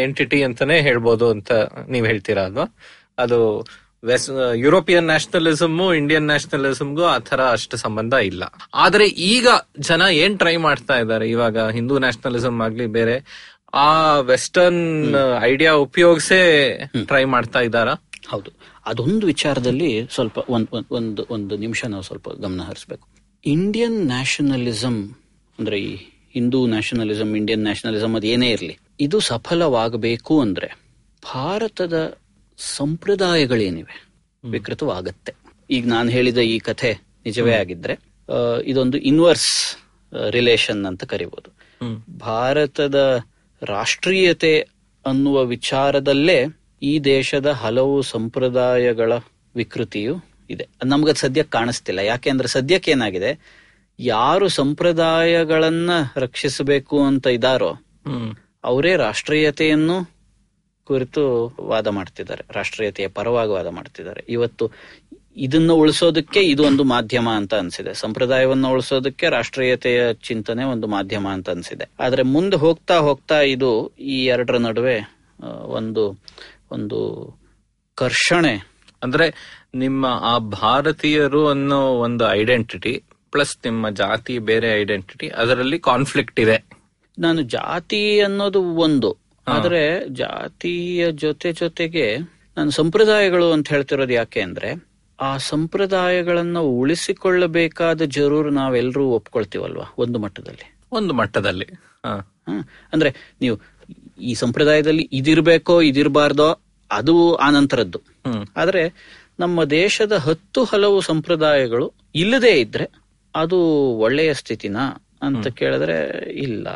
ಎಂಟಿಟಿ 0.03 0.43
ಅಂತಾನೆ 0.43 0.81
ಹೇಳ್ಬೋದು 0.81 1.31
ಅಂತ 1.31 1.53
ನೀವ್ 1.89 2.07
ಹೇಳ್ತೀರಾ 2.07 2.43
ಅಲ್ವಾ? 2.43 2.77
ಅದು 3.19 3.67
ವೆಸ್ಟ್ 4.05 4.53
ಯುರೋಪಿಯನ್ 4.55 5.07
ನ್ಯಾಷನಲಿಸಮ್ 5.07 5.95
ಇಂಡಿಯನ್ 5.95 6.27
ನ್ಯಾಷನಲಿಸಮ್ಗೂ 6.27 7.05
ಆ 7.05 7.19
ತರ 7.19 7.41
ಅಷ್ಟು 7.51 7.77
ಸಂಬಂಧ 7.77 8.13
ಇಲ್ಲ. 8.13 8.45
ಆದ್ರೆ 8.75 9.07
ಈಗ 9.07 9.49
ಜನ 9.79 10.03
ಏನ್ 10.11 10.39
ಟ್ರೈ 10.39 10.57
ಮಾಡ್ತಾ 10.57 10.99
ಇದ್ದಾರೆ? 10.99 11.31
ಇವಾಗ 11.31 11.71
ಹಿಂದೂ 11.71 11.99
ನ್ಯಾಷನಲಿಸಮ್ 11.99 12.61
ಆಗ್ಲಿ 12.61 12.87
ಬೇರೆ 12.87 13.47
ಆ 13.75 14.19
ವೆಸ್ಟರ್ನ್ 14.19 15.15
ಐಡಿಯಾ 15.43 15.73
ಉಪಯೋಗಿಸೇ 15.73 16.73
ಟ್ರೈ 17.05 17.25
ಮಾಡ್ತಾ 17.25 17.61
ಇದ್ದಾರಾ? 17.61 17.95
ಹೌದು. 18.29 18.51
ಅದೊಂದು 18.87 19.27
ವಿಚಾರದಲ್ಲಿ 19.27 20.09
ಸ್ವಲ್ಪ 20.15 20.39
ಒಂದ್ 20.49 20.69
ಒಂದ್- 20.73 20.87
ಒಂದು 20.91 21.27
ಒಂದು 21.31 21.57
ನಿಮಿಷ 21.57 21.85
ನಾವು 21.85 22.03
ಸ್ವಲ್ಪ 22.03 22.29
ಗಮನ 22.31 22.61
ಹರಿಸ್ಬೇಕು. 22.61 23.16
ಇಂಡಿಯನ್ 23.47 24.07
ನ್ಯಾಷನಲಿಸಂ 24.07 25.17
ಅಂದ್ರೆ 25.59 25.81
ಈ 25.81 25.97
ಹಿಂದೂ 26.33 26.67
ನ್ಯಾಷನಲಿಸಂ 26.67 27.37
ಇಂಡಿಯನ್ 27.37 27.63
ನ್ಯಾಷನಲಿಸಂ 27.63 28.17
ಅದು 28.17 28.27
ಏನೇ 28.27 28.51
ಇರಲಿ 28.51 28.79
ಇದು 29.01 29.21
ಸಫಲವಾಗಬೇಕು 29.21 30.41
ಅಂದ್ರೆ 30.41 30.79
ಭಾರತದ 31.35 32.19
ಸಂಪ್ರದಾಯಗಳೇನಿವೆ 32.59 34.09
ವಿಕೃತವಾಗತ್ತೆ. 34.45 35.35
ಈಗ 35.71 35.87
ನಾನು 35.87 36.11
ಹೇಳಿದ 36.11 36.39
ಈ 36.39 36.59
ಕಥೆ 36.59 36.93
ನಿಜವೇ 37.25 37.53
ಆಗಿದ್ರೆ 37.53 37.99
ಇದೊಂದು 38.65 38.99
ಇನ್ವರ್ಸ್ 38.99 39.77
ರಿಲೇಷನ್ 40.31 40.87
ಅಂತ 40.87 41.05
ಕರಿಬಹುದು 41.05 41.57
ಭಾರತದ 42.19 43.21
ರಾಷ್ಟ್ರೀಯತೆ 43.63 44.59
ಅನ್ನುವ 45.07 45.45
ವಿಚಾರದಲ್ಲೇ 45.45 46.45
ಈ 46.83 46.99
ದೇಶದ 46.99 47.47
ಹಲವು 47.47 48.03
ಸಂಪ್ರದಾಯಗಳ 48.03 49.13
ವಿಕೃತಿಯು 49.57 50.36
ಇದೆ. 50.51 50.69
ನಮ್ಗೆ 50.85 51.15
ಸದ್ಯಕ್ಕೆ 51.15 51.59
ಕಾಣಿಸ್ತಿಲ್ಲ. 51.59 51.99
ಯಾಕೆಂದ್ರೆ 51.99 52.49
ಸದ್ಯಕ್ಕೆ 52.49 52.91
ಏನಾಗಿದೆ? 52.91 53.39
ಯಾರು 54.01 54.49
ಸಂಪ್ರದಾಯಗಳನ್ನ 54.49 55.91
ರಕ್ಷಿಸಬೇಕು 56.17 57.07
ಅಂತ 57.07 57.27
ಇದಾರೋ 57.27 57.77
ಅವರೇ 58.65 58.97
ರಾಷ್ಟ್ರೀಯತೆಯನ್ನು 58.97 60.17
ಕುರಿತು 60.85 61.57
ವಾದ 61.61 61.87
ಮಾಡ್ತಿದ್ದಾರೆ. 61.87 62.45
ರಾಷ್ಟ್ರೀಯತೆಯ 62.53 63.09
ಪರವಾಗಿ 63.09 63.51
ವಾದ 63.51 63.67
ಮಾಡ್ತಿದ್ದಾರೆ. 63.67 64.25
ಇವತ್ತು 64.29 64.71
ಇದನ್ನ 65.37 65.73
ಉಳಿಸೋದಕ್ಕೆ 65.73 66.41
ಇದು 66.41 66.65
ಒಂದು 66.65 66.85
ಮಾಧ್ಯಮ 66.85 67.29
ಅಂತ 67.29 67.55
ಅನ್ಸಿದೆ. 67.55 67.95
ಸಂಪ್ರದಾಯವನ್ನು 67.95 68.71
ಉಳಿಸೋದಕ್ಕೆ 68.71 69.29
ರಾಷ್ಟ್ರೀಯತೆಯ 69.29 70.15
ಚಿಂತನೆ 70.15 70.65
ಒಂದು 70.65 70.87
ಮಾಧ್ಯಮ 70.87 71.29
ಅಂತ 71.29 71.51
ಅನ್ಸಿದೆ. 71.51 71.89
ಆದ್ರೆ 72.01 72.23
ಮುಂದೆ 72.23 72.57
ಹೋಗ್ತಾ 72.57 72.97
ಹೋಗ್ತಾ 72.97 73.41
ಇದು 73.41 73.93
ಈ 73.99 74.27
ಎರಡರ 74.27 74.57
ನಡುವೆ 74.57 75.17
ಒಂದು 75.65 76.19
ಒಂದು 76.71 76.99
ಕರ್ಷಣೆ. 77.95 78.69
ಅಂದ್ರೆ 79.03 79.35
ನಿಮ್ಮ 79.75 80.07
ಆ 80.23 80.39
ಭಾರತೀಯರು 80.39 81.49
ಅನ್ನೋ 81.49 81.81
ಒಂದು 81.99 82.31
ಐಡೆಂಟಿಟಿ 82.31 83.03
ಪ್ಲಸ್ 83.33 83.59
ನಿಮ್ಮ 83.65 83.89
ಜಾತಿ 83.91 84.39
ಬೇರೆ 84.39 84.81
ಐಡೆಂಟಿಟಿ 84.81 85.29
ಅದರಲ್ಲಿ 85.29 85.79
ಕಾನ್ಫ್ಲಿಕ್ಟ್ 85.81 86.41
ಇದೆ. 86.41 86.65
ನಾನು 87.19 87.43
ಜಾತಿ 87.43 88.21
ಅನ್ನೋದು 88.21 88.63
ಒಂದು. 88.63 89.11
ಆದ್ರೆ 89.47 90.09
ಜಾತಿಯ 90.15 91.13
ಜೊತೆ 91.13 91.53
ಜೊತೆಗೆ 91.53 92.19
ನಾನು 92.57 92.71
ಸಂಪ್ರದಾಯಗಳು 92.71 93.53
ಅಂತ 93.53 93.69
ಹೇಳ್ತಿರೋದು 93.69 94.13
ಯಾಕೆ 94.13 94.41
ಅಂದ್ರೆ 94.41 94.71
ಆ 95.21 95.37
ಸಂಪ್ರದಾಯಗಳನ್ನ 95.37 96.59
ಉಳಿಸಿಕೊಳ್ಳಬೇಕಾದ 96.59 98.03
ಜರೂರು 98.03 98.51
ನಾವೆಲ್ಲರೂ 98.51 99.07
ಒಪ್ಕೊಳ್ತೀವಲ್ವಾ 99.09 99.95
ಒಂದು 99.99 100.19
ಮಟ್ಟದಲ್ಲಿ? 100.19 100.77
ಒಂದು 100.93 101.15
ಮಟ್ಟದಲ್ಲಿ. 101.15 101.69
ಅಂದ್ರೆ 102.93 103.35
ನೀವು 103.41 103.57
ಈ 104.19 104.35
ಸಂಪ್ರದಾಯದಲ್ಲಿ 104.35 105.09
ಇದಿರ್ಬೇಕೋ 105.13 105.83
ಇದಿರಬಾರ್ದೋ 105.83 106.61
ಅದು 106.91 107.35
ಆನಂತರದ್ದು 107.37 107.99
ಹ್ಮ್. 108.27 108.47
ಆದ್ರೆ 108.57 108.83
ನಮ್ಮ 109.39 109.65
ದೇಶದ 109.65 110.13
ಹತ್ತು 110.13 110.65
ಹಲವು 110.65 111.01
ಸಂಪ್ರದಾಯಗಳು 111.01 111.93
ಇಲ್ಲದೇ 112.15 112.53
ಇದ್ರೆ 112.61 112.87
ಅದು 113.35 113.59
ಒಳ್ಳೆಯ 113.99 114.35
ಸ್ಥಿತಿನ 114.35 114.77
ಅಂತ 115.23 115.47
ಕೇಳಿದ್ರೆ 115.47 115.97
ಇಲ್ಲ. 116.29 116.69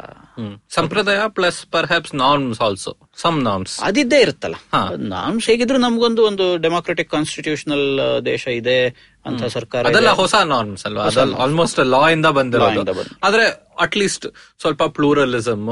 ಸಂಪ್ರದಾಯ 0.71 1.21
plus 1.29 1.67
perhaps 1.67 2.15
norms 2.15 2.61
also 2.61 2.97
some 3.17 3.45
norms 3.45 3.81
ಅದಿದ್ದೇ 3.81 4.21
ಇರುತ್ತಲ್ಲ. 4.21 4.57
ನಾರ್ಮ್ಸ್ 4.97 5.51
ಹೇಗಿದ್ರು 5.51 5.79
ನಮ್ಗೊಂದು 5.79 6.23
ಒಂದು 6.25 6.57
ಡೆಮೋಕ್ರೆಟಿಕ್ 6.57 7.11
ಕಾನ್ಸ್ಟಿಟ್ಯೂಷನಲ್ 7.11 7.87
ದೇಶ 8.25 8.47
ಇದೆ 8.47 8.79
ಅಂತ 9.27 9.45
ಸರ್ಕಾರ. 9.45 9.87
ಅದೆಲ್ಲ 9.87 10.11
ಹೊಸ 10.11 10.35
ನಾರ್ಮ್ಸ್ 10.35 10.87
ಅಲ್ವಾ? 10.87 11.05
ಆಲ್ಮೋಸ್ಟ್ 11.43 11.81
ಲಾ 11.87 12.09
ಇಂದ 12.09 12.27
ಬಂದಿರೋದು. 12.27 13.05
ಆದ್ರೆ 13.23 13.47
ಅಟ್ 13.47 13.81
ಅಟ್ಲೀಸ್ಟ್ 13.81 14.27
ಸ್ವಲ್ಪ 14.61 14.83
ಪ್ಲೂರಲಿಸಮ್ 14.83 15.69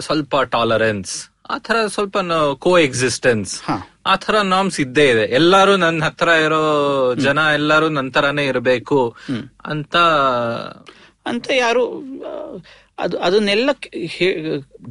ಸ್ವಲ್ಪ 0.00 0.40
ಟಾಲರೆನ್ಸ್ 0.40 1.31
ಆ 1.52 1.58
ತರ 1.58 1.86
ಸ್ವಲ್ಪ 1.86 2.18
ಕೋ 2.58 2.78
ಎಕ್ಸಿಸ್ಟೆನ್ಸ್. 2.78 3.62
ಆ 4.06 4.16
ತರ 4.16 4.40
ನಾಮ್ಸ್ 4.40 4.80
ಇದ್ದೇ 4.80 5.10
ಇದೆ. 5.10 5.34
ಎಲ್ಲಾರು 5.34 5.76
ನನ್ನ 5.76 6.04
ಹತ್ರ 6.04 6.28
ಇರೋ 6.28 7.14
ಜನ 7.14 7.38
ಎಲ್ಲಾರು 7.38 7.88
ನನ್ 7.88 8.12
ತರಾನೇ 8.12 8.46
ಇರಬೇಕು 8.46 9.16
ಅಂತ 9.64 9.96
ಅಂತ 11.26 11.50
ಯಾರು 11.56 12.02
ಅದು 12.98 13.18
ಅದನ್ನೆಲ್ಲ 13.18 13.70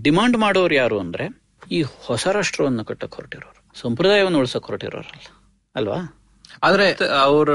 ಡಿಮಾಂಡ್ 0.01 0.37
ಮಾಡೋರು 0.37 0.75
ಯಾರು 0.75 0.99
ಅಂದ್ರೆ 0.99 1.41
ಈ 1.71 1.81
ಹೊಸ 1.81 2.27
ರಾಷ್ಟ್ರವನ್ನು 2.27 2.85
ಕಟ್ಟಕ್ 2.85 3.15
ಹೊರಟಿರೋರು. 3.15 3.79
ಸಂಪ್ರದಾಯವನ್ನು 3.79 4.37
ಉಳಿಸಕ್ 4.37 4.63
ಹೊರಟಿರೋರಲ್ಲ. 4.63 5.31
ಅಲ್ವಾ? 5.75 6.17
ಆದ್ರೆ 6.63 7.05
ಅವ್ರ 7.05 7.49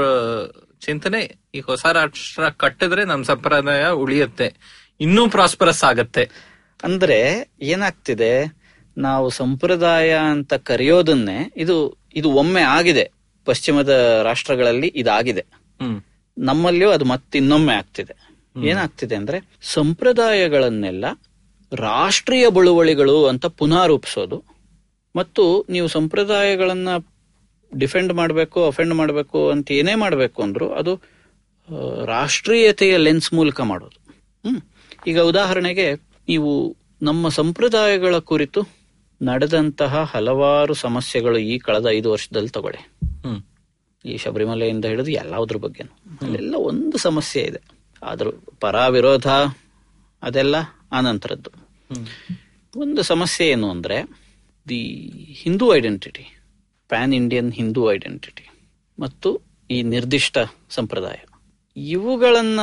ಚಿಂತನೆ 0.85 1.39
ಈ 1.55 1.59
ಹೊಸ 1.59 1.85
ರಾಷ್ಟ್ರ 1.85 2.49
ಕಟ್ಟಿದ್ರೆ 2.49 3.05
ನಮ್ 3.05 3.23
ಸಂಪ್ರದಾಯ 3.23 3.87
ಉಳಿಯುತ್ತೆ. 3.87 4.55
ಇನ್ನೂ 4.99 5.29
ಪ್ರಾಸ್ಪರಸ್ 5.29 5.83
ಆಗತ್ತೆ. 5.83 6.29
ಅಂದ್ರೆ 6.83 7.49
ಏನಾಗ್ತಿದೆ? 7.61 8.56
ನಾವು 8.97 9.29
ಸಂಪ್ರದಾಯ 9.29 10.13
ಅಂತ 10.13 10.53
ಕರೆಯೋದನ್ನೇ 10.53 11.53
ಇದು 11.57 11.97
ಇದು 12.15 12.31
ಒಮ್ಮೆ 12.31 12.61
ಆಗಿದೆ. 12.61 13.11
ಪಶ್ಚಿಮದ 13.45 14.21
ರಾಷ್ಟ್ರಗಳಲ್ಲಿ 14.23 14.87
ಇದಾಗಿದೆ. 14.95 15.45
ನಮ್ಮಲ್ಲಿಯೂ 16.37 16.89
ಅದು 16.89 17.05
ಮತ್ತಿನ್ನೊಮ್ಮೆ 17.05 17.73
ಆಗ್ತಿದೆ. 17.73 18.37
ಏನಾಗ್ತಿದೆ 18.65 19.15
ಅಂದ್ರೆ 19.15 19.49
ಸಂಪ್ರದಾಯಗಳನ್ನೆಲ್ಲ 19.61 21.05
ರಾಷ್ಟ್ರೀಯ 21.75 22.49
ಬಳುವಳಿಗಳು 22.49 23.25
ಅಂತ 23.25 23.45
ಪುನಾರೂಪಿಸೋದು. 23.45 24.43
ಮತ್ತು 25.15 25.65
ನೀವು 25.69 25.87
ಸಂಪ್ರದಾಯಗಳನ್ನ 25.87 26.89
ಡಿಫೆಂಡ್ 27.77 28.13
ಮಾಡಬೇಕು 28.13 28.67
ಅಫೆಂಡ್ 28.67 28.93
ಮಾಡಬೇಕು 28.93 29.49
ಅಂತ 29.49 29.71
ಏನೇ 29.71 29.95
ಮಾಡಬೇಕು 29.95 30.43
ಅಂದ್ರು 30.43 30.73
ಅದು 30.73 31.01
ರಾಷ್ಟ್ರೀಯತೆಯ 32.05 32.97
ಲೆನ್ಸ್ 32.97 33.33
ಮೂಲಕ 33.33 33.61
ಮಾಡೋದು. 33.61 34.01
ಹ್ಮ್. 34.49 34.61
ಈಗ 35.07 35.19
ಉದಾಹರಣೆಗೆ 35.21 35.93
ನೀವು 36.27 36.75
ನಮ್ಮ 37.01 37.29
ಸಂಪ್ರದಾಯಗಳ 37.29 38.17
ಕುರಿತು 38.17 38.76
ನಡೆದಂತಹ 39.21 40.03
ಹಲವಾರು 40.03 40.73
ಸಮಸ್ಯೆಗಳು 40.73 41.37
ಈ 41.37 41.57
ಕಳೆದ 41.57 41.85
ಐದು 41.85 42.11
ವರ್ಷದಲ್ಲಿ 42.11 42.49
ತಗೊಳ್ಳಿ. 42.49 42.81
ಈ 44.05 44.17
ಶಬರಿಮಲೆಯಿಂದ 44.17 44.85
ಹಿಡಿದು 44.85 45.11
ಎಲ್ಲದ್ರ 45.11 45.57
ಬಗ್ಗೆನು. 45.57 46.17
ಅಲ್ಲೆಲ್ಲ 46.21 46.55
ಒಂದು 46.55 46.97
ಸಮಸ್ಯೆ 46.97 47.43
ಇದೆ. 47.43 47.61
ಆದ್ರೂ 48.03 48.31
ಪರ 48.31 48.87
ವಿರೋಧ 48.87 49.27
ಅದೆಲ್ಲ 50.23 50.55
ಆನಂತರದ್ದು. 50.91 51.51
ಒಂದು 52.79 53.01
ಸಮಸ್ಯೆ 53.01 53.47
ಏನು 53.49 53.69
ಅಂದ್ರೆ 53.69 54.03
the 54.69 54.81
Hindu 55.43 55.75
identity 55.75 56.39
pan 56.89 57.13
Indian 57.13 57.53
Hindu 57.53 57.91
identity 57.91 58.49
ಮತ್ತು 58.99 59.41
ಈ 59.71 59.81
ನಿರ್ದಿಷ್ಟ 59.81 60.37
ಸಂಪ್ರದಾಯ. 60.69 61.17
ಇವುಗಳನ್ನ 61.77 62.59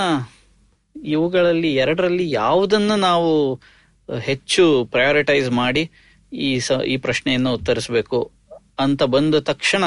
ಇವುಗಳಲ್ಲಿ 1.02 1.74
ಎರಡರಲ್ಲಿ 1.74 2.30
ಯಾವುದನ್ನ 2.30 2.94
ನಾವು 2.94 3.61
ಹೆಚ್ಚು 4.20 4.88
ಪ್ರಯಾರಿಟೈಸ್ 4.90 5.50
ಮಾಡಿ 5.50 5.90
ಈ 6.35 6.51
ಸ 6.61 6.72
ಈ 6.93 6.97
ಪ್ರಶ್ನೆಯನ್ನು 6.97 7.51
ಉತ್ತರಿಸಬೇಕು 7.53 8.18
ಅಂತ 8.78 9.03
ಬಂದ 9.14 9.35
ತಕ್ಷಣ 9.51 9.85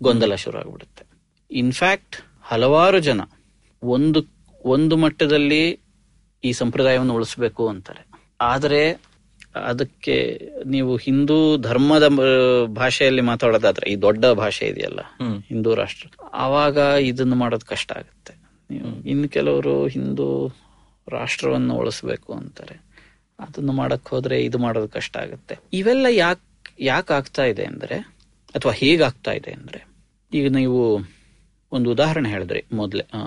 ಗೊಂದಲ 0.00 0.34
ಶುರು 0.34 0.58
ಆಗ್ಬಿಡುತ್ತೆ 0.58 1.04
ಇನ್ಫ್ಯಾಕ್ಟ್ 1.50 2.16
ಹಲವಾರು 2.42 2.98
ಜನ 2.98 3.20
ಒಂದು 3.82 4.20
ಒಂದು 4.64 4.94
ಮಟ್ಟದಲ್ಲಿ 4.96 5.62
ಈ 6.44 6.52
ಸಂಪ್ರದಾಯವನ್ನು 6.52 7.14
ಉಳಿಸ್ಬೇಕು 7.14 7.62
ಅಂತಾರೆ. 7.68 8.02
ಆದರೆ 8.40 8.82
ಅದಕ್ಕೆ 9.70 10.16
ನೀವು 10.64 10.96
ಹಿಂದೂ 10.96 11.56
ಧರ್ಮದ 11.56 12.06
ಭಾಷೆಯಲ್ಲಿ 12.66 13.20
ಮಾತಾಡೋದಾದ್ರೆ 13.20 13.86
ಈ 13.92 13.96
ದೊಡ್ಡ 13.96 14.24
ಭಾಷೆ 14.26 14.64
ಇದೆಯಲ್ಲ 14.66 15.00
ಹಿಂದೂ 15.48 15.74
ರಾಷ್ಟ್ರ 15.74 16.08
ಆವಾಗ 16.44 16.78
ಇದನ್ನು 17.10 17.36
ಮಾಡೋದು 17.36 17.66
ಕಷ್ಟ 17.66 17.92
ಆಗುತ್ತೆ. 17.92 18.34
ನೀವು 18.70 18.90
ಇನ್ನು 19.04 19.28
ಕೆಲವರು 19.28 19.86
ಹಿಂದೂ 19.86 20.26
ರಾಷ್ಟ್ರವನ್ನು 21.08 21.74
ಉಳಿಸ್ಬೇಕು 21.74 22.30
ಅಂತಾರೆ. 22.32 22.76
ಅದನ್ನು 23.38 23.72
ಮಾಡಕ್ 23.72 24.08
ಹೋದ್ರೆ 24.08 24.44
ಇದು 24.44 24.58
ಮಾಡೋದು 24.58 24.88
ಕಷ್ಟ 24.88 25.16
ಆಗುತ್ತೆ. 25.16 25.54
ಇವೆಲ್ಲ 25.72 26.06
ಯಾಕೆ 26.16 26.44
ಯಾಕೆ 26.84 27.14
ಆಗ್ತಾ 27.14 27.44
ಇದೆ 27.44 27.64
ಅಂದ್ರೆ 27.64 27.96
ಅಥವಾ 28.54 28.72
ಹೇಗಾಗ್ತಾ 28.72 29.32
ಇದೆ 29.32 29.52
ಅಂದ್ರೆ 29.52 29.80
ಈಗ 30.32 30.48
ನೀವು 30.52 30.80
ಒಂದು 31.72 31.90
ಉದಾಹರಣೆ 31.90 32.28
ಹೇಳಿದ್ರಿ 32.28 32.64
ಮೊದ್ಲೆ 32.72 33.04
ಆ, 33.14 33.20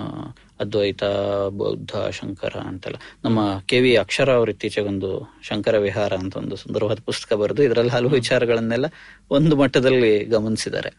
ಅದ್ವೈತ 0.60 1.02
ಬೌದ್ಧ 1.50 2.10
ಶಂಕರ 2.10 2.58
ಅಂತೆಲ್ಲ. 2.60 2.96
ನಮ್ಮ 3.24 3.40
ಕೆ 3.66 3.80
ವಿ 3.80 3.96
ಅಕ್ಷರ 3.96 4.30
ಅವರು 4.32 4.50
ಇತ್ತೀಚೆಗೊಂದು 4.50 5.10
ಶಂಕರ 5.42 5.78
ವಿಹಾರ 5.78 6.12
ಅಂತ 6.14 6.36
ಒಂದು 6.36 6.56
ಸುಂದರವಾದ 6.56 7.00
ಪುಸ್ತಕ 7.00 7.32
ಬರೆದು 7.32 7.62
ಇದರಲ್ಲಿ 7.62 7.90
ಹಲವು 7.90 8.10
ವಿಚಾರಗಳನ್ನೆಲ್ಲ 8.10 8.88
ಒಂದು 9.30 9.56
ಮಟ್ಟದಲ್ಲಿ 9.56 10.24
ಗಮನಿಸಿದ್ದಾರೆ. 10.26 10.90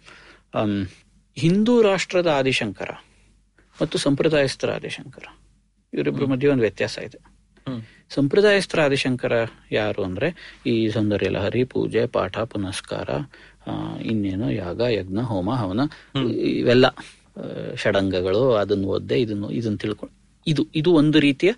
ಹಿಂದೂ 1.38 1.82
ರಾಷ್ಟ್ರದ 1.82 2.28
ಆದಿಶಂಕರ 2.34 2.92
ಮತ್ತು 3.82 3.98
ಸಂಪ್ರದಾಯಸ್ಥರ 3.98 4.72
ಆದಿಶಂಕರ. 4.76 5.26
ಇವರಿಬ್ಬರ 5.94 6.26
ಮಧ್ಯೆ 6.26 6.50
ಒಂದು 6.50 6.62
ವ್ಯತ್ಯಾಸ 6.62 6.98
ಇದೆ. 7.04 7.20
ಸಂಪ್ರದಾಯಸ್ಥರ 8.10 8.80
ಆದಿಶಂಕರ 8.84 9.34
ಯಾರು 9.72 10.02
ಅಂದ್ರೆ 10.04 10.28
ಈ 10.66 10.90
ಸೌಂದರ್ಯ 10.90 11.30
ಲಹರಿ 11.30 11.64
ಪೂಜೆ 11.66 12.06
ಪಾಠ 12.08 12.38
ಪುನಸ್ಕಾರ 12.50 13.10
ಆ, 13.68 13.74
ಇನ್ನೇನು 14.04 14.48
ಯಾಗ 14.56 14.82
ಯಜ್ಞ 14.94 15.20
ಹೋಮ 15.24 15.50
ಹವನ 15.56 15.82
ಇವೆಲ್ಲ 16.54 16.86
ಷಡಂಗಗಳು 17.76 18.54
ಅದನ್ನು 18.56 18.88
ಓದ್ದೆ 18.88 19.22
ಇದನ್ನು 19.22 19.48
ಇದನ್ನು 19.52 19.78
ತಿಳ್ಕೊಂಡು 19.78 20.14
ಇದು 20.48 20.64
ಇದು 20.76 20.92
ಒಂದು 20.94 21.20
ರೀತಿಯ 21.20 21.52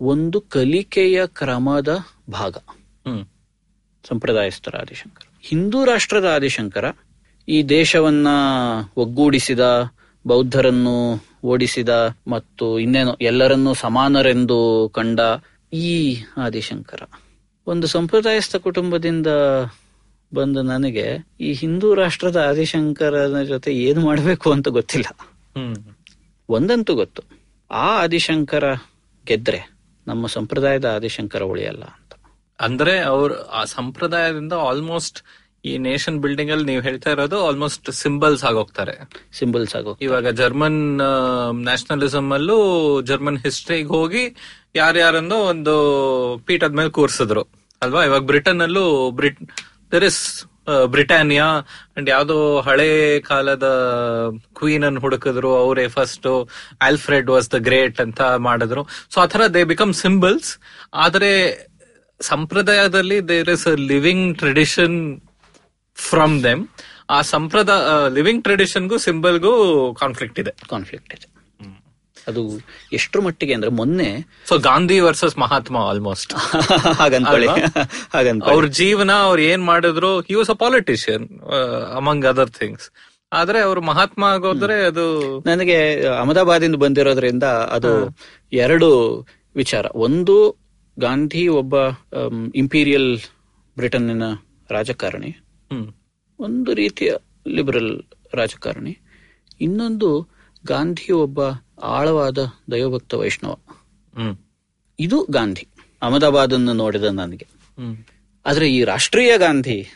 ಒಂದು 0.00 0.40
ಕಲಿಕೆಯ 0.50 1.18
ಕ್ರಮದ 1.34 1.90
ಭಾಗ. 2.30 2.54
ಸಂಪ್ರದಾಯಸ್ಥರ 4.04 4.74
ಆದಿಶಂಕರ 4.80 5.24
ಹಿಂದೂ 5.42 5.84
ರಾಷ್ಟ್ರದ 5.84 6.26
ಆದಿಶಂಕರ 6.34 6.86
ಈ 7.48 7.62
ದೇಶವನ್ನ 7.70 8.28
ಒಗ್ಗೂಡಿಸಿದ 8.96 9.64
ಬೌದ್ಧರನ್ನು 10.24 10.96
ಓಡಿಸಿದ 11.44 12.16
ಮತ್ತು 12.28 12.78
ಇನ್ನೇನು 12.78 13.14
ಎಲ್ಲರನ್ನೂ 13.14 13.74
ಸಮಾನರೆಂದು 13.74 14.90
ಕಂಡ 14.94 15.20
ಈ 15.72 16.16
ಆದಿಶಂಕರ. 16.36 17.02
ಒಂದು 17.66 17.86
ಸಂಪ್ರದಾಯಸ್ಥ 17.86 18.56
ಕುಟುಂಬದಿಂದ 18.56 19.26
ಬಂದ 20.34 20.56
ನನಗೆ 20.56 21.26
ಈ 21.40 21.52
ಹಿಂದೂ 21.52 21.94
ರಾಷ್ಟ್ರದ 21.94 22.36
ಆದಿಶಂಕರನ 22.36 23.42
ಜೊತೆ 23.42 23.74
ಏನು 23.74 24.00
ಮಾಡಬೇಕು 24.00 24.52
ಅಂತ 24.52 24.68
ಗೊತ್ತಿಲ್ಲ. 24.68 25.16
ಒಂದಂತೂ 26.48 26.94
ಗೊತ್ತು. 26.94 27.22
ಆ 27.70 28.02
ಆದಿಶಂಕರ 28.02 28.64
ಗೆದ್ರೆ 29.26 29.70
ನಮ್ಮ 30.06 30.26
ಸಂಪ್ರದಾಯದ 30.26 30.84
ಆದಿಶಂಕರ 30.84 31.42
ಉಳಿಯಲ್ಲ 31.42 31.82
ಅಂತ. 31.82 32.12
ಅಂದ್ರೆ 32.60 32.98
ಅವ್ರ 33.00 33.32
ಆ 33.32 33.64
ಸಂಪ್ರದಾಯದಿಂದ 33.64 34.52
ಆಲ್ಮೋಸ್ಟ್ 34.52 35.22
ಈ 35.68 35.72
ನೇಷನ್ 35.86 36.18
ಬಿಲ್ಡಿಂಗ್ 36.24 36.52
ಅಲ್ಲಿ 36.54 36.66
ನೀವು 36.70 36.82
ಹೇಳ್ತಾ 36.88 37.10
ಇರೋದು 37.14 37.38
ಆಲ್ಮೋಸ್ಟ್ 37.48 37.88
ಸಿಂಬಲ್ಸ್ 38.02 38.44
ಆಗೋಗ್ತಾರೆ. 38.50 38.94
ಸಿಂಬಲ್ಸ್ 39.38 39.74
ಆಗೋ 39.78 39.92
ಇವಾಗ 40.06 40.28
ಜರ್ಮನ್ 40.40 40.82
ನ್ಯಾಷನಲಿಸಮ್ 41.68 42.30
ಅಲ್ಲೂ 42.38 42.58
ಜರ್ಮನ್ 43.10 43.40
ಹಿಸ್ಟ್ರಿಗೆ 43.46 43.90
ಹೋಗಿ 43.96 44.24
ಯಾರ್ಯಾರನ್ನು 44.82 45.38
ಒಂದು 45.52 45.74
ಪೀಠದ 46.46 46.74
ಮೇಲೆ 46.80 46.92
ಕೂರಿಸಿದ್ರು. 46.98 47.44
ಅಲ್ವಾ? 47.82 48.02
ಇವಾಗ 48.10 48.22
ಬ್ರಿಟನ್ 48.32 48.62
ಅಲ್ಲೂ 48.66 48.86
Brit 49.18 49.42
there 49.92 50.06
is 50.10 50.22
Britannia 50.94 51.46
and 51.96 52.08
ಯಾವ್ದೋ 52.10 52.34
ಹಳೆ 52.66 52.88
ಕಾಲದ 53.28 53.66
ಕ್ವೀನ್ 54.58 54.84
ಅನ್ನು 54.88 55.00
ಹುಡುಕಿದ್ರು 55.04 55.50
ಅವರೇ 55.62 55.84
first 55.94 56.26
Alfred 56.88 57.28
was 57.34 57.48
the 57.54 57.58
great 57.68 57.98
ಅಂತ 58.04 58.20
ಮಾಡಿದ್ರು. 58.48 58.82
ಸೊ 59.14 59.18
ಆತರ 59.24 59.46
ದೇ 59.54 59.62
ಬಿಕಮ್ 59.72 59.92
ಸಿಂಬಲ್ಸ್ 60.04 60.50
ಆದರೆ 61.06 61.32
ಸಂಪ್ರದಾಯದಲ್ಲಿ 62.20 63.18
there 63.28 63.50
is 63.54 63.66
a 63.72 63.74
living 63.92 64.26
tradition 64.38 64.98
from 65.98 66.42
them 66.44 66.66
ಆ 67.10 67.20
ಸಂಪ್ರದಾಯ 67.22 68.14
ಲಿವಿಂಗ್ 68.14 68.42
ಟ್ರೆಡಿಷನ್ಗೂ 68.42 68.98
ಸಿಂಬಲ್ಗೂ 68.98 69.52
ಕಾನ್ಫ್ಲಿಕ್ಟ್ 69.94 70.40
ಇದೆ. 70.40 70.52
ಕಾನ್ಫ್ಲಿಕ್ಟ್ 70.70 71.14
ಇದೆ. 71.14 71.26
ಅದು 72.28 72.42
ಎಷ್ಟ್ರ 72.92 73.20
ಮಟ್ಟಿಗೆ 73.20 73.54
ಅಂದ್ರೆ 73.54 73.70
ಮೊನ್ನೆ 73.70 74.26
so 74.46 74.58
Gandhi 74.58 75.00
versus 75.00 75.38
Mahatma 75.38 75.76
almost 75.76 76.32
ಹಾಗಂತೇಳಿ. 76.98 77.46
ಅವ್ರ 78.44 78.66
ಜೀವನ 78.66 79.12
ಅವ್ರು 79.12 79.42
ಏನ್ 79.42 79.64
ಮಾಡಿದ್ರು 79.64 80.20
he 80.20 80.34
was 80.34 80.50
a 80.50 80.54
politician 80.54 81.40
among 81.96 82.26
other 82.26 82.50
things 82.50 82.90
ಆದ್ರೆ 83.32 83.58
ಅವ್ರು 83.58 83.80
ಮಹಾತ್ಮ 83.80 84.24
ಆಗೋದ್ರೆ 84.24 84.86
ಅದು 84.86 85.06
ನನಗೆ 85.46 86.06
ಅಹಮದಾಬಾದಿಂದ 86.06 86.76
ಬಂದಿರೋದ್ರಿಂದ 86.76 87.42
ಅದು 87.44 88.16
ಎರಡು 88.52 88.90
ವಿಚಾರ. 89.56 89.86
ಒಂದು 89.94 90.56
ಗಾಂಧಿ 90.98 91.48
ಒಬ್ಬ 91.48 91.74
ಇಂಪೀರಿಯಲ್ 92.54 93.18
ಬ್ರಿಟನ್ನಿನ 93.76 94.22
ರಾಜಕಾರಣಿ. 94.70 95.47
ಒಂದು 96.40 96.74
ರೀತಿಯ 96.74 97.14
ಲಿಬರಲ್ 97.48 98.02
ರಾಜಕಾರಣಿ. 98.34 98.98
ಇನ್ನೊಂದು 99.60 100.28
ಗಾಂಧಿ 100.66 101.12
ಒಬ್ಬ 101.12 101.40
ಆಳವಾದ 101.82 102.38
ದೈವಭಕ್ತ 102.72 103.14
ವೈಷ್ಣವ. 103.14 103.52
ಹ್ಮ್. 104.16 104.36
ಇದು 104.98 105.26
ಗಾಂಧಿ. 105.30 105.68
ಅಹಮದಾಬಾದ್ 106.02 106.54
ಅನ್ನು 106.54 106.72
ನೋಡಿದ 106.72 107.04
ನನಗೆ. 107.04 107.46
ಆದ್ರೆ 108.46 108.72
ಈ 108.72 108.84
ರಾಷ್ಟ್ರೀಯ 108.84 109.38
ಗಾಂಧಿ 109.38 109.86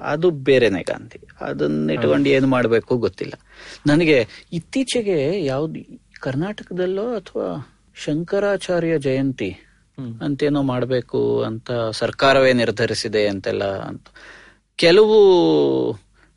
ಅದು 0.00 0.30
ಬೇರೆನೆ 0.30 0.82
ಗಾಂಧಿ. 0.82 1.18
ಅದನ್ನ 1.40 1.90
ಇಟ್ಕೊಂಡು 1.90 2.28
ಏನು 2.28 2.46
ಮಾಡಬೇಕು 2.46 2.96
ಗೊತ್ತಿಲ್ಲ. 2.98 3.32
ನನಗೆ 3.86 4.26
ಇತ್ತೀಚೆಗೆ 4.52 5.44
ಯಾವ್ದು 5.44 6.00
ಕರ್ನಾಟಕದಲ್ಲೋ 6.20 7.14
ಅಥವಾ 7.14 7.68
ಶಂಕರಾಚಾರ್ಯ 8.04 8.98
ಜಯಂತಿ 8.98 9.50
ಅಂತೇನೋ 10.22 10.62
ಮಾಡಬೇಕು 10.62 11.42
ಅಂತ 11.42 11.70
ಸರ್ಕಾರವೇ 11.90 12.52
ನಿರ್ಧರಿಸಿದೆ 12.52 13.28
ಅಂತೆಲ್ಲ 13.28 13.64
ಅಂತ. 13.64 14.06
ಕೆಲವು 14.82 15.16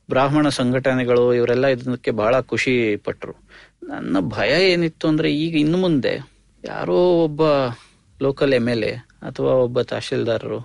ಬ್ರಾಹ್ಮಣ 0.09 0.47
ಸಂಘಟನೆಗಳು 0.49 1.23
ಇವರೆಲ್ಲ 1.33 1.67
ಇದಕ್ಕೆ 1.67 2.11
ಬಹಳ 2.11 2.35
ಖುಷಿ 2.41 2.73
ಪಟ್ಟರು 2.97 3.33
ನನ್ನ 3.83 4.19
ಭಯ 4.29 4.51
ಏನಿತ್ತು 4.69 5.05
ಅಂದ್ರೆ 5.07 5.29
ಈಗ 5.35 5.53
ಇನ್ನು 5.55 5.77
ಮುಂದೆ 5.77 6.13
ಯಾರೋ 6.63 6.97
ಒಬ್ಬ 7.23 7.43
ಲೋಕಲ್ 8.19 8.53
ಎಂ 8.53 8.67
ಎಲ್ 8.69 8.83
ಎ 8.83 8.93
ಅಥವಾ 9.21 9.53
ಒಬ್ಬ 9.55 9.81
ತಹಶೀಲ್ದಾರರು 9.81 10.59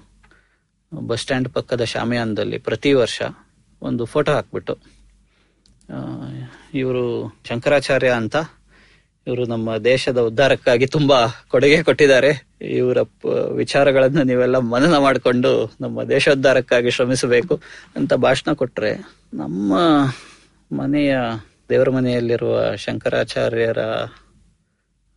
ಬಸ್ 0.93 1.21
ಸ್ಟ್ಯಾಂಡ್ 1.21 1.49
ಪಕ್ಕದ 1.53 1.85
ಶಾಮಿಯಾನದಲ್ಲಿ 1.85 2.59
ಪ್ರತಿ 2.59 2.93
ವರ್ಷ 2.93 3.21
ಒಂದು 3.83 4.05
ಫೋಟೋ 4.07 4.31
ಹಾಕ್ಬಿಟ್ಟು 4.33 4.75
ಇವರು 6.75 7.05
ಶಂಕರಾಚಾರ್ಯ 7.49 8.13
ಅಂತ 8.15 8.37
ಇವರು 9.27 9.45
ನಮ್ಮ 9.47 9.77
ದೇಶದ 9.77 10.19
ಉದ್ಧಾರಕ್ಕಾಗಿ 10.19 10.87
ತುಂಬಾ 10.87 11.19
ಕೊಡುಗೆ 11.49 11.83
ಕೊಟ್ಟಿದ್ದಾರೆ. 11.83 12.31
ಇವರ 12.79 12.99
ವಿಚಾರಗಳನ್ನು 13.53 14.23
ನೀವೆಲ್ಲ 14.23 14.59
ಮನನ 14.73 14.97
ಮಾಡಿಕೊಂಡು 14.99 15.51
ನಮ್ಮ 15.81 16.03
ದೇಶೋದ್ಧಾರಕ್ಕಾಗಿ 16.05 16.91
ಶ್ರಮಿಸಬೇಕು 16.91 17.55
ಅಂತ 17.97 18.13
ಭಾಷಣ 18.15 18.53
ಕೊಟ್ರೆ 18.53 18.93
ನಮ್ಮ 19.35 19.73
ಮನೆಯ, 20.73 21.15
ದೇವರ 21.69 21.91
ಮನೆಯಲ್ಲಿರುವ 21.91 22.57
ಶಂಕರಾಚಾರ್ಯರ 22.77 23.79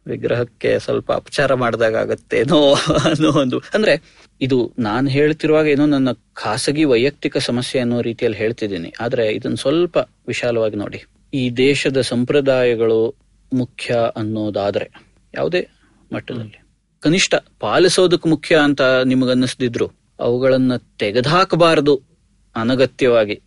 ವಿಗ್ರಹಕ್ಕೆ 0.06 0.80
ಸ್ವಲ್ಪ 0.80 1.10
ಅಪಚಾರ 1.12 1.54
ಮಾಡಿದಾಗ 1.54 1.96
ಆಗತ್ತೇನೋ 1.96 2.62
ಅನ್ನೋ 3.06 3.30
ಒಂದು, 3.32 3.58
ಅಂದ್ರೆ 3.74 3.94
ಇದು 4.42 4.58
ನಾನು 4.80 5.08
ಹೇಳ್ತಿರುವಾಗ 5.10 5.68
ಏನೋ 5.68 5.86
ನನ್ನ 5.86 6.12
ಖಾಸಗಿ 6.34 6.84
ವೈಯಕ್ತಿಕ 6.84 7.38
ಸಮಸ್ಯೆ 7.38 7.82
ಅನ್ನೋ 7.82 8.02
ರೀತಿಯಲ್ಲಿ 8.02 8.38
ಹೇಳ್ತಿದ್ದೀನಿ. 8.38 8.94
ಆದ್ರೆ 9.00 9.26
ಇದನ್ನ 9.32 9.56
ಸ್ವಲ್ಪ 9.56 9.98
ವಿಶಾಲವಾಗಿ 10.28 10.76
ನೋಡಿ. 10.76 11.00
ಈ 11.34 11.50
ದೇಶದ 11.50 12.02
ಸಂಪ್ರದಾಯಗಳು 12.02 13.00
ಮುಖ್ಯ 13.54 13.96
ಅನ್ನೋದಾದ್ರೆ 14.16 14.92
ಯಾವುದೇ 15.34 15.68
ಮಟ್ಟದಲ್ಲಿ. 16.14 16.62
ಕನಿಷ್ಠ 17.00 17.34
ಪಾಲಿಸೋದಕ್ಕೆ 17.60 18.30
ಮುಖ್ಯ 18.30 18.58
ಅಂತ 18.58 18.82
ನಿಮಗನ್ನಿಸ್ದಿದ್ರು 18.82 19.92
ಅವುಗಳನ್ನ 20.20 20.72
ತೆಗೆದುಹಾಕಬಾರದು 20.76 22.02
ಅನಗತ್ಯವಾಗಿ 22.56 23.42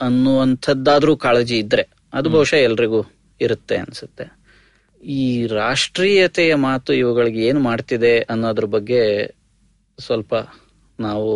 ಅನ್ನುವಂಥದ್ದಾದ್ರೂ 0.00 1.16
ಕಾಳಜಿ 1.16 1.58
ಇದ್ರೆ 1.58 1.88
ಅದು 2.14 2.30
ಬಹುಶಃ 2.30 2.56
ಎಲ್ರಿಗೂ 2.56 3.04
ಇರುತ್ತೆ 3.40 3.76
ಅನ್ಸುತ್ತೆ. 3.76 4.38
ಈ 5.04 5.46
ರಾಷ್ಟ್ರೀಯತೆಯ 5.46 6.54
ಮಾತು 6.54 6.92
ಇವುಗಳಿಗೆ 6.92 7.46
ಏನು 7.46 7.60
ಮಾಡ್ತಿದೆ 7.60 8.20
ಅನ್ನೋದ್ರ 8.20 8.64
ಬಗ್ಗೆ 8.64 9.34
ಸ್ವಲ್ಪ 9.98 10.34
ನಾವು 11.00 11.28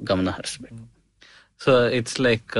ಗಮನ 0.00 0.30
ಹರಿಸ್ಬೇಕು. 0.30 0.98
So 1.64 1.88
it's 1.88 2.20
like 2.20 2.56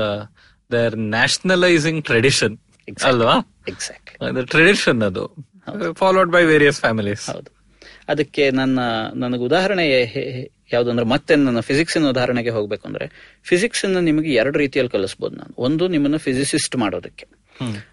they're 0.71 0.97
nationalizing 0.97 2.05
tradition 2.05 2.57
ಅಲ್ವಾ? 3.03 3.35
ಎಕ್ಸಾಕ್ಟ್ಲಿ 3.69 4.45
ಟ್ರೆಡಿಷನ್ 4.45 5.01
ಅದು. 5.01 5.23
ಫಾಲೋಡ್ 5.93 6.29
ಬೈ 6.31 6.43
ವೇರಿಯಸ್ 6.43 6.79
ಫ್ಯಾಮಿಲೀಸ್ 6.79 7.29
ಹೌದು. 7.29 7.49
ಅದಕ್ಕೆ 8.09 8.51
ನನ್ನ 8.51 8.79
ನನಗೆ 9.15 9.41
ಉದಾಹರಣೆ 9.41 9.85
ಯಾವ್ದಂದ್ರೆ 10.73 11.05
ಮತ್ತೆ 11.05 11.35
ನನ್ನ 11.35 11.59
ಫಿಸಿಕ್ಸ್ 11.59 11.97
ಉದಾಹರಣೆಗೆ 11.97 12.49
ಹೋಗ್ಬೇಕು 12.49 12.87
ಅಂದ್ರೆ 12.87 13.05
ಫಿಸಿಕ್ಸ್ 13.43 13.85
ಅನ್ನ 13.85 13.97
ನಿಮಗೆ 13.99 14.31
ಎರಡು 14.33 14.57
ರೀತಿಯಲ್ಲಿ 14.59 14.91
ಕಲಿಸ್ಬೋದು 14.91 15.35
ನಾನು. 15.35 15.53
ಒಂದು 15.57 15.87
ನಿಮ್ಮನ್ನ 15.87 16.17
ಫಿಸಿಸಿಸ್ಟ್ 16.17 16.75
ಮಾಡೋದಕ್ಕೆ. 16.75 17.25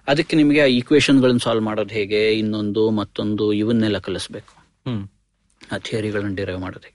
ಅದಕ್ಕೆ 0.08 0.36
ನಿಮಗೆ 0.36 0.60
ಆ 0.60 0.64
ಈಕ್ವೇಶನ್ 0.64 1.20
ಗಳನ್ನ 1.20 1.38
ಸಾಲ್ವ್ 1.42 1.64
ಮಾಡೋದು 1.64 1.94
ಹೇಗೆ 1.94 2.20
ಇನ್ನೊಂದು 2.32 2.90
ಮತ್ತೊಂದು 2.90 3.52
ಇವನ್ನೆಲ್ಲ 3.52 3.98
ಕಲಿಸ್ಬೇಕು. 3.98 4.54
ಆ 5.72 5.78
ಥಿಯರಿಗಳನ್ನ 5.78 6.34
ಡಿರೈವ್ 6.34 6.60
ಮಾಡೋದು 6.60 6.90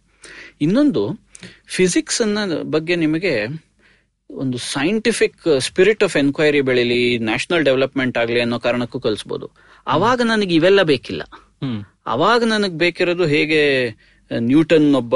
ಇನ್ನೊಂದು 0.61 1.03
ಫಿಸಿಕ್ಸ್ 1.67 2.21
ಅನ್ನ 2.21 2.37
ಬಗ್ಗೆ 2.63 2.95
ನಿಮಗೆ 2.95 3.33
ಒಂದು 4.31 4.57
ಸೈಂಟಿಫಿಕ್ 4.57 5.59
ಸ್ಪಿರಿಟ್ 5.59 6.03
ಆಫ್ 6.03 6.17
ಎನ್ಕ್ವೈರಿ 6.17 6.61
ಬೆಳೀಲಿ 6.61 7.17
ನ್ಯಾಷನಲ್ 7.17 7.65
ಡೆವಲಪ್ಮೆಂಟ್ 7.65 8.17
ಆಗಲಿ 8.17 8.41
ಅನ್ನೋ 8.41 8.59
ಕಾರಣಕ್ಕೂ 8.59 8.99
ಕಲಿಸ್ಬೋದು. 8.99 9.51
ಅವಾಗ 9.87 10.21
ನನಗೆ 10.21 10.55
ಇವೆಲ್ಲ 10.55 10.81
ಬೇಕಿಲ್ಲ. 10.81 11.21
ಅವಾಗ 12.05 12.43
ನನಗೆ 12.43 12.77
ಬೇಕಿರೋದು 12.77 13.25
ಹೇಗೆ 13.25 13.89
ನ್ಯೂಟನ್ 14.39 14.95
ಒಬ್ಬ 14.95 15.15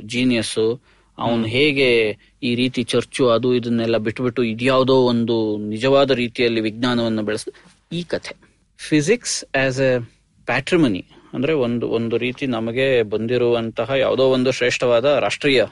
ಜೀನಿಯಸ್ 0.00 0.80
ಅವನು 1.18 1.44
ಹೇಗೆ 1.44 2.18
ಈ 2.42 2.54
ರೀತಿ 2.54 2.82
ಚರ್ಚು 2.82 3.28
ಅದು 3.28 3.54
ಇದನ್ನೆಲ್ಲ 3.54 3.96
ಬಿಟ್ಬಿಟ್ಟು 3.96 4.42
ಇದ್ಯಾವುದೋ 4.42 4.94
ಒಂದು 4.94 5.56
ನಿಜವಾದ 5.56 6.10
ರೀತಿಯಲ್ಲಿ 6.10 6.60
ವಿಜ್ಞಾನವನ್ನು 6.60 7.22
ಬೆಳೆಸ 7.22 7.48
ಈ 7.92 8.02
ಕಥೆ. 8.02 8.36
ಫಿಸಿಕ್ಸ್ 8.78 9.44
ಆಸ್ 9.56 9.80
ಎ 9.80 9.98
ಪ್ಯಾಟ್ರಿಮನಿ 10.46 11.04
ಅಂದ್ರೆ 11.32 11.52
ಒಂದು 11.52 11.88
ಒಂದು 11.88 12.18
ರೀತಿ 12.18 12.46
ನಮಗೆ 12.46 13.02
ಬಂದಿರುವಂತಹ 13.02 13.90
ಯಾವುದೋ 13.90 14.22
ಒಂದು 14.22 14.52
ಶ್ರೇಷ್ಠವಾದ 14.52 15.04
ರಾಷ್ಟ್ರೀಯ 15.04 15.64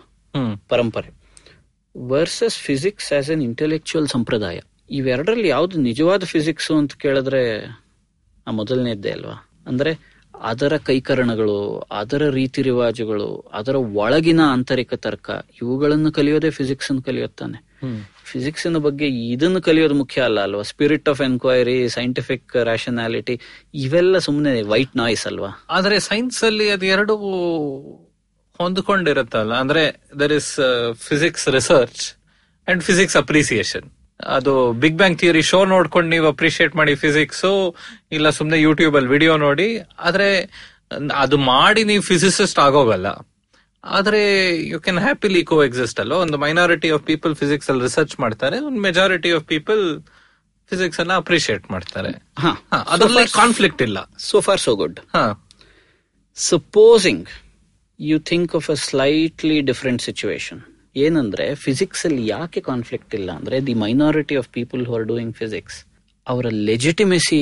ಪರಂಪರೆ. 0.68 1.19
Versus 1.96 2.58
physics 2.58 3.12
as 3.12 3.30
an 3.30 3.42
intellectual 3.42 4.08
ಸಂಪ್ರದಾಯ. 4.08 4.60
ಇವೆರಡರಲ್ಲಿ 4.90 5.48
ಯಾವ್ದು 5.48 5.78
ನಿಜವಾದ 5.78 6.24
ಫಿಸಿಕ್ಸ್ 6.24 6.70
ಅಂತ 6.70 6.92
ಕೇಳಿದ್ರೆ 6.94 7.64
ಆ 8.46 8.50
ಮೊದಲನೇದ್ದೇ 8.50 9.10
ಅಲ್ವಾ? 9.10 9.48
ಅಂದ್ರೆ 9.66 10.20
ಅದರ 10.40 10.76
ಕೈಕರಣಗಳು 10.76 11.78
ಅದರ 11.92 12.28
ರೀತಿ 12.28 12.62
ರಿವಾಜುಗಳು 12.62 13.50
ಅದರ 13.52 13.76
ಒಳಗಿನ 13.76 14.40
ಆಂತರಿಕ 14.44 14.94
ತರ್ಕ 14.94 15.30
ಇವುಗಳನ್ನು 15.62 16.12
ಕಲಿಯೋದೇ 16.12 16.50
ಫಿಸಿಕ್ಸ್ 16.50 16.90
ಅನ್ನು 16.90 17.02
ಕಲಿಯುತ್ತಾನೆ 17.02 17.70
ಫಿಸಿಕ್ಸ್ 18.24 18.66
ಬಗ್ಗೆ 18.66 19.06
ಇದನ್ನು 19.06 19.62
ಕಲಿಯೋದು 19.62 19.94
ಮುಖ್ಯ 19.94 20.22
ಅಲ್ಲ 20.22 20.40
ಅಲ್ವಾ? 20.40 20.62
Spirit 20.62 21.08
of 21.08 21.20
enquiry 21.20 21.88
scientific 21.88 22.56
rationality 22.56 23.40
ಇವೆಲ್ಲ 23.74 24.18
ಸುಮ್ಮನೆ 24.18 24.62
ವೈಟ್ 24.62 24.96
ನಾಯ್ಸ್ 24.96 25.26
ಅಲ್ವಾ? 25.26 25.66
ಆದ್ರೆ 25.70 25.98
ಸೈನ್ಸ್ 25.98 26.44
ಅಲ್ಲಿ 26.44 26.70
ಅದು 26.70 26.86
ಎರಡು 26.86 27.16
ಹೊಂದ್ಕೊಂಡಿರುತ್ತಲ್ಲ 28.60 29.54
ಅಂದ್ರೆ 29.54 29.82
there 30.20 30.32
is 30.32 30.50
physics 31.08 31.48
research 31.48 32.02
and 32.68 32.82
physics 32.82 33.16
appreciation 33.16 33.88
ಅದು 34.20 34.52
ಬಿಗ್ 34.72 34.96
ಬ್ಯಾಂಗ್ 34.96 35.18
ಥಿಯರಿ 35.18 35.42
ಶೋ 35.42 35.64
ನೋಡ್ಕೊಂಡು 35.64 36.08
ನೀವು 36.08 36.26
ಅಪ್ರಿಶಿಯೇಟ್ 36.28 36.76
ಮಾಡಿ 36.76 36.94
ಫಿಸಿಕ್ಸ್ 36.94 37.44
ಇಲ್ಲ 38.12 38.30
ಸುಮ್ನೆ 38.30 38.60
ಯೂಟ್ಯೂಬ್ 38.60 38.96
ಅಲ್ಲಿ 38.96 39.10
ವಿಡಿಯೋ 39.10 39.36
ನೋಡಿ 39.36 39.68
ಆದ್ರೆ 39.98 40.28
ಅದು 41.14 41.36
ಮಾಡಿ 41.46 41.84
ನೀವು 41.84 42.02
ಫಿಸಿಸಿಸ್ಟ್ 42.02 42.58
ಆಗೋಗಲ್ಲ. 42.58 43.08
ಆದ್ರೆ 43.84 44.20
you 44.68 44.80
can 44.80 44.98
happily 44.98 45.44
co 45.44 45.64
exist 45.64 46.00
ಅಲ್ಲ 46.00 46.12
ಒಂದು 46.12 46.38
ಮೈನಾರಿಟಿ 46.38 46.90
ಆಫ್ 46.90 47.04
ಪೀಪಲ್ 47.04 47.34
ಫಿಸಿಕ್ಸ್ 47.34 47.70
ಅಲ್ಲಿ 47.70 47.82
ರಿಸರ್ಚ್ 47.82 48.20
ಮಾಡ್ತಾರೆ 48.20 48.60
ಒಂದು 48.60 48.80
ಮೆಜಾರಿಟಿ 48.80 49.30
ಆಫ್ 49.32 49.44
ಪೀಪಲ್ 49.44 49.82
ಫಿಸಿಕ್ಸ್ 50.72 51.00
ಅನ್ನ 51.00 51.12
ಅಪ್ರಿಶಿಯೇಟ್ 51.12 51.70
ಮಾಡ್ತಾರೆ. 51.70 52.10
ಅದರಲ್ಲಿ 52.10 52.50
ಹಾ, 52.72 52.78
ಅದ್ರಲ್ಲಿ 52.88 53.32
ಕಾನ್ಫ್ಲಿಕ್ಟ್ 53.32 53.82
ಇಲ್ಲ. 53.82 53.98
ಸೋ 54.18 54.40
ಫಾರ್ 54.40 54.60
ಸೋ 54.60 54.74
ಗುಡ್ 54.74 54.98
ಹಾ. 55.14 55.24
Supposing 56.36 57.24
you 58.00 58.18
think 58.18 58.54
of 58.54 58.70
a 58.70 58.74
slightly 58.74 59.60
different 59.60 60.02
situation 60.02 60.60
ಏನಂದ್ರೆ 60.96 61.54
ಫಿಸಿಕ್ಸ್ 61.54 62.06
ಅಲ್ಲಿ 62.06 62.26
ಯಾಕೆ 62.26 62.60
ಕಾನ್ಫ್ಲಿಕ್ಟ್ 62.60 63.14
ಇಲ್ಲ 63.14 63.30
ಅಂದ್ರೆ 63.32 63.66
the 63.66 63.74
minority 63.74 64.36
of 64.36 64.48
people 64.48 64.86
who 64.86 64.94
are 64.94 65.04
doing 65.04 65.34
physics 65.36 65.78
ಅವರ 66.26 66.46
ಲೆಜಿಟಿಮೆಸಿ 66.50 67.40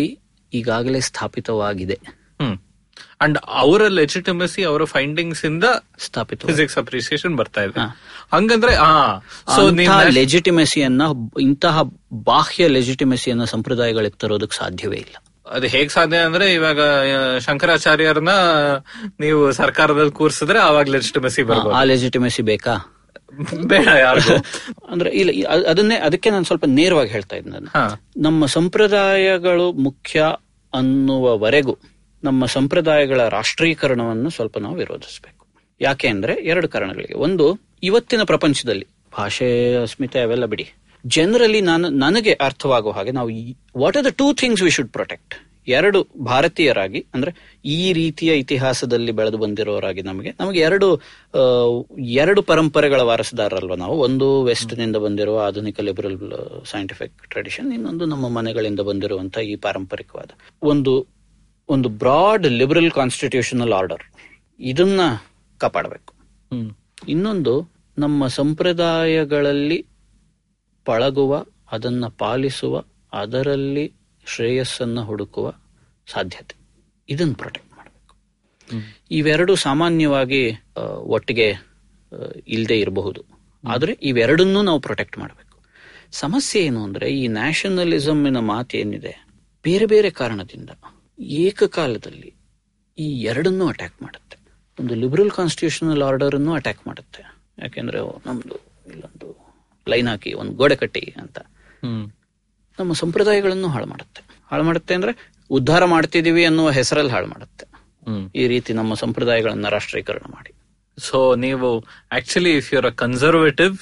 ಈಗಾಗಲೇ 0.52 1.00
ಸ್ಥಾಪಿತವಾಗಿದೆ. 1.00 1.98
ಅಂಡ್ 3.20 3.38
ಅವರ 3.62 3.82
ಲೆಜಿಟಿಮಸಿ 3.88 4.62
ಅವರ 4.62 4.84
ಫೈಂಡಿಂಗ್ಸ್ 4.84 5.44
ಇಂದ 5.44 5.64
ಸ್ಥಾಪಿತ 5.98 6.46
ಫಿಸಿಕ್ಸ್ 6.46 6.78
ಅಪ್ರಿಸಿಯೇಷನ್ 6.78 7.36
ಬರ್ತಾ 7.36 7.62
ಇದೆ. 7.62 7.86
ಹಂಗಂದ್ರೆ 8.32 8.74
ಲೆಜಿಟಿಮೆಸಿಯನ್ನ 10.18 11.02
ಇಂತಹ 11.40 11.82
ಬಾಹ್ಯ 12.30 12.68
ಲೆಜಿಟಿಮೆಸಿಯನ್ನ 12.68 13.44
ಸಂಪ್ರದಾಯಗಳಿಗೆ 13.44 14.18
ತರೋದಕ್ಕೆ 14.24 14.56
ಸಾಧ್ಯವೇ 14.56 14.96
ಇಲ್ಲ. 14.96 15.16
ಅದು 15.48 15.66
ಹೇಗ್ 15.66 15.90
ಸಾಧ್ಯ 15.90 16.16
ಅಂದ್ರೆ 16.16 16.54
ಇವಾಗ 16.54 16.80
ಶಂಕರಾಚಾರ್ಯರ್ನ 16.80 17.38
ಶಂಕರಾಚಾರ್ಯರನ್ನ 17.38 18.28
ನೀವು 19.20 19.52
ಸರ್ಕಾರದಲ್ಲಿ 19.52 20.12
ಕೂರಿಸಿದ್ರೆ 20.12 20.58
ಅವಾಗ 20.58 20.88
ಲೆಜಿಟಿಮಸಿ 20.88 21.42
ಆ 21.42 21.44
ಬರ್ಬೋದು. 21.44 21.84
ಲೆಜಿಟಿಮೆಸಿ 21.84 22.42
ಬೇಕಾ? 22.42 22.74
ಬೇಡ 23.66 23.88
ಯಾರು 23.98 24.20
ಅಂದ್ರೆ 24.90 25.10
ಇಲ್ಲ 25.10 25.48
ಅದನ್ನೇ 25.48 25.96
ಅದಕ್ಕೆ 25.96 26.30
ನಾನು 26.30 26.44
ಸ್ವಲ್ಪ 26.44 26.64
ನೇರವಾಗಿ 26.66 27.10
ಹೇಳ್ತಾ 27.10 27.36
ಇದ್ದೆ 27.36 27.50
ನಾನು. 27.50 27.68
ನಮ್ಮ 28.22 28.46
ಸಂಪ್ರದಾಯಗಳು 28.46 29.72
ಮುಖ್ಯ 29.72 30.20
ಅನ್ನುವವರೆಗೂ 30.74 31.78
ನಮ್ಮ 32.24 32.46
ಸಂಪ್ರದಾಯಗಳ 32.46 33.28
ರಾಷ್ಟ್ರೀಕರಣವನ್ನು 33.28 34.30
ಸ್ವಲ್ಪ 34.30 34.58
ನಾವು 34.58 34.74
ವಿರೋಧಿಸಬೇಕು. 34.74 35.46
ಯಾಕೆ 35.80 36.08
ಅಂದ್ರೆ 36.08 36.34
ಎರಡು 36.34 36.68
ಕಾರಣಗಳಿಗೆ. 36.68 37.14
ಒಂದು 37.14 37.60
ಇವತ್ತಿನ 37.82 38.22
ಪ್ರಪಂಚದಲ್ಲಿ 38.22 38.86
ಭಾಷೆ 39.18 39.76
ಅಸ್ಮಿತೆ 39.76 40.20
ಅವೆಲ್ಲ 40.20 40.44
ಬಿಡಿ. 40.44 40.72
ಜನರಲಿ 41.06 41.60
ನಾನು 41.60 41.88
ನನಗೆ 41.88 42.32
ಅರ್ಥವಾಗುವ 42.32 42.92
ಹಾಗೆ 42.92 43.10
ನಾವು 43.10 43.30
what 43.78 43.96
are 43.96 44.04
the 44.04 44.08
two 44.10 44.34
things 44.34 44.62
we 44.62 44.70
should 44.70 44.92
protect 44.92 45.34
ಎರಡು 45.68 46.08
ಭಾರತೀಯರಾಗಿ 46.24 47.06
ಅಂದ್ರೆ 47.14 47.60
ಈ 47.64 47.92
ರೀತಿಯ 47.92 48.34
ಇತಿಹಾಸದಲ್ಲಿ 48.38 49.12
ಬೆಳೆದು 49.12 49.38
ಬಂದಿರೋರಾಗಿ 49.38 50.02
ನಮಗೆ 50.02 50.30
ನಮಗೆ 50.40 50.58
ಎರಡು 50.58 51.00
ಎರಡು 51.98 52.42
ಪರಂಪರೆಗಳ 52.42 53.00
ವಾರಸದಾರರಲ್ವ 53.00 53.74
ನಾವು. 53.74 54.00
ಒಂದು 54.00 54.44
ವೆಸ್ಟ್ನಿಂದ 54.44 54.96
ಬಂದಿರುವ 54.96 55.40
ಆಧುನಿಕ 55.46 55.80
ಲಿಬರಲ್ 55.80 56.18
ಸೈಂಟಿಫಿಕ್ 56.66 57.28
ಟ್ರೆಡಿಷನ್ 57.28 57.72
ಇನ್ನೊಂದು 57.72 58.04
ನಮ್ಮ 58.04 58.28
ಮನೆಗಳಿಂದ 58.28 58.80
ಬಂದಿರುವಂತಹ 58.80 59.40
ಈ 59.40 59.56
ಪಾರಂಪರಿಕವಾದ. 59.56 60.30
ಒಂದು 60.62 61.06
ಒಂದು 61.68 61.88
ಬ್ರಾಡ್ 61.88 62.46
ಲಿಬರಲ್ 62.46 62.90
ಕಾನ್ಸ್ಟಿಟ್ಯೂಷನಲ್ 62.90 63.72
ಆರ್ಡರ್ 63.72 64.02
ಇದನ್ನ 64.60 65.00
ಕಾಪಾಡಬೇಕು. 65.58 66.14
ಇನ್ನೊಂದು 67.08 67.70
ನಮ್ಮ 67.98 68.26
ಸಂಪ್ರದಾಯಗಳಲ್ಲಿ 68.26 69.86
ಪಳಗುವ 70.88 71.44
ಅದನ್ನ 71.72 72.04
ಪಾಲಿಸುವ 72.18 72.82
ಅದರಲ್ಲಿ 73.12 73.92
ಶ್ರೇಯಸ್ಸನ್ನು 74.26 75.04
ಹುಡುಕುವ 75.04 75.52
ಸಾಧ್ಯತೆ. 76.12 76.54
ಇದನ್ನು 77.08 77.34
ಪ್ರೊಟೆಕ್ಟ್ 77.34 77.72
ಮಾಡಬೇಕು. 77.76 78.14
ಇವೆರಡು 79.10 79.54
ಸಾಮಾನ್ಯವಾಗಿ 79.56 80.42
ಒಟ್ಟಿಗೆ 81.16 81.48
ಇಲ್ಲದೆ 82.46 82.80
ಇರಬಹುದು. 82.80 83.24
ಆದರೆ 83.64 83.92
ಇವೆರಡನ್ನೂ 84.02 84.62
ನಾವು 84.62 84.80
ಪ್ರೊಟೆಕ್ಟ್ 84.80 85.18
ಮಾಡಬೇಕು. 85.18 85.58
ಸಮಸ್ಯೆ 86.10 86.64
ಏನು 86.64 86.82
ಅಂದ್ರೆ 86.82 87.10
ಈ 87.10 87.28
ನ್ಯಾಷನಲಿಸಮ್ನ 87.28 88.50
ಏನಿದೆ 88.74 89.14
ಬೇರೆ 89.62 89.86
ಬೇರೆ 89.86 90.10
ಕಾರಣದಿಂದ 90.10 90.70
ಏಕಕಾಲದಲ್ಲಿ 91.20 92.34
ಈ 92.98 93.08
ಎರಡನ್ನೂ 93.22 93.68
ಅಟ್ಯಾಕ್ 93.68 94.02
ಮಾಡುತ್ತೆ. 94.02 94.36
ಒಂದು 94.80 94.94
ಲಿಬರಲ್ 94.94 95.30
ಕಾನ್ಸ್ಟಿಟ್ಯೂಷನಲ್ 95.30 96.02
ಆರ್ಡರ್ 96.02 96.34
ಅನ್ನು 96.34 96.52
ಅಟ್ಯಾಕ್ 96.52 96.86
ಮಾಡುತ್ತೆ. 96.86 97.22
ಯಾಕೆಂದ್ರೆ 97.58 97.98
ನಮ್ಮದು 97.98 98.26
ನಮ್ದು 98.26 98.56
ಇಲ್ಲೊಂದು 98.90 99.47
ಲೈನ್ 99.88 100.08
ಹಾಕಿ 100.08 100.32
ಒಂದು 100.32 100.52
ಗೋಡೆ 100.52 100.76
ಕಟ್ಟಿ 100.76 101.14
ಅಂತ. 101.20 101.38
ನಮ್ಮ 102.78 102.92
ಸಂಪ್ರದಾಯಗಳನ್ನು 102.92 103.68
ಹಾಳು 103.68 103.86
ಮಾಡುತ್ತೆ. 103.86 104.22
ಹಾಳು 104.50 104.62
ಮಾಡುತ್ತೆ 104.62 104.94
ಅಂದ್ರೆ 104.94 105.12
ಉದ್ಧಾರ 105.50 105.84
ಮಾಡ್ತಿದೀವಿ 105.84 106.44
ಅನ್ನುವ 106.44 106.70
ಹೆಸರಲ್ಲಿ 106.70 107.12
ಹಾಳು 107.12 107.26
ಮಾಡುತ್ತೆ. 107.26 107.66
ಈ 108.34 108.46
ರೀತಿ 108.46 108.72
ನಮ್ಮ 108.72 108.94
ಸಂಪ್ರದಾಯಗಳನ್ನ 108.94 109.68
ರಾಷ್ಟ್ರೀಕರಣ 109.68 110.24
ಮಾಡಿ. 110.28 110.52
ಸೊ 110.98 111.34
ನೀವು 111.34 111.84
actually 112.12 112.56
if 112.56 112.74
you're 112.74 112.86
a 112.86 112.90
conservative 112.90 113.76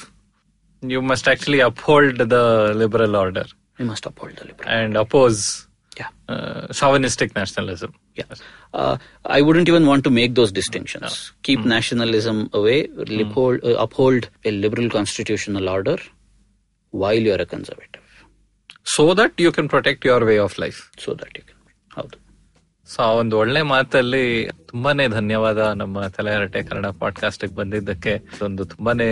you 0.90 1.00
must 1.02 1.28
actually 1.28 1.60
uphold 1.60 2.30
the 2.30 2.38
liberal 2.78 3.14
order 3.14 3.48
you 3.80 3.86
must 3.86 4.06
uphold 4.06 4.36
the 4.40 4.44
liberal 4.46 4.72
and 4.78 4.98
oppose 4.98 5.65
Yeah. 5.96 6.66
chauvinistic 6.72 7.34
nationalism. 7.34 7.94
Yeah. 8.14 8.34
Uh, 8.74 8.98
I 9.24 9.40
wouldn't 9.40 9.68
even 9.68 9.86
want 9.86 10.04
to 10.04 10.10
make 10.10 10.34
those 10.34 10.52
distinctions. 10.52 11.02
No. 11.02 11.36
Keep 11.42 11.60
mm. 11.60 11.64
nationalism 11.66 12.50
away, 12.52 12.86
mm. 12.88 13.20
uphold, 13.20 13.64
uh, 13.64 13.76
uphold 13.78 14.28
a 14.44 14.50
liberal 14.50 14.90
constitutional 14.90 15.68
order 15.68 15.98
while 16.92 17.14
you 17.14 17.32
are 17.32 17.42
a 17.42 17.46
conservative, 17.46 18.02
So 18.86 19.14
that 19.14 19.32
you 19.38 19.52
can 19.52 19.68
protect 19.68 20.04
your 20.04 20.24
way 20.24 20.38
of 20.38 20.56
life. 20.58 20.80
so 20.98 21.14
that 21.14 21.32
you 21.34 21.44
can. 21.46 21.52
ಹೌದು 21.94 22.16
so 22.88 23.02
ಆ 23.02 23.10
ಒಂದು 23.10 23.38
ಒಳ್ಳೆ 23.38 23.62
ಮಾತಲ್ಲಿ 23.62 24.48
ತುಂಬಾನೇ 24.66 25.08
ಧನ್ಯವಾದ 25.08 25.58
ನಮ್ಮ 25.76 26.02
ತಲೆಹರಟೆ 26.06 26.62
Kannada 26.62 26.86
podcast 26.86 27.44
ಬಂದಿದ್ದಕ್ಕೆ 27.54 28.12
ಒಂದು 28.42 28.64
ತುಂಬಾನೇ 28.64 29.08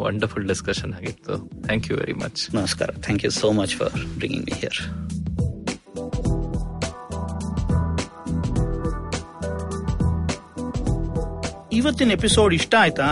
ವಂಡರ್ಫುಲ್ 0.00 0.48
ಡಿಸ್ಕಷನ್ 0.48 0.94
ಆಗಿತ್ತು 0.94 1.34
ಥ್ಯಾಂಕ್ 1.64 1.90
ಯು 1.90 1.96
ವೆರಿ 1.96 2.12
ಮಚ್ 2.12 2.54
ನಮಸ್ಕಾರ 2.54 2.90
thank 2.90 3.24
you 3.24 3.30
so 3.30 3.52
much 3.52 3.74
for 3.76 3.92
bringing 3.92 4.50
here 4.50 4.80
ಇವತ್ತಿನ 11.78 12.10
ಎಪಿಸೋಡ್ 12.10 12.54
ಇಷ್ಟ 12.54 12.74
ಆಯ್ತಾ? 12.78 13.08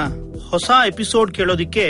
ಹೊಸ 0.50 0.70
episode 0.86 1.34
ಕೇಳೋದಿಕ್ಕೆ 1.34 1.84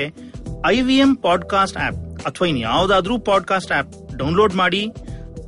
I 0.67 0.81
V 0.81 0.97
M 0.97 1.17
podcast 1.17 1.77
app 1.77 1.99
ಅಥವಾ 2.27 2.49
ಇನ್ 2.49 2.59
ಯಾವ್ದಾದ್ರೂ 2.59 3.15
ಪಾಡ್ಕಾಸ್ಟ್ 3.19 3.73
ಆಪ್ 3.73 3.93
ಡೌನ್ಲೋಡ್ 4.17 4.55
ಮಾಡಿ 4.55 4.83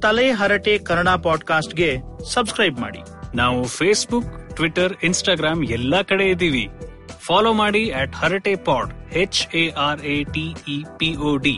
ತಲೆ 0.02 0.26
ಹರಟೆ 0.32 0.78
ಕನ್ನಡ 0.78 1.08
ಪಾಡ್ಕಾಸ್ಟ್ಗೆ 1.22 1.90
ಸಬ್ಸ್ಕ್ರೈಬ್ 2.32 2.78
ಮಾಡಿ. 2.80 3.02
ನಾವು 3.36 3.60
ಫೇಸ್ಬುಕ್ 3.64 4.30
ಟ್ವಿಟರ್ 4.56 4.94
ಇನ್ಸ್ಟಾಗ್ರಾಮ್ 5.02 5.64
ಎಲ್ಲಾ 5.70 6.02
ಕಡೆ 6.02 6.24
ಇದ್ದೀವಿ. 6.24 6.64
ಫಾಲೋ 7.26 7.52
ಮಾಡಿ 7.52 7.84
at 7.90 8.14
Harate 8.14 8.54
pod 8.64 8.90
H 9.16 9.40
A 9.56 9.64
R 9.78 10.02
A 10.06 10.24
T 10.24 10.46
E 10.68 10.78
P 10.98 11.10
O 11.24 11.36
D 11.36 11.56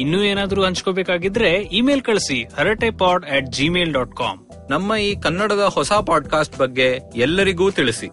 ಇನ್ನೂ 0.00 0.18
ಏನಾದ್ರೂ 0.22 0.60
ಹಂಚ್ಕೋಬೇಕಾಗಿದ್ರೆ 0.64 1.50
ಇಮೇಲ್ 1.72 2.02
ಕಳಿಸಿ 2.02 2.38
Harate 2.58 2.90
pod 2.90 3.24
at 3.26 3.48
Gmail 3.52 3.92
dot 3.92 4.14
com 4.16 4.38
ನಮ್ಮ 4.70 4.96
ಈ 5.00 5.10
ಕನ್ನಡದ 5.20 5.64
ಹೊಸ 5.74 5.92
ಪಾಡ್ಕಾಸ್ಟ್ 6.06 6.56
ಬಗ್ಗೆ 6.58 6.88
ಎಲ್ಲರಿಗೂ 7.16 7.66
ತಿಳಿಸಿ. 7.70 8.08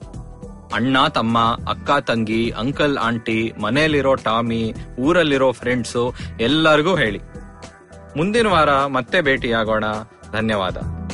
ಅಣ್ಣ, 0.76 1.08
ತಮ್ಮ, 1.08 1.40
ಅಕ್ಕ, 1.68 1.92
ತಂಗಿ, 1.92 2.50
ಅಂಕಲ್, 2.50 2.98
ಆಂಟಿ, 2.98 3.54
ಮನೆಯಲ್ಲಿರೋ 3.62 4.16
ಟಾಮಿ, 4.16 4.74
ಊರಲ್ಲಿರೋ 5.00 5.52
ಫ್ರೆಂಡ್ಸು 5.52 6.14
ಎಲ್ಲರಿಗೂ 6.40 6.96
ಹೇಳಿ. 6.96 7.20
ಮುಂದಿನ 8.18 8.48
ವಾರ 8.48 8.86
ಮತ್ತೆ 8.86 9.22
ಭೇಟಿಯಾಗೋಣ. 9.22 9.84
ಧನ್ಯವಾದ. 10.32 11.05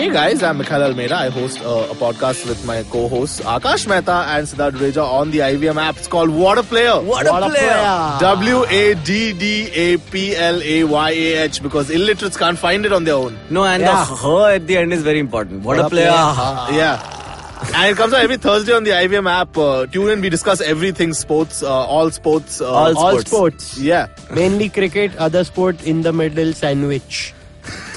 Hey 0.00 0.08
guys, 0.10 0.42
I'm 0.42 0.56
Mikhail 0.56 0.82
Almeida. 0.84 1.14
I 1.14 1.28
host 1.28 1.60
uh, 1.60 1.88
a 1.90 1.94
podcast 1.94 2.46
with 2.48 2.64
my 2.64 2.82
co-hosts 2.84 3.40
Akash 3.42 3.86
Mehta 3.86 4.12
and 4.34 4.46
Siddharth 4.46 4.70
Dureja 4.78 5.04
on 5.06 5.30
the 5.30 5.40
IVM 5.40 5.76
app. 5.76 5.98
It's 5.98 6.08
called 6.08 6.30
What 6.30 6.56
a 6.56 6.62
Player. 6.62 6.94
What 7.02 7.26
a 7.26 7.32
player. 7.50 8.16
W 8.20 8.64
A 8.64 8.94
D 8.94 9.34
D 9.34 9.68
A 9.70 9.98
P 9.98 10.34
L 10.34 10.62
A 10.62 10.84
Y 10.84 11.10
A 11.10 11.42
H 11.44 11.62
because 11.62 11.90
illiterates 11.90 12.38
can't 12.38 12.58
find 12.58 12.86
it 12.86 12.94
on 12.94 13.04
their 13.04 13.14
own. 13.16 13.38
No, 13.50 13.62
and 13.64 13.82
Yeah. 13.82 14.06
the 14.06 14.16
her 14.16 14.54
at 14.54 14.66
the 14.66 14.78
end 14.78 14.94
is 14.94 15.02
very 15.02 15.18
important. 15.18 15.64
What, 15.64 15.78
a 15.78 15.90
player. 15.90 16.06
Yeah. 16.06 17.66
And 17.74 17.90
it 17.92 17.96
comes 17.98 18.14
out 18.14 18.22
every 18.22 18.38
Thursday 18.38 18.72
on 18.72 18.84
the 18.84 18.92
IBM 18.92 19.28
app. 19.30 19.58
Uh, 19.58 19.84
tune 19.84 20.08
in. 20.08 20.22
We 20.22 20.30
discuss 20.30 20.62
everything 20.62 21.12
sports, 21.12 21.62
uh, 21.62 21.68
all 21.70 22.10
sports. 22.10 22.62
Uh, 22.62 22.72
All 22.72 22.96
All 22.96 23.18
sports. 23.20 23.30
sports. 23.30 23.78
Yeah. 23.78 24.06
Mainly 24.34 24.70
cricket, 24.70 25.14
other 25.16 25.44
sport 25.44 25.84
in 25.84 26.00
the 26.00 26.12
middle, 26.14 26.54
sandwich. 26.54 27.34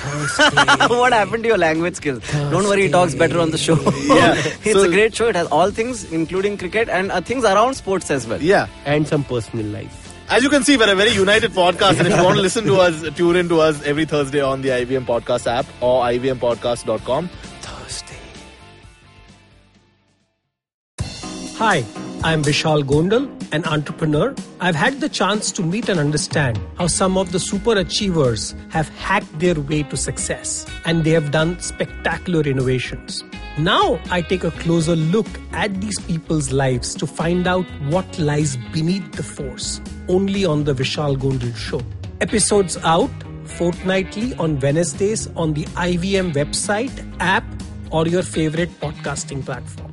what 0.90 1.14
happened 1.14 1.44
to 1.44 1.50
your 1.50 1.58
language 1.58 1.96
skills? 1.96 2.22
Don't 2.32 2.66
worry, 2.66 2.84
he 2.84 2.90
talks 2.90 3.16
better 3.16 3.40
on 3.40 3.52
the 3.52 3.58
show. 3.58 3.76
Yeah. 4.14 4.34
it's 4.36 4.74
So- 4.74 4.84
a 4.84 4.90
great 4.90 5.16
show. 5.16 5.28
It 5.30 5.36
has 5.36 5.48
all 5.48 5.72
things, 5.72 6.12
including 6.12 6.58
cricket 6.58 6.90
and 6.90 7.12
uh, 7.12 7.22
things 7.22 7.44
around 7.46 7.76
sports 7.76 8.12
as 8.12 8.28
well. 8.28 8.42
Yeah. 8.42 8.68
And 8.86 9.08
some 9.08 9.24
personal 9.24 9.66
life. 9.68 10.00
As 10.30 10.42
you 10.44 10.50
can 10.50 10.64
see, 10.64 10.78
we're 10.78 10.92
a 10.92 10.96
very 10.96 11.12
united 11.12 11.52
podcast. 11.52 12.00
And 12.00 12.08
if 12.08 12.18
you 12.18 12.24
want 12.24 12.36
to 12.38 12.42
listen 12.42 12.66
to 12.66 12.78
us, 12.78 13.02
tune 13.16 13.36
in 13.36 13.50
to 13.50 13.60
us 13.62 13.82
every 13.84 14.06
Thursday 14.06 14.42
on 14.42 14.62
the 14.62 14.70
IBM 14.70 15.06
Podcast 15.06 15.48
app 15.48 15.66
or 15.82 16.04
ivmpodcast.com. 16.06 17.28
Thursday. 17.62 18.16
Hi, 21.58 21.82
I'm 22.26 22.42
Vishal 22.42 22.84
Gondal, 22.84 23.28
an 23.52 23.66
entrepreneur. 23.66 24.34
I've 24.62 24.76
had 24.76 25.02
the 25.02 25.10
chance 25.10 25.52
to 25.52 25.62
meet 25.62 25.90
and 25.90 26.00
understand 26.00 26.58
how 26.78 26.88
some 26.88 27.18
of 27.18 27.34
the 27.34 27.40
super 27.40 27.74
achievers 27.78 28.56
have 28.70 28.88
hacked 28.88 29.40
their 29.40 29.60
way 29.60 29.84
to 29.84 29.98
success 29.98 30.66
and 30.86 31.04
they 31.04 31.10
have 31.10 31.32
done 31.32 31.60
spectacular 31.60 32.40
innovations. 32.40 33.26
Now 33.58 34.00
I 34.10 34.22
take 34.22 34.46
a 34.46 34.52
closer 34.52 34.96
look 34.96 35.28
at 35.52 35.82
these 35.82 36.00
people's 36.00 36.54
lives 36.54 36.96
to 36.96 37.06
find 37.06 37.46
out 37.46 37.66
what 37.90 38.18
lies 38.18 38.56
beneath 38.72 39.12
the 39.12 39.24
force 39.24 39.82
only 40.08 40.46
on 40.46 40.64
the 40.64 40.74
Vishal 40.74 41.18
Gondal 41.18 41.54
show. 41.58 41.82
Episodes 42.22 42.78
out 42.86 43.12
fortnightly 43.44 44.34
on 44.36 44.62
Wednesdays 44.62 45.28
on 45.36 45.54
the 45.54 45.66
IVM 45.76 46.32
website, 46.32 47.06
app, 47.20 47.44
or 47.92 48.08
your 48.08 48.24
favorite 48.24 48.70
podcasting 48.80 49.44
platform. 49.44 49.93